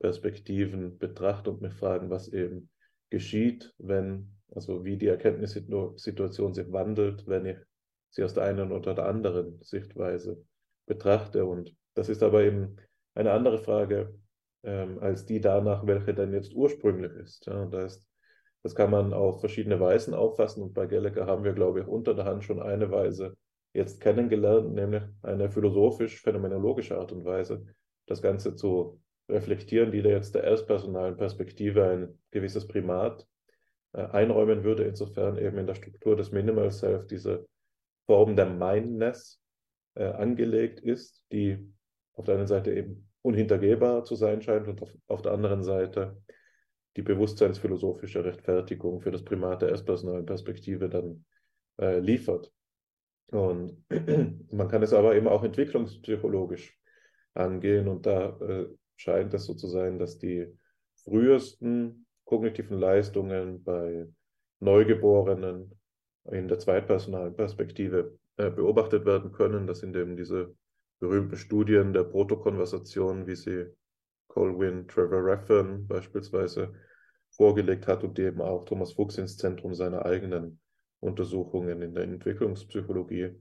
Perspektiven 0.00 0.98
betrachten 0.98 1.50
und 1.50 1.62
mich 1.62 1.74
fragen, 1.74 2.10
was 2.10 2.28
eben 2.28 2.70
geschieht, 3.10 3.74
wenn, 3.78 4.36
also 4.54 4.84
wie 4.84 4.96
die 4.96 5.08
Erkenntnissituation 5.08 6.54
sich 6.54 6.72
wandelt, 6.72 7.26
wenn 7.26 7.46
ich 7.46 7.58
sie 8.10 8.22
aus 8.22 8.34
der 8.34 8.44
einen 8.44 8.72
oder 8.72 8.94
der 8.94 9.06
anderen 9.06 9.60
Sichtweise 9.62 10.44
betrachte. 10.86 11.44
Und 11.44 11.74
das 11.94 12.08
ist 12.08 12.22
aber 12.22 12.42
eben 12.42 12.76
eine 13.14 13.32
andere 13.32 13.58
Frage 13.58 14.14
ähm, 14.62 14.98
als 15.00 15.24
die 15.24 15.40
danach, 15.40 15.86
welche 15.86 16.14
denn 16.14 16.32
jetzt 16.32 16.54
ursprünglich 16.54 17.12
ist. 17.12 17.46
Ja, 17.46 17.66
da 17.66 17.84
ist 17.84 18.08
das 18.64 18.74
kann 18.74 18.90
man 18.90 19.12
auf 19.12 19.40
verschiedene 19.40 19.78
Weisen 19.78 20.14
auffassen 20.14 20.62
und 20.62 20.72
bei 20.72 20.86
Gallagher 20.86 21.26
haben 21.26 21.44
wir, 21.44 21.52
glaube 21.52 21.80
ich, 21.80 21.86
unter 21.86 22.14
der 22.14 22.24
Hand 22.24 22.44
schon 22.44 22.62
eine 22.62 22.90
Weise 22.90 23.36
jetzt 23.74 24.00
kennengelernt, 24.00 24.72
nämlich 24.72 25.02
eine 25.20 25.50
philosophisch-phänomenologische 25.50 26.96
Art 26.96 27.12
und 27.12 27.26
Weise, 27.26 27.66
das 28.06 28.22
Ganze 28.22 28.56
zu 28.56 29.02
reflektieren, 29.28 29.92
die 29.92 30.00
da 30.00 30.08
jetzt 30.08 30.34
der 30.34 30.44
erstpersonalen 30.44 31.18
Perspektive 31.18 31.86
ein 31.86 32.18
gewisses 32.30 32.66
Primat 32.66 33.26
äh, 33.92 34.02
einräumen 34.02 34.64
würde, 34.64 34.84
insofern 34.84 35.36
eben 35.36 35.58
in 35.58 35.66
der 35.66 35.74
Struktur 35.74 36.16
des 36.16 36.32
Minimal 36.32 36.70
Self 36.70 37.06
diese 37.06 37.46
Form 38.06 38.34
der 38.34 38.46
Mindness 38.46 39.42
äh, 39.94 40.04
angelegt 40.04 40.80
ist, 40.80 41.22
die 41.32 41.72
auf 42.14 42.24
der 42.24 42.36
einen 42.36 42.46
Seite 42.46 42.72
eben 42.72 43.08
unhintergehbar 43.22 44.04
zu 44.04 44.16
sein 44.16 44.42
scheint 44.42 44.68
und 44.68 44.82
auf, 44.82 44.90
auf 45.06 45.22
der 45.22 45.32
anderen 45.32 45.62
Seite 45.62 46.22
die 46.96 47.02
bewusstseinsphilosophische 47.02 48.24
Rechtfertigung 48.24 49.00
für 49.00 49.10
das 49.10 49.24
Primat 49.24 49.62
der 49.62 49.70
erstpersonalen 49.70 50.26
Perspektive 50.26 50.88
dann 50.88 51.24
äh, 51.80 51.98
liefert. 51.98 52.52
Und 53.30 53.84
man 54.52 54.68
kann 54.68 54.82
es 54.82 54.92
aber 54.92 55.16
eben 55.16 55.26
auch 55.26 55.42
entwicklungspsychologisch 55.42 56.78
angehen 57.34 57.88
und 57.88 58.06
da 58.06 58.38
äh, 58.40 58.66
scheint 58.96 59.34
es 59.34 59.46
so 59.46 59.54
zu 59.54 59.66
sein, 59.66 59.98
dass 59.98 60.18
die 60.18 60.46
frühesten 61.02 62.06
kognitiven 62.24 62.78
Leistungen 62.78 63.64
bei 63.64 64.06
Neugeborenen 64.60 65.72
in 66.30 66.48
der 66.48 66.58
zweitpersonalen 66.58 67.34
Perspektive 67.34 68.18
äh, 68.36 68.50
beobachtet 68.50 69.04
werden 69.06 69.32
können. 69.32 69.66
Das 69.66 69.80
sind 69.80 69.96
eben 69.96 70.16
diese 70.16 70.54
berühmten 71.00 71.36
Studien 71.36 71.92
der 71.92 72.04
Protokonversation, 72.04 73.26
wie 73.26 73.36
sie 73.36 73.66
Colwyn 74.28 74.88
Trevor 74.88 75.24
Raffin 75.24 75.86
beispielsweise 75.86 76.72
vorgelegt 77.30 77.86
hat 77.86 78.04
und 78.04 78.18
die 78.18 78.22
eben 78.22 78.40
auch 78.40 78.64
Thomas 78.64 78.92
Fuchs 78.92 79.18
ins 79.18 79.36
Zentrum 79.36 79.74
seiner 79.74 80.04
eigenen 80.04 80.60
Untersuchungen 81.00 81.82
in 81.82 81.94
der 81.94 82.04
Entwicklungspsychologie 82.04 83.40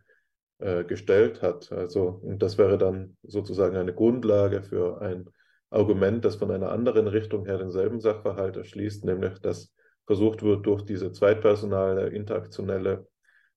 äh, 0.60 0.84
gestellt 0.84 1.41
hat. 1.41 1.72
Also, 1.72 2.20
und 2.22 2.41
das 2.44 2.57
wäre 2.57 2.78
dann 2.78 3.18
sozusagen 3.24 3.76
eine 3.76 3.94
Grundlage 3.94 4.61
für 4.61 5.02
ein 5.02 5.30
Argument, 5.70 6.24
das 6.24 6.36
von 6.36 6.52
einer 6.52 6.72
anderen 6.72 7.07
Richtung 7.07 7.45
her 7.45 7.57
denselben 7.57 7.99
Sachverhalt 7.99 8.57
erschließt, 8.57 9.06
nämlich 9.06 9.40
dass 9.40 9.74
versucht 10.06 10.44
wird, 10.44 10.65
durch 10.65 10.84
diese 10.84 11.11
zweitpersonale, 11.11 12.10
interaktionelle 12.10 13.07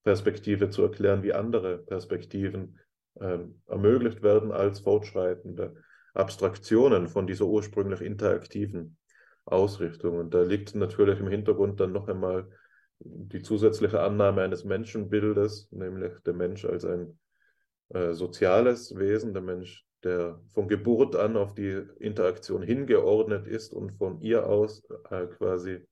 Perspektive 0.06 0.70
zu 0.70 0.84
erklären, 0.84 1.24
wie 1.24 1.32
andere 1.32 1.78
Perspektiven 1.78 2.78
ähm, 3.20 3.60
ermöglicht 3.66 4.22
werden 4.22 4.52
als 4.52 4.78
fortschreitende 4.78 5.82
Abstraktionen 6.14 7.08
von 7.08 7.26
dieser 7.26 7.46
ursprünglich 7.46 8.02
interaktiven 8.02 8.98
Ausrichtung. 9.46 10.16
Und 10.18 10.32
da 10.32 10.42
liegt 10.42 10.76
natürlich 10.76 11.18
im 11.18 11.26
Hintergrund 11.26 11.80
dann 11.80 11.90
noch 11.90 12.06
einmal 12.06 12.48
die 13.00 13.42
zusätzliche 13.42 14.00
Annahme 14.00 14.42
eines 14.42 14.64
Menschenbildes, 14.64 15.72
nämlich 15.72 16.12
der 16.24 16.34
Mensch 16.34 16.64
als 16.64 16.84
ein 16.84 17.18
äh, 17.88 18.12
soziales 18.12 18.96
Wesen, 18.96 19.34
der 19.34 19.42
Mensch, 19.42 19.88
der 20.04 20.40
von 20.54 20.68
Geburt 20.68 21.16
an 21.16 21.36
auf 21.36 21.52
die 21.52 21.82
Interaktion 21.98 22.62
hingeordnet 22.62 23.48
ist 23.48 23.72
und 23.72 23.90
von 23.98 24.20
ihr 24.20 24.46
aus 24.46 24.88
äh, 25.10 25.26
quasi 25.26 25.84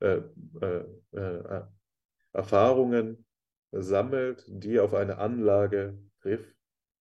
äh, 0.00 0.22
äh, 0.60 0.84
äh 1.12 1.62
Erfahrungen 2.32 3.26
sammelt, 3.72 4.44
die 4.48 4.80
auf 4.80 4.94
eine 4.94 5.18
Anlage 5.18 5.98
triff, 6.20 6.54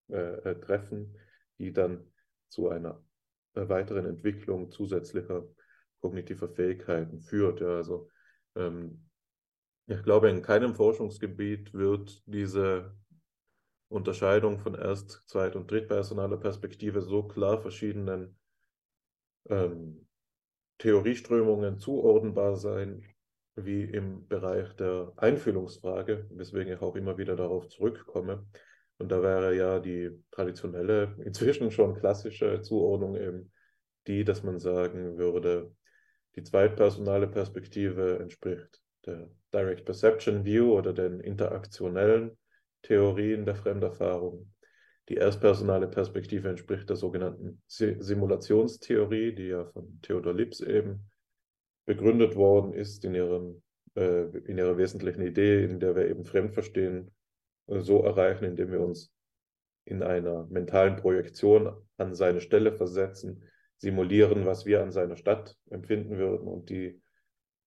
äh, 0.09 0.55
treffen, 0.55 1.17
die 1.57 1.73
dann 1.73 2.11
zu 2.49 2.69
einer 2.69 3.03
weiteren 3.53 4.05
Entwicklung 4.05 4.71
zusätzlicher 4.71 5.47
kognitiver 6.01 6.49
Fähigkeiten 6.49 7.19
führt. 7.19 7.61
Ja, 7.61 7.75
also 7.77 8.09
ähm, 8.55 9.09
ich 9.87 10.03
glaube, 10.03 10.29
in 10.29 10.41
keinem 10.41 10.75
Forschungsgebiet 10.75 11.73
wird 11.73 12.21
diese 12.27 12.95
Unterscheidung 13.89 14.59
von 14.59 14.75
Erst-, 14.75 15.23
Zweit- 15.27 15.55
und 15.55 15.69
Drittpersonaler 15.69 16.37
Perspektive 16.37 17.01
so 17.01 17.23
klar 17.23 17.59
verschiedenen 17.59 18.37
ähm, 19.49 20.07
Theorieströmungen 20.77 21.79
zuordnenbar 21.79 22.55
sein 22.55 23.03
wie 23.65 23.83
im 23.83 24.27
Bereich 24.27 24.73
der 24.73 25.13
Einfühlungsfrage, 25.17 26.27
weswegen 26.31 26.73
ich 26.73 26.81
auch 26.81 26.95
immer 26.95 27.17
wieder 27.17 27.35
darauf 27.35 27.67
zurückkomme. 27.67 28.45
Und 28.97 29.11
da 29.11 29.21
wäre 29.21 29.55
ja 29.55 29.79
die 29.79 30.11
traditionelle, 30.31 31.15
inzwischen 31.23 31.71
schon 31.71 31.95
klassische 31.95 32.61
Zuordnung 32.61 33.15
eben 33.15 33.51
die, 34.07 34.23
dass 34.23 34.43
man 34.43 34.59
sagen 34.59 35.17
würde, 35.17 35.71
die 36.35 36.43
zweitpersonale 36.43 37.27
Perspektive 37.27 38.19
entspricht 38.19 38.81
der 39.05 39.29
Direct 39.53 39.85
Perception 39.85 40.45
View 40.45 40.77
oder 40.77 40.93
den 40.93 41.19
interaktionellen 41.19 42.37
Theorien 42.81 43.45
der 43.45 43.55
Fremderfahrung. 43.55 44.53
Die 45.09 45.17
erstpersonale 45.17 45.87
Perspektive 45.87 46.49
entspricht 46.49 46.89
der 46.89 46.95
sogenannten 46.95 47.61
Simulationstheorie, 47.67 49.33
die 49.33 49.47
ja 49.47 49.65
von 49.65 49.99
Theodor 50.01 50.33
Lips 50.33 50.59
eben 50.59 51.09
begründet 51.89 52.35
worden 52.35 52.71
ist 52.71 53.03
in, 53.03 53.15
ihrem, 53.15 53.63
äh, 53.95 54.25
in 54.45 54.59
ihrer 54.59 54.77
wesentlichen 54.77 55.23
Idee, 55.23 55.63
in 55.65 55.79
der 55.79 55.95
wir 55.95 56.07
eben 56.07 56.23
Fremdverstehen 56.23 57.09
äh, 57.65 57.79
so 57.79 58.03
erreichen, 58.03 58.45
indem 58.45 58.71
wir 58.71 58.79
uns 58.79 59.11
in 59.85 60.03
einer 60.03 60.45
mentalen 60.51 60.97
Projektion 60.97 61.73
an 61.97 62.13
seine 62.13 62.41
Stelle 62.41 62.73
versetzen, 62.73 63.43
simulieren, 63.77 64.45
was 64.45 64.67
wir 64.67 64.83
an 64.83 64.91
seiner 64.91 65.15
Stadt 65.15 65.57
empfinden 65.71 66.19
würden 66.19 66.47
und 66.47 66.69
die 66.69 67.01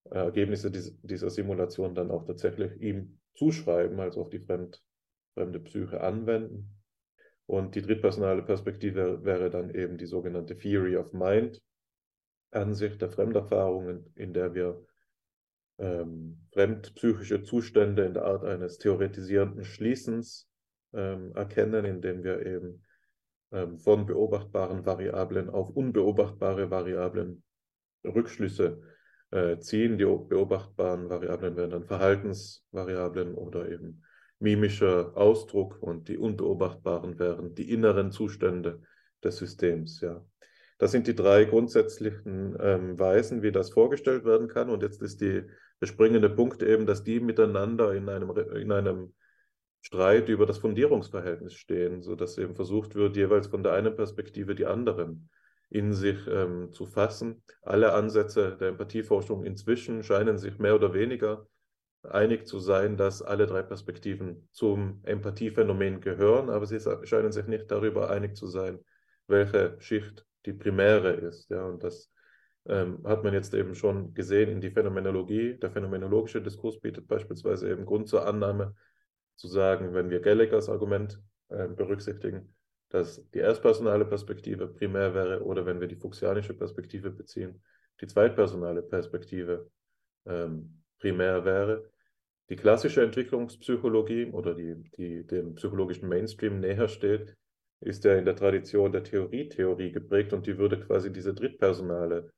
Ergebnisse 0.05 0.71
dieser 0.71 1.31
Simulation 1.31 1.97
dann 1.97 2.13
auch 2.13 2.25
tatsächlich 2.25 2.81
ihm 2.81 3.19
zuschreiben, 3.35 3.99
also 3.99 4.21
auf 4.21 4.31
die 4.31 4.39
fremd, 4.39 4.81
fremde 5.35 5.59
Psyche 5.59 6.01
anwenden. 6.01 6.71
Und 7.47 7.75
die 7.75 7.83
drittpersonale 7.83 8.43
Perspektive 8.43 9.25
wäre 9.25 9.51
dann 9.51 9.75
eben 9.75 9.99
die 9.99 10.07
sogenannte 10.07 10.57
Theory 10.57 10.97
of 10.97 11.13
Mind, 11.13 11.61
Ansicht 12.53 13.01
der 13.03 13.11
Fremderfahrungen, 13.11 14.13
in 14.15 14.33
der 14.33 14.55
wir 14.55 14.85
ähm, 15.79 16.47
fremdpsychische 16.53 17.43
Zustände 17.43 18.05
in 18.05 18.15
der 18.15 18.25
Art 18.25 18.45
eines 18.45 18.79
theoretisierenden 18.79 19.65
Schließens 19.65 20.49
ähm, 20.93 21.33
erkennen, 21.35 21.85
indem 21.85 22.23
wir 22.23 22.45
eben 22.45 22.85
ähm, 23.51 23.79
von 23.79 24.07
beobachtbaren 24.07 24.87
Variablen 24.87 25.51
auf 25.51 25.71
unbeobachtbare 25.71 26.71
Variablen 26.71 27.43
Rückschlüsse 28.05 28.81
äh, 29.31 29.59
ziehen. 29.59 29.99
Die 29.99 30.05
beobachtbaren 30.05 31.09
Variablen 31.09 31.57
wären 31.57 31.71
dann 31.71 31.87
Verhaltensvariablen 31.87 33.35
oder 33.35 33.71
eben 33.71 34.03
mimischer 34.39 35.17
Ausdruck 35.17 35.81
und 35.81 36.09
die 36.09 36.19
unbeobachtbaren 36.19 37.19
wären 37.19 37.55
die 37.55 37.71
inneren 37.71 38.11
Zustände 38.11 38.83
des 39.23 39.37
Systems. 39.37 40.01
Ja. 40.01 40.25
Das 40.83 40.91
sind 40.91 41.07
die 41.07 41.15
drei 41.15 41.45
grundsätzlichen 41.45 42.57
ähm, 42.59 42.99
Weisen, 42.99 43.41
wie 43.41 43.53
das 43.53 43.71
vorgestellt 43.71 44.25
werden 44.25 44.49
kann. 44.49 44.69
Und 44.69 44.83
jetzt 44.83 45.01
ist 45.01 45.21
die, 45.21 45.45
der 45.81 45.87
springende 45.87 46.29
Punkt 46.29 46.61
eben, 46.61 46.87
dass 46.87 47.05
die 47.05 47.21
miteinander 47.21 47.95
in 47.95 48.09
einem, 48.09 48.37
in 48.57 48.73
einem 48.73 49.15
Streit 49.81 50.29
über 50.29 50.45
das 50.45 50.59
Fundierungsverhältnis 50.59 51.55
stehen, 51.55 52.03
sodass 52.03 52.37
eben 52.37 52.57
versucht 52.57 52.97
wird, 52.97 53.15
jeweils 53.15 53.47
von 53.47 53.63
der 53.63 53.75
einen 53.75 53.95
Perspektive 53.95 54.57
die 54.57 54.67
anderen 54.67 55.31
in 55.71 55.93
sich 55.93 56.27
ähm, 56.27 56.73
zu 56.73 56.85
fassen. 56.85 57.45
Alle 57.63 57.93
Ansätze 57.93 58.57
der 58.59 58.71
Empathieforschung 58.71 59.45
inzwischen 59.45 60.03
scheinen 60.03 60.37
sich 60.37 60.59
mehr 60.59 60.75
oder 60.75 60.93
weniger 60.95 61.47
einig 62.03 62.49
zu 62.49 62.59
sein, 62.59 62.97
dass 62.97 63.23
alle 63.23 63.47
drei 63.47 63.63
Perspektiven 63.63 64.49
zum 64.51 64.99
Empathiephänomen 65.05 66.01
gehören, 66.01 66.51
aber 66.51 66.67
sie 66.67 66.81
scheinen 67.05 67.31
sich 67.31 67.47
nicht 67.47 67.71
darüber 67.71 68.11
einig 68.11 68.35
zu 68.35 68.49
sein, 68.49 68.81
welche 69.29 69.77
Schicht 69.79 70.27
die 70.47 70.53
primäre 70.53 71.13
ist. 71.13 71.51
Ja, 71.51 71.65
und 71.67 71.83
das 71.83 72.11
ähm, 72.67 73.01
hat 73.05 73.25
man 73.25 73.35
jetzt 73.35 73.55
eben 73.55 73.75
schon 73.75 74.15
gesehen 74.15 74.49
in 74.51 74.61
die 74.61 74.71
Phänomenologie. 74.71 75.59
Der 75.59 75.71
phänomenologische 75.71 76.43
Diskurs 76.43 76.81
bietet 76.81 77.09
beispielsweise 77.09 77.71
eben 77.71 77.87
Grund 77.87 78.09
zur 78.09 78.27
Annahme, 78.27 78.75
zu 79.37 79.49
sagen, 79.49 79.95
wenn 79.95 80.11
wir 80.11 80.21
Gallaghers 80.21 80.69
Argument 80.69 81.21
äh, 81.49 81.67
berücksichtigen, 81.69 82.55
dass 82.91 83.29
die 83.31 83.41
erstpersonale 83.41 84.05
Perspektive 84.05 84.69
primär 84.69 85.15
wäre 85.15 85.43
oder 85.43 85.67
wenn 85.67 85.81
wir 85.81 85.89
die 85.89 85.97
fuchsianische 85.97 86.55
Perspektive 86.55 87.11
beziehen, 87.11 87.63
die 88.01 88.07
zweitpersonale 88.07 88.83
Perspektive 88.83 89.71
ähm, 90.27 90.83
primär 90.99 91.45
wäre. 91.45 91.91
Die 92.49 92.57
klassische 92.57 93.03
Entwicklungspsychologie 93.03 94.27
oder 94.27 94.55
die, 94.55 94.77
die 94.97 95.27
dem 95.27 95.55
psychologischen 95.55 96.09
Mainstream 96.09 96.61
näher 96.61 96.89
steht, 96.89 97.35
ist 97.83 98.05
ja 98.05 98.15
in 98.15 98.25
der 98.25 98.37
Tradition 98.37 98.93
der 98.93 99.05
Theorie-Theorie 99.05 99.93
geprägt 99.93 100.33
und 100.33 100.47
die 100.47 100.59
würde 100.59 100.81
quasi 100.81 101.13
diese 101.13 101.35
drittpersonale 101.35 102.31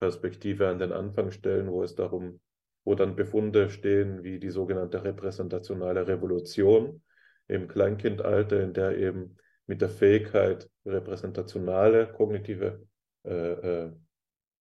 Perspektive 0.00 0.68
an 0.68 0.78
den 0.78 0.92
Anfang 0.92 1.30
stellen, 1.30 1.70
wo 1.70 1.82
es 1.82 1.94
darum, 1.94 2.40
wo 2.84 2.94
dann 2.94 3.16
Befunde 3.16 3.70
stehen 3.70 4.22
wie 4.22 4.38
die 4.38 4.50
sogenannte 4.50 5.04
repräsentationale 5.04 6.06
Revolution 6.06 7.02
im 7.48 7.68
Kleinkindalter, 7.68 8.62
in 8.62 8.72
der 8.72 8.96
eben 8.96 9.36
mit 9.66 9.80
der 9.80 9.88
Fähigkeit, 9.88 10.68
repräsentationale 10.84 12.12
kognitive, 12.12 12.82
äh, 13.24 13.86
äh, 13.88 13.90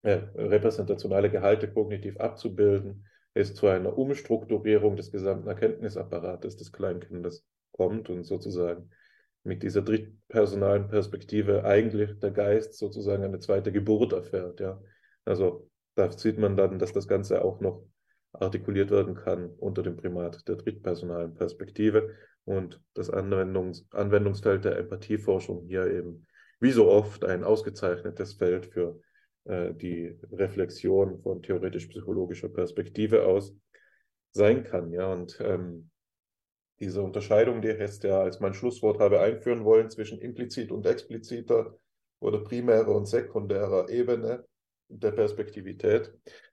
repräsentationale 0.03 1.29
Gehalte 1.29 1.71
kognitiv 1.71 2.17
abzubilden, 2.17 3.05
es 3.33 3.55
zu 3.55 3.67
einer 3.67 3.97
Umstrukturierung 3.97 4.95
des 4.95 5.11
gesamten 5.11 5.47
Erkenntnisapparates 5.47 6.57
des 6.57 6.71
Kleinkindes 6.71 7.45
kommt 7.71 8.09
und 8.09 8.23
sozusagen 8.23 8.89
mit 9.43 9.63
dieser 9.63 9.81
drittpersonalen 9.81 10.87
Perspektive 10.87 11.63
eigentlich 11.63 12.19
der 12.19 12.31
Geist 12.31 12.77
sozusagen 12.77 13.23
eine 13.23 13.39
zweite 13.39 13.71
Geburt 13.71 14.13
erfährt. 14.13 14.59
Ja. 14.59 14.81
Also 15.25 15.69
da 15.95 16.11
sieht 16.11 16.37
man 16.37 16.55
dann, 16.55 16.79
dass 16.79 16.93
das 16.93 17.07
Ganze 17.07 17.43
auch 17.43 17.59
noch 17.59 17.85
artikuliert 18.33 18.91
werden 18.91 19.15
kann 19.15 19.49
unter 19.57 19.83
dem 19.83 19.97
Primat 19.97 20.47
der 20.47 20.55
drittpersonalen 20.55 21.33
Perspektive 21.33 22.15
und 22.45 22.81
das 22.93 23.09
Anwendungs 23.09 23.85
Anwendungsfeld 23.91 24.65
der 24.65 24.77
Empathieforschung 24.77 25.65
hier 25.67 25.87
eben 25.87 26.25
wie 26.59 26.71
so 26.71 26.89
oft 26.89 27.25
ein 27.25 27.43
ausgezeichnetes 27.43 28.33
Feld 28.33 28.67
für 28.67 28.99
äh, 29.45 29.73
die 29.73 30.17
Reflexion 30.31 31.19
von 31.21 31.41
theoretisch-psychologischer 31.41 32.49
Perspektive 32.49 33.25
aus 33.25 33.53
sein 34.31 34.63
kann. 34.63 34.91
Ja, 34.93 35.11
und 35.11 35.37
ähm, 35.41 35.90
diese 36.81 37.01
Unterscheidung, 37.01 37.61
die 37.61 37.69
ich 37.69 37.79
jetzt 37.79 38.03
ja 38.03 38.21
als 38.21 38.39
mein 38.39 38.53
Schlusswort 38.53 38.99
habe 38.99 39.21
einführen 39.21 39.63
wollen 39.63 39.89
zwischen 39.89 40.19
implizit 40.19 40.71
und 40.71 40.85
expliziter 40.85 41.77
oder 42.19 42.39
primärer 42.39 42.89
und 42.89 43.05
sekundärer 43.05 43.89
Ebene 43.89 44.45
der 44.89 45.11
Perspektivität, 45.11 46.11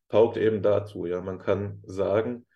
taugt 0.09 0.37
eben 0.37 0.63
dazu. 0.63 1.07
Ja, 1.07 1.21
man 1.21 1.39
kann 1.39 1.83
sagen, 1.85 2.47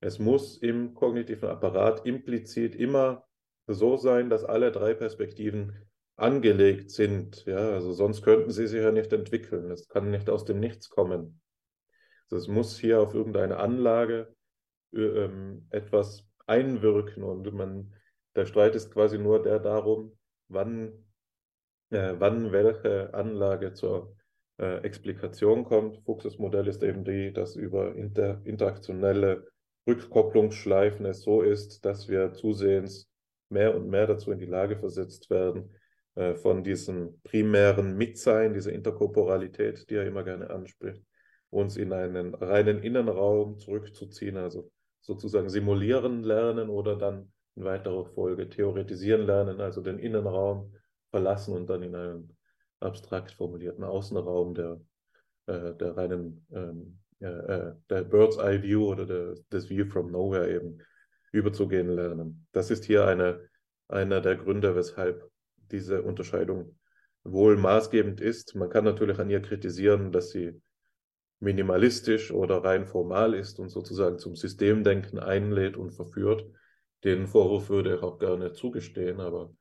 es 0.00 0.18
muss 0.18 0.58
im 0.58 0.94
kognitiven 0.94 1.48
Apparat 1.48 2.06
implizit 2.06 2.74
immer 2.74 3.24
so 3.66 3.96
sein, 3.96 4.28
dass 4.28 4.44
alle 4.44 4.70
drei 4.70 4.94
Perspektiven 4.94 5.88
angelegt 6.16 6.90
sind. 6.90 7.44
Ja, 7.46 7.70
also 7.70 7.92
sonst 7.92 8.22
könnten 8.22 8.50
sie 8.50 8.66
sich 8.66 8.82
ja 8.82 8.92
nicht 8.92 9.12
entwickeln. 9.12 9.70
Es 9.70 9.88
kann 9.88 10.10
nicht 10.10 10.28
aus 10.28 10.44
dem 10.44 10.60
Nichts 10.60 10.90
kommen. 10.90 11.40
Also 12.24 12.36
es 12.36 12.48
muss 12.48 12.78
hier 12.78 13.00
auf 13.00 13.14
irgendeine 13.14 13.56
Anlage 13.58 14.34
äh, 14.92 15.00
ähm, 15.00 15.66
etwas 15.70 16.26
einwirken 16.46 17.22
und 17.22 17.52
man, 17.52 17.94
der 18.34 18.46
Streit 18.46 18.74
ist 18.74 18.92
quasi 18.92 19.18
nur 19.18 19.42
der 19.42 19.58
darum, 19.58 20.16
wann, 20.48 20.92
äh, 21.90 22.14
wann 22.18 22.52
welche 22.52 23.12
Anlage 23.14 23.72
zur 23.72 24.16
äh, 24.58 24.78
Explikation 24.82 25.64
kommt. 25.64 25.98
Fuchses 26.04 26.38
Modell 26.38 26.68
ist 26.68 26.82
eben 26.82 27.04
die, 27.04 27.32
dass 27.32 27.56
über 27.56 27.94
inter, 27.94 28.40
interaktionelle 28.44 29.46
Rückkopplungsschleifen 29.86 31.06
es 31.06 31.22
so 31.22 31.42
ist, 31.42 31.84
dass 31.84 32.08
wir 32.08 32.32
zusehends 32.32 33.08
mehr 33.48 33.74
und 33.74 33.88
mehr 33.88 34.06
dazu 34.06 34.32
in 34.32 34.38
die 34.38 34.46
Lage 34.46 34.76
versetzt 34.76 35.30
werden, 35.30 35.74
äh, 36.14 36.34
von 36.34 36.64
diesem 36.64 37.20
primären 37.22 37.96
Mitsein, 37.96 38.54
dieser 38.54 38.72
Interkorporalität, 38.72 39.88
die 39.88 39.94
er 39.94 40.06
immer 40.06 40.24
gerne 40.24 40.50
anspricht, 40.50 41.02
uns 41.50 41.76
in 41.76 41.92
einen 41.92 42.34
reinen 42.34 42.82
Innenraum 42.82 43.58
zurückzuziehen, 43.58 44.36
also 44.36 44.70
sozusagen 45.02 45.50
simulieren 45.50 46.22
lernen 46.22 46.70
oder 46.70 46.96
dann 46.96 47.32
in 47.54 47.64
weiterer 47.64 48.06
Folge 48.06 48.48
theoretisieren 48.48 49.26
lernen, 49.26 49.60
also 49.60 49.82
den 49.82 49.98
Innenraum 49.98 50.74
verlassen 51.10 51.54
und 51.54 51.68
dann 51.68 51.82
in 51.82 51.94
einen 51.94 52.36
abstrakt 52.80 53.32
formulierten 53.32 53.84
Außenraum 53.84 54.54
der, 54.54 54.80
äh, 55.46 55.74
der 55.74 55.96
reinen 55.96 56.46
ähm, 56.52 56.98
äh, 57.22 57.72
der 57.88 58.02
Bird's 58.02 58.36
Eye 58.38 58.62
View 58.62 58.84
oder 58.86 59.06
der, 59.06 59.34
des 59.52 59.70
View 59.70 59.86
from 59.86 60.10
Nowhere 60.10 60.50
eben 60.50 60.78
überzugehen 61.30 61.88
lernen. 61.88 62.46
Das 62.52 62.70
ist 62.70 62.84
hier 62.84 63.06
eine, 63.06 63.48
einer 63.88 64.20
der 64.20 64.36
Gründe, 64.36 64.74
weshalb 64.74 65.30
diese 65.70 66.02
Unterscheidung 66.02 66.78
wohl 67.22 67.56
maßgebend 67.56 68.20
ist. 68.20 68.54
Man 68.56 68.70
kann 68.70 68.84
natürlich 68.84 69.18
an 69.18 69.30
ihr 69.30 69.40
kritisieren, 69.40 70.10
dass 70.10 70.30
sie 70.30 70.60
minimalistisch 71.42 72.30
oder 72.30 72.62
rein 72.62 72.86
formal 72.86 73.34
ist 73.34 73.58
und 73.58 73.68
sozusagen 73.68 74.18
zum 74.18 74.36
Systemdenken 74.36 75.18
einlädt 75.18 75.76
und 75.76 75.90
verführt. 75.90 76.46
Den 77.04 77.26
Vorwurf 77.26 77.68
würde 77.68 77.96
ich 77.96 78.02
auch 78.02 78.18
gerne 78.18 78.52
zugestehen, 78.52 79.20
aber 79.20 79.52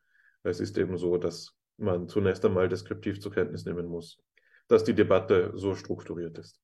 es 0.43 0.59
ist 0.59 0.77
eben 0.77 0.97
so, 0.97 1.17
dass 1.17 1.55
man 1.77 2.07
zunächst 2.07 2.45
einmal 2.45 2.69
deskriptiv 2.69 3.19
zur 3.19 3.31
Kenntnis 3.31 3.65
nehmen 3.65 3.87
muss, 3.87 4.19
dass 4.67 4.83
die 4.83 4.93
Debatte 4.93 5.51
so 5.55 5.73
strukturiert 5.73 6.37
ist. 6.37 6.61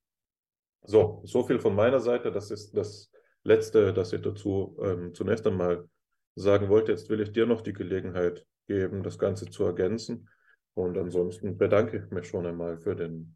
So, 0.83 1.23
so 1.25 1.43
viel 1.43 1.59
von 1.59 1.75
meiner 1.75 1.99
Seite. 1.99 2.31
Das 2.31 2.51
ist 2.51 2.77
das 2.77 3.11
Letzte, 3.43 3.93
das 3.93 4.13
ich 4.13 4.21
dazu 4.21 4.77
ähm, 4.83 5.15
zunächst 5.15 5.47
einmal 5.47 5.89
sagen 6.35 6.69
wollte. 6.69 6.91
Jetzt 6.91 7.09
will 7.09 7.21
ich 7.21 7.31
dir 7.31 7.47
noch 7.47 7.61
die 7.61 7.73
Gelegenheit 7.73 8.45
geben, 8.67 9.01
das 9.01 9.17
Ganze 9.17 9.49
zu 9.49 9.63
ergänzen. 9.63 10.29
Und 10.75 10.95
ansonsten 10.95 11.57
bedanke 11.57 11.97
ich 11.97 12.11
mich 12.11 12.27
schon 12.27 12.45
einmal 12.45 12.77
für 12.77 12.95
den 12.95 13.35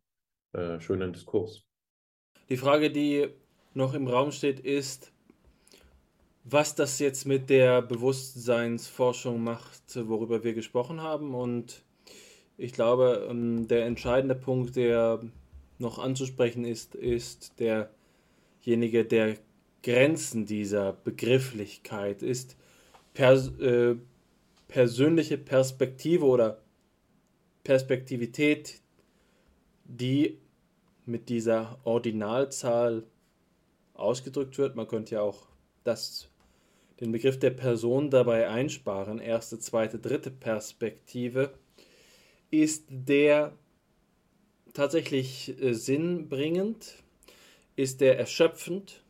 äh, 0.53 0.79
schönen 0.79 1.11
Diskurs. 1.11 1.65
Die 2.51 2.57
Frage, 2.57 2.91
die 2.91 3.29
noch 3.73 3.93
im 3.93 4.09
Raum 4.09 4.33
steht, 4.33 4.59
ist, 4.59 5.13
was 6.43 6.75
das 6.75 6.99
jetzt 6.99 7.25
mit 7.25 7.49
der 7.49 7.81
Bewusstseinsforschung 7.81 9.41
macht, 9.41 9.81
worüber 9.95 10.43
wir 10.43 10.53
gesprochen 10.53 10.99
haben. 10.99 11.33
Und 11.33 11.81
ich 12.57 12.73
glaube, 12.73 13.25
ähm, 13.29 13.69
der 13.69 13.85
entscheidende 13.85 14.35
Punkt, 14.35 14.75
der 14.75 15.21
noch 15.79 15.97
anzusprechen 15.97 16.65
ist, 16.65 16.93
ist 16.93 17.53
derjenige 17.57 19.05
der 19.05 19.37
Grenzen 19.81 20.45
dieser 20.45 20.91
Begrifflichkeit, 20.91 22.21
ist 22.21 22.57
pers 23.13 23.47
äh, 23.59 23.95
persönliche 24.67 25.37
Perspektive 25.37 26.25
oder 26.25 26.61
Perspektivität, 27.63 28.81
die 29.85 30.37
mit 31.05 31.29
dieser 31.29 31.79
Ordinalzahl 31.83 33.03
ausgedrückt 33.93 34.57
wird. 34.57 34.75
Man 34.75 34.87
könnte 34.87 35.15
ja 35.15 35.21
auch 35.21 35.47
das, 35.83 36.29
den 36.99 37.11
Begriff 37.11 37.39
der 37.39 37.51
Person 37.51 38.09
dabei 38.09 38.49
einsparen. 38.49 39.19
Erste, 39.19 39.59
zweite, 39.59 39.99
dritte 39.99 40.31
Perspektive 40.31 41.53
ist 42.49 42.85
der 42.89 43.53
tatsächlich 44.73 45.61
äh, 45.61 45.73
sinnbringend, 45.73 46.95
ist 47.75 48.01
der 48.01 48.19
erschöpfend, 48.19 49.01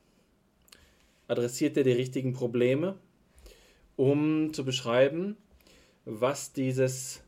adressiert 1.28 1.78
er 1.78 1.84
die 1.84 1.92
richtigen 1.92 2.34
Probleme, 2.34 2.98
um 3.96 4.54
zu 4.54 4.64
beschreiben, 4.66 5.38
was 6.06 6.54
dieses 6.54 7.24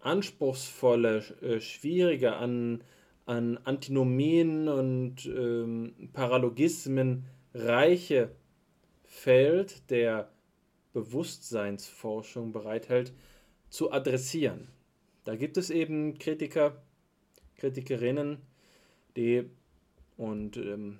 anspruchsvolle, 0.00 1.18
äh, 1.40 1.60
schwierige 1.60 2.34
an, 2.34 2.82
an 3.26 3.58
Antinomien 3.58 4.68
und 4.68 5.26
ähm, 5.26 6.10
Paralogismen 6.12 7.24
reiche 7.54 8.30
Feld 9.04 9.90
der 9.90 10.30
Bewusstseinsforschung 10.92 12.52
bereithält, 12.52 13.12
zu 13.70 13.92
adressieren. 13.92 14.68
Da 15.24 15.36
gibt 15.36 15.56
es 15.56 15.70
eben 15.70 16.18
Kritiker, 16.18 16.82
Kritikerinnen, 17.56 18.38
die, 19.16 19.44
und 20.16 20.56
ähm, 20.56 20.98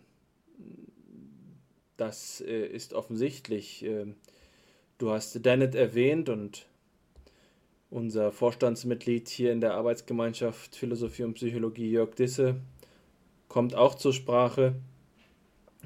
das 1.96 2.40
äh, 2.40 2.66
ist 2.66 2.94
offensichtlich, 2.94 3.84
äh, 3.84 4.06
du 4.98 5.10
hast 5.10 5.44
Dennett 5.44 5.74
erwähnt 5.74 6.28
und 6.28 6.66
unser 7.92 8.32
Vorstandsmitglied 8.32 9.28
hier 9.28 9.52
in 9.52 9.60
der 9.60 9.74
Arbeitsgemeinschaft 9.74 10.74
Philosophie 10.74 11.24
und 11.24 11.34
Psychologie, 11.34 11.90
Jörg 11.90 12.14
Disse, 12.14 12.56
kommt 13.48 13.74
auch 13.74 13.94
zur 13.94 14.14
Sprache, 14.14 14.74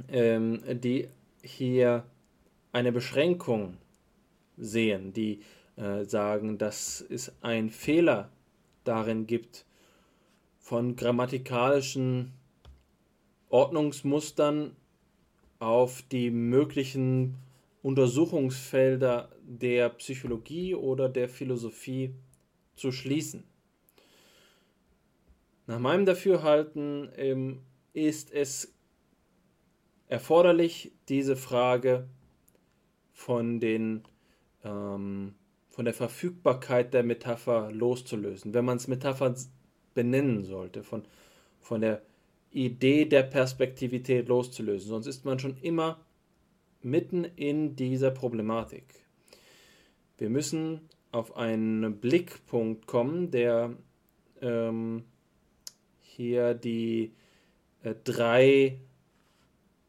ähm, 0.08 0.62
die 0.80 1.08
hier 1.42 2.04
eine 2.72 2.92
Beschränkung 2.92 3.76
sehen, 4.56 5.12
die 5.12 5.40
äh, 5.76 6.04
sagen, 6.04 6.58
dass 6.58 7.04
es 7.08 7.32
einen 7.42 7.70
Fehler 7.70 8.30
darin 8.84 9.26
gibt, 9.26 9.64
von 10.60 10.96
grammatikalischen 10.96 12.32
Ordnungsmustern 13.48 14.76
auf 15.58 16.02
die 16.10 16.30
möglichen 16.30 17.36
Untersuchungsfelder 17.86 19.30
der 19.44 19.90
Psychologie 19.90 20.74
oder 20.74 21.08
der 21.08 21.28
Philosophie 21.28 22.16
zu 22.74 22.90
schließen. 22.90 23.44
Nach 25.68 25.78
meinem 25.78 26.04
Dafürhalten 26.04 27.08
ähm, 27.14 27.60
ist 27.92 28.32
es 28.32 28.74
erforderlich, 30.08 30.90
diese 31.08 31.36
Frage 31.36 32.08
von, 33.12 33.60
den, 33.60 34.02
ähm, 34.64 35.36
von 35.68 35.84
der 35.84 35.94
Verfügbarkeit 35.94 36.92
der 36.92 37.04
Metapher 37.04 37.70
loszulösen. 37.70 38.52
Wenn 38.52 38.64
man 38.64 38.78
es 38.78 38.88
Metapher 38.88 39.32
benennen 39.94 40.44
sollte, 40.44 40.82
von, 40.82 41.04
von 41.60 41.82
der 41.82 42.02
Idee 42.50 43.04
der 43.04 43.22
Perspektivität 43.22 44.26
loszulösen. 44.26 44.88
Sonst 44.88 45.06
ist 45.06 45.24
man 45.24 45.38
schon 45.38 45.56
immer 45.58 46.04
mitten 46.86 47.24
in 47.24 47.76
dieser 47.76 48.10
Problematik. 48.10 48.84
Wir 50.18 50.30
müssen 50.30 50.88
auf 51.10 51.36
einen 51.36 51.98
Blickpunkt 51.98 52.86
kommen, 52.86 53.30
der 53.30 53.76
ähm, 54.40 55.04
hier 56.00 56.54
die 56.54 57.12
äh, 57.82 57.94
drei 58.04 58.78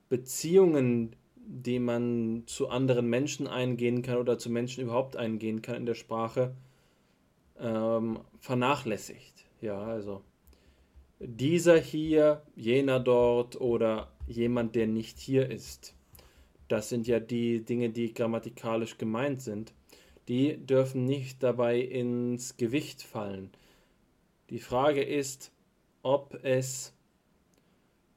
Beziehungen, 0.10 1.16
die 1.36 1.80
man 1.80 2.44
zu 2.48 2.70
anderen 2.70 3.08
Menschen 3.08 3.48
eingehen 3.48 4.02
kann 4.02 4.18
oder 4.18 4.38
zu 4.38 4.50
Menschen 4.50 4.84
überhaupt 4.84 5.16
eingehen 5.16 5.62
kann 5.62 5.76
in 5.76 5.86
der 5.86 5.96
Sprache, 5.96 6.56
ähm, 7.60 8.20
vernachlässigt. 8.40 9.46
Ja, 9.62 9.80
also 9.80 10.24
dieser 11.20 11.78
hier, 11.80 12.42
jener 12.56 13.00
dort 13.00 13.60
oder 13.60 14.12
jemand, 14.28 14.76
der 14.76 14.88
nicht 14.88 15.20
hier 15.20 15.50
ist. 15.50 15.97
Das 16.68 16.90
sind 16.90 17.08
ja 17.08 17.20
die 17.20 17.64
Dinge, 17.64 17.90
die 17.90 18.14
grammatikalisch 18.14 18.98
gemeint 18.98 19.42
sind. 19.42 19.74
Die 20.28 20.58
dürfen 20.58 21.06
nicht 21.06 21.42
dabei 21.42 21.80
ins 21.80 22.58
Gewicht 22.58 23.02
fallen. 23.02 23.52
Die 24.50 24.60
Frage 24.60 25.02
ist, 25.02 25.52
ob 26.04 26.40
es, 26.44 26.94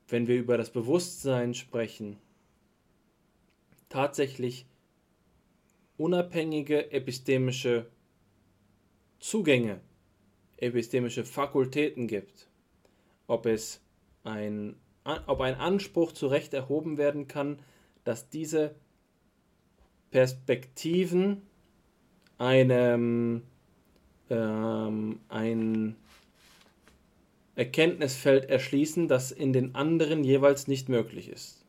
wenn 0.09 0.27
wir 0.27 0.37
über 0.37 0.57
das 0.57 0.71
Bewusstsein 0.71 1.55
sprechen, 1.55 2.17
tatsächlich 3.89 4.67
unabhängige 5.97 6.91
epistemische 6.91 7.87
Zugänge, 9.21 9.81
epistemische 10.57 11.25
Fakultäten 11.25 12.09
gibt 12.09 12.51
ob 13.31 13.47
es 13.47 13.81
ein, 14.25 14.75
ob 15.05 15.41
ein 15.41 15.55
Anspruch 15.55 16.11
zu 16.11 16.27
Recht 16.27 16.53
erhoben 16.53 16.99
werden 16.99 17.29
kann, 17.29 17.61
dass 18.11 18.29
diese 18.29 18.75
Perspektiven 20.11 21.43
einem 22.39 23.43
ähm, 24.29 25.21
ein 25.29 25.95
Erkenntnisfeld 27.55 28.47
erschließen, 28.47 29.07
das 29.07 29.31
in 29.31 29.53
den 29.53 29.77
anderen 29.77 30.25
jeweils 30.25 30.67
nicht 30.67 30.89
möglich 30.89 31.29
ist. 31.29 31.65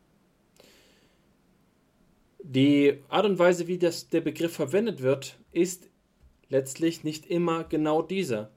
Die 2.42 2.98
Art 3.08 3.26
und 3.26 3.38
Weise, 3.38 3.68
wie 3.68 3.78
das, 3.78 4.08
der 4.08 4.20
Begriff 4.20 4.54
verwendet 4.54 5.00
wird, 5.00 5.38
ist 5.52 5.88
letztlich 6.48 7.04
nicht 7.04 7.26
immer 7.26 7.62
genau 7.62 8.02
dieser. 8.02 8.50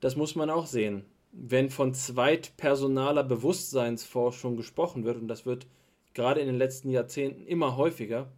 Das 0.00 0.14
muss 0.14 0.34
man 0.34 0.50
auch 0.50 0.66
sehen 0.66 1.06
wenn 1.38 1.68
von 1.68 1.92
zweitpersonaler 1.92 3.22
Bewusstseinsforschung 3.22 4.56
gesprochen 4.56 5.04
wird, 5.04 5.18
und 5.18 5.28
das 5.28 5.44
wird 5.44 5.66
gerade 6.16 6.40
in 6.40 6.46
den 6.46 6.56
letzten 6.56 6.90
Jahrzehnten 6.90 7.46
immer 7.46 7.76
häufiger, 7.76 8.32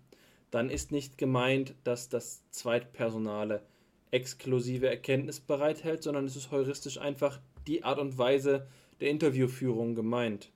dann 0.50 0.68
ist 0.68 0.92
nicht 0.92 1.16
gemeint, 1.16 1.74
dass 1.84 2.08
das 2.08 2.42
Zweitpersonale 2.50 3.62
exklusive 4.10 4.88
Erkenntnis 4.88 5.40
bereithält, 5.40 6.02
sondern 6.02 6.24
es 6.24 6.36
ist 6.36 6.50
heuristisch 6.50 6.98
einfach 6.98 7.40
die 7.66 7.84
Art 7.84 7.98
und 7.98 8.18
Weise 8.18 8.66
der 9.00 9.10
Interviewführung 9.10 9.94
gemeint. 9.94 10.50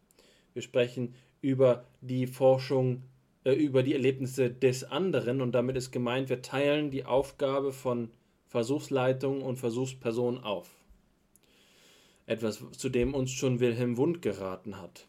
Wir 0.53 0.62
sprechen 0.62 1.15
über 1.40 1.85
die 2.01 2.27
Forschung, 2.27 3.03
äh, 3.44 3.53
über 3.53 3.82
die 3.85 3.93
Erlebnisse 3.93 4.51
des 4.51 4.82
anderen 4.85 5.40
und 5.40 5.53
damit 5.53 5.77
ist 5.77 5.93
gemeint, 5.93 6.28
wir 6.28 6.43
teilen 6.43 6.90
die 6.90 7.05
Aufgabe 7.05 7.73
von 7.73 8.11
Versuchsleitung 8.49 9.43
und 9.43 9.57
Versuchsperson 9.57 10.43
auf. 10.43 10.70
Etwas, 12.27 12.65
zu 12.73 12.89
dem 12.89 13.15
uns 13.15 13.31
schon 13.31 13.61
Wilhelm 13.61 13.97
Wundt 13.97 14.23
geraten 14.23 14.81
hat. 14.81 15.07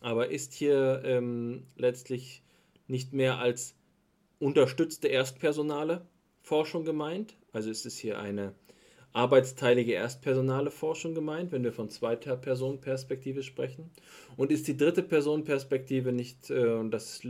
Aber 0.00 0.30
ist 0.30 0.52
hier 0.52 1.02
ähm, 1.04 1.66
letztlich 1.76 2.42
nicht 2.86 3.12
mehr 3.12 3.38
als 3.38 3.74
unterstützte 4.38 5.08
erstpersonale 5.08 6.06
Forschung 6.42 6.84
gemeint. 6.84 7.36
Also 7.52 7.70
ist 7.70 7.86
es 7.86 7.96
hier 7.96 8.18
eine 8.18 8.54
arbeitsteilige 9.12 9.94
erstpersonale 9.94 10.70
Forschung 10.70 11.14
gemeint, 11.14 11.52
wenn 11.52 11.62
wir 11.62 11.72
von 11.72 11.88
zweiter 11.88 12.36
Person 12.36 12.80
Perspektive 12.80 13.42
sprechen. 13.42 13.90
Und 14.36 14.50
ist 14.50 14.66
die 14.66 14.76
dritte 14.76 15.02
Person 15.02 15.44
Perspektive 15.44 16.12
nicht, 16.12 16.50
äh, 16.50 16.66
und 16.66 16.90
das 16.90 17.22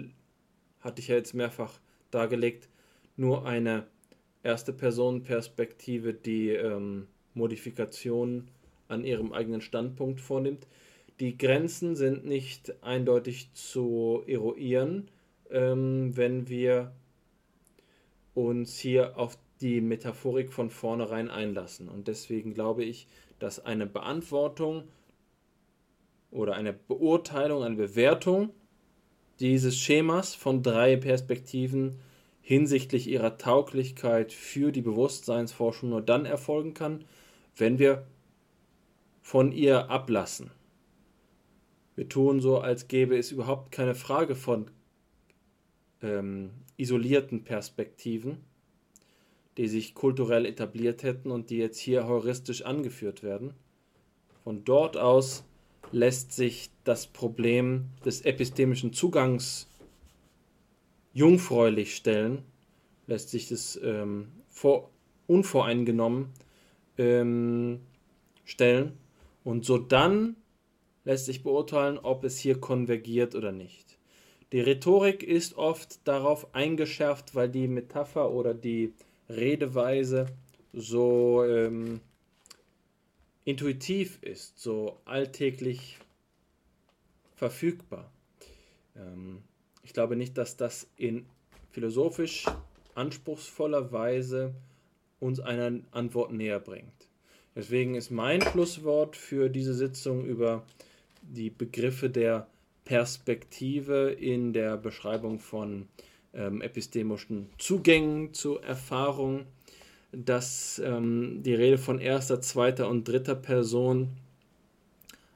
hatte 0.81 1.01
ich 1.01 1.09
ja 1.09 1.16
jetzt 1.16 1.35
mehrfach 1.35 1.78
dargelegt, 2.10 2.68
nur 3.16 3.47
eine 3.47 3.86
erste 4.43 4.72
Person 4.72 5.22
Perspektive, 5.22 6.14
die 6.14 6.51
ähm, 6.51 7.06
Modifikationen 7.35 8.51
an 8.89 9.05
ihrem 9.05 9.32
eigenen 9.32 9.60
Standpunkt 9.60 10.20
vornimmt. 10.20 10.66
Die 11.20 11.39
Grenzen 11.39 11.95
sind 11.95 12.24
nicht 12.24 12.82
eindeutig 12.82 13.53
zu 13.53 14.23
eruieren, 14.27 15.09
ähm, 15.51 16.16
wenn 16.16 16.49
wir 16.49 16.93
uns 18.35 18.78
hier 18.78 19.16
auf 19.16 19.39
die 19.61 19.81
Metaphorik 19.81 20.53
von 20.53 20.70
vornherein 20.70 21.31
einlassen. 21.31 21.89
Und 21.89 22.09
deswegen 22.09 22.53
glaube 22.53 22.85
ich, 22.85 23.07
dass 23.39 23.65
eine 23.65 23.86
Beantwortung 23.86 24.85
oder 26.32 26.55
eine 26.55 26.73
Beurteilung, 26.73 27.62
eine 27.62 27.77
Bewertung 27.77 28.51
dieses 29.39 29.77
Schemas 29.77 30.35
von 30.35 30.62
drei 30.62 30.97
Perspektiven 30.97 32.01
hinsichtlich 32.41 33.09
ihrer 33.09 33.39
Tauglichkeit 33.39 34.32
für 34.32 34.73
die 34.73 34.82
Bewusstseinsforschung 34.82 35.91
nur 35.91 36.03
dann 36.03 36.27
erfolgen 36.27 36.74
kann, 36.74 37.05
wenn 37.57 37.78
wir 37.78 38.07
von 39.23 39.53
ihr 39.53 39.89
ablassen. 39.91 40.51
Wir 41.97 42.09
tun 42.09 42.41
so, 42.41 42.59
als 42.59 42.89
gäbe 42.89 43.16
es 43.16 43.31
überhaupt 43.31 43.71
keine 43.71 43.95
Frage 43.95 44.35
von 44.35 44.71
ähm, 46.03 46.51
isolierten 46.77 47.45
Perspektiven, 47.45 48.39
die 49.57 49.69
sich 49.69 49.95
kulturell 49.95 50.47
etabliert 50.47 51.03
hätten 51.03 51.31
und 51.31 51.51
die 51.51 51.59
jetzt 51.59 51.79
hier 51.79 52.07
heuristisch 52.07 52.62
angeführt 52.62 53.23
werden. 53.23 53.55
Von 54.43 54.65
dort 54.65 54.97
aus 54.97 55.45
lässt 55.93 56.33
sich 56.33 56.71
das 56.83 57.07
Problem 57.07 57.91
des 58.05 58.23
epistemischen 58.23 58.93
Zugangs 58.93 59.69
jungfräulich 61.12 61.95
stellen, 61.95 62.43
lässt 63.07 63.31
sich 63.31 63.49
das 63.49 63.79
ähm, 63.83 64.33
vor, 64.49 64.91
unvoreingenommen 65.29 66.31
ähm, 66.99 67.81
stellen 68.45 68.99
und 69.45 69.65
so 69.65 69.79
dann 69.79 70.37
lässt 71.05 71.26
sich 71.26 71.43
beurteilen, 71.43 71.98
ob 71.98 72.24
es 72.24 72.39
hier 72.39 72.60
konvergiert 72.60 73.35
oder 73.35 73.52
nicht. 73.52 73.98
Die 74.52 74.60
Rhetorik 74.60 75.22
ist 75.22 75.56
oft 75.56 76.06
darauf 76.06 76.55
eingeschärft, 76.55 77.35
weil 77.35 77.48
die 77.48 77.68
Metapher 77.68 78.31
oder 78.31 78.55
die 78.55 78.93
Redeweise 79.28 80.26
so 80.72 81.44
ähm, 81.44 82.01
intuitiv 83.44 84.18
ist, 84.22 84.59
so 84.59 84.98
alltäglich 85.05 85.98
verfügbar. 87.35 88.10
Ähm, 88.97 89.43
ich 89.82 89.93
glaube 89.93 90.16
nicht, 90.16 90.39
dass 90.39 90.56
das 90.56 90.89
in 90.97 91.26
philosophisch 91.70 92.47
anspruchsvoller 92.94 93.93
Weise 93.93 94.55
uns 95.20 95.40
eine 95.40 95.82
Antwort 95.90 96.32
näher 96.32 96.60
bringt. 96.60 97.09
Deswegen 97.56 97.94
ist 97.94 98.10
mein 98.10 98.40
Schlusswort 98.40 99.16
für 99.16 99.48
diese 99.48 99.74
Sitzung 99.74 100.24
über 100.24 100.64
die 101.31 101.51
Begriffe 101.51 102.11
der 102.11 102.49
Perspektive 102.85 104.11
in 104.11 104.53
der 104.53 104.77
Beschreibung 104.77 105.39
von 105.39 105.89
ähm, 106.35 106.61
epistemischen 106.61 107.49
Zugängen 107.59 108.35
zur 108.35 108.63
Erfahrung, 108.65 109.47
dass 110.13 110.81
ähm, 110.85 111.43
die 111.43 111.55
Rede 111.55 111.79
von 111.79 111.99
erster, 111.99 112.41
zweiter 112.41 112.89
und 112.89 113.09
dritter 113.09 113.35
Person 113.35 114.11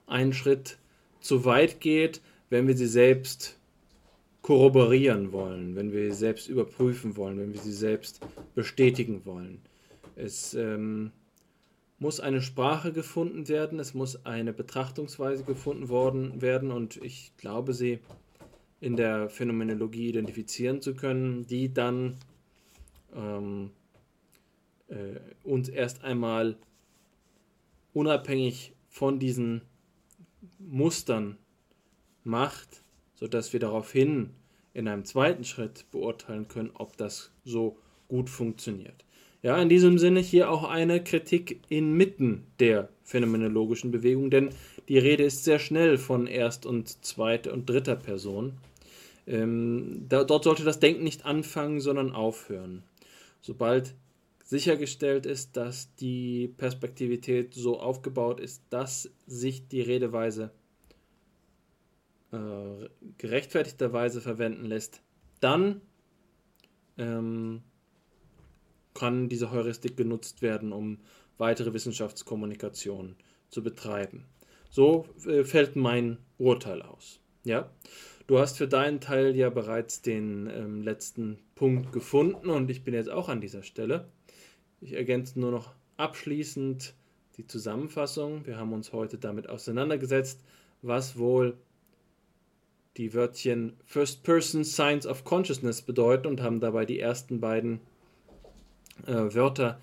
einen 0.06 0.32
Schritt 0.32 0.78
zu 1.20 1.44
weit 1.44 1.80
geht, 1.80 2.20
wenn 2.50 2.66
wir 2.66 2.76
sie 2.76 2.86
selbst 2.86 3.58
korroborieren 4.42 5.32
wollen, 5.32 5.76
wenn 5.76 5.92
wir 5.92 6.10
sie 6.10 6.18
selbst 6.18 6.48
überprüfen 6.48 7.16
wollen, 7.16 7.38
wenn 7.38 7.52
wir 7.52 7.60
sie 7.60 7.72
selbst 7.72 8.20
bestätigen 8.54 9.22
wollen. 9.24 9.60
Es 10.16 10.54
ähm, 10.54 11.12
muss 11.98 12.20
eine 12.20 12.42
Sprache 12.42 12.92
gefunden 12.92 13.48
werden, 13.48 13.80
es 13.80 13.94
muss 13.94 14.24
eine 14.24 14.52
Betrachtungsweise 14.52 15.44
gefunden 15.44 15.88
worden 15.88 16.40
werden 16.40 16.70
und 16.70 16.96
ich 16.96 17.32
glaube, 17.36 17.74
sie 17.74 18.00
in 18.80 18.96
der 18.96 19.28
Phänomenologie 19.28 20.08
identifizieren 20.08 20.80
zu 20.80 20.94
können, 20.94 21.46
die 21.46 21.72
dann 21.72 22.16
ähm, 23.14 23.70
äh, 24.88 25.18
uns 25.42 25.68
erst 25.68 26.04
einmal 26.04 26.56
unabhängig 27.92 28.72
von 28.88 29.18
diesen 29.18 29.62
Mustern 30.58 31.36
macht, 32.22 32.82
sodass 33.16 33.52
wir 33.52 33.60
daraufhin 33.60 34.30
in 34.74 34.86
einem 34.86 35.04
zweiten 35.04 35.42
Schritt 35.42 35.90
beurteilen 35.90 36.46
können, 36.46 36.70
ob 36.74 36.96
das 36.96 37.32
so 37.44 37.78
gut 38.06 38.30
funktioniert. 38.30 39.04
Ja, 39.42 39.60
in 39.62 39.68
diesem 39.68 39.98
Sinne 39.98 40.20
hier 40.20 40.50
auch 40.50 40.64
eine 40.64 41.02
Kritik 41.02 41.60
inmitten 41.68 42.46
der 42.58 42.88
phänomenologischen 43.04 43.92
Bewegung, 43.92 44.30
denn 44.30 44.50
die 44.88 44.98
Rede 44.98 45.22
ist 45.22 45.44
sehr 45.44 45.60
schnell 45.60 45.96
von 45.96 46.26
erst- 46.26 46.66
und 46.66 47.04
zweiter 47.04 47.52
und 47.52 47.68
dritter 47.68 47.94
Person. 47.94 48.54
Ähm, 49.26 50.06
da, 50.08 50.24
dort 50.24 50.44
sollte 50.44 50.64
das 50.64 50.80
Denken 50.80 51.04
nicht 51.04 51.24
anfangen, 51.24 51.80
sondern 51.80 52.12
aufhören. 52.12 52.82
Sobald 53.40 53.94
sichergestellt 54.42 55.26
ist, 55.26 55.56
dass 55.56 55.94
die 55.96 56.48
Perspektivität 56.56 57.54
so 57.54 57.78
aufgebaut 57.78 58.40
ist, 58.40 58.62
dass 58.70 59.10
sich 59.26 59.68
die 59.68 59.82
Redeweise 59.82 60.50
äh, 62.32 62.88
gerechtfertigterweise 63.18 64.20
verwenden 64.20 64.64
lässt, 64.64 65.02
dann 65.40 65.82
ähm, 66.96 67.62
kann 68.98 69.28
diese 69.28 69.52
Heuristik 69.52 69.96
genutzt 69.96 70.42
werden, 70.42 70.72
um 70.72 70.98
weitere 71.38 71.72
Wissenschaftskommunikation 71.72 73.14
zu 73.48 73.62
betreiben. 73.62 74.24
So 74.70 75.06
äh, 75.24 75.44
fällt 75.44 75.76
mein 75.76 76.18
Urteil 76.36 76.82
aus. 76.82 77.20
Ja? 77.44 77.70
Du 78.26 78.38
hast 78.38 78.58
für 78.58 78.66
deinen 78.66 79.00
Teil 79.00 79.36
ja 79.36 79.50
bereits 79.50 80.02
den 80.02 80.50
ähm, 80.52 80.82
letzten 80.82 81.38
Punkt 81.54 81.92
gefunden 81.92 82.50
und 82.50 82.70
ich 82.70 82.82
bin 82.82 82.92
jetzt 82.92 83.08
auch 83.08 83.28
an 83.28 83.40
dieser 83.40 83.62
Stelle. 83.62 84.08
Ich 84.80 84.92
ergänze 84.92 85.38
nur 85.40 85.52
noch 85.52 85.72
abschließend 85.96 86.94
die 87.36 87.46
Zusammenfassung. 87.46 88.46
Wir 88.46 88.58
haben 88.58 88.72
uns 88.72 88.92
heute 88.92 89.16
damit 89.16 89.48
auseinandergesetzt, 89.48 90.40
was 90.82 91.16
wohl 91.16 91.56
die 92.96 93.14
Wörtchen 93.14 93.74
First 93.84 94.24
Person 94.24 94.64
Science 94.64 95.06
of 95.06 95.24
Consciousness 95.24 95.82
bedeuten 95.82 96.26
und 96.26 96.42
haben 96.42 96.58
dabei 96.58 96.84
die 96.84 96.98
ersten 96.98 97.40
beiden 97.40 97.80
äh, 99.06 99.34
Wörter 99.34 99.80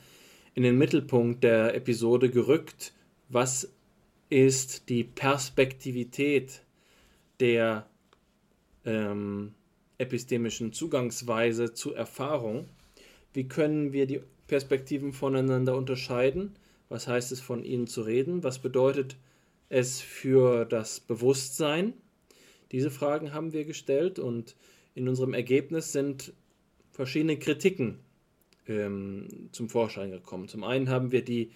in 0.53 0.63
den 0.63 0.77
Mittelpunkt 0.77 1.43
der 1.43 1.75
Episode 1.75 2.29
gerückt. 2.29 2.93
Was 3.29 3.73
ist 4.29 4.89
die 4.89 5.03
Perspektivität 5.03 6.63
der 7.39 7.87
ähm, 8.85 9.53
epistemischen 9.97 10.73
Zugangsweise 10.73 11.73
zur 11.73 11.95
Erfahrung? 11.95 12.67
Wie 13.33 13.47
können 13.47 13.91
wir 13.93 14.07
die 14.07 14.21
Perspektiven 14.47 15.11
voneinander 15.11 15.75
unterscheiden? 15.75 16.55
Was 16.87 17.07
heißt 17.07 17.31
es, 17.31 17.41
von 17.41 17.63
ihnen 17.63 17.87
zu 17.87 18.03
reden? 18.03 18.43
Was 18.43 18.59
bedeutet 18.59 19.17
es 19.69 19.99
für 19.99 20.65
das 20.65 20.99
Bewusstsein? 20.99 21.93
Diese 22.71 22.91
Fragen 22.91 23.33
haben 23.33 23.53
wir 23.53 23.65
gestellt 23.65 24.19
und 24.19 24.55
in 24.93 25.09
unserem 25.09 25.33
Ergebnis 25.33 25.91
sind 25.91 26.33
verschiedene 26.91 27.37
Kritiken 27.37 27.99
ähm, 28.67 29.49
zum 29.51 29.69
Vorschein 29.69 30.11
gekommen. 30.11 30.47
Zum 30.47 30.63
einen 30.63 30.89
haben 30.89 31.11
wir 31.11 31.23
die 31.23 31.51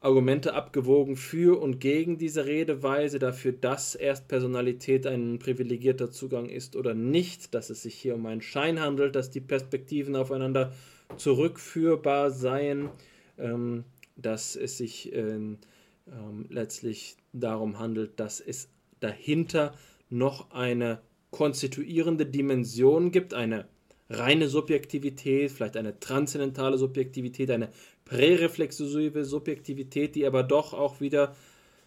Argumente 0.00 0.54
abgewogen 0.54 1.16
für 1.16 1.60
und 1.60 1.80
gegen 1.80 2.18
diese 2.18 2.46
Redeweise, 2.46 3.18
dafür, 3.18 3.52
dass 3.52 3.96
Erstpersonalität 3.96 5.06
ein 5.06 5.40
privilegierter 5.40 6.10
Zugang 6.12 6.48
ist 6.48 6.76
oder 6.76 6.94
nicht, 6.94 7.52
dass 7.52 7.68
es 7.68 7.82
sich 7.82 7.94
hier 7.94 8.14
um 8.14 8.24
einen 8.26 8.40
Schein 8.40 8.80
handelt, 8.80 9.16
dass 9.16 9.30
die 9.30 9.40
Perspektiven 9.40 10.14
aufeinander 10.14 10.72
zurückführbar 11.16 12.30
seien, 12.30 12.90
ähm, 13.38 13.84
dass 14.16 14.54
es 14.54 14.78
sich 14.78 15.12
ähm, 15.14 15.58
ähm, 16.06 16.46
letztlich 16.48 17.16
darum 17.32 17.80
handelt, 17.80 18.20
dass 18.20 18.40
es 18.40 18.68
dahinter 19.00 19.74
noch 20.10 20.52
eine 20.52 21.00
konstituierende 21.30 22.24
Dimension 22.24 23.10
gibt, 23.10 23.34
eine 23.34 23.66
reine 24.10 24.48
Subjektivität, 24.48 25.50
vielleicht 25.50 25.76
eine 25.76 25.98
transzendentale 26.00 26.78
Subjektivität, 26.78 27.50
eine 27.50 27.70
präreflexive 28.04 29.24
Subjektivität, 29.24 30.14
die 30.14 30.26
aber 30.26 30.42
doch 30.42 30.72
auch 30.72 31.00
wieder 31.00 31.36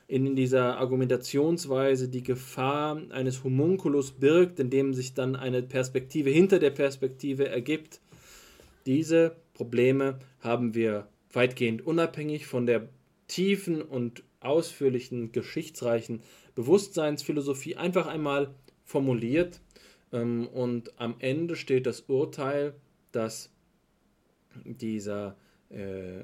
in 0.07 0.35
dieser 0.35 0.77
Argumentationsweise 0.77 2.09
die 2.09 2.21
Gefahr 2.21 3.01
eines 3.11 3.43
Homunculus 3.43 4.11
birgt, 4.11 4.59
in 4.59 4.69
dem 4.69 4.93
sich 4.93 5.13
dann 5.13 5.37
eine 5.37 5.63
Perspektive 5.63 6.29
hinter 6.29 6.59
der 6.59 6.71
Perspektive 6.71 7.47
ergibt. 7.47 8.01
Diese 8.85 9.37
Probleme 9.53 10.19
haben 10.41 10.75
wir 10.75 11.07
weitgehend 11.31 11.85
unabhängig 11.85 12.45
von 12.45 12.65
der 12.65 12.89
tiefen 13.27 13.81
und 13.81 14.23
ausführlichen, 14.41 15.31
geschichtsreichen 15.31 16.21
Bewusstseinsphilosophie 16.55 17.77
einfach 17.77 18.07
einmal 18.07 18.53
formuliert. 18.83 19.61
Ähm, 20.11 20.47
und 20.47 20.99
am 20.99 21.15
Ende 21.19 21.55
steht 21.55 21.85
das 21.85 22.01
Urteil, 22.01 22.73
dass 23.11 23.49
dieser, 24.65 25.35
äh, 25.69 26.23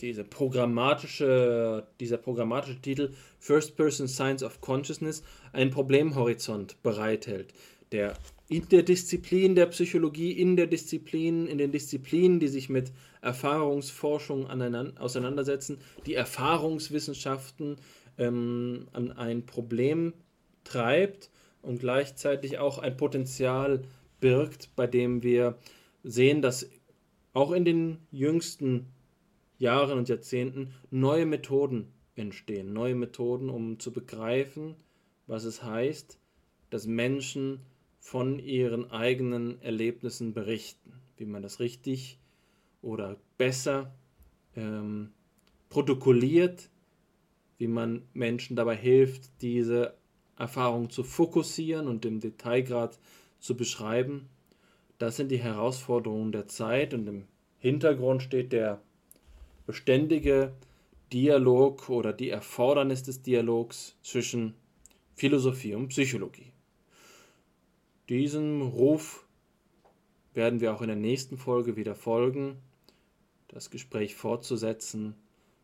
diese 0.00 0.24
programmatische, 0.24 1.86
dieser 2.00 2.16
programmatische 2.18 2.80
Titel 2.80 3.12
First 3.38 3.76
Person 3.76 4.08
Science 4.08 4.42
of 4.42 4.60
Consciousness 4.60 5.22
einen 5.52 5.70
Problemhorizont 5.70 6.82
bereithält, 6.82 7.52
der 7.92 8.14
in 8.48 8.68
der 8.68 8.82
Disziplin 8.82 9.54
der 9.54 9.66
Psychologie, 9.66 10.32
in 10.32 10.56
der 10.56 10.66
Disziplin, 10.66 11.46
in 11.46 11.58
den 11.58 11.70
Disziplinen, 11.70 12.40
die 12.40 12.48
sich 12.48 12.68
mit 12.68 12.92
Erfahrungsforschung 13.20 14.48
auseinandersetzen, 14.96 15.78
die 16.06 16.14
Erfahrungswissenschaften 16.14 17.76
ähm, 18.16 18.88
an 18.92 19.12
ein 19.12 19.44
Problem 19.44 20.14
treibt 20.64 21.30
und 21.62 21.80
gleichzeitig 21.80 22.58
auch 22.58 22.78
ein 22.78 22.96
Potenzial 22.96 23.82
birgt, 24.20 24.74
bei 24.76 24.86
dem 24.86 25.22
wir 25.22 25.58
sehen, 26.02 26.42
dass 26.42 26.70
auch 27.32 27.52
in 27.52 27.64
den 27.64 27.98
jüngsten 28.10 28.86
Jahren 29.58 29.98
und 29.98 30.08
Jahrzehnten 30.08 30.74
neue 30.90 31.26
Methoden 31.26 31.92
entstehen, 32.14 32.72
neue 32.72 32.94
Methoden, 32.94 33.48
um 33.50 33.78
zu 33.78 33.92
begreifen, 33.92 34.76
was 35.26 35.44
es 35.44 35.62
heißt, 35.62 36.18
dass 36.70 36.86
Menschen 36.86 37.60
von 37.98 38.38
ihren 38.38 38.90
eigenen 38.90 39.60
Erlebnissen 39.60 40.32
berichten, 40.32 40.92
wie 41.16 41.26
man 41.26 41.42
das 41.42 41.60
richtig 41.60 42.18
oder 42.82 43.16
besser 43.36 43.94
ähm, 44.56 45.12
protokolliert, 45.68 46.70
wie 47.58 47.66
man 47.66 48.02
Menschen 48.14 48.56
dabei 48.56 48.76
hilft, 48.76 49.42
diese 49.42 49.94
Erfahrung 50.38 50.90
zu 50.90 51.02
fokussieren 51.04 51.88
und 51.88 52.04
im 52.04 52.20
Detailgrad 52.20 52.98
zu 53.40 53.56
beschreiben. 53.56 54.28
Das 54.98 55.16
sind 55.16 55.30
die 55.30 55.42
Herausforderungen 55.42 56.32
der 56.32 56.46
Zeit 56.46 56.94
und 56.94 57.06
im 57.06 57.26
Hintergrund 57.58 58.22
steht 58.22 58.52
der 58.52 58.80
beständige 59.66 60.52
Dialog 61.12 61.88
oder 61.88 62.12
die 62.12 62.30
Erfordernis 62.30 63.02
des 63.02 63.22
Dialogs 63.22 63.96
zwischen 64.02 64.54
Philosophie 65.14 65.74
und 65.74 65.88
Psychologie. 65.88 66.52
Diesem 68.08 68.62
Ruf 68.62 69.26
werden 70.34 70.60
wir 70.60 70.72
auch 70.72 70.82
in 70.82 70.88
der 70.88 70.96
nächsten 70.96 71.36
Folge 71.36 71.76
wieder 71.76 71.94
folgen, 71.94 72.56
das 73.48 73.70
Gespräch 73.70 74.14
fortzusetzen. 74.14 75.14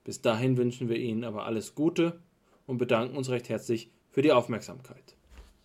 Bis 0.03 0.21
dahin 0.21 0.57
wünschen 0.57 0.89
wir 0.89 0.97
Ihnen 0.97 1.25
aber 1.25 1.47
alles 1.47 1.75
Gute 1.75 2.21
und 2.67 2.79
bedanken 2.79 3.17
uns 3.17 3.31
recht 3.31 3.49
herzlich 3.49 3.91
für 4.15 4.23
die 4.23 4.31
Aufmerksamkeit. 4.31 5.17